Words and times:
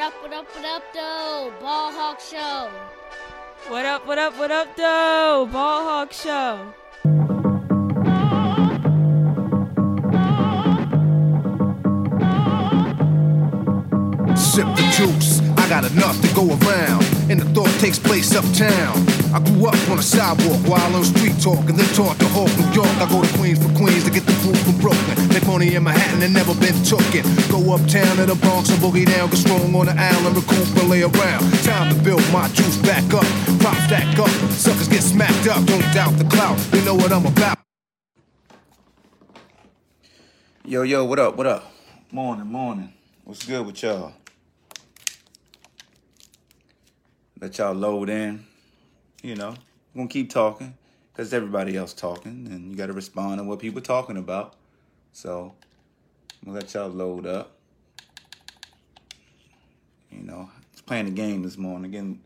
up, 0.00 0.14
what 0.22 0.32
up, 0.32 0.46
what 0.54 0.64
up, 0.64 0.82
though? 0.94 1.52
Ball 1.60 1.92
Hawk 1.92 2.20
Show. 2.20 2.70
What 3.68 3.84
up, 3.84 4.06
what 4.06 4.18
up, 4.18 4.38
what 4.38 4.50
up, 4.50 4.74
though? 4.74 5.48
Ball 5.52 5.84
Hawk 5.84 6.12
Show. 6.12 6.72
Sip 14.36 14.66
the 14.74 14.90
juice, 14.96 15.40
I 15.58 15.68
got 15.68 15.90
enough 15.90 16.18
to 16.22 16.34
go 16.34 16.48
around. 16.48 17.09
The 17.40 17.48
thought 17.56 17.72
takes 17.80 17.98
place 17.98 18.36
uptown. 18.36 18.92
I 19.32 19.40
grew 19.40 19.64
up 19.64 19.80
on 19.88 19.98
a 19.98 20.02
sidewalk 20.02 20.60
while 20.68 20.92
on 20.94 21.04
street 21.04 21.40
talk 21.40 21.64
and 21.72 21.78
then 21.78 21.88
taught 21.96 22.20
to 22.20 22.28
Hawk, 22.36 22.52
New 22.60 22.68
York. 22.76 22.92
I 23.00 23.08
go 23.08 23.24
to 23.24 23.32
Queens 23.40 23.56
for 23.56 23.72
Queens 23.80 24.04
to 24.04 24.10
get 24.12 24.28
the 24.28 24.36
food 24.44 24.58
from 24.60 24.76
Brooklyn. 24.76 25.16
Make 25.32 25.46
money 25.46 25.74
in 25.74 25.82
Manhattan 25.82 26.20
and 26.20 26.34
never 26.34 26.52
been 26.60 26.76
tooken. 26.84 27.24
Go 27.48 27.72
uptown 27.72 28.20
to 28.20 28.26
the 28.28 28.36
Bronx 28.44 28.68
and 28.68 28.76
boogie 28.76 29.08
down, 29.08 29.30
get 29.30 29.40
strong 29.40 29.72
on 29.72 29.86
the 29.88 29.96
island, 29.96 30.36
recoup 30.36 30.68
and 30.84 30.90
lay 30.92 31.00
around. 31.00 31.40
Time 31.64 31.88
to 31.88 31.96
build 32.04 32.20
my 32.28 32.46
juice 32.52 32.76
back 32.84 33.08
up. 33.16 33.24
Prop 33.64 33.76
stack 33.88 34.18
up, 34.20 34.28
suckers 34.52 34.88
get 34.88 35.00
smacked 35.00 35.48
up. 35.48 35.64
Don't 35.64 35.80
doubt 35.96 36.12
the 36.20 36.28
clout, 36.28 36.58
they 36.68 36.84
know 36.84 36.94
what 36.94 37.10
I'm 37.10 37.24
about. 37.24 37.56
Yo, 40.62 40.82
yo, 40.82 41.06
what 41.06 41.18
up, 41.18 41.36
what 41.36 41.46
up? 41.46 41.72
Morning, 42.12 42.46
morning. 42.46 42.92
What's 43.24 43.46
good 43.46 43.64
with 43.64 43.82
y'all? 43.82 44.19
Let 47.40 47.56
y'all 47.56 47.72
load 47.72 48.10
in. 48.10 48.44
You 49.22 49.34
know, 49.34 49.48
I'm 49.48 49.56
gonna 49.96 50.08
keep 50.08 50.30
talking 50.30 50.76
because 51.12 51.32
everybody 51.32 51.76
else 51.76 51.94
talking, 51.94 52.46
and 52.50 52.70
you 52.70 52.76
gotta 52.76 52.92
respond 52.92 53.38
to 53.38 53.44
what 53.44 53.58
people 53.58 53.80
talking 53.80 54.18
about. 54.18 54.56
So 55.12 55.54
I'm 56.42 56.52
gonna 56.52 56.58
let 56.60 56.74
y'all 56.74 56.88
load 56.88 57.26
up. 57.26 57.56
You 60.10 60.22
know, 60.22 60.50
just 60.72 60.84
playing 60.84 61.06
the 61.06 61.12
game 61.12 61.42
this 61.42 61.56
morning, 61.56 61.90
getting, 61.90 62.20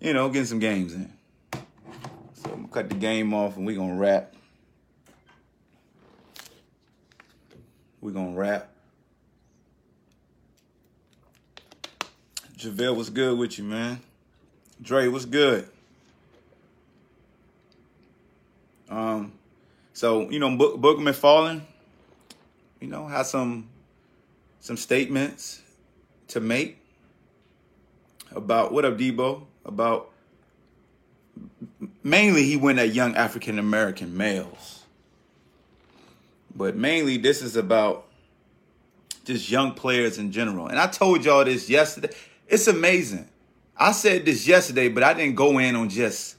you 0.00 0.12
know, 0.12 0.28
getting 0.28 0.46
some 0.46 0.58
games 0.58 0.92
in. 0.92 1.12
So 2.34 2.50
I'm 2.50 2.56
gonna 2.56 2.68
cut 2.68 2.88
the 2.90 2.96
game 2.96 3.32
off, 3.32 3.56
and 3.56 3.66
we 3.66 3.74
gonna 3.74 3.94
wrap. 3.94 4.34
we 8.02 8.12
gonna 8.12 8.32
wrap. 8.32 8.68
JaVale, 12.58 12.96
what's 12.96 13.08
good 13.08 13.38
with 13.38 13.58
you, 13.58 13.64
man? 13.64 14.00
Dre, 14.82 15.06
what's 15.06 15.24
good? 15.24 15.68
Um, 18.88 19.32
so 19.92 20.28
you 20.28 20.38
know, 20.38 20.56
Book, 20.56 20.80
Booger 20.80 20.98
McFarland, 20.98 21.62
you 22.80 22.88
know, 22.88 23.06
has 23.06 23.30
some 23.30 23.68
some 24.60 24.76
statements 24.76 25.62
to 26.28 26.40
make 26.40 26.78
about 28.34 28.72
what 28.72 28.84
up, 28.84 28.98
Debo? 28.98 29.44
About 29.64 30.10
mainly 32.02 32.44
he 32.44 32.56
went 32.56 32.78
at 32.78 32.92
young 32.92 33.14
African 33.14 33.58
American 33.58 34.16
males, 34.16 34.82
but 36.54 36.74
mainly 36.74 37.18
this 37.18 37.40
is 37.40 37.54
about 37.56 38.06
just 39.24 39.48
young 39.48 39.72
players 39.72 40.18
in 40.18 40.32
general. 40.32 40.66
And 40.66 40.78
I 40.78 40.88
told 40.88 41.24
y'all 41.24 41.44
this 41.44 41.70
yesterday. 41.70 42.10
It's 42.48 42.66
amazing. 42.66 43.28
I 43.76 43.92
said 43.92 44.24
this 44.24 44.46
yesterday, 44.46 44.88
but 44.88 45.02
I 45.02 45.14
didn't 45.14 45.34
go 45.34 45.58
in 45.58 45.74
on 45.76 45.88
just 45.88 46.36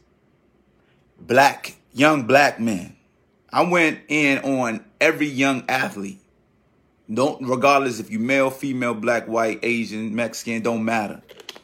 black, 1.19 1.75
young 1.91 2.23
black 2.27 2.59
men. 2.59 2.95
I 3.51 3.63
went 3.63 3.99
in 4.07 4.39
on 4.39 4.83
every 4.99 5.27
young 5.27 5.63
athlete. 5.67 6.19
Don't 7.13 7.47
regardless 7.47 7.99
if 7.99 8.09
you 8.09 8.19
male, 8.19 8.49
female, 8.49 8.93
black, 8.93 9.27
white, 9.27 9.59
Asian, 9.61 10.15
Mexican, 10.15 10.61
don't 10.61 10.85
matter. 10.85 11.21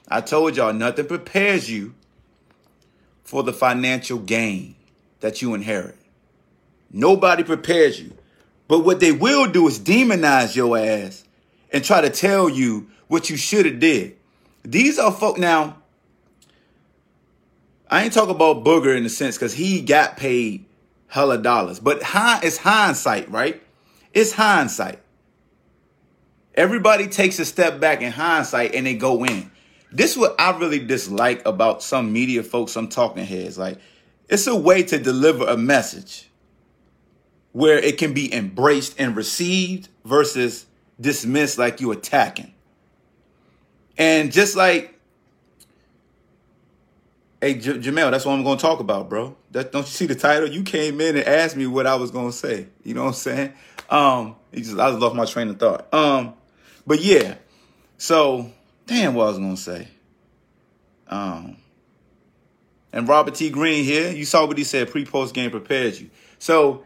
I 0.08 0.22
told 0.22 0.58
y'all 0.58 0.74
nothing 0.74 1.08
prepares 1.08 1.70
you 1.70 1.96
for 3.24 3.44
the 3.44 3.54
financial 3.54 4.20
gain 4.20 4.76
that 5.22 5.42
you 5.42 5.54
inherit. 5.54 5.96
Nobody 6.92 7.44
prepares 7.44 8.00
you. 8.00 8.14
But 8.68 8.80
what 8.80 9.00
they 9.00 9.12
will 9.12 9.52
do 9.52 9.68
is 9.68 9.80
demonize 9.80 10.56
your 10.56 10.78
ass 10.78 11.24
and 11.72 11.84
try 11.84 12.02
to 12.02 12.10
tell 12.10 12.50
you 12.50 12.90
what 13.08 13.30
you 13.30 13.38
should 13.38 13.66
have 13.66 13.80
did. 13.80 14.19
These 14.64 15.00
are 15.00 15.12
folk 15.12 15.38
now. 15.38 15.78
I 17.90 18.04
ain't 18.04 18.14
talking 18.14 18.36
about 18.36 18.64
Booger 18.64 18.96
in 18.96 19.04
the 19.04 19.10
sense 19.10 19.36
because 19.36 19.54
he 19.54 19.82
got 19.82 20.18
paid 20.18 20.66
hella 21.08 21.40
dollars, 21.40 21.80
but 21.80 22.04
hi, 22.04 22.40
it's 22.44 22.58
hindsight, 22.58 23.32
right? 23.32 23.62
It's 24.14 24.32
hindsight. 24.32 25.00
Everybody 26.54 27.08
takes 27.08 27.40
a 27.40 27.46
step 27.46 27.80
back 27.80 28.02
in 28.02 28.12
hindsight 28.12 28.76
and 28.76 28.86
they 28.86 28.96
go 28.96 29.24
in. 29.24 29.50
This 29.92 30.12
is 30.12 30.18
what 30.18 30.36
I 30.40 30.56
really 30.58 30.80
dislike 30.80 31.42
about 31.48 31.82
some 31.82 32.14
media 32.14 32.44
folks, 32.44 32.74
some 32.74 32.90
talking 32.90 33.26
heads. 33.26 33.58
Like, 33.58 33.80
it's 34.28 34.46
a 34.46 34.56
way 34.56 34.84
to 34.84 35.00
deliver 35.00 35.46
a 35.46 35.58
message 35.58 36.30
where 37.54 37.80
it 37.80 37.98
can 37.98 38.14
be 38.14 38.32
embraced 38.34 39.00
and 39.00 39.16
received 39.16 39.90
versus 40.06 40.68
dismissed 41.02 41.58
like 41.58 41.82
you 41.82 41.92
attacking. 41.92 42.54
And 44.00 44.32
just 44.32 44.56
like, 44.56 44.98
hey, 47.42 47.56
J- 47.56 47.80
Jamel, 47.80 48.12
that's 48.12 48.26
what 48.26 48.34
I'm 48.34 48.44
going 48.44 48.58
to 48.58 48.62
talk 48.62 48.80
about, 48.80 49.10
bro. 49.10 49.36
That, 49.52 49.74
don't 49.74 49.82
you 49.82 49.92
see 49.92 50.06
the 50.06 50.16
title? 50.16 50.50
You 50.50 50.64
came 50.64 51.02
in 51.02 51.18
and 51.18 51.28
asked 51.28 51.58
me 51.58 51.68
what 51.68 51.86
I 51.86 51.96
was 51.96 52.10
going 52.10 52.32
to 52.32 52.36
say. 52.36 52.68
You 52.84 52.94
know 52.94 53.04
what 53.04 53.10
I'm 53.10 53.14
saying? 53.14 53.54
Um, 53.90 54.38
just, 54.54 54.80
I 54.80 54.90
just 54.90 55.02
lost 55.02 55.16
my 55.16 55.26
train 55.26 55.50
of 55.50 55.60
thought. 55.60 55.94
Um, 55.94 56.34
but 56.88 57.02
yeah, 57.02 57.36
so 57.98 58.50
damn, 58.88 59.14
what 59.16 59.26
I 59.26 59.28
was 59.28 59.38
going 59.38 59.56
to 59.56 59.62
say. 59.62 59.88
Um, 61.10 61.58
and 62.94 63.08
Robert 63.08 63.36
T. 63.36 63.50
Green 63.50 63.84
here, 63.84 64.12
you 64.12 64.26
saw 64.26 64.46
what 64.46 64.58
he 64.58 64.64
said. 64.64 64.90
Pre-post 64.90 65.36
game 65.36 65.52
prepares 65.52 66.02
you. 66.02 66.10
So 66.40 66.86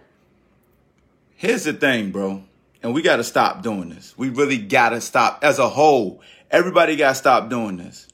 here's 1.36 1.66
the 1.66 1.74
thing, 1.74 2.12
bro. 2.12 2.44
And 2.84 2.94
we 2.94 3.02
got 3.02 3.16
to 3.16 3.24
stop 3.24 3.64
doing 3.64 3.90
this. 3.90 4.14
We 4.18 4.30
really 4.30 4.58
got 4.58 4.90
to 4.90 5.00
stop 5.00 5.40
as 5.42 5.58
a 5.58 5.70
whole. 5.70 6.22
Everybody 6.52 6.98
got 6.98 7.10
to 7.10 7.16
stop 7.16 7.50
doing 7.50 7.78
this. 7.78 8.08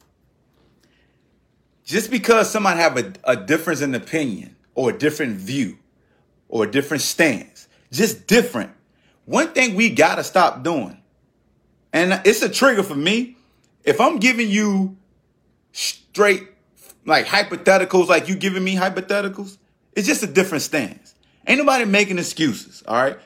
Just 1.84 2.12
because 2.12 2.52
somebody 2.52 2.79
have 2.79 2.96
a, 2.97 3.13
a 3.24 3.35
difference 3.35 3.81
in 3.81 3.96
opinion 3.96 4.56
or 4.75 4.91
a 4.91 4.97
different 4.97 5.38
view 5.38 5.79
or 6.47 6.66
a 6.66 6.72
different 6.72 7.02
stance, 7.02 7.68
just 7.91 8.28
different. 8.28 8.72
One 9.25 9.50
thing 9.50 9.74
we 9.74 9.90
got 9.90 10.16
to 10.16 10.24
stop 10.24 10.63
doing, 10.63 11.02
and 11.91 12.22
it's 12.24 12.44
a 12.44 12.50
trigger 12.50 12.84
for 12.84 12.96
me. 12.96 13.38
If 13.84 14.00
I'm 14.00 14.19
giving 14.19 14.50
you 14.50 14.97
straight 15.72 16.47
like 17.06 17.25
hypotheticals, 17.25 18.08
like 18.08 18.29
you 18.29 18.35
giving 18.35 18.63
me 18.63 18.75
hypotheticals, 18.75 19.58
it's 19.94 20.08
just 20.08 20.22
a 20.22 20.28
different 20.28 20.62
stance. 20.62 21.16
Ain't 21.47 21.58
nobody 21.58 21.85
making 21.85 22.19
excuses, 22.19 22.84
all 22.88 22.96
right? 22.96 23.18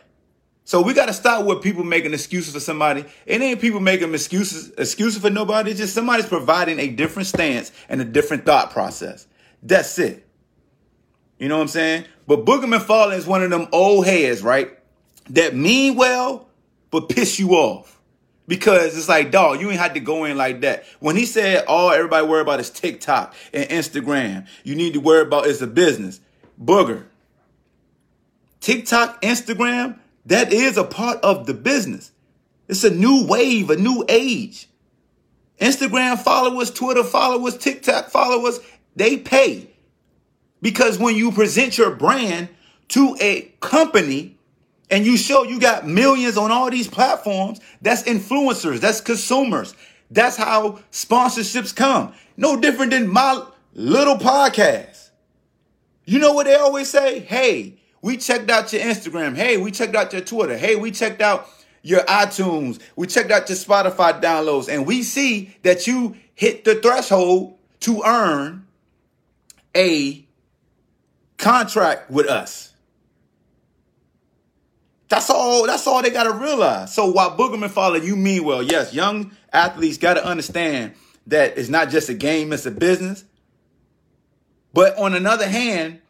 So 0.65 0.81
we 0.81 0.93
got 0.93 1.07
to 1.07 1.13
stop 1.13 1.45
with 1.45 1.61
people 1.61 1.83
making 1.83 2.13
excuses 2.13 2.53
for 2.53 2.59
somebody. 2.59 3.05
It 3.25 3.41
ain't 3.41 3.59
people 3.59 3.81
making 3.81 4.13
excuses 4.13 4.71
excuses 4.77 5.21
for 5.21 5.29
nobody. 5.29 5.71
It's 5.71 5.79
just 5.79 5.93
somebody's 5.93 6.25
providing 6.25 6.79
a 6.79 6.87
different 6.87 7.27
stance 7.27 7.71
and 7.89 7.99
a 7.99 8.05
different 8.05 8.45
thought 8.45 8.71
process. 8.71 9.27
That's 9.61 9.99
it. 9.99 10.25
You 11.37 11.49
know 11.49 11.57
what 11.57 11.63
I'm 11.63 11.67
saying? 11.67 12.05
But 12.27 12.45
Boogerman 12.45 12.79
McFarland 12.79 13.17
is 13.17 13.27
one 13.27 13.43
of 13.43 13.49
them 13.49 13.67
old 13.73 14.05
heads, 14.05 14.41
right? 14.41 14.71
That 15.31 15.55
mean 15.55 15.95
well, 15.95 16.47
but 16.91 17.09
piss 17.09 17.39
you 17.39 17.51
off. 17.51 17.99
Because 18.47 18.97
it's 18.97 19.07
like, 19.07 19.31
dog, 19.31 19.61
you 19.61 19.69
ain't 19.69 19.79
had 19.79 19.93
to 19.93 20.01
go 20.01 20.25
in 20.25 20.37
like 20.37 20.61
that. 20.61 20.85
When 20.99 21.15
he 21.15 21.25
said 21.25 21.65
all 21.65 21.91
everybody 21.91 22.27
worry 22.27 22.41
about 22.41 22.59
is 22.59 22.69
TikTok 22.69 23.33
and 23.53 23.69
Instagram, 23.69 24.47
you 24.63 24.75
need 24.75 24.93
to 24.93 24.99
worry 24.99 25.21
about 25.21 25.47
is 25.47 25.61
a 25.61 25.67
business. 25.67 26.19
Booger. 26.61 27.05
TikTok, 28.59 29.21
Instagram, 29.21 29.99
that 30.25 30.53
is 30.53 30.77
a 30.77 30.83
part 30.83 31.19
of 31.21 31.45
the 31.45 31.53
business. 31.53 32.11
It's 32.67 32.83
a 32.83 32.89
new 32.89 33.25
wave, 33.25 33.69
a 33.69 33.75
new 33.75 34.05
age. 34.07 34.69
Instagram 35.59 36.17
followers, 36.19 36.71
Twitter 36.71 37.03
followers, 37.03 37.57
TikTok 37.57 38.09
followers, 38.09 38.59
they 38.95 39.17
pay. 39.17 39.69
Because 40.61 40.97
when 40.97 41.15
you 41.15 41.31
present 41.31 41.77
your 41.77 41.91
brand 41.91 42.49
to 42.89 43.17
a 43.19 43.53
company 43.59 44.37
and 44.89 45.05
you 45.05 45.17
show 45.17 45.43
you 45.43 45.59
got 45.59 45.87
millions 45.87 46.37
on 46.37 46.51
all 46.51 46.69
these 46.69 46.87
platforms, 46.87 47.59
that's 47.81 48.03
influencers, 48.03 48.79
that's 48.79 49.01
consumers. 49.01 49.75
That's 50.09 50.37
how 50.37 50.79
sponsorships 50.91 51.75
come. 51.75 52.13
No 52.37 52.59
different 52.59 52.91
than 52.91 53.07
my 53.07 53.45
little 53.73 54.17
podcast. 54.17 55.09
You 56.05 56.19
know 56.19 56.33
what 56.33 56.45
they 56.45 56.55
always 56.55 56.89
say? 56.89 57.19
Hey, 57.19 57.79
we 58.03 58.17
checked 58.17 58.51
out 58.51 58.71
your 58.73 58.81
Instagram. 58.81 59.33
Hey, 59.33 59.55
we 59.55 59.71
checked 59.71 59.95
out 59.95 60.11
your 60.11 60.21
Twitter. 60.21 60.57
Hey, 60.57 60.75
we 60.75 60.91
checked 60.91 61.21
out 61.21 61.47
your 61.81 62.01
iTunes. 62.01 62.79
We 62.97 63.07
checked 63.07 63.31
out 63.31 63.47
your 63.47 63.57
Spotify 63.57 64.21
downloads. 64.21 64.67
And 64.67 64.85
we 64.85 65.03
see 65.03 65.55
that 65.63 65.87
you 65.87 66.17
hit 66.35 66.65
the 66.65 66.75
threshold 66.75 67.57
to 67.79 68.03
earn 68.05 68.67
a 69.75 70.27
contract 71.37 72.11
with 72.11 72.27
us. 72.27 72.73
That's 75.07 75.29
all. 75.29 75.65
That's 75.65 75.87
all 75.87 76.01
they 76.01 76.09
got 76.09 76.23
to 76.23 76.33
realize. 76.33 76.93
So 76.93 77.09
while 77.09 77.37
Boogerman 77.37 77.69
follow, 77.69 77.95
you 77.95 78.17
mean 78.17 78.43
well. 78.43 78.63
Yes, 78.63 78.93
young 78.93 79.31
athletes 79.53 79.97
got 79.97 80.15
to 80.15 80.25
understand 80.25 80.95
that 81.27 81.57
it's 81.57 81.69
not 81.69 81.89
just 81.89 82.09
a 82.09 82.13
game; 82.13 82.51
it's 82.51 82.65
a 82.65 82.71
business. 82.71 83.23
But 84.73 84.97
on 84.97 85.13
another 85.13 85.47
hand, 85.47 86.01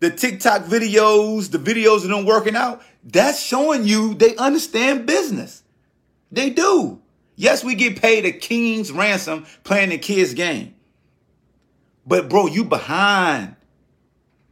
the 0.00 0.10
TikTok 0.10 0.62
videos, 0.64 1.50
the 1.50 1.58
videos 1.58 2.04
of 2.04 2.10
them 2.10 2.24
working 2.26 2.56
out, 2.56 2.82
that's 3.02 3.40
showing 3.40 3.84
you 3.84 4.14
they 4.14 4.36
understand 4.36 5.06
business. 5.06 5.62
They 6.30 6.50
do. 6.50 7.00
Yes, 7.36 7.62
we 7.62 7.74
get 7.74 8.00
paid 8.00 8.24
a 8.24 8.32
king's 8.32 8.90
ransom 8.90 9.46
playing 9.62 9.90
the 9.90 9.98
kids' 9.98 10.34
game. 10.34 10.74
But 12.06 12.28
bro, 12.28 12.46
you 12.46 12.64
behind. 12.64 13.56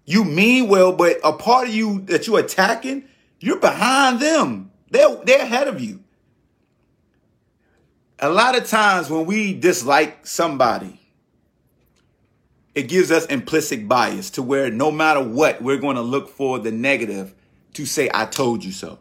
You 0.05 0.25
mean 0.25 0.69
well, 0.69 0.93
but 0.93 1.19
a 1.25 1.33
part 1.33 1.69
of 1.69 1.75
you 1.75 2.01
that 2.03 2.27
you 2.27 2.37
attacking, 2.37 3.05
you're 3.41 3.61
behind 3.61 4.21
them. 4.21 4.71
They're 4.91 5.17
they're 5.25 5.43
ahead 5.43 5.69
of 5.69 5.81
you. 5.81 6.01
A 8.19 8.29
lot 8.29 8.57
of 8.57 8.69
times 8.69 9.11
when 9.11 9.27
we 9.27 9.55
dislike 9.55 10.27
somebody, 10.27 11.01
it 12.75 12.89
gives 12.89 13.11
us 13.11 13.27
implicit 13.27 13.87
bias 13.89 14.31
to 14.31 14.43
where 14.43 14.71
no 14.71 14.91
matter 14.91 15.23
what, 15.23 15.63
we're 15.63 15.79
going 15.79 15.97
to 15.97 16.03
look 16.03 16.29
for 16.29 16.59
the 16.59 16.73
negative 16.73 17.35
to 17.75 17.87
say, 17.87 18.11
I 18.13 18.27
told 18.27 18.65
you 18.65 18.73
so. 18.73 18.99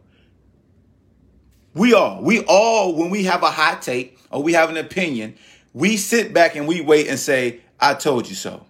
We 1.73 1.93
all, 1.93 2.21
we 2.21 2.43
all, 2.45 2.95
when 2.95 3.09
we 3.09 3.23
have 3.23 3.41
a 3.41 3.49
hot 3.49 3.81
take 3.81 4.19
or 4.29 4.43
we 4.43 4.53
have 4.53 4.69
an 4.69 4.77
opinion, 4.77 5.35
we 5.73 5.97
sit 5.97 6.33
back 6.33 6.55
and 6.55 6.67
we 6.67 6.81
wait 6.81 7.07
and 7.07 7.17
say, 7.17 7.61
I 7.79 7.95
told 7.95 8.29
you 8.29 8.35
so. 8.35 8.65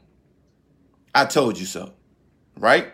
I 1.14 1.26
told 1.26 1.60
you 1.60 1.66
so. 1.66 1.94
Right? 2.58 2.88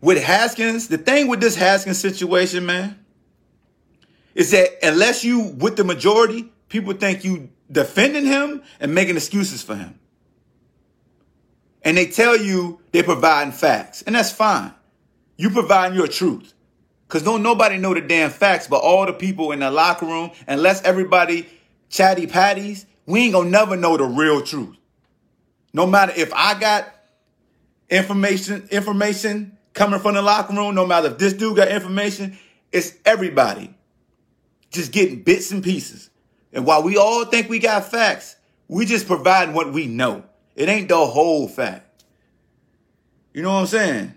With 0.00 0.22
Haskins, 0.22 0.88
the 0.88 0.98
thing 0.98 1.28
with 1.28 1.40
this 1.40 1.56
Haskins 1.56 1.98
situation, 1.98 2.66
man, 2.66 3.04
is 4.34 4.52
that 4.52 4.68
unless 4.82 5.24
you 5.24 5.40
with 5.40 5.76
the 5.76 5.84
majority, 5.84 6.52
people 6.68 6.92
think 6.94 7.24
you 7.24 7.50
defending 7.70 8.26
him 8.26 8.62
and 8.80 8.94
making 8.94 9.16
excuses 9.16 9.62
for 9.62 9.74
him. 9.74 9.98
And 11.84 11.96
they 11.96 12.06
tell 12.06 12.36
you 12.36 12.80
they're 12.92 13.02
providing 13.02 13.52
facts, 13.52 14.02
and 14.02 14.14
that's 14.14 14.32
fine. 14.32 14.72
You 15.36 15.50
providing 15.50 15.96
your 15.96 16.08
truth. 16.08 16.54
Cause 17.08 17.22
don't 17.22 17.42
nobody 17.42 17.76
know 17.76 17.92
the 17.92 18.00
damn 18.00 18.30
facts, 18.30 18.68
but 18.68 18.78
all 18.78 19.04
the 19.04 19.12
people 19.12 19.52
in 19.52 19.58
the 19.60 19.70
locker 19.70 20.06
room, 20.06 20.30
unless 20.46 20.82
everybody 20.82 21.46
chatty 21.90 22.26
patties, 22.26 22.86
we 23.04 23.20
ain't 23.20 23.34
gonna 23.34 23.50
never 23.50 23.76
know 23.76 23.98
the 23.98 24.04
real 24.04 24.40
truth. 24.40 24.76
No 25.74 25.86
matter 25.86 26.12
if 26.16 26.32
I 26.32 26.58
got 26.58 26.88
information, 27.90 28.66
information 28.70 29.58
coming 29.74 30.00
from 30.00 30.14
the 30.14 30.22
locker 30.22 30.54
room, 30.54 30.74
no 30.74 30.86
matter 30.86 31.08
if 31.08 31.18
this 31.18 31.34
dude 31.34 31.56
got 31.56 31.68
information, 31.68 32.38
it's 32.70 32.94
everybody 33.04 33.74
just 34.70 34.90
getting 34.90 35.22
bits 35.22 35.50
and 35.50 35.62
pieces. 35.62 36.08
And 36.52 36.64
while 36.64 36.82
we 36.82 36.96
all 36.96 37.24
think 37.26 37.48
we 37.48 37.58
got 37.58 37.90
facts, 37.90 38.36
we 38.68 38.86
just 38.86 39.06
providing 39.06 39.54
what 39.54 39.72
we 39.72 39.86
know. 39.86 40.24
It 40.54 40.68
ain't 40.68 40.88
the 40.88 41.06
whole 41.06 41.48
fact. 41.48 42.04
You 43.32 43.42
know 43.42 43.52
what 43.52 43.60
I'm 43.60 43.66
saying? 43.66 44.14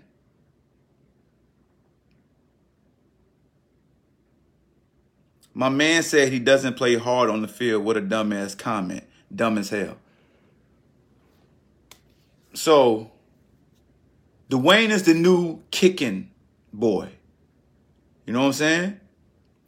My 5.54 5.70
man 5.70 6.02
said 6.02 6.30
he 6.30 6.38
doesn't 6.38 6.74
play 6.74 6.96
hard 6.96 7.30
on 7.30 7.40
the 7.40 7.48
field. 7.48 7.82
What 7.82 7.96
a 7.96 8.02
dumbass 8.02 8.58
comment. 8.58 9.04
Dumb 9.34 9.56
as 9.56 9.70
hell. 9.70 9.96
So, 12.52 13.10
Dwayne 14.50 14.90
is 14.90 15.04
the 15.04 15.14
new 15.14 15.62
kicking 15.70 16.30
boy. 16.74 17.08
You 18.26 18.34
know 18.34 18.40
what 18.40 18.46
I'm 18.46 18.52
saying? 18.52 19.00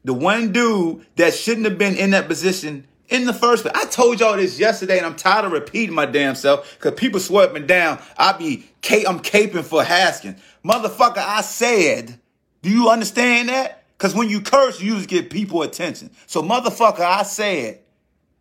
The 0.05 0.12
one 0.12 0.53
dude 0.53 1.06
that 1.17 1.32
shouldn't 1.32 1.67
have 1.67 1.79
been 1.79 1.97
in 1.97 2.11
that 2.11 2.29
position 2.29 2.87
in 3.09 3.25
the 3.25 3.33
first 3.33 3.63
place. 3.63 3.75
I 3.75 3.87
told 3.87 4.21
y'all 4.21 4.37
this 4.37 4.59
yesterday, 4.59 4.99
and 4.99 5.07
I'm 5.07 5.17
tired 5.17 5.45
of 5.45 5.53
repeating 5.53 5.95
my 5.95 6.07
damn 6.07 6.35
self 6.35 6.79
because 6.79 6.99
people 6.99 7.21
sweat 7.21 7.53
me 7.53 7.61
down. 7.61 8.01
I 8.17 8.33
be 8.33 8.69
I'm 9.07 9.21
caping 9.21 9.65
for 9.65 9.83
Haskins, 9.83 10.41
motherfucker. 10.65 11.19
I 11.19 11.43
said, 11.43 12.19
do 12.63 12.71
you 12.71 12.89
understand 12.89 13.49
that? 13.49 13.85
Because 13.97 14.15
when 14.15 14.29
you 14.29 14.41
curse, 14.41 14.81
you 14.81 14.97
just 14.97 15.09
get 15.09 15.31
people 15.31 15.63
attention. 15.63 16.11
So, 16.27 16.43
motherfucker, 16.43 17.01
I 17.01 17.25
said, 17.25 17.81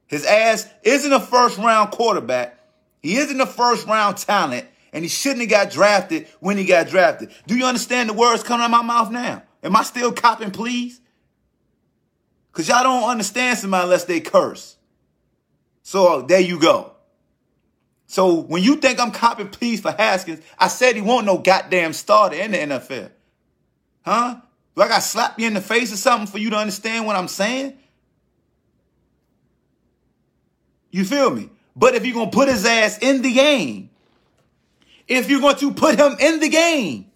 his 0.06 0.26
ass 0.26 0.70
isn't 0.84 1.12
a 1.12 1.20
first 1.20 1.58
round 1.58 1.92
quarterback. 1.92 2.60
He 3.02 3.18
isn't 3.18 3.42
a 3.42 3.46
first 3.46 3.88
round 3.88 4.18
talent, 4.18 4.68
and 4.94 5.04
he 5.04 5.10
shouldn't 5.10 5.42
have 5.42 5.50
got 5.50 5.72
drafted 5.72 6.28
when 6.40 6.58
he 6.58 6.66
got 6.66 6.88
drafted. 6.88 7.32
Do 7.48 7.58
you 7.58 7.66
understand 7.66 8.10
the 8.10 8.14
words 8.14 8.44
coming 8.44 8.64
out 8.64 8.66
of 8.66 8.72
my 8.72 8.82
mouth 8.84 9.12
now? 9.12 9.44
Am 9.64 9.76
I 9.76 9.84
still 9.84 10.12
copping, 10.12 10.52
please? 10.52 11.02
Because 12.58 12.70
y'all 12.70 12.82
don't 12.82 13.08
understand 13.08 13.60
somebody 13.60 13.84
unless 13.84 14.06
they 14.06 14.20
curse. 14.20 14.78
So 15.84 16.24
there 16.24 16.40
you 16.40 16.60
go. 16.60 16.94
So 18.08 18.34
when 18.34 18.64
you 18.64 18.78
think 18.78 19.00
I'm 19.00 19.12
copping 19.12 19.50
pleas 19.50 19.80
for 19.80 19.92
Haskins, 19.92 20.44
I 20.58 20.68
said 20.68 20.96
he 20.96 21.04
won't 21.04 21.28
no 21.28 21.38
goddamn 21.38 21.94
starter 21.94 22.36
in 22.36 22.50
the 22.50 22.58
NFL. 22.58 23.12
Huh? 24.04 24.38
Do 24.76 24.82
I 24.82 24.88
got 24.88 25.04
slap 25.04 25.40
you 25.40 25.46
in 25.46 25.54
the 25.54 25.62
face 25.62 25.94
or 25.94 25.98
something 25.98 26.26
for 26.26 26.40
you 26.40 26.50
to 26.50 26.56
understand 26.56 27.06
what 27.06 27.16
I'm 27.16 27.28
saying? 27.28 27.78
You 30.90 31.06
feel 31.06 31.30
me? 31.30 31.52
But 31.76 31.94
if 31.94 32.08
you're 32.08 32.16
going 32.16 32.32
to 32.32 32.36
put 32.36 32.48
his 32.48 32.66
ass 32.66 32.98
in 32.98 33.22
the 33.22 33.34
game, 33.34 33.92
if 35.08 35.30
you're 35.30 35.42
going 35.42 35.58
to 35.58 35.76
put 35.76 36.00
him 36.00 36.16
in 36.20 36.40
the 36.40 36.50
game, 36.50 37.12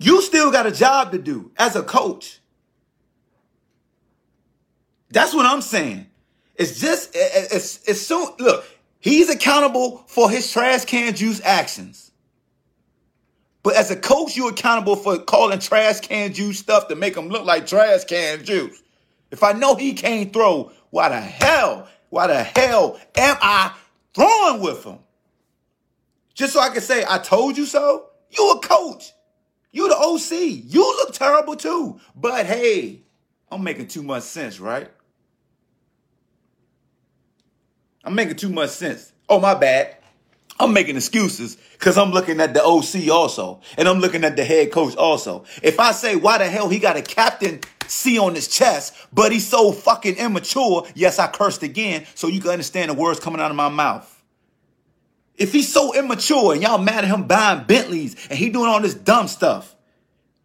you 0.00 0.20
still 0.20 0.50
got 0.50 0.66
a 0.66 0.72
job 0.72 1.12
to 1.12 1.18
do 1.18 1.52
as 1.56 1.76
a 1.76 1.84
coach. 1.84 2.39
That's 5.10 5.34
what 5.34 5.46
I'm 5.46 5.62
saying. 5.62 6.06
It's 6.54 6.78
just, 6.78 7.10
it's, 7.14 7.80
it's 7.88 8.00
so, 8.00 8.34
look, 8.38 8.64
he's 9.00 9.28
accountable 9.30 10.04
for 10.06 10.30
his 10.30 10.50
trash 10.50 10.84
can 10.84 11.14
juice 11.14 11.40
actions. 11.44 12.10
But 13.62 13.76
as 13.76 13.90
a 13.90 13.96
coach, 13.96 14.36
you're 14.36 14.50
accountable 14.50 14.96
for 14.96 15.18
calling 15.18 15.58
trash 15.58 16.00
can 16.00 16.32
juice 16.32 16.58
stuff 16.58 16.88
to 16.88 16.96
make 16.96 17.16
him 17.16 17.28
look 17.28 17.44
like 17.44 17.66
trash 17.66 18.04
can 18.04 18.44
juice. 18.44 18.82
If 19.30 19.42
I 19.42 19.52
know 19.52 19.74
he 19.74 19.92
can't 19.92 20.32
throw, 20.32 20.72
why 20.90 21.08
the 21.08 21.20
hell, 21.20 21.88
why 22.08 22.26
the 22.26 22.42
hell 22.42 22.98
am 23.16 23.36
I 23.40 23.74
throwing 24.14 24.62
with 24.62 24.84
him? 24.84 24.98
Just 26.34 26.54
so 26.54 26.60
I 26.60 26.70
can 26.70 26.80
say, 26.80 27.04
I 27.08 27.18
told 27.18 27.58
you 27.58 27.66
so? 27.66 28.06
You 28.30 28.50
a 28.52 28.60
coach. 28.60 29.12
You 29.72 29.88
the 29.88 29.96
OC. 29.96 30.64
You 30.72 30.80
look 30.80 31.12
terrible 31.12 31.56
too. 31.56 32.00
But 32.16 32.46
hey, 32.46 33.02
I'm 33.50 33.62
making 33.62 33.88
too 33.88 34.02
much 34.02 34.22
sense, 34.22 34.58
right? 34.58 34.90
I'm 38.04 38.14
making 38.14 38.36
too 38.36 38.48
much 38.48 38.70
sense. 38.70 39.12
Oh, 39.28 39.40
my 39.40 39.54
bad. 39.54 39.96
I'm 40.58 40.74
making 40.74 40.96
excuses 40.96 41.56
because 41.72 41.96
I'm 41.96 42.10
looking 42.10 42.38
at 42.40 42.52
the 42.52 42.62
OC 42.62 43.08
also, 43.10 43.62
and 43.78 43.88
I'm 43.88 43.98
looking 43.98 44.24
at 44.24 44.36
the 44.36 44.44
head 44.44 44.70
coach 44.70 44.94
also. 44.94 45.44
If 45.62 45.80
I 45.80 45.92
say, 45.92 46.16
why 46.16 46.36
the 46.36 46.48
hell 46.48 46.68
he 46.68 46.78
got 46.78 46.98
a 46.98 47.02
captain 47.02 47.60
C 47.86 48.18
on 48.18 48.34
his 48.34 48.46
chest, 48.46 48.94
but 49.10 49.32
he's 49.32 49.46
so 49.46 49.72
fucking 49.72 50.16
immature, 50.16 50.86
yes, 50.94 51.18
I 51.18 51.28
cursed 51.28 51.62
again, 51.62 52.04
so 52.14 52.28
you 52.28 52.40
can 52.40 52.50
understand 52.50 52.90
the 52.90 52.94
words 52.94 53.20
coming 53.20 53.40
out 53.40 53.50
of 53.50 53.56
my 53.56 53.70
mouth. 53.70 54.22
If 55.34 55.52
he's 55.52 55.72
so 55.72 55.94
immature 55.94 56.52
and 56.52 56.62
y'all 56.62 56.76
mad 56.76 57.04
at 57.04 57.10
him 57.10 57.26
buying 57.26 57.64
Bentleys 57.64 58.14
and 58.28 58.38
he 58.38 58.50
doing 58.50 58.68
all 58.68 58.82
this 58.82 58.94
dumb 58.94 59.28
stuff, 59.28 59.74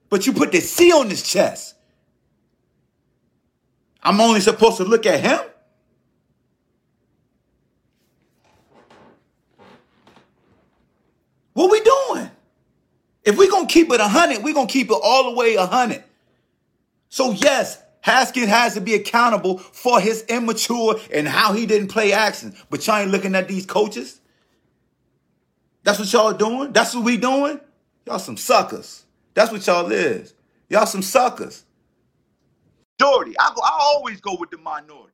but 0.10 0.26
you 0.26 0.32
put 0.32 0.54
the 0.54 0.62
C 0.62 0.94
on 0.94 1.10
his 1.10 1.22
chest, 1.22 1.76
I'm 4.02 4.22
only 4.22 4.40
supposed 4.40 4.78
to 4.78 4.86
look 4.86 5.06
at 5.06 5.20
him? 5.20 5.40
What 11.56 11.72
we 11.72 11.82
doing? 11.82 12.32
If 13.26 13.38
we 13.38 13.50
gonna 13.50 13.68
keep 13.68 13.92
it 13.92 14.02
a 14.02 14.10
hundred, 14.10 14.44
we 14.44 14.54
gonna 14.54 14.68
keep 14.68 14.90
it 14.92 15.00
all 15.04 15.32
the 15.32 15.38
way 15.38 15.56
a 15.56 15.68
hundred. 15.68 16.04
So 17.10 17.32
yes, 17.32 17.82
Haskins 18.02 18.50
has 18.50 18.76
to 18.76 18.82
be 18.82 18.96
accountable 18.96 19.60
for 19.60 20.00
his 20.02 20.24
immature 20.30 21.00
and 21.14 21.28
how 21.28 21.54
he 21.54 21.66
didn't 21.66 21.90
play 21.90 22.14
action. 22.14 22.56
But 22.70 22.86
y'all 22.88 22.98
ain't 22.98 23.12
looking 23.12 23.36
at 23.36 23.48
these 23.48 23.66
coaches. 23.66 24.22
That's 25.84 26.00
what 26.00 26.12
y'all 26.14 26.34
doing. 26.34 26.74
That's 26.74 26.96
what 26.96 27.06
we 27.06 27.18
doing. 27.18 27.60
Y'all 28.08 28.20
some 28.20 28.38
suckers. 28.38 29.06
That's 29.36 29.52
what 29.52 29.66
y'all 29.68 29.92
is. 29.92 30.34
Y'all 30.70 30.86
some 30.88 31.04
suckers. 31.04 31.66
Jordy, 33.00 33.36
I 33.40 33.52
go. 33.56 33.62
I 33.64 33.72
always 33.96 34.22
go 34.22 34.38
with 34.40 34.52
the 34.52 34.58
minority. 34.58 35.14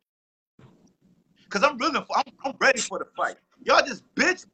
Cause 1.49 1.63
I'm 1.63 1.77
really. 1.77 1.99
I'm, 2.15 2.23
I'm 2.45 2.55
ready 2.59 2.81
for 2.81 2.99
the 2.99 3.05
fight. 3.17 3.37
Y'all 3.63 3.85
just 3.85 4.03
bitch 4.15 4.45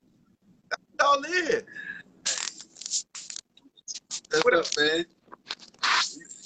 that's 0.69 0.83
all 1.01 1.23
is. 1.23 1.63
That's 4.29 4.43
what 4.43 4.53
up, 4.53 4.65
man? 4.77 5.05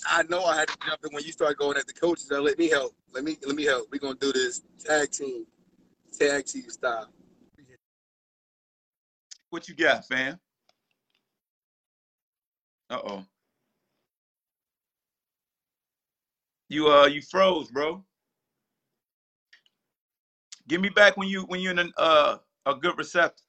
I 0.08 0.24
know 0.24 0.44
I 0.44 0.58
had 0.58 0.68
to 0.68 0.78
jump 0.86 1.00
in 1.06 1.14
when 1.14 1.24
you 1.24 1.32
start 1.32 1.58
going 1.58 1.78
at 1.78 1.88
the 1.88 1.94
coaches. 1.94 2.28
So 2.28 2.42
let 2.42 2.58
me 2.58 2.70
help. 2.70 2.94
Let 3.14 3.24
me 3.24 3.38
let 3.46 3.56
me 3.56 3.64
help. 3.64 3.88
We're 3.92 4.00
gonna 4.00 4.16
do 4.16 4.32
this 4.32 4.62
tag 4.84 5.12
team, 5.12 5.46
tag 6.18 6.46
team 6.46 6.70
style. 6.70 7.10
What 9.50 9.68
you 9.68 9.76
got, 9.76 10.06
fam? 10.06 10.40
Uh 12.90 13.00
oh. 13.06 13.26
You 16.70 16.90
uh 16.90 17.06
you 17.06 17.22
froze, 17.22 17.70
bro. 17.70 18.04
Give 20.68 20.82
me 20.82 20.90
back 20.90 21.18
when 21.18 21.28
you 21.28 21.44
when 21.44 21.60
you're 21.60 21.72
in 21.72 21.80
an, 21.80 21.94
uh 21.98 22.38
a 22.66 22.76
good 22.76 22.98
receptor. 22.98 23.44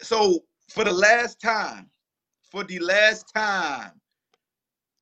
So 0.00 0.40
for 0.68 0.84
the 0.84 0.92
last 0.92 1.40
time, 1.40 1.90
for 2.50 2.64
the 2.64 2.78
last 2.78 3.32
time, 3.34 3.92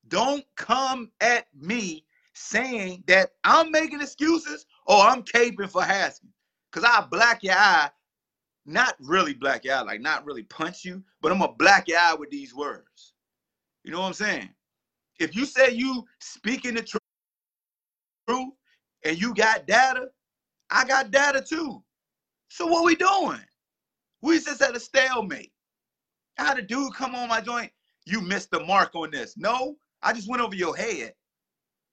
don't 0.09 0.45
come 0.57 1.11
at 1.21 1.47
me 1.55 2.05
saying 2.35 3.03
that 3.07 3.31
I'm 3.45 3.71
making 3.71 4.01
excuses 4.01 4.67
or 4.87 4.99
I'm 4.99 5.23
caping 5.23 5.71
for 5.71 5.83
Haskins. 5.83 6.33
Cause 6.73 6.85
I 6.85 7.07
black 7.11 7.43
your 7.43 7.55
eye, 7.55 7.89
not 8.67 8.97
really 9.01 9.33
black 9.33 9.65
your 9.65 9.77
eye, 9.77 9.83
like 9.83 10.01
not 10.01 10.27
really 10.27 10.43
punch 10.43 10.85
you, 10.85 11.03
but 11.23 11.33
I'm 11.33 11.39
gonna 11.39 11.53
black 11.53 11.89
your 11.89 11.99
eye 11.99 12.15
with 12.15 12.31
these 12.31 12.55
words. 12.55 13.15
You 13.85 13.93
know 13.93 14.01
what 14.01 14.09
I'm 14.09 14.13
saying? 14.13 14.51
If 15.19 15.35
you 15.35 15.47
say 15.47 15.71
you 15.71 16.05
speaking 16.21 16.75
the 16.75 16.83
tr- 16.83 16.99
truth 18.29 18.53
and 19.05 19.19
you 19.19 19.35
got 19.35 19.67
data, 19.67 20.09
I 20.71 20.85
got 20.85 21.11
data 21.11 21.41
too. 21.41 21.83
So 22.49 22.67
what 22.67 22.85
we 22.85 22.95
doing? 22.95 23.41
We 24.23 24.41
just 24.41 24.63
at 24.63 24.77
a 24.77 24.81
stalemate. 24.81 25.53
I 26.39 26.45
had 26.45 26.59
a 26.59 26.63
dude 26.63 26.95
come 26.95 27.15
on 27.15 27.29
my 27.29 27.41
joint? 27.41 27.71
You 28.05 28.21
missed 28.21 28.51
the 28.51 28.61
mark 28.61 28.95
on 28.95 29.11
this. 29.11 29.37
No, 29.37 29.77
I 30.03 30.13
just 30.13 30.29
went 30.29 30.43
over 30.43 30.55
your 30.55 30.77
head. 30.77 31.15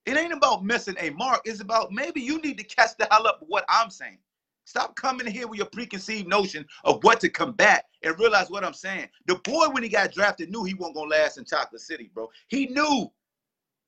It 0.06 0.18
ain't 0.18 0.34
about 0.34 0.66
missing 0.66 0.96
a 1.00 1.12
mark. 1.12 1.42
It's 1.46 1.62
about 1.62 1.92
maybe 1.92 2.22
you 2.22 2.42
need 2.42 2.58
to 2.58 2.64
catch 2.64 2.92
the 2.98 3.08
hell 3.10 3.26
up 3.26 3.40
with 3.42 3.50
what 3.50 3.66
I'm 3.70 3.90
saying. 3.90 4.18
Stop 4.66 4.96
coming 4.96 5.28
here 5.28 5.48
with 5.48 5.58
your 5.58 5.68
preconceived 5.68 6.28
notion 6.28 6.66
of 6.84 7.04
what 7.04 7.20
to 7.22 7.30
combat 7.30 7.86
and 8.02 8.18
realize 8.20 8.50
what 8.50 8.64
I'm 8.64 8.74
saying. 8.74 9.10
The 9.28 9.36
boy, 9.36 9.68
when 9.72 9.84
he 9.84 9.90
got 9.90 10.14
drafted, 10.14 10.52
knew 10.52 10.64
he 10.64 10.74
wasn't 10.74 10.96
gonna 10.96 11.10
last 11.10 11.38
in 11.38 11.46
Chocolate 11.46 11.82
City, 11.82 12.10
bro. 12.14 12.30
He 12.48 12.68
knew. 12.68 13.12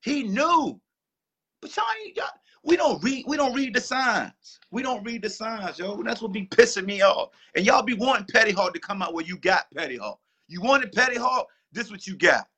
He 0.02 0.22
knew. 0.22 0.80
But 1.60 1.76
y'all 1.76 1.84
ain't 2.04 2.16
y'all, 2.16 2.28
we 2.66 2.76
don't 2.76 3.02
read, 3.02 3.24
we 3.28 3.36
don't 3.36 3.54
read 3.54 3.74
the 3.74 3.80
signs. 3.80 4.58
We 4.72 4.82
don't 4.82 5.04
read 5.04 5.22
the 5.22 5.30
signs, 5.30 5.78
yo. 5.78 6.02
That's 6.02 6.20
what 6.20 6.32
be 6.32 6.46
pissing 6.46 6.84
me 6.84 7.00
off. 7.00 7.30
And 7.54 7.64
y'all 7.64 7.82
be 7.82 7.94
wanting 7.94 8.26
Petty 8.26 8.50
Hawk 8.50 8.74
to 8.74 8.80
come 8.80 9.00
out 9.02 9.14
where 9.14 9.24
you 9.24 9.38
got 9.38 9.70
Petty 9.72 9.96
Hawk. 9.96 10.18
You 10.48 10.60
wanted 10.60 10.92
Petty 10.92 11.16
Hawk, 11.16 11.46
this 11.72 11.90
what 11.90 12.08
you 12.08 12.16
got. 12.16 12.48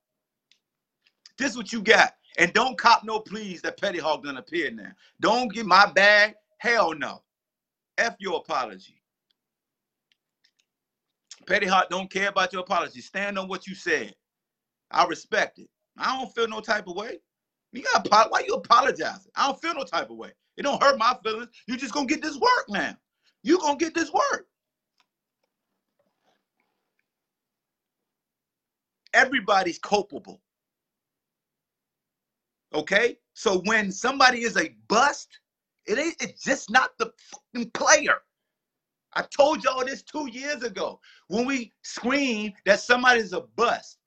This 1.36 1.56
what 1.56 1.72
you 1.72 1.82
got. 1.82 2.14
And 2.38 2.52
don't 2.54 2.78
cop 2.78 3.04
no 3.04 3.20
please 3.20 3.60
that 3.62 3.78
Petty 3.78 3.98
Hawk 3.98 4.24
gonna 4.24 4.40
appear 4.40 4.70
now. 4.70 4.92
Don't 5.20 5.52
get 5.52 5.66
my 5.66 5.90
bag. 5.92 6.34
Hell 6.56 6.94
no. 6.94 7.22
F 7.98 8.16
your 8.18 8.38
apology. 8.38 9.02
Petty 11.46 11.66
Hawk 11.66 11.90
don't 11.90 12.10
care 12.10 12.28
about 12.30 12.52
your 12.52 12.62
apology. 12.62 13.02
Stand 13.02 13.38
on 13.38 13.46
what 13.46 13.66
you 13.66 13.74
said. 13.74 14.14
I 14.90 15.04
respect 15.04 15.58
it. 15.58 15.68
I 15.98 16.16
don't 16.16 16.34
feel 16.34 16.48
no 16.48 16.60
type 16.60 16.86
of 16.86 16.96
way. 16.96 17.18
You 17.72 17.82
got 17.82 18.30
why 18.30 18.44
you 18.46 18.54
apologizing? 18.54 19.30
I 19.36 19.46
don't 19.46 19.60
feel 19.60 19.74
no 19.74 19.84
type 19.84 20.10
of 20.10 20.16
way. 20.16 20.32
It 20.56 20.62
don't 20.62 20.82
hurt 20.82 20.98
my 20.98 21.16
feelings. 21.22 21.50
You 21.66 21.76
just 21.76 21.92
gonna 21.92 22.06
get 22.06 22.22
this 22.22 22.36
work 22.36 22.66
now. 22.68 22.96
You 23.42 23.58
gonna 23.58 23.76
get 23.76 23.94
this 23.94 24.12
work. 24.12 24.46
Everybody's 29.14 29.78
culpable. 29.78 30.40
Okay? 32.74 33.18
So 33.34 33.60
when 33.60 33.92
somebody 33.92 34.42
is 34.42 34.56
a 34.56 34.74
bust, 34.88 35.38
it 35.86 35.98
ain't 35.98 36.16
it's 36.20 36.42
just 36.42 36.70
not 36.70 36.90
the 36.98 37.12
fucking 37.54 37.70
player. 37.70 38.16
I 39.14 39.22
told 39.36 39.64
y'all 39.64 39.84
this 39.84 40.02
two 40.02 40.28
years 40.30 40.62
ago 40.62 41.00
when 41.28 41.46
we 41.46 41.72
screamed 41.82 42.54
that 42.66 42.80
somebody's 42.80 43.32
a 43.32 43.42
bust. 43.56 43.97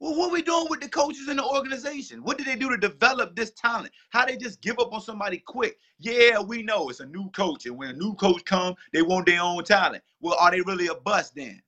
Well, 0.00 0.14
what 0.14 0.30
we 0.30 0.42
doing 0.42 0.66
with 0.70 0.80
the 0.80 0.88
coaches 0.88 1.28
in 1.28 1.38
the 1.38 1.44
organization? 1.44 2.22
What 2.22 2.38
did 2.38 2.46
they 2.46 2.54
do 2.54 2.70
to 2.70 2.76
develop 2.76 3.34
this 3.34 3.50
talent? 3.50 3.92
How 4.10 4.26
they 4.26 4.36
just 4.36 4.60
give 4.60 4.78
up 4.78 4.92
on 4.92 5.00
somebody 5.00 5.38
quick? 5.38 5.76
Yeah, 5.98 6.40
we 6.40 6.62
know 6.62 6.88
it's 6.88 7.00
a 7.00 7.06
new 7.06 7.28
coach, 7.30 7.66
and 7.66 7.76
when 7.76 7.90
a 7.90 7.92
new 7.94 8.14
coach 8.14 8.44
come, 8.44 8.74
they 8.92 9.02
want 9.02 9.26
their 9.26 9.40
own 9.40 9.64
talent. 9.64 10.04
Well, 10.20 10.36
are 10.38 10.52
they 10.52 10.60
really 10.60 10.86
a 10.86 10.94
bust 10.94 11.34
then? 11.34 11.60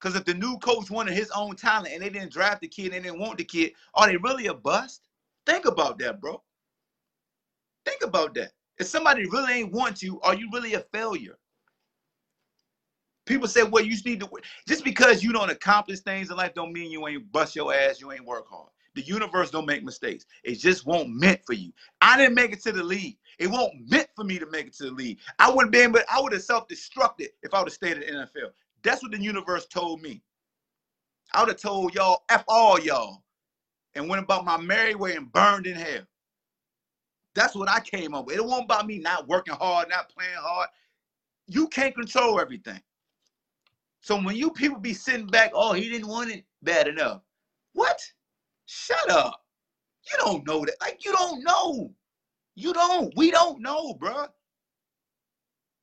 Because 0.00 0.16
if 0.16 0.24
the 0.24 0.34
new 0.34 0.58
coach 0.58 0.90
wanted 0.90 1.14
his 1.14 1.30
own 1.30 1.54
talent 1.54 1.94
and 1.94 2.02
they 2.02 2.10
didn't 2.10 2.32
draft 2.32 2.62
the 2.62 2.68
kid 2.68 2.86
and 2.86 2.94
they 2.94 3.08
didn't 3.08 3.20
want 3.20 3.38
the 3.38 3.44
kid, 3.44 3.72
are 3.94 4.08
they 4.08 4.16
really 4.16 4.48
a 4.48 4.54
bust? 4.54 5.02
Think 5.46 5.64
about 5.64 5.98
that, 6.00 6.20
bro. 6.20 6.42
Think 7.86 8.02
about 8.02 8.34
that. 8.34 8.52
If 8.78 8.88
somebody 8.88 9.26
really 9.26 9.52
ain't 9.52 9.72
want 9.72 10.02
you, 10.02 10.20
are 10.22 10.34
you 10.34 10.48
really 10.52 10.74
a 10.74 10.80
failure? 10.92 11.38
People 13.24 13.46
say, 13.46 13.62
well, 13.62 13.84
you 13.84 13.96
need 14.04 14.20
to 14.20 14.28
just 14.66 14.84
because 14.84 15.22
you 15.22 15.32
don't 15.32 15.50
accomplish 15.50 16.00
things 16.00 16.30
in 16.30 16.36
life 16.36 16.54
don't 16.54 16.72
mean 16.72 16.90
you 16.90 17.06
ain't 17.06 17.30
bust 17.30 17.54
your 17.54 17.72
ass, 17.72 18.00
you 18.00 18.10
ain't 18.12 18.24
work 18.24 18.48
hard. 18.48 18.70
The 18.94 19.02
universe 19.02 19.50
don't 19.50 19.66
make 19.66 19.84
mistakes. 19.84 20.26
It 20.44 20.56
just 20.56 20.86
won't 20.86 21.08
meant 21.08 21.40
for 21.46 21.54
you. 21.54 21.72
I 22.00 22.16
didn't 22.16 22.34
make 22.34 22.52
it 22.52 22.62
to 22.64 22.72
the 22.72 22.82
league. 22.82 23.16
It 23.38 23.46
won't 23.46 23.88
meant 23.90 24.08
for 24.14 24.24
me 24.24 24.38
to 24.38 24.46
make 24.46 24.66
it 24.66 24.74
to 24.74 24.84
the 24.84 24.90
league. 24.90 25.18
I 25.38 25.50
wouldn't 25.50 25.72
be 25.72 25.78
able, 25.78 26.00
I 26.10 26.20
would 26.20 26.32
have 26.32 26.42
self-destructed 26.42 27.28
if 27.42 27.54
I 27.54 27.58
would 27.58 27.68
have 27.68 27.72
stayed 27.72 27.98
in 27.98 28.00
the 28.00 28.22
NFL. 28.22 28.50
That's 28.82 29.02
what 29.02 29.12
the 29.12 29.20
universe 29.20 29.66
told 29.66 30.02
me. 30.02 30.22
I 31.32 31.40
would 31.40 31.48
have 31.48 31.60
told 31.60 31.94
y'all, 31.94 32.24
F 32.28 32.44
all 32.48 32.78
y'all, 32.78 33.22
and 33.94 34.08
went 34.08 34.22
about 34.22 34.44
my 34.44 34.58
merry 34.58 34.94
way 34.94 35.16
and 35.16 35.32
burned 35.32 35.66
in 35.66 35.76
hell. 35.76 36.02
That's 37.34 37.54
what 37.54 37.70
I 37.70 37.80
came 37.80 38.14
up 38.14 38.26
with. 38.26 38.36
It 38.36 38.44
wasn't 38.44 38.64
about 38.64 38.86
me 38.86 38.98
not 38.98 39.26
working 39.26 39.54
hard, 39.54 39.88
not 39.88 40.10
playing 40.10 40.36
hard. 40.36 40.68
You 41.46 41.68
can't 41.68 41.94
control 41.94 42.38
everything. 42.38 42.80
So 44.02 44.20
when 44.20 44.36
you 44.36 44.50
people 44.50 44.78
be 44.78 44.94
sitting 44.94 45.28
back, 45.28 45.52
oh, 45.54 45.72
he 45.72 45.88
didn't 45.88 46.08
want 46.08 46.30
it 46.30 46.44
bad 46.62 46.88
enough. 46.88 47.22
What? 47.72 48.00
Shut 48.66 49.10
up. 49.10 49.40
You 50.10 50.18
don't 50.18 50.46
know 50.46 50.64
that. 50.64 50.74
Like, 50.80 51.04
you 51.04 51.12
don't 51.12 51.42
know. 51.44 51.92
You 52.56 52.72
don't. 52.72 53.12
We 53.16 53.30
don't 53.30 53.62
know, 53.62 53.94
bro. 53.94 54.26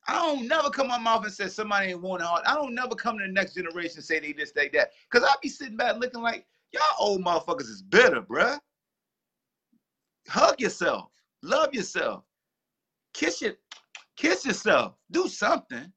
I 0.08 0.16
don't 0.16 0.48
never 0.48 0.70
come 0.70 0.88
my 0.88 0.98
mouth 0.98 1.24
and 1.24 1.34
say 1.34 1.48
somebody 1.48 1.92
ain't 1.92 2.02
want 2.02 2.22
hard. 2.22 2.44
I 2.46 2.56
don't 2.56 2.76
never 2.76 2.96
come 2.96 3.18
to 3.18 3.26
the 3.26 3.32
next 3.32 3.54
generation 3.54 4.02
say 4.02 4.20
they 4.20 4.34
this, 4.34 4.52
they 4.52 4.68
that. 4.70 4.90
Because 5.10 5.28
I 5.28 5.34
be 5.42 5.50
sitting 5.50 5.78
back 5.78 5.98
looking 5.98 6.22
like, 6.22 6.46
y'all 6.74 6.82
old 7.00 7.24
motherfuckers 7.24 7.70
is 7.70 7.84
bitter, 7.84 8.22
bruh. 8.22 8.60
Hug 10.28 10.60
yourself. 10.60 11.10
Love 11.42 11.74
yourself. 11.74 12.24
Kiss 13.14 13.42
your, 13.42 13.54
kiss 14.18 14.46
yourself. 14.46 14.96
Do 15.12 15.28
something. 15.30 15.92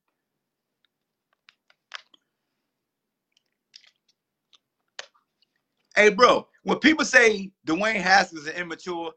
Hey, 5.95 6.09
bro, 6.11 6.47
when 6.63 6.79
people 6.79 7.05
say 7.05 7.51
Dwayne 7.67 8.01
Haskins 8.01 8.47
is 8.47 8.55
immature, 8.55 9.13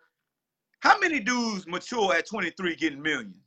how 0.79 0.99
many 0.99 1.19
dudes 1.19 1.65
mature 1.67 2.13
at 2.13 2.27
23 2.27 2.75
getting 2.75 3.01
millions? 3.01 3.37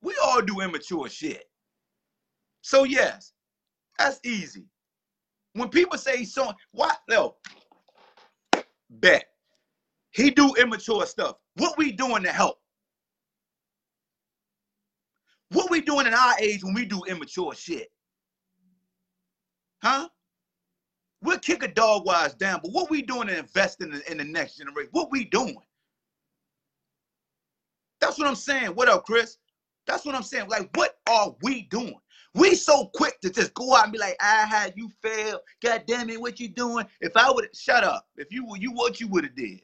We 0.00 0.16
all 0.24 0.40
do 0.40 0.60
immature 0.60 1.08
shit. 1.08 1.44
So 2.62 2.84
yes, 2.84 3.32
that's 3.98 4.20
easy. 4.24 4.64
When 5.52 5.68
people 5.68 5.98
say 5.98 6.24
so, 6.24 6.52
what? 6.72 6.98
No, 7.08 7.36
bet 8.90 9.26
he 10.10 10.30
do 10.30 10.54
immature 10.56 11.06
stuff. 11.06 11.36
What 11.56 11.76
we 11.76 11.92
doing 11.92 12.22
to 12.22 12.32
help? 12.32 12.58
What 15.50 15.70
we 15.70 15.80
doing 15.80 16.06
in 16.06 16.14
our 16.14 16.34
age 16.40 16.62
when 16.62 16.74
we 16.74 16.84
do 16.84 17.02
immature 17.04 17.54
shit? 17.54 17.88
Huh? 19.82 20.08
We'll 21.22 21.38
kick 21.38 21.62
a 21.62 21.68
dog 21.68 22.06
wise 22.06 22.34
down, 22.34 22.60
but 22.62 22.72
what 22.72 22.90
we 22.90 23.02
doing 23.02 23.28
to 23.28 23.38
invest 23.38 23.82
in 23.82 23.90
the, 23.90 24.10
in 24.10 24.18
the 24.18 24.24
next 24.24 24.56
generation? 24.56 24.90
What 24.92 25.10
we 25.10 25.24
doing? 25.24 25.56
That's 28.00 28.18
what 28.18 28.28
I'm 28.28 28.36
saying. 28.36 28.68
What 28.68 28.88
up, 28.88 29.04
Chris? 29.04 29.38
That's 29.86 30.04
what 30.04 30.14
I'm 30.14 30.22
saying. 30.22 30.48
Like, 30.48 30.70
what 30.74 30.98
are 31.08 31.34
we 31.42 31.62
doing? 31.62 31.98
We 32.34 32.54
so 32.54 32.86
quick 32.94 33.20
to 33.22 33.30
just 33.30 33.54
go 33.54 33.74
out 33.74 33.84
and 33.84 33.92
be 33.92 33.98
like, 33.98 34.16
I 34.20 34.46
had 34.46 34.74
you 34.76 34.90
fail. 35.02 35.40
God 35.62 35.84
damn 35.86 36.10
it, 36.10 36.20
what 36.20 36.38
you 36.38 36.48
doing? 36.48 36.86
If 37.00 37.16
I 37.16 37.30
would 37.30 37.48
shut 37.56 37.82
up. 37.82 38.06
If 38.16 38.28
you 38.30 38.46
were 38.46 38.58
you 38.58 38.72
what 38.72 39.00
you 39.00 39.08
would 39.08 39.24
have 39.24 39.34
did. 39.34 39.62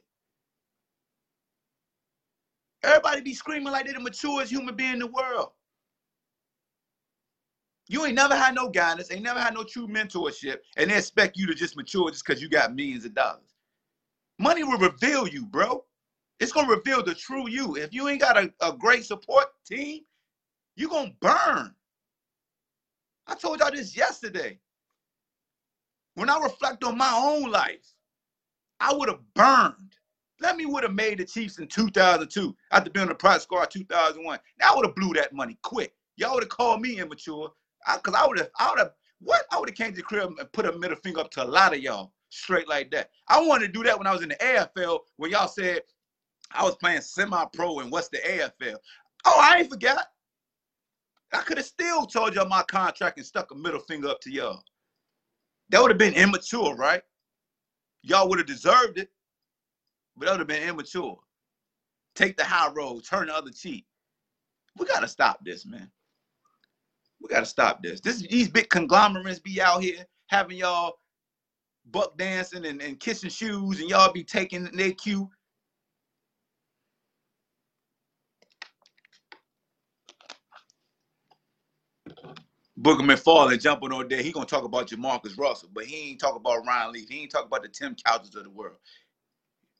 Everybody 2.83 3.21
be 3.21 3.33
screaming 3.33 3.71
like 3.71 3.85
they're 3.85 3.93
the 3.93 3.99
maturest 3.99 4.49
human 4.49 4.75
being 4.75 4.93
in 4.93 4.99
the 4.99 5.07
world. 5.07 5.51
You 7.87 8.05
ain't 8.05 8.15
never 8.15 8.35
had 8.35 8.55
no 8.55 8.69
guidance, 8.69 9.11
ain't 9.11 9.21
never 9.21 9.39
had 9.39 9.53
no 9.53 9.63
true 9.63 9.87
mentorship, 9.87 10.57
and 10.77 10.89
they 10.89 10.97
expect 10.97 11.37
you 11.37 11.45
to 11.47 11.53
just 11.53 11.77
mature 11.77 12.09
just 12.09 12.25
because 12.25 12.41
you 12.41 12.49
got 12.49 12.73
millions 12.73 13.05
of 13.05 13.13
dollars. 13.13 13.53
Money 14.39 14.63
will 14.63 14.79
reveal 14.79 15.27
you, 15.27 15.45
bro. 15.45 15.83
It's 16.39 16.51
gonna 16.51 16.69
reveal 16.69 17.03
the 17.03 17.15
true 17.15 17.47
you. 17.47 17.77
If 17.77 17.93
you 17.93 18.07
ain't 18.07 18.21
got 18.21 18.37
a, 18.37 18.51
a 18.61 18.73
great 18.73 19.05
support 19.05 19.47
team, 19.65 20.01
you're 20.75 20.89
gonna 20.89 21.13
burn. 21.21 21.73
I 23.27 23.35
told 23.35 23.59
y'all 23.59 23.71
this 23.71 23.95
yesterday. 23.95 24.59
When 26.15 26.29
I 26.29 26.39
reflect 26.39 26.83
on 26.83 26.97
my 26.97 27.11
own 27.13 27.51
life, 27.51 27.93
I 28.79 28.93
would 28.93 29.09
have 29.09 29.21
burned. 29.35 29.95
Let 30.41 30.57
me 30.57 30.65
would 30.65 30.83
have 30.83 30.93
made 30.93 31.19
the 31.19 31.25
Chiefs 31.25 31.59
in 31.59 31.67
2002 31.67 32.55
after 32.71 32.89
being 32.89 33.03
on 33.03 33.09
the 33.09 33.15
practice 33.15 33.43
squad 33.43 33.69
2001. 33.71 34.39
Now 34.59 34.71
I 34.71 34.75
would 34.75 34.85
have 34.85 34.95
blew 34.95 35.13
that 35.13 35.33
money 35.33 35.57
quick. 35.61 35.93
Y'all 36.17 36.33
would 36.33 36.43
have 36.43 36.49
called 36.49 36.81
me 36.81 36.99
immature 36.99 37.51
because 37.93 38.13
I, 38.15 38.23
I 38.23 38.27
would 38.27 38.39
have, 38.39 38.49
I 38.59 38.69
would 38.69 38.79
have, 38.79 38.91
what? 39.19 39.45
I 39.51 39.59
would 39.59 39.69
have 39.69 39.77
came 39.77 39.91
to 39.91 39.97
the 39.97 40.03
crib 40.03 40.33
and 40.39 40.51
put 40.51 40.65
a 40.65 40.77
middle 40.77 40.97
finger 40.97 41.21
up 41.21 41.31
to 41.31 41.43
a 41.43 41.45
lot 41.45 41.73
of 41.73 41.79
y'all. 41.79 42.13
straight 42.29 42.67
like 42.67 42.91
that. 42.91 43.09
I 43.27 43.41
wanted 43.41 43.67
to 43.67 43.73
do 43.73 43.83
that 43.83 43.97
when 43.97 44.07
I 44.07 44.13
was 44.13 44.21
in 44.21 44.29
the 44.29 44.35
AFL 44.35 44.99
when 45.17 45.31
y'all 45.31 45.47
said 45.47 45.81
I 46.51 46.63
was 46.63 46.75
playing 46.75 47.01
semi-pro 47.01 47.79
and 47.79 47.91
what's 47.91 48.09
the 48.09 48.17
AFL. 48.17 48.77
Oh, 49.25 49.39
I 49.41 49.59
ain't 49.59 49.69
forgot. 49.69 50.05
I 51.33 51.39
could 51.39 51.57
have 51.57 51.65
still 51.65 52.05
told 52.05 52.35
y'all 52.35 52.47
my 52.47 52.63
contract 52.63 53.17
and 53.17 53.25
stuck 53.25 53.51
a 53.51 53.55
middle 53.55 53.79
finger 53.81 54.09
up 54.09 54.21
to 54.21 54.31
y'all. 54.31 54.61
That 55.69 55.81
would 55.81 55.91
have 55.91 55.97
been 55.97 56.13
immature, 56.13 56.75
right? 56.75 57.01
Y'all 58.03 58.29
would 58.29 58.37
have 58.37 58.47
deserved 58.47 58.99
it, 58.99 59.09
but 60.15 60.25
that 60.25 60.33
would 60.33 60.39
have 60.39 60.47
been 60.47 60.69
immature. 60.69 61.17
Take 62.15 62.37
the 62.37 62.45
high 62.45 62.71
road, 62.71 63.03
turn 63.03 63.27
the 63.27 63.35
other 63.35 63.51
cheek. 63.51 63.85
We 64.77 64.85
gotta 64.85 65.07
stop 65.07 65.39
this, 65.43 65.65
man. 65.65 65.91
We 67.25 67.33
gotta 67.33 67.47
stop 67.47 67.81
this. 67.81 68.01
This 68.01 68.21
these 68.21 68.49
big 68.49 68.69
conglomerates 68.69 69.39
be 69.39 69.59
out 69.59 69.81
here 69.81 70.05
having 70.27 70.57
y'all 70.57 70.99
buck 71.89 72.15
dancing 72.19 72.67
and, 72.67 72.79
and 72.83 72.99
kissing 72.99 73.31
shoes, 73.31 73.79
and 73.79 73.89
y'all 73.89 74.13
be 74.13 74.23
taking 74.23 74.65
their 74.65 74.91
cue. 74.91 75.27
Booger 82.79 82.99
McFarland 82.99 83.59
jumping 83.59 83.91
on 83.91 84.07
there. 84.07 84.21
He 84.21 84.31
gonna 84.31 84.45
talk 84.45 84.65
about 84.65 84.87
JaMarcus 84.87 85.35
Russell, 85.35 85.69
but 85.73 85.85
he 85.85 86.11
ain't 86.11 86.19
talk 86.19 86.35
about 86.35 86.63
Ryan 86.63 86.91
Leaf. 86.91 87.09
He 87.09 87.21
ain't 87.21 87.31
talk 87.31 87.47
about 87.47 87.63
the 87.63 87.69
Tim 87.69 87.95
Couches 88.05 88.35
of 88.35 88.43
the 88.43 88.51
world. 88.51 88.77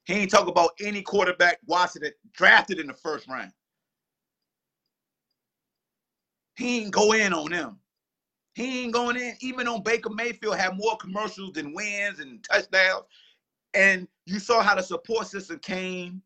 He 0.06 0.16
ain't 0.16 0.32
talk 0.32 0.48
about 0.48 0.72
any 0.82 1.04
quarterback 1.04 1.60
Washington 1.68 2.14
drafted 2.34 2.80
in 2.80 2.88
the 2.88 2.94
first 2.94 3.28
round. 3.28 3.52
He 6.56 6.82
ain't 6.82 6.92
go 6.92 7.14
in 7.14 7.34
on 7.34 7.52
them. 7.52 7.80
He 8.54 8.84
ain't 8.84 8.94
going 8.94 9.18
in. 9.18 9.36
Even 9.42 9.68
on 9.68 9.84
Baker 9.84 10.10
Mayfield 10.10 10.58
had 10.58 10.78
more 10.78 10.96
commercials 10.98 11.54
than 11.54 11.74
wins 11.74 12.20
and 12.20 12.44
touchdowns. 12.44 13.04
And 13.74 14.08
you 14.26 14.40
saw 14.40 14.62
how 14.62 14.76
the 14.76 14.82
support 14.82 15.28
system 15.28 15.60
came. 15.60 16.22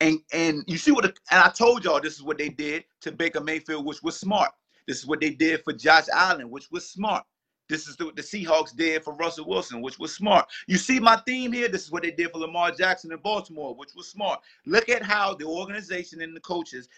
And 0.00 0.20
and 0.32 0.64
you 0.66 0.78
see 0.78 0.92
what 0.92 1.02
the, 1.02 1.14
and 1.30 1.40
I 1.42 1.50
told 1.50 1.84
y'all 1.84 2.00
this 2.00 2.14
is 2.14 2.22
what 2.22 2.38
they 2.38 2.48
did 2.48 2.84
to 3.00 3.12
Baker 3.12 3.40
Mayfield, 3.40 3.84
which 3.84 4.02
was 4.02 4.18
smart. 4.18 4.52
This 4.86 4.98
is 4.98 5.06
what 5.06 5.20
they 5.20 5.30
did 5.30 5.62
for 5.64 5.72
Josh 5.72 6.06
Allen, 6.12 6.50
which 6.50 6.70
was 6.70 6.88
smart. 6.88 7.24
This 7.68 7.86
is 7.86 7.98
what 7.98 8.16
the 8.16 8.22
Seahawks 8.22 8.74
did 8.74 9.04
for 9.04 9.14
Russell 9.14 9.46
Wilson, 9.46 9.82
which 9.82 9.98
was 9.98 10.14
smart. 10.14 10.46
You 10.66 10.78
see 10.78 10.98
my 10.98 11.20
theme 11.26 11.52
here? 11.52 11.68
This 11.68 11.84
is 11.84 11.90
what 11.90 12.02
they 12.02 12.10
did 12.10 12.30
for 12.30 12.38
Lamar 12.38 12.70
Jackson 12.70 13.12
in 13.12 13.18
Baltimore, 13.18 13.74
which 13.74 13.90
was 13.94 14.08
smart. 14.08 14.40
Look 14.64 14.88
at 14.88 15.02
how 15.02 15.34
the 15.34 15.44
organization 15.44 16.22
and 16.22 16.34
the 16.34 16.40
coaches 16.40 16.88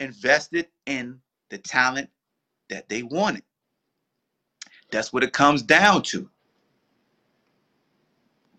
invested 0.00 0.68
in 0.86 1.20
the 1.50 1.58
talent 1.58 2.10
that 2.70 2.88
they 2.88 3.02
wanted. 3.02 3.42
That's 4.90 5.12
what 5.12 5.22
it 5.22 5.32
comes 5.32 5.62
down 5.62 6.02
to. 6.04 6.28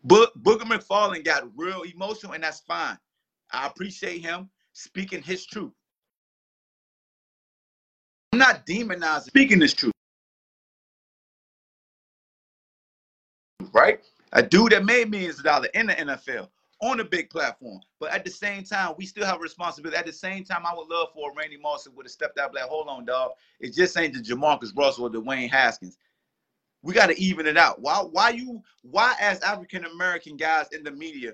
Bo- 0.03 0.31
Booger 0.41 0.62
McFarland 0.62 1.25
got 1.25 1.43
real 1.55 1.84
emotional, 1.84 2.34
and 2.34 2.43
that's 2.43 2.62
fine. 2.62 2.98
I 3.51 3.67
appreciate 3.67 4.22
him 4.22 4.50
speaking 4.74 5.22
his 5.22 5.46
truth. 5.46 5.74
I'm 8.34 8.39
not 8.39 8.65
demonizing 8.65 9.24
speaking 9.24 9.62
his 9.62 9.74
truth. 9.74 9.93
Right? 13.74 14.01
A 14.34 14.43
dude 14.43 14.72
that 14.72 14.86
made 14.86 15.10
millions 15.10 15.39
of 15.39 15.46
dollars 15.46 15.69
in 15.74 15.88
the 15.88 15.93
NFL 15.93 16.48
on 16.81 17.00
a 17.00 17.03
big 17.03 17.29
platform. 17.29 17.81
But 18.00 18.12
at 18.12 18.24
the 18.24 18.31
same 18.31 18.63
time, 18.63 18.93
we 18.98 19.05
still 19.05 19.25
have 19.25 19.41
responsibility. 19.41 19.98
At 19.98 20.05
the 20.05 20.13
same 20.13 20.43
time, 20.43 20.65
I 20.65 20.74
would 20.74 20.88
love 20.88 21.09
for 21.13 21.33
Randy 21.36 21.57
Moss 21.57 21.88
would 21.88 22.05
have 22.05 22.12
stepped 22.12 22.39
out 22.39 22.53
like, 22.53 22.63
hold 22.63 22.88
on, 22.88 23.05
dog. 23.05 23.31
It 23.59 23.74
just 23.74 23.98
ain't 23.98 24.13
the 24.13 24.21
JaMarcus 24.21 24.75
Russell 24.75 25.05
or 25.05 25.09
Dwayne 25.09 25.50
Haskins. 25.50 25.98
We 26.81 26.93
got 26.93 27.07
to 27.07 27.19
even 27.19 27.45
it 27.45 27.57
out. 27.57 27.81
Why 27.81 27.98
why 27.98 28.29
you 28.29 28.63
why 28.83 29.13
as 29.19 29.41
African 29.41 29.83
American 29.83 30.38
guys 30.38 30.67
in 30.71 30.83
the 30.83 30.91
media, 30.91 31.33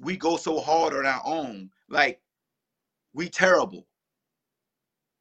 we 0.00 0.16
go 0.16 0.36
so 0.36 0.58
hard 0.58 0.94
on 0.94 1.06
our 1.06 1.22
own? 1.24 1.70
Like 1.88 2.20
we 3.12 3.28
terrible. 3.28 3.86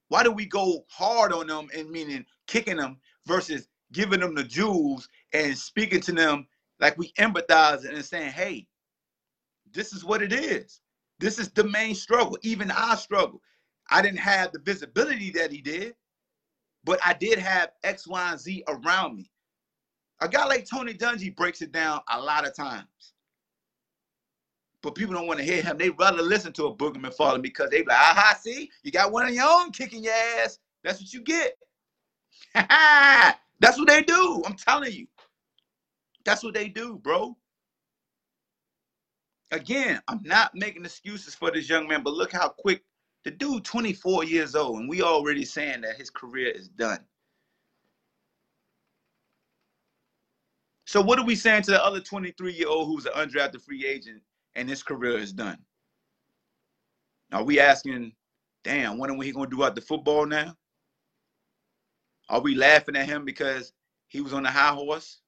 Why 0.07 0.23
do 0.23 0.31
we 0.31 0.45
go 0.45 0.85
hard 0.89 1.31
on 1.33 1.47
them 1.47 1.67
and 1.75 1.89
meaning 1.89 2.25
kicking 2.47 2.77
them 2.77 2.97
versus 3.27 3.67
giving 3.91 4.19
them 4.19 4.33
the 4.33 4.43
jewels 4.43 5.07
and 5.33 5.55
speaking 5.55 6.01
to 6.01 6.11
them 6.11 6.47
like 6.79 6.97
we 6.97 7.11
empathize 7.13 7.87
and 7.87 8.03
saying, 8.03 8.31
hey, 8.31 8.67
this 9.73 9.93
is 9.93 10.05
what 10.05 10.21
it 10.21 10.31
is. 10.33 10.81
This 11.19 11.39
is 11.39 11.49
the 11.49 11.63
main 11.63 11.95
struggle. 11.95 12.37
Even 12.41 12.71
I 12.71 12.95
struggle. 12.95 13.41
I 13.89 14.01
didn't 14.01 14.19
have 14.19 14.51
the 14.51 14.59
visibility 14.59 15.31
that 15.31 15.51
he 15.51 15.61
did, 15.61 15.95
but 16.83 16.99
I 17.05 17.13
did 17.13 17.39
have 17.39 17.71
X, 17.83 18.07
Y, 18.07 18.31
and 18.31 18.39
Z 18.39 18.63
around 18.67 19.15
me. 19.15 19.29
A 20.21 20.27
guy 20.27 20.45
like 20.45 20.67
Tony 20.69 20.93
Dungy 20.93 21.35
breaks 21.35 21.61
it 21.61 21.71
down 21.71 22.01
a 22.11 22.21
lot 22.21 22.47
of 22.47 22.55
times. 22.55 22.87
But 24.81 24.95
people 24.95 25.15
don't 25.15 25.27
want 25.27 25.39
to 25.39 25.45
hear 25.45 25.61
him. 25.61 25.77
They 25.77 25.89
rather 25.91 26.21
listen 26.21 26.51
to 26.53 26.65
a 26.65 26.75
Booger 26.75 26.97
McFarland 26.97 27.41
because 27.41 27.69
they 27.69 27.81
be 27.81 27.87
like, 27.87 27.97
aha, 27.97 28.37
see, 28.39 28.69
you 28.83 28.91
got 28.91 29.11
one 29.11 29.25
of 29.25 29.33
your 29.33 29.45
own 29.45 29.71
kicking 29.71 30.03
your 30.03 30.13
ass. 30.13 30.59
That's 30.83 30.99
what 30.99 31.13
you 31.13 31.21
get. 31.21 31.57
That's 32.53 33.77
what 33.77 33.87
they 33.87 34.03
do. 34.03 34.43
I'm 34.45 34.55
telling 34.55 34.91
you. 34.91 35.07
That's 36.25 36.43
what 36.43 36.53
they 36.53 36.67
do, 36.67 36.97
bro. 36.97 37.37
Again, 39.53 40.01
I'm 40.07 40.19
not 40.23 40.55
making 40.55 40.83
excuses 40.83 41.35
for 41.35 41.51
this 41.51 41.69
young 41.69 41.87
man, 41.87 42.01
but 42.01 42.15
look 42.15 42.31
how 42.31 42.49
quick 42.49 42.83
the 43.23 43.29
dude, 43.29 43.63
24 43.63 44.23
years 44.23 44.55
old, 44.55 44.79
and 44.79 44.89
we 44.89 45.03
already 45.03 45.45
saying 45.45 45.81
that 45.81 45.95
his 45.95 46.09
career 46.09 46.49
is 46.49 46.67
done. 46.69 46.99
So 50.87 51.01
what 51.01 51.19
are 51.19 51.25
we 51.25 51.35
saying 51.35 51.61
to 51.63 51.71
the 51.71 51.85
other 51.85 51.99
23 51.99 52.51
year 52.51 52.67
old 52.67 52.87
who's 52.87 53.05
an 53.05 53.13
undrafted 53.13 53.61
free 53.61 53.85
agent 53.85 54.23
and 54.55 54.67
his 54.67 54.81
career 54.81 55.19
is 55.19 55.31
done? 55.31 55.59
Are 57.31 57.43
we 57.43 57.59
asking, 57.59 58.13
damn, 58.63 58.97
when 58.97 59.11
are 59.11 59.23
he 59.23 59.31
gonna 59.31 59.51
do 59.51 59.63
out 59.63 59.75
the 59.75 59.81
football 59.81 60.25
now? 60.25 60.55
Are 62.27 62.41
we 62.41 62.55
laughing 62.55 62.95
at 62.95 63.05
him 63.05 63.23
because 63.23 63.71
he 64.07 64.19
was 64.19 64.33
on 64.33 64.41
the 64.41 64.49
high 64.49 64.73
horse? 64.73 65.19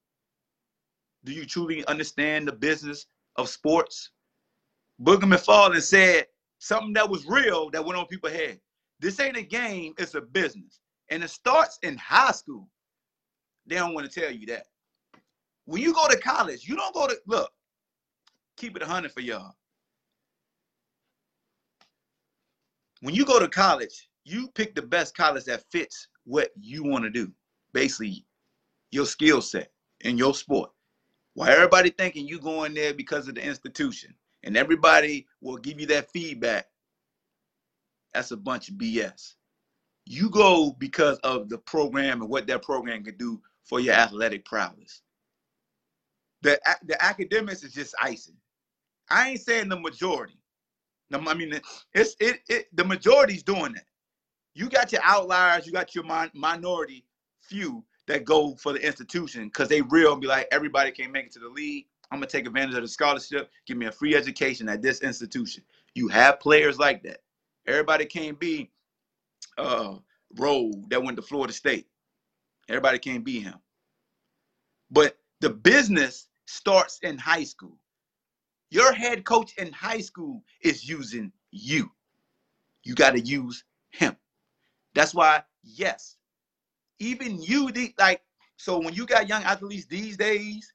Do 1.24 1.32
you 1.32 1.46
truly 1.46 1.86
understand 1.86 2.48
the 2.48 2.54
business 2.54 3.06
of 3.36 3.50
sports? 3.50 4.10
Booger 5.02 5.24
McFarland 5.24 5.82
said 5.82 6.28
something 6.60 6.94
that 6.94 7.10
was 7.10 7.26
real 7.26 7.70
that 7.72 7.84
went 7.84 8.00
on 8.00 8.08
people's 8.08 8.34
head. 8.34 8.60
This 9.00 9.20
ain't 9.20 9.38
a 9.38 9.44
game, 9.44 9.94
it's 9.98 10.16
a 10.16 10.22
business. 10.22 10.80
And 11.10 11.24
it 11.24 11.30
starts 11.30 11.78
in 11.84 11.98
high 11.98 12.32
school. 12.32 12.70
They 13.68 13.76
don't 13.76 13.94
want 13.94 14.10
to 14.10 14.20
tell 14.20 14.32
you 14.32 14.46
that. 14.48 14.68
When 15.66 15.82
you 15.82 15.94
go 15.94 16.08
to 16.08 16.18
college, 16.18 16.68
you 16.68 16.76
don't 16.76 16.94
go 16.94 17.08
to 17.08 17.18
look, 17.28 17.52
keep 18.56 18.76
it 18.76 18.84
a 18.84 18.86
hundred 18.86 19.12
for 19.12 19.22
y'all. 19.22 19.56
When 23.02 23.14
you 23.14 23.26
go 23.26 23.40
to 23.40 23.48
college, 23.48 24.10
you 24.24 24.48
pick 24.56 24.76
the 24.76 24.82
best 24.82 25.16
college 25.16 25.44
that 25.46 25.66
fits 25.72 26.08
what 26.24 26.50
you 26.60 26.84
want 26.84 27.04
to 27.04 27.10
do. 27.10 27.32
Basically, 27.74 28.26
your 28.92 29.06
skill 29.06 29.42
set 29.42 29.72
in 30.02 30.18
your 30.18 30.34
sport. 30.34 30.72
Why 31.34 31.52
everybody 31.52 31.90
thinking 31.90 32.28
you 32.28 32.40
going 32.40 32.74
there 32.74 32.94
because 32.94 33.28
of 33.28 33.36
the 33.36 33.46
institution 33.46 34.16
and 34.46 34.56
everybody 34.56 35.28
will 35.42 35.58
give 35.58 35.80
you 35.80 35.88
that 35.88 36.10
feedback. 36.12 36.68
That's 38.14 38.32
a 38.32 38.38
bunch 38.38 38.70
of 38.70 38.76
BS. 38.76 39.34
You 40.06 40.30
go 40.30 40.76
because 40.78 41.18
of 41.20 41.50
the 41.50 41.58
program 41.58 42.22
and 42.22 42.30
what 42.30 42.48
that 42.48 42.62
program 42.62 43.04
can 43.04 43.18
do 43.18 43.42
for 43.64 43.80
your 43.80 43.96
athletic 43.96 44.46
prowess. 44.46 45.02
The, 46.44 46.60
the 46.86 47.04
academics 47.04 47.64
is 47.64 47.74
just 47.74 47.96
icing. 48.00 48.38
I 49.10 49.30
ain't 49.30 49.42
saying 49.42 49.70
the 49.70 49.80
majority. 49.80 50.40
I 51.14 51.34
mean 51.34 51.60
it's 51.94 52.16
it, 52.20 52.40
it 52.50 52.68
the 52.76 52.84
majority's 52.84 53.44
doing 53.44 53.74
that. 53.74 53.86
You 54.54 54.70
got 54.70 54.92
your 54.92 55.02
outliers, 55.04 55.66
you 55.66 55.72
got 55.72 55.94
your 55.96 56.04
min- 56.04 56.32
minority 56.34 57.06
few 57.42 57.84
that 58.08 58.26
go 58.26 58.56
for 58.56 58.74
the 58.74 58.86
institution 58.86 59.46
because 59.46 59.70
they 59.70 59.82
real 59.82 60.14
and 60.14 60.22
be 60.22 60.28
like 60.28 60.48
everybody 60.52 60.92
can't 60.92 61.12
make 61.12 61.28
it 61.28 61.32
to 61.34 61.40
the 61.40 61.50
league. 61.50 61.86
I'm 62.12 62.20
gonna 62.20 62.28
take 62.28 62.48
advantage 62.48 62.76
of 62.76 62.82
the 62.82 62.88
scholarship, 62.88 63.50
give 63.66 63.78
me 63.78 63.88
a 63.88 63.92
free 63.92 64.16
education 64.16 64.70
at 64.70 64.82
this 64.82 65.02
institution. 65.02 65.64
You 65.96 66.08
have 66.10 66.40
players 66.40 66.80
like 66.80 67.04
that. 67.04 67.22
Everybody 67.68 68.06
can't 68.06 68.40
be 68.40 68.72
uh 69.58 69.96
Rolle 70.38 70.86
that 70.90 71.02
went 71.04 71.18
to 71.18 71.24
Florida 71.24 71.54
State. 71.54 71.88
Everybody 72.70 73.00
can't 73.00 73.24
be 73.24 73.40
him. 73.40 73.56
But 74.92 75.18
the 75.42 75.50
business 75.50 76.28
starts 76.46 77.00
in 77.04 77.18
high 77.18 77.44
school. 77.44 77.78
Your 78.70 78.94
head 78.94 79.26
coach 79.26 79.54
in 79.58 79.72
high 79.72 80.02
school 80.02 80.44
is 80.62 80.88
using 80.88 81.32
you. 81.52 81.92
You 82.84 82.96
got 82.96 83.12
to 83.12 83.20
use 83.20 83.64
him. 83.90 84.16
That's 84.94 85.14
why, 85.14 85.44
yes, 85.64 86.18
even 87.00 87.42
you, 87.42 87.72
the, 87.72 87.94
like, 88.00 88.22
so 88.58 88.80
when 88.80 88.94
you 88.94 89.06
got 89.06 89.28
young 89.28 89.44
athletes 89.44 89.86
these 89.86 90.18
days, 90.18 90.74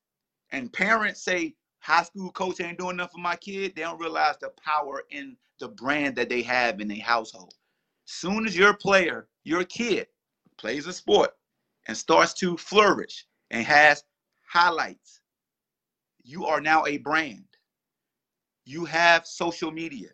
and 0.52 0.72
parents 0.72 1.22
say 1.22 1.54
high 1.80 2.02
school 2.02 2.30
coach 2.32 2.60
ain't 2.60 2.78
doing 2.78 2.92
enough 2.92 3.12
for 3.12 3.18
my 3.18 3.36
kid, 3.36 3.74
they 3.74 3.82
don't 3.82 4.00
realize 4.00 4.36
the 4.40 4.50
power 4.62 5.04
in 5.10 5.36
the 5.58 5.68
brand 5.68 6.16
that 6.16 6.28
they 6.28 6.42
have 6.42 6.80
in 6.80 6.88
their 6.88 7.02
household. 7.02 7.54
Soon 8.04 8.46
as 8.46 8.56
your 8.56 8.74
player, 8.74 9.28
your 9.44 9.64
kid, 9.64 10.06
plays 10.58 10.86
a 10.86 10.92
sport 10.92 11.30
and 11.88 11.96
starts 11.96 12.34
to 12.34 12.56
flourish 12.56 13.26
and 13.50 13.64
has 13.64 14.04
highlights. 14.48 15.20
You 16.22 16.46
are 16.46 16.60
now 16.60 16.84
a 16.86 16.98
brand. 16.98 17.44
You 18.64 18.84
have 18.84 19.26
social 19.26 19.70
media. 19.70 20.08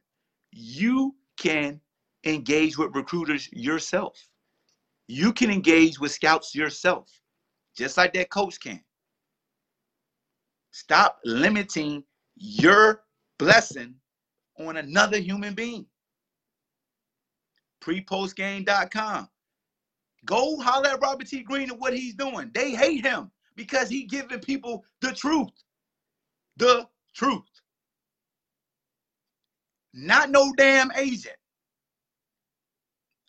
You 0.52 1.14
can 1.36 1.80
engage 2.24 2.78
with 2.78 2.94
recruiters 2.94 3.48
yourself. 3.52 4.18
You 5.08 5.32
can 5.32 5.50
engage 5.50 6.00
with 6.00 6.12
scouts 6.12 6.54
yourself, 6.54 7.10
just 7.76 7.96
like 7.96 8.12
that 8.14 8.30
coach 8.30 8.58
can. 8.60 8.82
Stop 10.76 11.20
limiting 11.24 12.04
your 12.36 13.02
blessing 13.38 13.94
on 14.58 14.76
another 14.76 15.16
human 15.16 15.54
being. 15.54 15.86
Prepostgame.com. 17.82 19.26
Go 20.26 20.60
holler 20.60 20.90
at 20.90 21.00
Robert 21.00 21.28
T. 21.28 21.42
Green 21.42 21.70
and 21.70 21.80
what 21.80 21.94
he's 21.94 22.14
doing. 22.14 22.50
They 22.52 22.72
hate 22.72 23.06
him 23.06 23.30
because 23.54 23.88
he 23.88 24.04
giving 24.04 24.38
people 24.40 24.84
the 25.00 25.12
truth. 25.12 25.48
The 26.58 26.86
truth. 27.14 27.40
Not 29.94 30.28
no 30.28 30.52
damn 30.58 30.92
agent. 30.92 31.36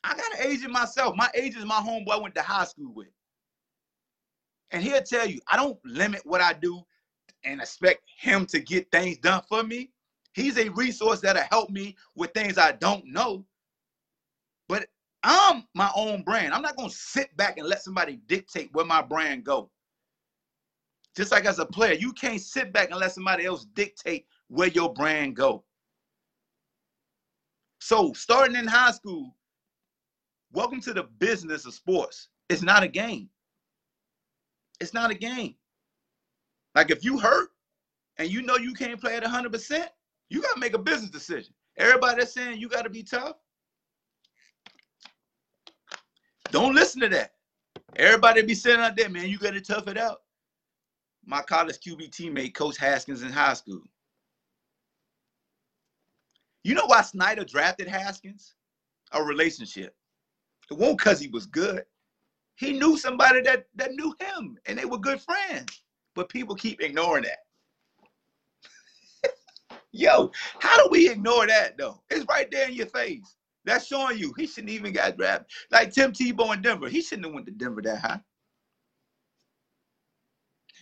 I 0.03 0.17
got 0.17 0.37
an 0.37 0.51
agent 0.51 0.73
myself. 0.73 1.15
My 1.15 1.29
agent 1.33 1.59
is 1.59 1.65
my 1.65 1.75
homeboy 1.75 2.11
I 2.11 2.17
went 2.17 2.35
to 2.35 2.41
high 2.41 2.65
school 2.65 2.91
with. 2.93 3.07
And 4.71 4.83
he'll 4.83 5.01
tell 5.01 5.25
you, 5.25 5.39
I 5.47 5.55
don't 5.55 5.79
limit 5.85 6.23
what 6.25 6.41
I 6.41 6.51
do 6.51 6.83
and 7.47 7.61
expect 7.61 8.01
him 8.19 8.45
to 8.47 8.59
get 8.59 8.91
things 8.91 9.17
done 9.17 9.41
for 9.47 9.63
me. 9.63 9.91
He's 10.33 10.57
a 10.57 10.69
resource 10.69 11.21
that'll 11.21 11.43
help 11.49 11.69
me 11.69 11.95
with 12.15 12.33
things 12.33 12.57
I 12.57 12.73
don't 12.73 13.05
know. 13.05 13.45
But 14.67 14.87
I'm 15.23 15.63
my 15.73 15.89
own 15.95 16.23
brand. 16.23 16.53
I'm 16.53 16.61
not 16.61 16.75
gonna 16.75 16.89
sit 16.89 17.35
back 17.37 17.57
and 17.57 17.67
let 17.67 17.81
somebody 17.81 18.19
dictate 18.27 18.69
where 18.73 18.85
my 18.85 19.01
brand 19.01 19.43
go. 19.43 19.71
Just 21.15 21.31
like 21.31 21.45
as 21.45 21.57
a 21.57 21.65
player, 21.65 21.93
you 21.93 22.13
can't 22.13 22.39
sit 22.39 22.71
back 22.71 22.91
and 22.91 22.99
let 22.99 23.11
somebody 23.11 23.45
else 23.45 23.65
dictate 23.73 24.27
where 24.49 24.67
your 24.67 24.93
brand 24.93 25.35
go. 25.35 25.63
So 27.79 28.13
starting 28.13 28.55
in 28.55 28.67
high 28.67 28.91
school, 28.91 29.35
welcome 30.51 30.81
to 30.81 30.93
the 30.93 31.03
business 31.17 31.65
of 31.65 31.73
sports. 31.73 32.29
It's 32.49 32.61
not 32.61 32.83
a 32.83 32.87
game. 32.87 33.29
It's 34.79 34.93
not 34.93 35.09
a 35.09 35.15
game. 35.15 35.55
Like 36.77 36.91
if 36.91 37.03
you 37.03 37.17
hurt 37.17 37.49
and 38.19 38.29
you 38.29 38.43
know 38.43 38.55
you 38.55 38.71
can't 38.71 39.01
play 39.01 39.15
at 39.15 39.23
100%, 39.23 39.87
you 40.29 40.41
got 40.43 40.53
to 40.53 40.59
make 40.59 40.75
a 40.75 40.77
business 40.77 41.09
decision. 41.09 41.51
Everybody 41.75 42.19
that's 42.19 42.35
saying 42.35 42.59
you 42.59 42.69
got 42.69 42.83
to 42.83 42.89
be 42.91 43.01
tough, 43.01 43.37
don't 46.51 46.75
listen 46.75 47.01
to 47.01 47.09
that. 47.09 47.31
Everybody 47.95 48.43
be 48.43 48.53
saying 48.53 48.79
out 48.79 48.95
there, 48.95 49.09
man, 49.09 49.27
you 49.27 49.39
got 49.39 49.55
to 49.55 49.61
tough 49.61 49.87
it 49.87 49.97
out. 49.97 50.21
My 51.25 51.41
college 51.41 51.79
QB 51.79 52.11
teammate, 52.11 52.53
Coach 52.53 52.77
Haskins 52.77 53.23
in 53.23 53.31
high 53.31 53.55
school. 53.55 53.81
You 56.63 56.75
know 56.75 56.85
why 56.85 57.01
Snyder 57.01 57.43
drafted 57.43 57.87
Haskins? 57.87 58.53
A 59.13 59.23
relationship. 59.23 59.95
It 60.69 60.77
won't 60.77 60.99
because 60.99 61.19
he 61.19 61.27
was 61.27 61.47
good. 61.47 61.85
He 62.53 62.73
knew 62.73 62.99
somebody 62.99 63.41
that, 63.41 63.65
that 63.77 63.93
knew 63.93 64.13
him 64.19 64.59
and 64.67 64.77
they 64.77 64.85
were 64.85 64.99
good 64.99 65.19
friends. 65.19 65.81
But 66.17 66.29
people 66.29 66.55
keep 66.55 66.81
ignoring 66.81 67.25
that. 69.23 69.33
Yo, 69.91 70.31
how 70.59 70.83
do 70.83 70.89
we 70.91 71.09
ignore 71.09 71.45
that 71.45 71.77
though? 71.77 72.01
It's 72.09 72.25
right 72.27 72.49
there 72.51 72.67
in 72.67 72.73
your 72.73 72.87
face. 72.87 73.35
That's 73.65 73.85
showing 73.85 74.17
you 74.17 74.33
he 74.35 74.47
shouldn't 74.47 74.71
even 74.71 74.93
got 74.93 75.15
drafted. 75.15 75.47
Like 75.71 75.93
Tim 75.93 76.11
Tebow 76.11 76.55
in 76.55 76.63
Denver, 76.63 76.89
he 76.89 77.01
shouldn't 77.03 77.27
have 77.27 77.35
went 77.35 77.45
to 77.45 77.51
Denver 77.51 77.83
that 77.83 77.99
high. 77.99 78.19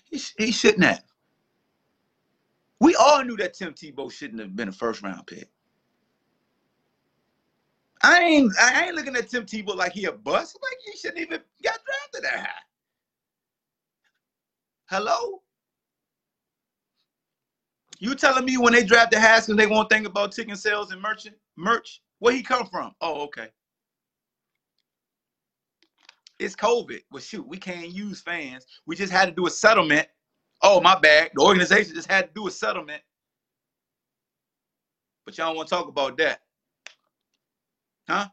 He, 0.06 0.22
he 0.38 0.52
shouldn't 0.54 0.86
have. 0.86 1.04
We 2.80 2.96
all 2.96 3.24
knew 3.26 3.36
that 3.38 3.56
Tim 3.56 3.74
Tebow 3.74 4.10
shouldn't 4.12 4.40
have 4.40 4.56
been 4.56 4.70
a 4.70 4.74
first 4.74 5.02
round 5.02 5.28
pick. 5.28 5.50
I 8.04 8.20
ain't 8.22 8.54
I 8.62 8.86
ain't 8.86 8.96
looking 8.96 9.16
at 9.18 9.30
Tim 9.30 9.46
Tebow 9.46 9.76
like 9.76 9.92
he 9.94 10.06
a 10.06 10.14
bust. 10.14 10.58
Like 10.62 10.80
he 10.86 10.98
shouldn't 10.98 11.20
even 11.20 11.42
got 11.64 11.80
drafted 11.84 12.24
that 12.24 12.40
high. 12.48 12.75
Hello? 14.88 15.42
You 18.00 18.14
telling 18.14 18.46
me 18.46 18.58
when 18.58 18.74
they 18.74 18.84
drafted 18.84 19.20
Haskins, 19.20 19.58
they 19.58 19.68
won't 19.68 19.90
think 19.90 20.06
about 20.06 20.32
ticket 20.32 20.58
sales 20.58 20.92
and 20.92 21.02
merchant 21.02 21.36
merch? 21.56 22.02
Where 22.20 22.34
he 22.34 22.44
come 22.44 22.68
from? 22.68 22.94
Oh, 23.02 23.24
okay. 23.24 23.48
It's 26.38 26.56
COVID. 26.56 27.02
Well, 27.12 27.22
shoot, 27.22 27.48
we 27.48 27.58
can't 27.58 27.90
use 27.90 28.22
fans. 28.22 28.66
We 28.86 28.96
just 28.96 29.12
had 29.12 29.26
to 29.26 29.32
do 29.32 29.48
a 29.48 29.50
settlement. 29.50 30.08
Oh, 30.62 30.82
my 30.82 31.00
bad. 31.00 31.32
The 31.34 31.42
organization 31.42 31.96
just 31.96 32.12
had 32.12 32.28
to 32.28 32.34
do 32.34 32.48
a 32.48 32.52
settlement. 32.52 33.02
But 35.26 35.38
y'all 35.38 35.48
don't 35.48 35.58
want 35.58 35.70
to 35.70 35.76
talk 35.76 35.88
about 35.88 36.18
that. 36.18 36.42
Huh? 38.08 38.28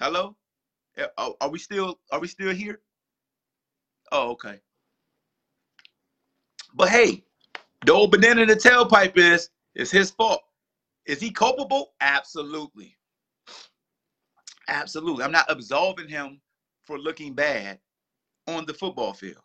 Hello? 0.00 0.36
Are, 1.18 1.34
are 1.40 1.50
we 1.50 1.58
still 1.58 1.98
are 2.10 2.20
we 2.20 2.28
still 2.28 2.54
here? 2.54 2.80
Oh, 4.12 4.30
okay. 4.30 4.60
But 6.74 6.88
hey, 6.88 7.24
the 7.86 7.92
old 7.92 8.10
banana 8.10 8.42
in 8.42 8.48
the 8.48 8.56
tailpipe 8.56 9.16
is 9.16 9.50
is 9.74 9.90
his 9.90 10.10
fault. 10.10 10.42
Is 11.06 11.20
he 11.20 11.30
culpable? 11.30 11.92
Absolutely. 12.00 12.96
Absolutely. 14.68 15.24
I'm 15.24 15.32
not 15.32 15.50
absolving 15.50 16.08
him 16.08 16.40
for 16.82 16.98
looking 16.98 17.34
bad 17.34 17.78
on 18.46 18.64
the 18.66 18.74
football 18.74 19.12
field 19.12 19.42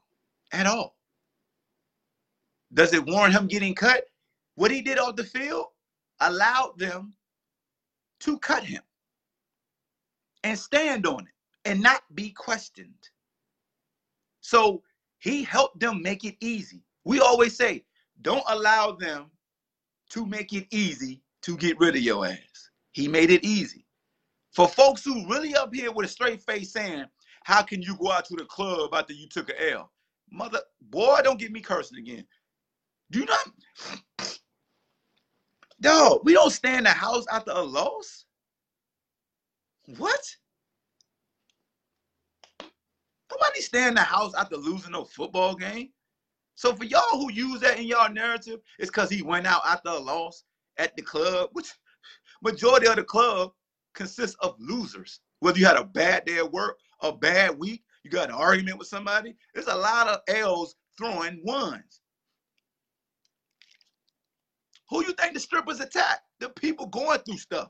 at 0.51 0.65
all. 0.65 0.95
Does 2.73 2.93
it 2.93 3.05
warrant 3.05 3.35
him 3.35 3.47
getting 3.47 3.75
cut? 3.75 4.05
What 4.55 4.71
he 4.71 4.81
did 4.81 4.99
off 4.99 5.15
the 5.15 5.23
field 5.23 5.67
allowed 6.21 6.77
them 6.77 7.13
to 8.21 8.37
cut 8.39 8.63
him 8.63 8.81
and 10.43 10.57
stand 10.57 11.05
on 11.05 11.21
it 11.21 11.69
and 11.69 11.81
not 11.81 12.01
be 12.15 12.31
questioned. 12.31 13.09
So 14.41 14.83
he 15.19 15.43
helped 15.43 15.79
them 15.79 16.01
make 16.01 16.23
it 16.23 16.35
easy. 16.39 16.83
We 17.05 17.19
always 17.19 17.55
say, 17.55 17.85
don't 18.21 18.43
allow 18.47 18.91
them 18.91 19.31
to 20.09 20.25
make 20.25 20.53
it 20.53 20.67
easy 20.71 21.21
to 21.43 21.55
get 21.57 21.79
rid 21.79 21.95
of 21.95 22.01
your 22.01 22.25
ass. 22.25 22.69
He 22.91 23.07
made 23.07 23.31
it 23.31 23.43
easy. 23.43 23.85
For 24.51 24.67
folks 24.67 25.03
who 25.03 25.27
really 25.29 25.55
up 25.55 25.73
here 25.73 25.91
with 25.91 26.05
a 26.05 26.09
straight 26.09 26.41
face 26.41 26.73
saying, 26.73 27.05
how 27.43 27.61
can 27.61 27.81
you 27.81 27.95
go 27.97 28.11
out 28.11 28.25
to 28.25 28.35
the 28.35 28.45
club 28.45 28.93
after 28.93 29.13
you 29.13 29.27
took 29.27 29.49
a 29.49 29.71
L? 29.71 29.91
Mother, 30.31 30.59
boy, 30.89 31.19
don't 31.23 31.39
get 31.39 31.51
me 31.51 31.61
cursing 31.61 31.97
again. 31.97 32.25
Do 33.11 33.25
not, 33.25 34.29
dog, 35.81 36.21
we 36.23 36.33
don't 36.33 36.51
stay 36.51 36.77
in 36.77 36.83
the 36.83 36.89
house 36.89 37.25
after 37.31 37.51
a 37.51 37.61
loss. 37.61 38.25
What? 39.97 40.21
Nobody 43.31 43.61
stay 43.61 43.87
in 43.87 43.95
the 43.95 44.01
house 44.01 44.33
after 44.35 44.57
losing 44.57 44.91
no 44.91 45.05
football 45.05 45.55
game. 45.55 45.89
So 46.59 46.75
for 46.75 46.83
y'all 46.83 47.17
who 47.17 47.31
use 47.31 47.61
that 47.61 47.79
in 47.79 47.85
y'all 47.85 48.11
narrative, 48.11 48.59
it's 48.79 48.89
because 48.89 49.09
he 49.09 49.21
went 49.21 49.47
out 49.47 49.61
after 49.65 49.91
a 49.91 49.97
loss 49.97 50.43
at 50.75 50.93
the 50.97 51.01
club, 51.01 51.51
which 51.53 51.71
majority 52.43 52.85
of 52.85 52.97
the 52.97 53.03
club 53.05 53.53
consists 53.95 54.35
of 54.41 54.57
losers. 54.59 55.21
Whether 55.39 55.59
you 55.59 55.65
had 55.65 55.77
a 55.77 55.85
bad 55.85 56.25
day 56.25 56.39
at 56.39 56.51
work, 56.51 56.77
a 57.01 57.13
bad 57.13 57.57
week, 57.57 57.85
you 58.03 58.11
got 58.11 58.27
an 58.27 58.35
argument 58.35 58.77
with 58.77 58.89
somebody, 58.89 59.37
there's 59.53 59.67
a 59.67 59.73
lot 59.73 60.09
of 60.09 60.19
L's 60.27 60.75
throwing 60.97 61.39
ones. 61.45 62.01
Who 64.89 65.05
you 65.05 65.13
think 65.13 65.35
the 65.35 65.39
strippers 65.39 65.79
attack? 65.79 66.19
The 66.41 66.49
people 66.49 66.87
going 66.87 67.19
through 67.19 67.37
stuff. 67.37 67.69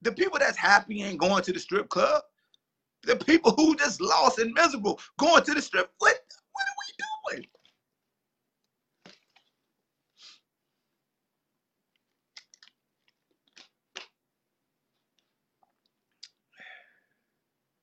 The 0.00 0.12
people 0.12 0.38
that's 0.38 0.56
happy 0.56 1.02
ain't 1.02 1.20
going 1.20 1.42
to 1.42 1.52
the 1.52 1.60
strip 1.60 1.90
club. 1.90 2.22
The 3.02 3.16
people 3.16 3.50
who 3.50 3.76
just 3.76 4.00
lost 4.00 4.38
and 4.38 4.54
miserable 4.54 4.98
going 5.18 5.44
to 5.44 5.52
the 5.52 5.60
strip. 5.60 5.90
What 5.98 6.20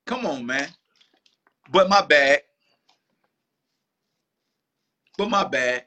Come 0.07 0.25
on, 0.25 0.45
man. 0.45 0.69
But 1.71 1.89
my 1.89 2.01
bad. 2.01 2.41
But 5.17 5.29
my 5.29 5.45
bad. 5.45 5.85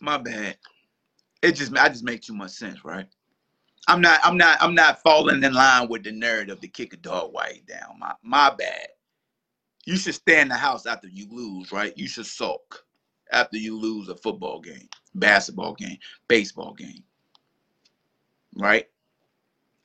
My 0.00 0.18
bad. 0.18 0.58
It 1.42 1.52
just 1.52 1.76
I 1.76 1.88
just 1.88 2.04
make 2.04 2.22
too 2.22 2.34
much 2.34 2.52
sense, 2.52 2.84
right? 2.84 3.06
I'm 3.88 4.00
not 4.00 4.20
I'm 4.24 4.36
not 4.38 4.58
I'm 4.62 4.74
not 4.74 5.02
falling 5.02 5.42
in 5.44 5.54
line 5.54 5.88
with 5.88 6.04
the 6.04 6.12
narrative 6.12 6.60
to 6.60 6.68
kick 6.68 6.94
a 6.94 6.96
dog 6.98 7.32
white 7.32 7.66
down. 7.66 7.98
My 7.98 8.14
my 8.22 8.50
bad. 8.50 8.88
You 9.86 9.96
should 9.96 10.14
stay 10.14 10.40
in 10.40 10.48
the 10.48 10.56
house 10.56 10.86
after 10.86 11.08
you 11.08 11.26
lose, 11.30 11.72
right? 11.72 11.96
You 11.96 12.06
should 12.06 12.26
sulk 12.26 12.84
after 13.32 13.56
you 13.56 13.76
lose 13.78 14.08
a 14.08 14.16
football 14.16 14.60
game, 14.60 14.88
basketball 15.14 15.74
game, 15.74 15.98
baseball 16.28 16.74
game. 16.74 17.02
Right? 18.56 18.88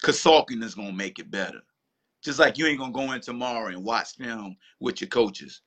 Cause 0.01 0.19
sulking 0.19 0.61
is 0.61 0.75
gonna 0.75 0.91
make 0.91 1.19
it 1.19 1.31
better. 1.31 1.61
Just 2.21 2.39
like 2.39 2.57
you 2.57 2.65
ain't 2.67 2.79
gonna 2.79 2.91
go 2.91 3.11
in 3.13 3.21
tomorrow 3.21 3.67
and 3.67 3.83
watch 3.83 4.15
film 4.15 4.57
with 4.79 5.01
your 5.01 5.07
coaches. 5.07 5.61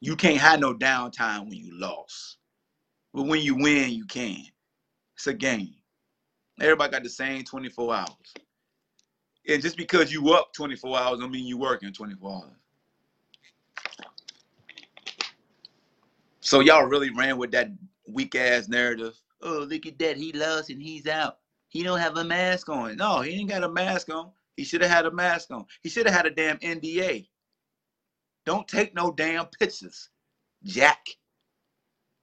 You 0.00 0.16
can't 0.16 0.38
have 0.38 0.60
no 0.60 0.74
downtime 0.74 1.48
when 1.48 1.58
you 1.58 1.78
lost. 1.78 2.38
But 3.12 3.24
when 3.24 3.40
you 3.40 3.56
win, 3.56 3.90
you 3.90 4.06
can. 4.06 4.44
It's 5.16 5.26
a 5.26 5.34
game. 5.34 5.74
Everybody 6.60 6.92
got 6.92 7.02
the 7.02 7.08
same 7.08 7.44
24 7.44 7.94
hours. 7.94 8.34
And 9.48 9.62
just 9.62 9.78
because 9.78 10.12
you 10.12 10.34
up 10.34 10.52
24 10.52 10.98
hours 10.98 11.20
don't 11.20 11.32
mean 11.32 11.46
you 11.46 11.56
working 11.56 11.92
24 11.92 12.30
hours. 12.30 12.44
So 16.40 16.60
y'all 16.60 16.84
really 16.84 17.10
ran 17.10 17.38
with 17.38 17.50
that 17.52 17.70
weak 18.06 18.34
ass 18.34 18.68
narrative. 18.68 19.14
Oh, 19.42 19.66
look 19.68 19.86
at 19.86 19.98
that. 19.98 20.16
He 20.16 20.32
lost 20.32 20.70
and 20.70 20.82
he's 20.82 21.06
out. 21.06 21.38
He 21.68 21.82
don't 21.82 21.98
have 21.98 22.16
a 22.16 22.24
mask 22.24 22.68
on. 22.68 22.96
No, 22.96 23.20
he 23.20 23.32
ain't 23.32 23.48
got 23.48 23.64
a 23.64 23.68
mask 23.68 24.10
on. 24.10 24.30
He 24.56 24.64
should 24.64 24.82
have 24.82 24.90
had 24.90 25.06
a 25.06 25.10
mask 25.10 25.50
on. 25.50 25.64
He 25.82 25.88
should 25.88 26.06
have 26.06 26.14
had 26.14 26.26
a 26.26 26.30
damn 26.30 26.58
NDA. 26.58 27.28
Don't 28.44 28.66
take 28.66 28.94
no 28.94 29.12
damn 29.12 29.46
pictures, 29.46 30.08
Jack. 30.64 31.06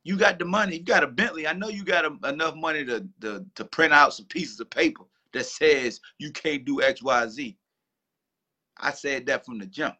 You 0.04 0.18
got 0.18 0.40
the 0.40 0.46
money. 0.46 0.78
You 0.78 0.84
got 0.84 1.04
a 1.04 1.08
Bentley. 1.08 1.48
I 1.48 1.54
know 1.54 1.70
you 1.70 1.84
got 1.84 2.06
a, 2.06 2.30
enough 2.30 2.56
money 2.56 2.84
to, 2.86 3.08
to 3.22 3.46
to 3.56 3.66
print 3.66 3.94
out 3.94 4.14
some 4.14 4.26
pieces 4.26 4.60
of 4.60 4.70
paper 4.70 5.06
that 5.36 5.46
says 5.46 6.00
you 6.18 6.32
can't 6.32 6.66
do 6.66 6.82
X, 6.82 7.04
Y, 7.04 7.28
Z. 7.28 7.58
I 8.78 8.92
said 8.92 9.26
that 9.28 9.46
from 9.46 9.60
the 9.60 9.66
jump. 9.66 9.96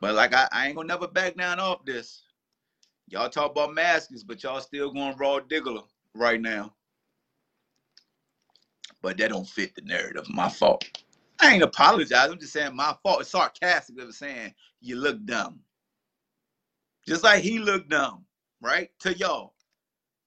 But 0.00 0.14
like 0.14 0.34
I, 0.34 0.46
I 0.52 0.66
ain't 0.66 0.76
gonna 0.76 0.86
never 0.86 1.08
back 1.08 1.36
down 1.36 1.58
off 1.58 1.84
this. 1.84 2.22
Y'all 3.08 3.30
talk 3.30 3.52
about 3.52 3.74
masks, 3.74 4.22
but 4.22 4.42
y'all 4.42 4.60
still 4.60 4.92
going 4.92 5.16
raw 5.16 5.40
diggler 5.40 5.84
right 6.14 6.40
now. 6.40 6.74
But 9.00 9.16
that 9.18 9.30
don't 9.30 9.48
fit 9.48 9.74
the 9.74 9.82
narrative. 9.82 10.26
My 10.28 10.48
fault. 10.48 10.84
I 11.40 11.54
ain't 11.54 11.62
apologizing. 11.62 12.32
I'm 12.32 12.38
just 12.38 12.52
saying 12.52 12.76
my 12.76 12.94
fault. 13.02 13.22
It's 13.22 13.30
sarcastic 13.30 13.98
of 14.00 14.14
saying 14.14 14.54
you 14.80 14.96
look 14.96 15.24
dumb. 15.24 15.60
Just 17.06 17.24
like 17.24 17.42
he 17.42 17.58
looked 17.58 17.88
dumb, 17.88 18.24
right? 18.60 18.90
To 19.00 19.16
y'all. 19.16 19.53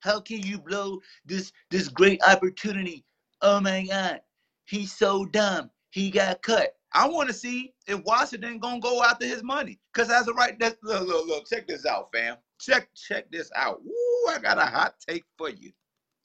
How 0.07 0.21
can 0.21 0.41
you 0.41 0.57
blow 0.57 1.01
this 1.25 1.51
this 1.69 1.89
great 1.89 2.21
opportunity? 2.25 3.03
Oh 3.41 3.59
my 3.59 3.85
God, 3.85 4.21
he's 4.63 4.93
so 4.93 5.25
dumb. 5.25 5.69
He 5.89 6.09
got 6.09 6.41
cut. 6.41 6.75
I 6.93 7.09
want 7.09 7.27
to 7.27 7.33
see 7.33 7.73
if 7.87 8.01
Washington 8.05 8.57
gonna 8.59 8.79
go 8.79 9.03
after 9.03 9.25
his 9.25 9.43
money. 9.43 9.79
Cause 9.93 10.09
as 10.09 10.29
a 10.29 10.33
right, 10.33 10.57
that 10.59 10.77
look, 10.81 11.05
look, 11.05 11.27
look, 11.27 11.49
check 11.49 11.67
this 11.67 11.85
out, 11.85 12.09
fam. 12.13 12.37
Check, 12.57 12.87
check 12.95 13.29
this 13.31 13.51
out. 13.53 13.81
Ooh, 13.85 14.29
I 14.29 14.39
got 14.41 14.57
a 14.57 14.65
hot 14.65 14.95
take 15.05 15.25
for 15.37 15.49
you. 15.49 15.73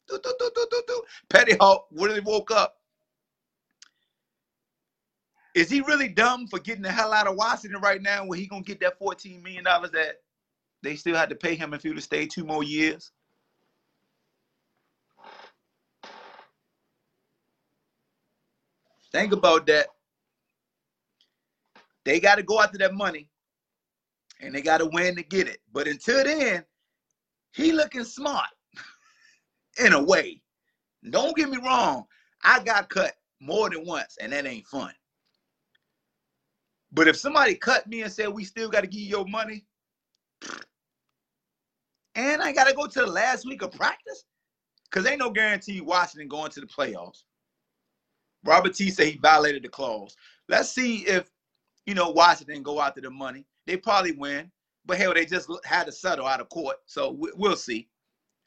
Do, 0.08 0.20
do, 0.22 0.32
do, 0.38 0.50
do, 0.54 0.66
do, 0.70 0.82
do. 0.86 1.02
Petty 1.28 1.56
Hawk 1.58 1.88
really 1.90 2.20
woke 2.20 2.52
up. 2.52 2.76
Is 5.56 5.68
he 5.68 5.80
really 5.80 6.08
dumb 6.08 6.46
for 6.46 6.60
getting 6.60 6.82
the 6.82 6.92
hell 6.92 7.12
out 7.12 7.26
of 7.26 7.36
Washington 7.36 7.80
right 7.82 8.00
now 8.00 8.24
Where 8.24 8.38
he 8.38 8.46
gonna 8.46 8.62
get 8.62 8.80
that 8.80 8.98
$14 9.00 9.42
million 9.42 9.64
that 9.64 10.20
they 10.84 10.94
still 10.94 11.16
had 11.16 11.28
to 11.30 11.34
pay 11.34 11.56
him 11.56 11.74
if 11.74 11.82
he 11.82 11.90
would 11.90 12.02
stay 12.02 12.26
two 12.26 12.44
more 12.44 12.62
years? 12.62 13.10
Think 19.12 19.32
about 19.32 19.66
that. 19.66 19.88
They 22.04 22.18
got 22.18 22.36
to 22.36 22.42
go 22.42 22.60
after 22.60 22.78
that 22.78 22.94
money 22.94 23.28
and 24.40 24.54
they 24.54 24.62
got 24.62 24.78
to 24.78 24.86
win 24.86 25.16
to 25.16 25.22
get 25.22 25.48
it. 25.48 25.58
But 25.72 25.86
until 25.86 26.24
then, 26.24 26.64
he 27.52 27.72
looking 27.72 28.04
smart 28.04 28.48
in 29.84 29.92
a 29.92 30.02
way. 30.02 30.42
Don't 31.10 31.36
get 31.36 31.50
me 31.50 31.58
wrong. 31.58 32.04
I 32.42 32.62
got 32.62 32.88
cut 32.88 33.14
more 33.40 33.70
than 33.70 33.86
once, 33.86 34.16
and 34.20 34.32
that 34.32 34.46
ain't 34.46 34.66
fun. 34.66 34.92
But 36.92 37.08
if 37.08 37.16
somebody 37.16 37.54
cut 37.54 37.86
me 37.86 38.02
and 38.02 38.12
said 38.12 38.28
we 38.28 38.44
still 38.44 38.68
got 38.68 38.82
to 38.82 38.86
give 38.86 39.00
you 39.00 39.08
your 39.08 39.26
money, 39.26 39.64
and 42.14 42.42
I 42.42 42.52
got 42.52 42.68
to 42.68 42.74
go 42.74 42.86
to 42.86 43.00
the 43.00 43.06
last 43.06 43.46
week 43.46 43.62
of 43.62 43.72
practice, 43.72 44.24
because 44.84 45.06
ain't 45.06 45.20
no 45.20 45.30
guarantee 45.30 45.80
Washington 45.80 46.28
going 46.28 46.50
to 46.52 46.60
the 46.60 46.66
playoffs. 46.66 47.22
Robert 48.44 48.74
T 48.74 48.90
said 48.90 49.06
he 49.06 49.18
violated 49.18 49.62
the 49.62 49.68
clause. 49.68 50.16
Let's 50.48 50.70
see 50.70 50.98
if 51.06 51.30
you 51.86 51.94
know 51.94 52.10
Washington 52.10 52.62
go 52.62 52.80
after 52.80 53.00
the 53.00 53.10
money. 53.10 53.46
They 53.66 53.76
probably 53.76 54.12
win, 54.12 54.50
but 54.86 54.98
hell, 54.98 55.14
they 55.14 55.26
just 55.26 55.48
had 55.64 55.84
to 55.84 55.92
settle 55.92 56.26
out 56.26 56.40
of 56.40 56.48
court, 56.48 56.76
so 56.86 57.12
we, 57.12 57.30
will 57.36 57.56
see. 57.56 57.88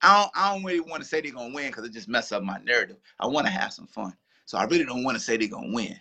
I 0.01 0.21
don't, 0.21 0.31
I 0.35 0.53
don't 0.53 0.63
really 0.63 0.81
want 0.81 1.01
to 1.01 1.07
say 1.07 1.21
they're 1.21 1.31
gonna 1.31 1.53
win 1.53 1.67
because 1.67 1.85
it 1.85 1.93
just 1.93 2.09
mess 2.09 2.31
up 2.31 2.43
my 2.43 2.59
narrative. 2.59 2.97
I 3.19 3.27
want 3.27 3.47
to 3.47 3.53
have 3.53 3.73
some 3.73 3.87
fun, 3.87 4.13
so 4.45 4.57
I 4.57 4.65
really 4.65 4.85
don't 4.85 5.03
want 5.03 5.17
to 5.17 5.23
say 5.23 5.37
they're 5.37 5.47
gonna 5.47 5.73
win. 5.73 5.97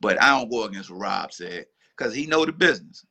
But 0.00 0.20
I 0.20 0.28
don't 0.28 0.50
go 0.50 0.64
against 0.64 0.90
what 0.90 1.00
Rob 1.00 1.32
said 1.32 1.66
because 1.96 2.14
he 2.14 2.26
know 2.26 2.44
the 2.44 2.52
business. 2.52 3.06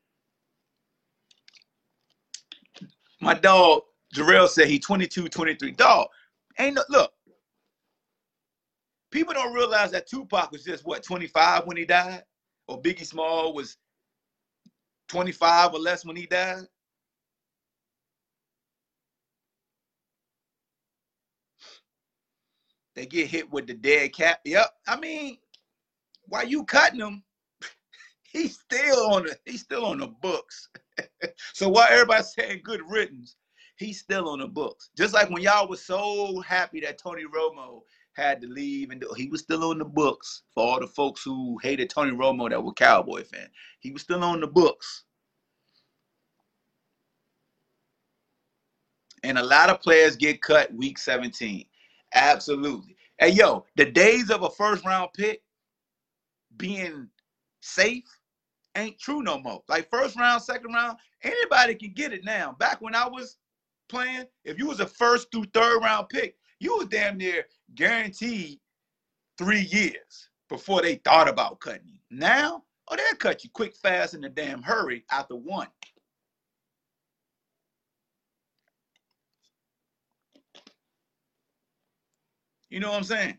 My 3.21 3.33
dog 3.33 3.83
Jarrell 4.15 4.47
said 4.47 4.67
he 4.67 4.79
22, 4.79 5.27
23. 5.27 5.71
Dog, 5.71 6.07
ain't 6.57 6.75
no 6.75 6.83
look. 6.89 7.13
People 9.15 9.33
don't 9.33 9.53
realize 9.53 9.91
that 9.91 10.07
Tupac 10.07 10.51
was 10.51 10.65
just 10.65 10.85
what 10.85 11.01
25 11.01 11.67
when 11.67 11.77
he 11.77 11.85
died, 11.85 12.21
or 12.67 12.81
Biggie 12.81 13.05
Small 13.05 13.53
was 13.53 13.77
25 15.07 15.73
or 15.73 15.79
less 15.79 16.03
when 16.03 16.17
he 16.17 16.25
died. 16.25 16.65
They 22.93 23.05
get 23.05 23.27
hit 23.27 23.49
with 23.49 23.67
the 23.67 23.73
dead 23.73 24.13
cat. 24.13 24.41
Yep. 24.43 24.69
I 24.85 24.99
mean, 24.99 25.37
why 26.25 26.41
you 26.41 26.65
cutting 26.65 26.99
him? 26.99 27.23
he's 28.21 28.59
still 28.59 29.13
on 29.13 29.23
the 29.23 29.37
he's 29.45 29.61
still 29.61 29.85
on 29.85 29.99
the 29.99 30.07
books. 30.07 30.67
so 31.53 31.69
while 31.69 31.87
everybody's 31.89 32.33
saying 32.33 32.63
good 32.65 32.81
riddance, 32.85 33.37
he's 33.77 33.97
still 34.01 34.27
on 34.27 34.39
the 34.39 34.47
books. 34.47 34.89
Just 34.97 35.13
like 35.13 35.29
when 35.29 35.41
y'all 35.41 35.69
was 35.69 35.85
so 35.85 36.41
happy 36.41 36.81
that 36.81 36.97
Tony 36.97 37.23
Romo 37.23 37.79
had 38.15 38.41
to 38.41 38.47
leave 38.47 38.91
and 38.91 39.03
he 39.17 39.27
was 39.27 39.41
still 39.41 39.63
on 39.69 39.77
the 39.77 39.85
books 39.85 40.43
for 40.53 40.63
all 40.63 40.79
the 40.79 40.87
folks 40.87 41.21
who 41.23 41.57
hated 41.61 41.89
Tony 41.89 42.11
Romo 42.11 42.49
that 42.49 42.63
were 42.63 42.73
Cowboy 42.73 43.23
fan. 43.23 43.47
He 43.79 43.91
was 43.91 44.01
still 44.01 44.23
on 44.23 44.39
the 44.39 44.47
books. 44.47 45.03
And 49.23 49.37
a 49.37 49.43
lot 49.43 49.69
of 49.69 49.81
players 49.81 50.15
get 50.15 50.41
cut 50.41 50.73
week 50.73 50.97
17. 50.97 51.65
Absolutely. 52.13 52.95
Hey, 53.19 53.29
yo, 53.29 53.65
the 53.75 53.85
days 53.85 54.29
of 54.29 54.43
a 54.43 54.49
first 54.49 54.85
round 54.85 55.09
pick 55.13 55.41
being 56.57 57.09
safe 57.61 58.03
ain't 58.75 58.99
true 58.99 59.23
no 59.23 59.39
more. 59.39 59.63
Like 59.67 59.89
first 59.89 60.17
round, 60.17 60.41
second 60.41 60.73
round, 60.73 60.97
anybody 61.23 61.75
can 61.75 61.93
get 61.93 62.13
it 62.13 62.23
now. 62.23 62.55
Back 62.59 62.81
when 62.81 62.95
I 62.95 63.07
was 63.07 63.37
playing, 63.89 64.25
if 64.43 64.57
you 64.57 64.67
was 64.67 64.79
a 64.79 64.85
first 64.85 65.31
through 65.31 65.45
third 65.53 65.79
round 65.81 66.09
pick, 66.09 66.35
you 66.59 66.77
were 66.77 66.85
damn 66.85 67.17
near 67.17 67.45
guaranteed 67.75 68.59
three 69.37 69.61
years 69.61 70.29
before 70.49 70.81
they 70.81 70.95
thought 70.95 71.27
about 71.27 71.59
cutting 71.59 71.87
you. 71.87 71.99
Now, 72.09 72.63
oh, 72.87 72.95
they'll 72.95 73.17
cut 73.17 73.43
you 73.43 73.49
quick, 73.51 73.75
fast, 73.75 74.13
in 74.13 74.23
a 74.23 74.29
damn 74.29 74.61
hurry 74.61 75.03
after 75.11 75.35
one. 75.35 75.67
You 82.69 82.79
know 82.79 82.89
what 82.89 82.97
I'm 82.97 83.03
saying? 83.03 83.37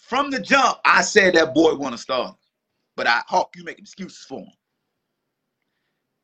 From 0.00 0.30
the 0.30 0.40
jump, 0.40 0.78
I 0.84 1.00
said 1.02 1.34
that 1.34 1.54
boy 1.54 1.74
want 1.74 1.94
to 1.94 1.98
start. 1.98 2.36
But 2.96 3.06
I 3.06 3.22
Hawk, 3.26 3.54
you 3.56 3.64
make 3.64 3.78
excuses 3.78 4.24
for 4.24 4.40
him. 4.40 4.52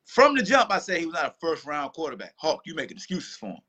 From 0.05 0.37
the 0.37 0.43
jump, 0.43 0.71
I 0.71 0.79
said 0.79 0.99
he 0.99 1.07
was 1.07 1.15
not 1.15 1.27
a 1.27 1.35
first 1.41 1.65
round 1.65 1.93
quarterback. 1.93 2.35
Hawk, 2.37 2.63
you 2.67 2.75
making 2.75 2.97
excuses 2.97 3.37
for 3.37 3.47
him. 3.47 3.61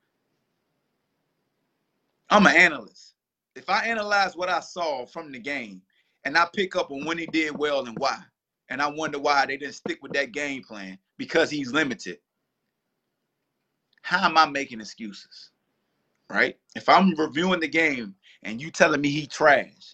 I'm 2.32 2.48
an 2.48 2.56
analyst. 2.56 3.16
If 3.58 3.70
I 3.70 3.86
analyze 3.86 4.38
what 4.38 4.48
I 4.48 4.62
saw 4.62 5.06
from 5.06 5.34
the 5.34 5.40
game 5.40 5.82
and 6.24 6.38
I 6.38 6.48
pick 6.54 6.78
up 6.78 6.90
on 6.90 7.04
when 7.04 7.18
he 7.18 7.26
did 7.26 7.58
well 7.58 7.86
and 7.86 7.98
why, 8.00 8.18
and 8.70 8.82
I 8.82 8.88
wonder 8.88 9.20
why 9.20 9.46
they 9.46 9.58
didn't 9.58 9.76
stick 9.76 10.00
with 10.02 10.14
that 10.14 10.32
game 10.32 10.64
plan 10.64 10.98
because 11.18 11.50
he's 11.50 11.74
limited, 11.74 12.20
how 14.02 14.26
am 14.26 14.38
I 14.38 14.46
making 14.46 14.80
excuses? 14.80 15.52
Right? 16.30 16.58
If 16.74 16.88
I'm 16.88 17.14
reviewing 17.16 17.60
the 17.60 17.68
game 17.68 18.16
and 18.44 18.62
you 18.62 18.72
telling 18.72 19.02
me 19.02 19.10
he 19.10 19.28
trash, 19.28 19.94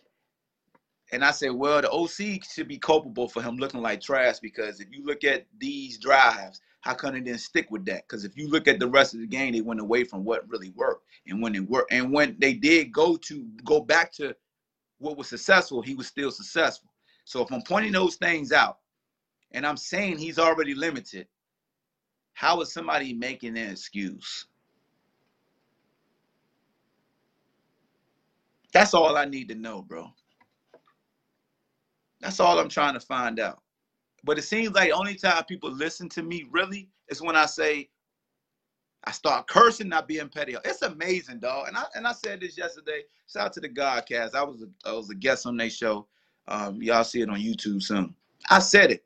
and 1.12 1.26
I 1.26 1.32
said, 1.32 1.54
well, 1.54 1.82
the 1.82 1.90
OC 1.90 2.44
should 2.44 2.68
be 2.68 2.78
culpable 2.78 3.30
for 3.30 3.42
him 3.42 3.58
looking 3.58 3.82
like 3.82 4.00
trash 4.00 4.40
because 4.40 4.80
if 4.80 4.90
you 4.92 5.04
look 5.04 5.24
at 5.24 5.48
these 5.58 5.98
drives, 5.98 6.62
how 6.88 6.94
come 6.94 7.14
they 7.14 7.20
didn't 7.20 7.42
stick 7.42 7.70
with 7.70 7.84
that? 7.84 8.08
Because 8.08 8.24
if 8.24 8.38
you 8.38 8.48
look 8.48 8.66
at 8.66 8.80
the 8.80 8.88
rest 8.88 9.14
of 9.14 9.20
the 9.20 9.28
game, 9.28 9.52
they 9.52 9.60
went 9.60 9.82
away 9.82 10.06
from 10.06 10.24
what 10.24 10.48
really 10.48 10.70
worked. 10.70 11.06
And 11.28 11.42
when 11.42 11.66
worked, 11.68 11.92
and 11.92 12.14
when 12.14 12.38
they 12.40 12.54
did 12.54 12.94
go 12.94 13.18
to 13.18 13.46
go 13.66 13.82
back 13.82 14.14
to 14.14 14.34
what 14.98 15.18
was 15.18 15.28
successful, 15.28 15.82
he 15.82 15.96
was 15.96 16.08
still 16.08 16.32
successful. 16.32 16.90
So 17.26 17.42
if 17.42 17.52
I'm 17.52 17.62
pointing 17.64 17.92
those 17.92 18.16
things 18.16 18.54
out 18.54 18.78
and 19.52 19.68
I'm 19.68 19.76
saying 19.76 20.18
he's 20.18 20.40
already 20.40 20.74
limited, 20.74 21.28
how 22.32 22.62
is 22.62 22.72
somebody 22.72 23.14
making 23.14 23.58
an 23.58 23.72
excuse? 23.72 24.46
That's 28.72 28.94
all 28.94 29.18
I 29.18 29.26
need 29.26 29.50
to 29.50 29.56
know, 29.56 29.82
bro. 29.82 30.08
That's 32.22 32.40
all 32.40 32.58
I'm 32.58 32.70
trying 32.70 32.94
to 32.94 33.02
find 33.02 33.42
out. 33.42 33.60
But 34.24 34.38
it 34.38 34.44
seems 34.44 34.74
like 34.74 34.92
only 34.92 35.16
time 35.16 35.44
people 35.46 35.72
listen 35.72 36.10
to 36.10 36.24
me 36.24 36.46
really 36.52 36.90
is 37.10 37.22
when 37.22 37.36
I 37.36 37.46
say 37.46 37.90
I 39.04 39.12
start 39.12 39.48
cursing, 39.48 39.88
not 39.88 40.08
being 40.08 40.28
petty. 40.28 40.56
It's 40.66 40.82
amazing, 40.82 41.40
dog. 41.40 41.70
And 41.70 41.78
I 41.78 41.84
and 41.96 42.06
I 42.06 42.12
said 42.12 42.42
this 42.42 42.58
yesterday. 42.58 43.04
Shout 43.32 43.46
out 43.46 43.54
to 43.54 43.62
the 43.62 43.70
Godcast. 43.70 44.36
I 44.36 44.44
was 44.44 44.64
a, 44.64 44.90
I 44.90 44.94
was 44.94 45.10
a 45.10 45.16
guest 45.16 45.46
on 45.46 45.56
their 45.56 45.70
show. 45.70 46.08
Um, 46.48 46.82
y'all 46.82 47.04
see 47.04 47.22
it 47.22 47.30
on 47.30 47.40
YouTube 47.40 47.82
soon. 47.84 48.16
I 48.50 48.60
said 48.60 48.92
it. 48.92 49.06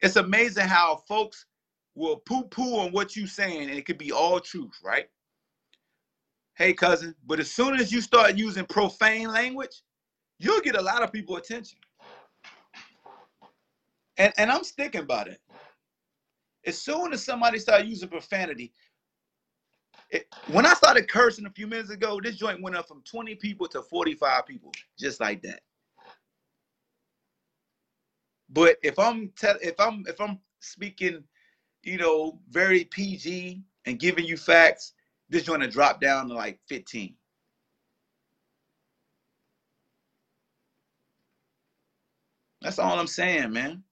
It's 0.00 0.16
amazing 0.16 0.66
how 0.66 0.96
folks 1.08 1.46
will 1.94 2.16
poo-poo 2.16 2.76
on 2.76 2.92
what 2.92 3.16
you're 3.16 3.26
saying, 3.26 3.62
and 3.62 3.70
it 3.70 3.86
could 3.86 3.98
be 3.98 4.12
all 4.12 4.38
truth, 4.38 4.78
right? 4.84 5.08
Hey, 6.54 6.72
cousin. 6.72 7.14
But 7.26 7.40
as 7.40 7.50
soon 7.50 7.74
as 7.76 7.92
you 7.92 8.00
start 8.00 8.36
using 8.36 8.64
profane 8.66 9.28
language, 9.28 9.82
you'll 10.38 10.60
get 10.60 10.76
a 10.76 10.82
lot 10.82 11.02
of 11.02 11.12
people 11.12 11.36
attention. 11.36 11.78
And 14.18 14.32
and 14.38 14.50
I'm 14.52 14.64
sticking 14.64 15.06
by 15.06 15.24
that. 15.24 15.38
As 16.66 16.80
soon 16.80 17.12
as 17.12 17.24
somebody 17.24 17.58
started 17.58 17.88
using 17.88 18.08
profanity, 18.08 18.72
it, 20.10 20.26
when 20.52 20.66
I 20.66 20.74
started 20.74 21.08
cursing 21.08 21.46
a 21.46 21.50
few 21.50 21.66
minutes 21.66 21.90
ago, 21.90 22.20
this 22.22 22.36
joint 22.36 22.62
went 22.62 22.76
up 22.76 22.88
from 22.88 23.02
20 23.10 23.36
people 23.36 23.68
to 23.68 23.82
45 23.82 24.46
people, 24.46 24.72
just 24.98 25.20
like 25.20 25.42
that. 25.42 25.60
But 28.50 28.78
if 28.84 28.98
I'm 28.98 29.30
te- 29.30 29.62
if 29.62 29.80
I'm 29.80 30.04
if 30.08 30.20
I'm 30.20 30.40
speaking, 30.60 31.24
you 31.84 31.98
know, 31.98 32.40
very 32.50 32.84
PG 32.84 33.62
and 33.86 34.00
giving 34.00 34.26
you 34.26 34.36
facts, 34.38 34.94
this 35.30 35.44
joint 35.44 35.62
to 35.62 35.68
drop 35.68 36.00
down 36.00 36.28
to 36.28 36.34
like 36.34 36.60
15. 36.68 37.16
That's 42.62 42.78
all 42.80 42.98
I'm 42.98 43.08
saying, 43.08 43.52
man. 43.52 43.84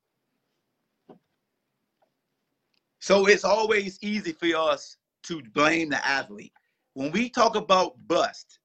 So 3.05 3.27
it's 3.27 3.45
always 3.45 3.99
easy 4.01 4.33
for 4.33 4.57
us 4.57 4.97
to 5.25 5.43
blame 5.53 5.91
the 5.91 6.09
athlete. 6.09 6.55
When 6.95 7.13
we 7.13 7.29
talk 7.29 7.55
about 7.55 7.97
bust, 8.09 8.61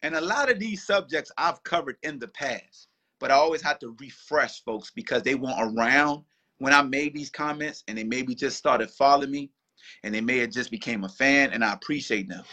and 0.00 0.14
a 0.14 0.22
lot 0.22 0.50
of 0.50 0.58
these 0.58 0.86
subjects 0.86 1.30
I've 1.36 1.62
covered 1.64 1.98
in 2.02 2.18
the 2.18 2.28
past, 2.28 2.88
but 3.18 3.30
I 3.30 3.34
always 3.34 3.60
have 3.60 3.78
to 3.80 3.94
refresh 4.00 4.64
folks 4.64 4.90
because 4.90 5.22
they 5.22 5.34
weren't 5.34 5.76
around 5.76 6.24
when 6.56 6.72
I 6.72 6.80
made 6.80 7.12
these 7.12 7.28
comments 7.28 7.84
and 7.88 7.98
they 7.98 8.04
maybe 8.04 8.34
just 8.34 8.56
started 8.56 8.90
following 8.90 9.30
me 9.30 9.50
and 10.02 10.14
they 10.14 10.22
may 10.22 10.38
have 10.38 10.50
just 10.50 10.70
became 10.70 11.04
a 11.04 11.10
fan 11.10 11.50
and 11.52 11.62
I 11.62 11.74
appreciate 11.74 12.26
them. 12.26 12.44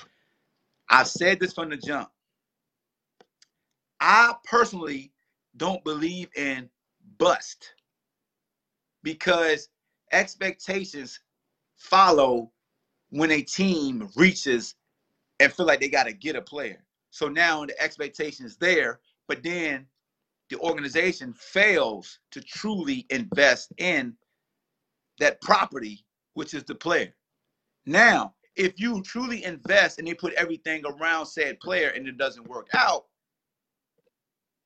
I've 0.90 1.08
said 1.08 1.40
this 1.40 1.54
from 1.54 1.70
the 1.70 1.78
jump. 1.78 2.10
I 4.02 4.36
personally 4.44 5.14
don't 5.56 5.82
believe 5.86 6.28
in 6.36 6.70
bust 7.18 7.72
because 9.02 9.70
expectations 10.12 11.20
follow 11.78 12.52
when 13.10 13.32
a 13.32 13.42
team 13.42 14.10
reaches 14.16 14.76
and 15.40 15.52
feel 15.52 15.66
like 15.66 15.80
they 15.80 15.90
got 15.90 16.06
to 16.06 16.14
get 16.14 16.36
a 16.36 16.42
player. 16.42 16.84
So 17.12 17.28
now 17.28 17.66
the 17.66 17.80
expectation 17.82 18.46
is 18.46 18.58
there, 18.58 19.00
but 19.28 19.44
then 19.44 19.86
the 20.50 20.58
organization 20.60 21.34
fails 21.34 22.20
to 22.32 22.42
truly 22.42 23.06
invest 23.10 23.72
in 23.78 24.16
that 25.20 25.42
property, 25.42 26.06
which 26.34 26.54
is 26.54 26.64
the 26.64 26.76
player. 26.76 27.14
Now, 27.86 28.34
if 28.56 28.80
you 28.80 29.02
truly 29.04 29.44
invest 29.44 30.00
and 30.00 30.08
they 30.08 30.14
put 30.14 30.34
everything 30.34 30.84
around 30.86 31.26
said 31.28 31.60
player 31.60 31.90
and 31.90 32.08
it 32.08 32.18
doesn't 32.18 32.48
work 32.48 32.68
out, 32.74 33.06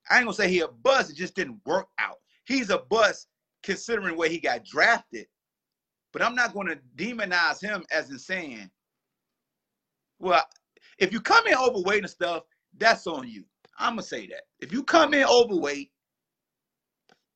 I 0.09 0.17
ain't 0.17 0.25
gonna 0.25 0.33
say 0.33 0.49
he 0.49 0.61
a 0.61 0.67
bust, 0.67 1.11
it 1.11 1.15
just 1.15 1.35
didn't 1.35 1.61
work 1.65 1.87
out. 1.99 2.17
He's 2.45 2.69
a 2.69 2.79
bust 2.79 3.27
considering 3.63 4.17
where 4.17 4.29
he 4.29 4.39
got 4.39 4.65
drafted 4.65 5.27
but 6.11 6.21
I'm 6.21 6.35
not 6.35 6.53
going 6.53 6.67
to 6.67 6.79
demonize 6.97 7.61
him 7.61 7.85
as 7.91 8.09
in 8.09 8.19
saying, 8.19 8.69
well, 10.19 10.43
if 10.97 11.11
you 11.11 11.21
come 11.21 11.47
in 11.47 11.55
overweight 11.55 12.03
and 12.03 12.09
stuff, 12.09 12.43
that's 12.77 13.07
on 13.07 13.27
you. 13.27 13.43
I'm 13.79 13.93
going 13.95 14.03
to 14.03 14.07
say 14.07 14.27
that. 14.27 14.43
If 14.59 14.71
you 14.71 14.83
come 14.83 15.13
in 15.13 15.23
overweight 15.23 15.91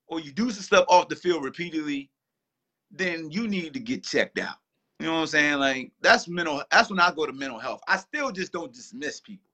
or 0.07 0.19
you 0.19 0.31
do 0.31 0.51
some 0.51 0.63
stuff 0.63 0.85
off 0.87 1.09
the 1.09 1.15
field 1.15 1.43
repeatedly, 1.43 2.11
then 2.91 3.31
you 3.31 3.47
need 3.47 3.73
to 3.73 3.79
get 3.79 4.03
checked 4.03 4.39
out. 4.39 4.57
You 4.99 5.07
know 5.07 5.13
what 5.13 5.21
I'm 5.21 5.27
saying? 5.27 5.59
Like 5.59 5.91
that's 6.01 6.27
mental. 6.27 6.63
That's 6.71 6.89
when 6.89 6.99
I 6.99 7.11
go 7.11 7.25
to 7.25 7.33
mental 7.33 7.59
health. 7.59 7.81
I 7.87 7.97
still 7.97 8.31
just 8.31 8.53
don't 8.53 8.73
dismiss 8.73 9.19
people. 9.19 9.49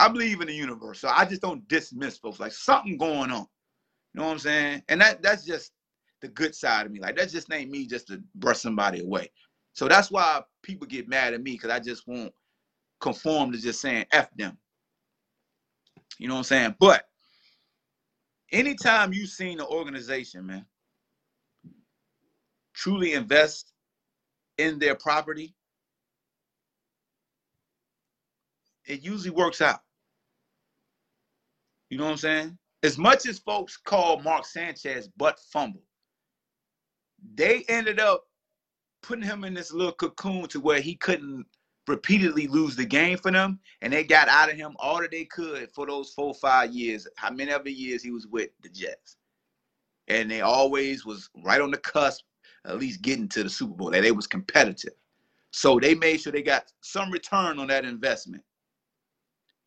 I 0.00 0.08
believe 0.08 0.40
in 0.40 0.48
the 0.48 0.54
universe, 0.54 1.00
so 1.00 1.08
I 1.08 1.24
just 1.24 1.42
don't 1.42 1.66
dismiss 1.68 2.18
folks. 2.18 2.40
Like 2.40 2.52
something 2.52 2.96
going 2.96 3.30
on. 3.30 3.46
You 4.14 4.20
know 4.20 4.26
what 4.26 4.32
I'm 4.32 4.38
saying? 4.38 4.82
And 4.88 5.00
that 5.00 5.22
that's 5.22 5.44
just 5.44 5.72
the 6.20 6.28
good 6.28 6.54
side 6.54 6.86
of 6.86 6.92
me. 6.92 7.00
Like 7.00 7.16
that 7.16 7.30
just 7.30 7.52
ain't 7.52 7.70
me 7.70 7.86
just 7.86 8.08
to 8.08 8.22
brush 8.34 8.58
somebody 8.58 9.00
away. 9.00 9.30
So 9.72 9.86
that's 9.86 10.10
why 10.10 10.42
people 10.62 10.86
get 10.86 11.08
mad 11.08 11.34
at 11.34 11.42
me 11.42 11.52
because 11.52 11.70
I 11.70 11.78
just 11.78 12.06
won't 12.06 12.32
conform 13.00 13.52
to 13.52 13.58
just 13.58 13.80
saying 13.80 14.06
F 14.10 14.28
them. 14.36 14.58
You 16.18 16.28
know 16.28 16.34
what 16.34 16.38
I'm 16.38 16.44
saying? 16.44 16.74
But 16.80 17.04
anytime 18.50 19.12
you've 19.12 19.30
seen 19.30 19.60
an 19.60 19.66
organization, 19.66 20.46
man, 20.46 20.66
truly 22.74 23.12
invest 23.12 23.72
in 24.56 24.78
their 24.78 24.96
property, 24.96 25.54
it 28.86 29.04
usually 29.04 29.30
works 29.30 29.60
out. 29.60 29.80
You 31.90 31.98
know 31.98 32.04
what 32.04 32.12
I'm 32.12 32.16
saying? 32.16 32.58
As 32.82 32.96
much 32.96 33.26
as 33.26 33.38
folks 33.40 33.76
call 33.76 34.20
Mark 34.20 34.46
Sanchez 34.46 35.08
butt 35.16 35.38
fumble, 35.52 35.82
they 37.34 37.64
ended 37.68 37.98
up 37.98 38.24
putting 39.02 39.24
him 39.24 39.44
in 39.44 39.54
this 39.54 39.72
little 39.72 39.92
cocoon 39.92 40.46
to 40.48 40.60
where 40.60 40.80
he 40.80 40.94
couldn't 40.94 41.46
repeatedly 41.88 42.46
lose 42.46 42.76
the 42.76 42.84
game 42.84 43.16
for 43.16 43.32
them, 43.32 43.58
and 43.80 43.92
they 43.92 44.04
got 44.04 44.28
out 44.28 44.50
of 44.50 44.56
him 44.56 44.76
all 44.78 45.00
that 45.00 45.10
they 45.10 45.24
could 45.24 45.70
for 45.72 45.86
those 45.86 46.10
four 46.10 46.34
five 46.34 46.70
years, 46.72 47.06
how 47.16 47.30
many 47.30 47.50
other 47.50 47.70
years 47.70 48.02
he 48.02 48.10
was 48.10 48.26
with 48.26 48.50
the 48.62 48.68
Jets, 48.68 49.16
and 50.06 50.30
they 50.30 50.42
always 50.42 51.04
was 51.04 51.30
right 51.44 51.60
on 51.60 51.70
the 51.70 51.78
cusp, 51.78 52.24
at 52.66 52.78
least 52.78 53.02
getting 53.02 53.28
to 53.28 53.42
the 53.42 53.50
Super 53.50 53.74
Bowl. 53.74 53.90
That 53.90 54.02
they 54.02 54.12
was 54.12 54.26
competitive, 54.26 54.94
so 55.50 55.80
they 55.80 55.94
made 55.94 56.20
sure 56.20 56.32
they 56.32 56.42
got 56.42 56.70
some 56.82 57.10
return 57.10 57.58
on 57.58 57.66
that 57.68 57.84
investment. 57.84 58.44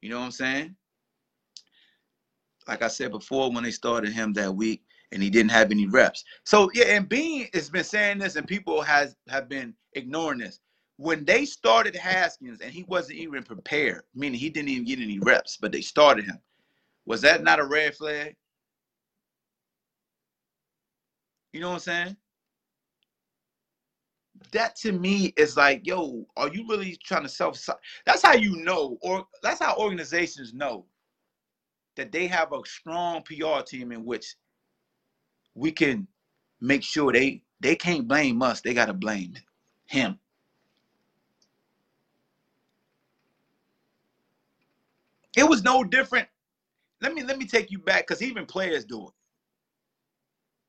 You 0.02 0.10
know 0.10 0.20
what 0.20 0.26
I'm 0.26 0.32
saying? 0.32 0.76
Like 2.72 2.84
I 2.84 2.88
said 2.88 3.12
before, 3.12 3.52
when 3.52 3.66
they 3.66 3.72
started 3.72 4.14
him 4.14 4.32
that 4.34 4.56
week, 4.56 4.82
and 5.12 5.22
he 5.22 5.30
didn't 5.30 5.52
have 5.52 5.72
any 5.72 5.88
reps. 5.88 6.24
So 6.46 6.72
yeah, 6.74 6.86
and 6.86 7.10
Beane 7.10 7.50
has 7.54 7.70
been 7.70 7.84
saying 7.84 8.20
this, 8.20 8.38
and 8.38 8.48
people 8.48 8.82
has 8.82 9.18
have 9.28 9.50
been 9.50 9.74
ignoring 9.96 10.40
this. 10.40 10.62
When 10.96 11.26
they 11.26 11.44
started 11.44 11.98
Haskins 11.98 12.62
and 12.62 12.72
he 12.72 12.84
wasn't 12.84 13.20
even 13.20 13.44
prepared, 13.44 14.04
meaning 14.16 14.40
he 14.40 14.50
didn't 14.50 14.70
even 14.70 14.86
get 14.86 15.00
any 15.00 15.20
reps, 15.20 15.58
but 15.58 15.74
they 15.74 15.82
started 15.82 16.24
him. 16.24 16.40
Was 17.06 17.20
that 17.22 17.44
not 17.44 17.60
a 17.60 17.66
red 17.66 17.94
flag? 17.94 18.38
You 21.52 21.60
know 21.60 21.72
what 21.72 21.74
I'm 21.74 21.80
saying? 21.82 22.18
That 24.54 24.78
to 24.78 24.94
me 24.94 25.34
is 25.36 25.58
like, 25.58 25.86
yo, 25.86 26.26
are 26.38 26.48
you 26.48 26.66
really 26.70 26.98
trying 27.04 27.24
to 27.24 27.30
self? 27.30 27.68
That's 28.06 28.22
how 28.22 28.34
you 28.34 28.56
know, 28.64 28.98
or 29.02 29.28
that's 29.44 29.60
how 29.62 29.76
organizations 29.76 30.54
know 30.54 30.86
that 31.96 32.12
they 32.12 32.28
have 32.28 32.54
a 32.54 32.60
strong 32.66 33.24
PR 33.24 33.62
team 33.66 33.92
in 33.92 34.06
which 34.06 34.36
we 35.56 35.72
can 35.72 36.08
make 36.60 36.84
sure 36.84 37.12
they 37.12 37.44
they 37.60 37.76
can't 37.76 38.08
blame 38.08 38.42
us. 38.42 38.62
They 38.62 38.74
gotta 38.74 38.94
blame 38.94 39.36
him. 39.86 40.20
It 45.38 45.48
was 45.48 45.64
no 45.64 45.84
different. 45.84 46.28
Let 47.02 47.14
me 47.14 47.24
let 47.24 47.38
me 47.38 47.46
take 47.46 47.72
you 47.72 47.80
back 47.80 48.08
because 48.08 48.22
even 48.22 48.46
players 48.46 48.86
do 48.86 49.08
it. 49.08 49.14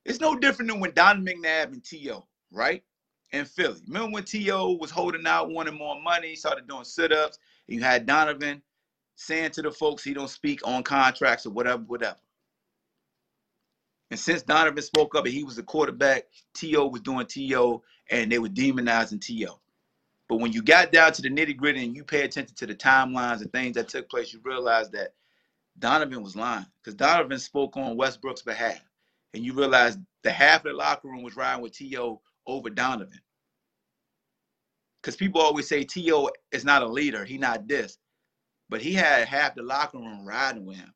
It's 0.05 0.21
no 0.21 0.37
different 0.37 0.71
than 0.71 0.81
when 0.81 0.93
Don 0.93 1.25
McNabb 1.25 1.67
and 1.73 1.85
T.O., 1.85 2.27
right? 2.51 2.83
In 3.31 3.45
Philly. 3.45 3.81
Remember 3.87 4.13
when 4.15 4.25
T.O. 4.25 4.73
was 4.73 4.91
holding 4.91 5.27
out, 5.27 5.51
wanting 5.51 5.77
more 5.77 6.01
money, 6.03 6.35
started 6.35 6.67
doing 6.67 6.85
sit-ups, 6.85 7.39
you 7.69 7.81
had 7.81 8.05
Donovan 8.05 8.63
saying 9.17 9.51
to 9.53 9.63
the 9.63 9.71
folks 9.71 10.03
he 10.03 10.15
don't 10.15 10.29
speak 10.29 10.61
on 10.67 10.83
contracts 10.83 11.47
or 11.47 11.51
whatever, 11.51 11.83
whatever. 11.83 12.19
And 14.11 14.21
since 14.21 14.43
Donovan 14.43 14.83
spoke 14.83 15.15
up 15.15 15.25
and 15.25 15.33
he 15.33 15.43
was 15.43 15.57
the 15.57 15.63
quarterback, 15.63 16.25
T.O. 16.55 16.89
was 16.89 17.01
doing 17.01 17.27
T.O. 17.27 17.83
and 18.11 18.31
they 18.31 18.39
were 18.39 18.49
demonizing 18.49 19.21
T.O. 19.21 19.59
But 20.29 20.37
when 20.37 20.53
you 20.53 20.63
got 20.63 20.93
down 20.93 21.13
to 21.13 21.23
the 21.23 21.31
nitty 21.31 21.57
gritty 21.57 21.85
and 21.85 21.97
you 21.97 22.05
pay 22.05 22.23
attention 22.23 22.55
to 22.57 22.67
the 22.67 22.75
timelines 22.75 23.41
and 23.41 23.51
things 23.53 23.75
that 23.77 23.89
took 23.89 24.11
place, 24.11 24.33
you 24.33 24.41
realize 24.45 24.91
that 24.91 25.15
Donovan 25.79 26.23
was 26.23 26.37
lying 26.37 26.67
because 26.83 26.95
Donovan 26.95 27.39
spoke 27.39 27.77
on 27.77 27.97
Westbrook's 27.97 28.43
behalf. 28.43 28.81
And 29.35 29.45
you 29.45 29.55
realize 29.55 29.97
the 30.23 30.31
half 30.31 30.65
of 30.65 30.73
the 30.73 30.77
locker 30.77 31.09
room 31.09 31.23
was 31.23 31.37
riding 31.37 31.63
with 31.63 31.73
T.O. 31.73 32.21
over 32.47 32.69
Donovan. 32.69 33.21
Because 35.01 35.17
people 35.17 35.41
always 35.41 35.69
say 35.69 35.85
T.O. 35.85 36.31
is 36.53 36.65
not 36.65 36.83
a 36.83 36.87
leader, 36.87 37.25
he 37.25 37.39
not 37.39 37.67
this. 37.67 37.99
But 38.73 38.83
he 38.83 38.95
had 38.95 39.29
half 39.29 39.55
the 39.55 39.63
locker 39.63 39.99
room 39.99 40.27
riding 40.27 40.67
with 40.67 40.79
him. 40.79 40.93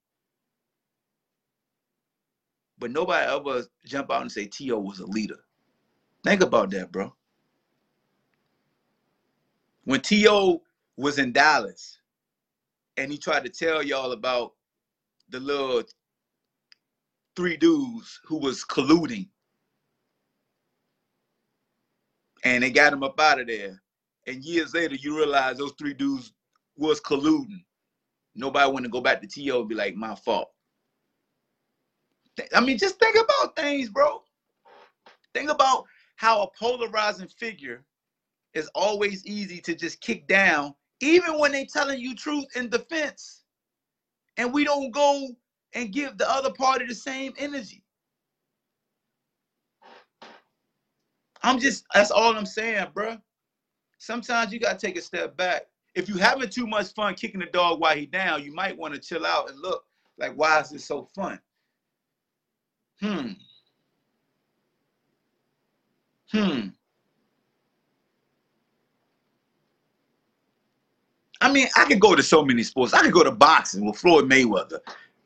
but 2.79 2.91
nobody 2.91 3.27
ever 3.27 3.65
jump 3.85 4.11
out 4.11 4.23
and 4.23 4.33
say 4.33 4.47
T.O. 4.47 4.79
was 4.79 5.01
a 5.01 5.07
leader. 5.07 5.39
Think 6.25 6.43
about 6.43 6.71
that, 6.71 6.93
bro. 6.93 7.15
When 9.85 10.01
T.O. 10.01 10.63
was 10.97 11.19
in 11.19 11.33
Dallas 11.33 11.99
and 12.97 13.11
he 13.11 13.19
tried 13.19 13.45
to 13.45 13.51
tell 13.51 13.83
y'all 13.83 14.13
about 14.13 14.53
the 15.31 15.41
little 15.41 15.83
three 17.35 17.57
dudes 17.57 18.21
who 18.25 18.39
was 18.39 18.65
colluding 18.65 19.29
and 22.45 22.63
they 22.63 22.71
got 22.71 22.93
him 22.93 23.03
up 23.03 23.19
out 23.21 23.41
of 23.41 23.47
there. 23.47 23.83
And 24.27 24.45
years 24.45 24.75
later, 24.75 24.97
you 24.97 25.17
realize 25.17 25.59
those 25.59 25.75
three 25.79 25.95
dudes 25.95 26.33
was 26.77 27.01
colluding. 27.01 27.65
Nobody 28.35 28.71
want 28.71 28.85
to 28.85 28.91
go 28.91 29.01
back 29.01 29.21
to 29.21 29.27
T.O. 29.27 29.61
and 29.61 29.69
be 29.69 29.75
like, 29.75 29.95
my 29.95 30.15
fault. 30.15 30.51
I 32.55 32.61
mean, 32.61 32.77
just 32.77 32.99
think 32.99 33.17
about 33.17 33.57
things, 33.57 33.89
bro. 33.89 34.23
Think 35.35 35.51
about 35.51 35.85
how 36.17 36.43
a 36.43 36.49
polarizing 36.59 37.29
figure 37.29 37.85
is 38.53 38.69
always 38.75 39.25
easy 39.27 39.61
to 39.61 39.75
just 39.75 40.01
kick 40.01 40.27
down, 40.27 40.75
even 41.01 41.39
when 41.39 41.53
they 41.53 41.65
telling 41.65 42.01
you 42.01 42.15
truth 42.15 42.47
in 42.57 42.69
defense. 42.69 43.45
And 44.37 44.53
we 44.53 44.65
don't 44.65 44.91
go 44.91 45.29
and 45.75 45.93
give 45.93 46.19
the 46.19 46.31
other 46.31 46.53
party 46.53 46.87
the 46.87 46.95
same 46.95 47.33
energy. 47.39 47.83
I'm 51.43 51.59
just, 51.59 51.85
that's 51.95 52.11
all 52.11 52.37
I'm 52.37 52.47
saying, 52.47 52.89
bro. 52.93 53.17
Sometimes 53.99 54.53
you 54.53 54.61
gotta 54.61 54.79
take 54.79 54.97
a 54.97 55.03
step 55.03 55.37
back. 55.37 55.63
If 55.97 56.11
you're 56.11 56.19
having 56.19 56.51
too 56.51 56.67
much 56.67 56.93
fun 56.93 57.15
kicking 57.15 57.41
the 57.41 57.47
dog 57.47 57.81
while 57.81 57.97
he 57.97 58.05
down, 58.05 58.45
you 58.45 58.53
might 58.55 58.77
want 58.77 58.93
to 58.93 59.01
chill 59.01 59.25
out 59.25 59.49
and 59.49 59.59
look 59.59 59.83
like, 60.19 60.35
why 60.35 60.61
is 60.61 60.69
this 60.69 60.85
so 60.85 61.09
fun? 61.15 61.41
Hmm. 63.01 63.31
Hmm. 66.31 66.69
I 71.41 71.51
mean, 71.51 71.67
I 71.77 71.87
could 71.87 72.01
go 72.01 72.15
to 72.15 72.23
so 72.23 72.45
many 72.45 72.63
sports. 72.63 72.93
I 72.93 73.01
could 73.01 73.13
go 73.13 73.25
to 73.25 73.31
boxing 73.31 73.87
with 73.87 73.97
Floyd 73.97 74.29
Mayweather. 74.29 74.81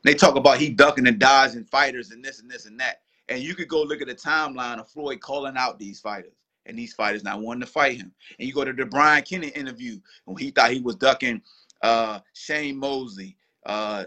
They 0.05 0.15
talk 0.15 0.37
about 0.37 0.59
he 0.59 0.71
ducking 0.71 1.09
and 1.09 1.19
dodging 1.19 1.65
fighters 1.65 2.13
and 2.13 2.25
this 2.25 2.41
and 2.41 2.51
this 2.51 2.67
and 2.67 2.79
that. 2.79 3.03
And 3.29 3.43
you 3.43 3.57
could 3.57 3.69
go 3.69 3.83
look 3.83 4.03
at 4.03 4.09
the 4.09 4.15
timeline 4.15 4.79
of 4.79 4.89
Floyd 4.89 5.21
calling 5.21 5.57
out 5.57 5.81
these 5.81 6.01
fighters 6.01 6.40
and 6.67 6.79
these 6.79 6.95
fighters 6.95 7.25
not 7.25 7.41
wanting 7.41 7.61
to 7.61 7.67
fight 7.67 7.97
him. 7.99 8.13
And 8.39 8.47
you 8.47 8.55
go 8.55 8.65
to 8.65 8.73
the 8.73 8.87
Brian 8.87 9.23
Kenny 9.23 9.49
interview 9.49 9.99
when 10.25 10.37
he 10.37 10.51
thought 10.51 10.71
he 10.71 10.81
was 10.81 10.97
ducking 10.97 11.43
uh, 11.83 12.21
Shane 12.35 12.79
Mosley, 12.79 13.37
uh, 13.67 14.05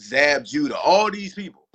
Zab 0.00 0.44
Judah, 0.44 0.78
all 0.78 1.10
these 1.10 1.34
people. 1.34 1.66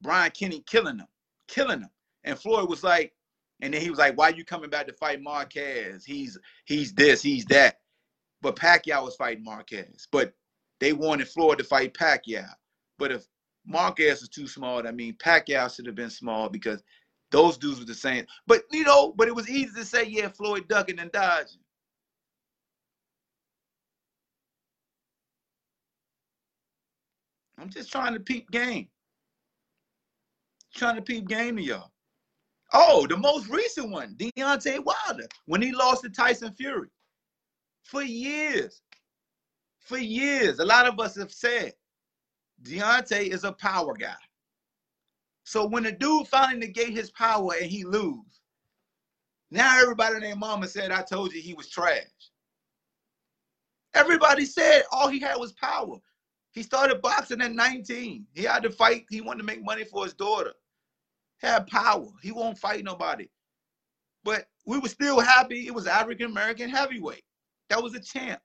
Brian 0.00 0.30
Kenny 0.32 0.62
killing 0.66 0.98
them, 0.98 1.06
killing 1.48 1.80
them. 1.80 1.90
And 2.24 2.38
Floyd 2.38 2.68
was 2.68 2.82
like, 2.82 3.12
and 3.60 3.72
then 3.72 3.80
he 3.80 3.90
was 3.90 3.98
like, 3.98 4.18
"Why 4.18 4.30
you 4.30 4.44
coming 4.44 4.70
back 4.70 4.88
to 4.88 4.92
fight 4.92 5.22
Marquez? 5.22 6.04
He's 6.04 6.36
he's 6.64 6.92
this, 6.92 7.22
he's 7.22 7.44
that." 7.46 7.80
But 8.40 8.56
Pacquiao 8.56 9.04
was 9.04 9.14
fighting 9.14 9.44
Marquez, 9.44 10.08
but 10.10 10.34
they 10.80 10.92
wanted 10.92 11.28
Floyd 11.28 11.58
to 11.58 11.64
fight 11.64 11.94
Pacquiao. 11.94 12.48
But 12.98 13.12
if 13.12 13.24
Marquez 13.64 14.20
was 14.20 14.28
too 14.28 14.48
small, 14.48 14.86
I 14.86 14.90
mean, 14.90 15.14
Pacquiao 15.14 15.74
should 15.74 15.86
have 15.86 15.94
been 15.94 16.10
small 16.10 16.48
because 16.48 16.82
those 17.32 17.56
dudes 17.56 17.80
were 17.80 17.86
the 17.86 17.94
same. 17.94 18.26
But 18.46 18.62
you 18.70 18.84
know, 18.84 19.12
but 19.16 19.26
it 19.26 19.34
was 19.34 19.48
easy 19.50 19.72
to 19.74 19.84
say, 19.84 20.04
yeah, 20.04 20.28
Floyd 20.28 20.68
ducking 20.68 20.98
and 20.98 21.10
dodging. 21.10 21.58
I'm 27.58 27.70
just 27.70 27.90
trying 27.92 28.14
to 28.14 28.20
peep 28.20 28.50
game. 28.50 28.88
Trying 30.74 30.96
to 30.96 31.02
peep 31.02 31.28
game 31.28 31.56
to 31.56 31.62
y'all. 31.62 31.92
Oh, 32.72 33.06
the 33.06 33.16
most 33.16 33.48
recent 33.48 33.90
one, 33.90 34.16
Deontay 34.16 34.82
Wilder, 34.84 35.26
when 35.46 35.60
he 35.60 35.72
lost 35.72 36.02
to 36.02 36.08
Tyson 36.08 36.52
Fury. 36.54 36.88
For 37.84 38.02
years, 38.02 38.80
for 39.78 39.98
years, 39.98 40.58
a 40.58 40.64
lot 40.64 40.86
of 40.86 40.98
us 40.98 41.16
have 41.16 41.32
said 41.32 41.72
Deontay 42.62 43.28
is 43.28 43.44
a 43.44 43.52
power 43.52 43.94
guy. 43.94 44.14
So 45.44 45.66
when 45.66 45.82
the 45.82 45.92
dude 45.92 46.28
finally 46.28 46.66
negate 46.66 46.92
his 46.92 47.10
power 47.10 47.54
and 47.60 47.70
he 47.70 47.84
lose, 47.84 48.40
now 49.50 49.80
everybody 49.80 50.20
their 50.20 50.36
mama 50.36 50.68
said, 50.68 50.90
I 50.90 51.02
told 51.02 51.32
you 51.32 51.40
he 51.40 51.54
was 51.54 51.68
trash. 51.68 52.06
Everybody 53.94 54.46
said 54.46 54.82
all 54.90 55.08
he 55.08 55.20
had 55.20 55.36
was 55.36 55.52
power. 55.52 55.96
He 56.52 56.62
started 56.62 57.02
boxing 57.02 57.42
at 57.42 57.52
19. 57.52 58.26
He 58.34 58.42
had 58.44 58.62
to 58.62 58.70
fight. 58.70 59.04
He 59.10 59.20
wanted 59.20 59.38
to 59.38 59.44
make 59.44 59.64
money 59.64 59.84
for 59.84 60.04
his 60.04 60.14
daughter 60.14 60.52
had 61.42 61.66
power. 61.66 62.06
He 62.22 62.32
won't 62.32 62.58
fight 62.58 62.84
nobody. 62.84 63.28
But 64.24 64.46
we 64.64 64.78
were 64.78 64.88
still 64.88 65.20
happy. 65.20 65.66
It 65.66 65.74
was 65.74 65.86
African 65.86 66.26
American 66.26 66.70
heavyweight. 66.70 67.24
That 67.68 67.82
was 67.82 67.94
a 67.94 68.00
champ. 68.00 68.40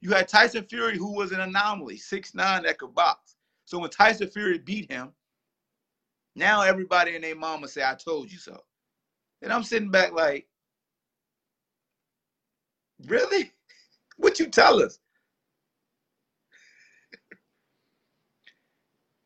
You 0.00 0.10
had 0.10 0.28
Tyson 0.28 0.64
Fury, 0.64 0.98
who 0.98 1.14
was 1.14 1.32
an 1.32 1.40
anomaly, 1.40 1.96
six 1.96 2.34
nine 2.34 2.64
that 2.64 2.78
could 2.78 2.94
box. 2.94 3.36
So 3.64 3.78
when 3.78 3.90
Tyson 3.90 4.28
Fury 4.28 4.58
beat 4.58 4.90
him, 4.90 5.12
now 6.34 6.62
everybody 6.62 7.14
and 7.14 7.24
their 7.24 7.36
mama 7.36 7.68
say, 7.68 7.82
I 7.82 7.94
told 7.94 8.30
you 8.32 8.38
so. 8.38 8.62
And 9.42 9.52
I'm 9.52 9.62
sitting 9.64 9.90
back 9.90 10.12
like, 10.12 10.46
really? 13.06 13.52
What 14.18 14.38
you 14.38 14.46
tell 14.46 14.80
us? 14.80 15.00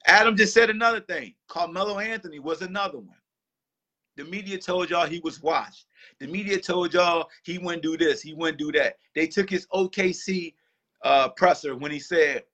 Adam 0.07 0.37
just 0.37 0.55
said 0.55 0.71
another 0.71 1.01
thing. 1.01 1.35
Carmelo 1.49 1.99
Anthony 1.99 2.39
was 2.39 2.63
another 2.63 2.99
one. 2.99 3.19
The 4.17 4.25
media 4.25 4.59
told 4.59 4.89
y'all 4.89 5.07
he 5.07 5.19
was 5.19 5.43
washed. 5.43 5.87
The 6.21 6.29
media 6.29 6.59
told 6.59 6.95
y'all 6.95 7.29
he 7.43 7.59
wouldn't 7.59 7.83
do 7.83 7.99
this, 7.99 8.23
he 8.23 8.33
wouldn't 8.33 8.59
do 8.59 8.73
that. 8.73 8.97
They 9.15 9.27
took 9.27 9.51
his 9.51 9.67
OKC 9.75 10.55
uh, 11.05 11.31
presser 11.31 11.77
when 11.77 11.91
he 11.91 11.99
said, 11.99 12.45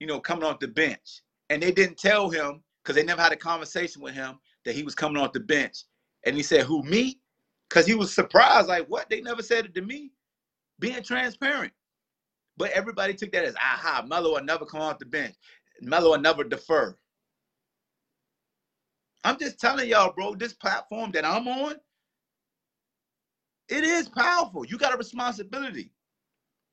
you 0.00 0.06
know, 0.08 0.18
coming 0.18 0.44
off 0.44 0.58
the 0.58 0.68
bench. 0.68 1.22
And 1.50 1.62
they 1.62 1.70
didn't 1.70 1.98
tell 1.98 2.28
him, 2.28 2.63
because 2.84 2.96
they 2.96 3.02
never 3.02 3.22
had 3.22 3.32
a 3.32 3.36
conversation 3.36 4.02
with 4.02 4.14
him, 4.14 4.38
that 4.64 4.74
he 4.74 4.82
was 4.82 4.94
coming 4.94 5.22
off 5.22 5.32
the 5.32 5.40
bench. 5.40 5.84
And 6.26 6.36
he 6.36 6.42
said, 6.42 6.64
Who, 6.66 6.82
me? 6.82 7.20
Because 7.68 7.86
he 7.86 7.94
was 7.94 8.14
surprised, 8.14 8.68
like, 8.68 8.86
what? 8.88 9.08
They 9.08 9.20
never 9.20 9.42
said 9.42 9.64
it 9.64 9.74
to 9.74 9.82
me. 9.82 10.10
Being 10.78 11.02
transparent. 11.02 11.72
But 12.56 12.70
everybody 12.72 13.14
took 13.14 13.32
that 13.32 13.44
as, 13.44 13.56
aha, 13.56 14.04
Melo 14.06 14.34
will 14.34 14.44
never 14.44 14.66
come 14.66 14.80
off 14.80 14.98
the 14.98 15.06
bench. 15.06 15.34
Melo 15.80 16.10
will 16.10 16.20
never 16.20 16.44
defer. 16.44 16.96
I'm 19.24 19.38
just 19.38 19.58
telling 19.58 19.88
y'all, 19.88 20.12
bro, 20.12 20.34
this 20.34 20.52
platform 20.52 21.10
that 21.12 21.24
I'm 21.24 21.48
on, 21.48 21.76
it 23.68 23.82
is 23.82 24.08
powerful. 24.08 24.66
You 24.66 24.76
got 24.76 24.94
a 24.94 24.98
responsibility. 24.98 25.90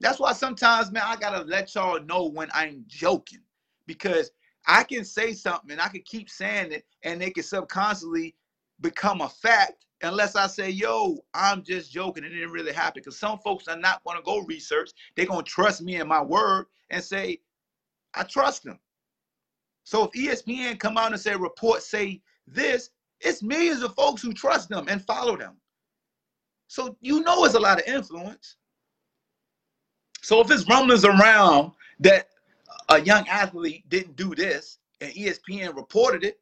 That's 0.02 0.20
why 0.20 0.34
sometimes, 0.34 0.92
man, 0.92 1.04
I 1.06 1.16
gotta 1.16 1.46
let 1.46 1.74
y'all 1.74 2.02
know 2.04 2.26
when 2.26 2.50
I'm 2.54 2.84
joking 2.88 3.42
because 3.88 4.32
I 4.68 4.84
can 4.84 5.04
say 5.04 5.34
something 5.34 5.72
and 5.72 5.82
I 5.82 5.88
can 5.88 6.04
keep 6.06 6.30
saying 6.30 6.72
it 6.72 6.86
and 7.04 7.20
they 7.20 7.32
can 7.32 7.44
subconsciously 7.44 8.36
become 8.80 9.22
a 9.22 9.30
fact 9.30 9.86
unless 10.04 10.36
I 10.36 10.48
say, 10.48 10.70
yo, 10.70 11.20
I'm 11.34 11.64
just 11.64 11.92
joking. 11.92 12.24
It 12.24 12.30
didn't 12.30 12.52
really 12.52 12.74
happen. 12.74 13.02
Because 13.02 13.20
some 13.20 13.40
folks 13.40 13.68
are 13.68 13.78
not 13.78 14.04
going 14.04 14.18
to 14.18 14.24
go 14.24 14.40
research. 14.40 14.92
They're 15.16 15.26
going 15.26 15.44
to 15.44 15.52
trust 15.52 15.82
me 15.82 15.96
and 15.96 16.10
my 16.10 16.22
word 16.22 16.66
and 16.90 17.04
say, 17.04 17.40
I 18.14 18.24
trust 18.24 18.64
them. 18.64 18.80
So 19.84 20.10
if 20.14 20.44
ESPN 20.46 20.80
come 20.80 20.98
out 20.98 21.12
and 21.12 21.22
say 21.22 21.36
reports 21.36 21.90
say 21.90 22.22
this, 22.48 22.90
it's 23.20 23.44
millions 23.44 23.84
of 23.84 23.94
folks 23.96 24.22
who 24.22 24.34
trust 24.34 24.70
them 24.70 24.88
and 24.88 25.04
follow 25.06 25.38
them. 25.38 25.58
So 26.68 26.98
you 27.02 27.22
know 27.22 27.46
it's 27.46 27.56
a 27.56 27.60
lot 27.60 27.80
of 27.80 27.88
influence. 27.88 28.56
So 30.22 30.40
if 30.40 30.52
it's 30.52 30.68
rumblings 30.70 31.04
around 31.04 31.72
that 32.00 32.28
a 32.90 33.02
young 33.02 33.28
athlete 33.28 33.88
didn't 33.90 34.16
do 34.16 34.36
this 34.36 34.80
and 35.02 35.14
ESPN 35.14 35.76
reported 35.76 36.24
it, 36.24 36.40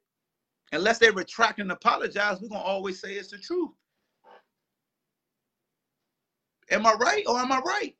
unless 0.72 0.98
they 0.98 1.10
retract 1.10 1.60
and 1.60 1.72
apologize, 1.72 2.40
we're 2.40 2.48
gonna 2.48 2.62
always 2.62 3.00
say 3.00 3.14
it's 3.14 3.30
the 3.30 3.38
truth. 3.38 3.70
Am 6.70 6.86
I 6.86 6.94
right 6.94 7.24
or 7.26 7.38
am 7.38 7.52
I 7.52 7.60
right? 7.60 7.96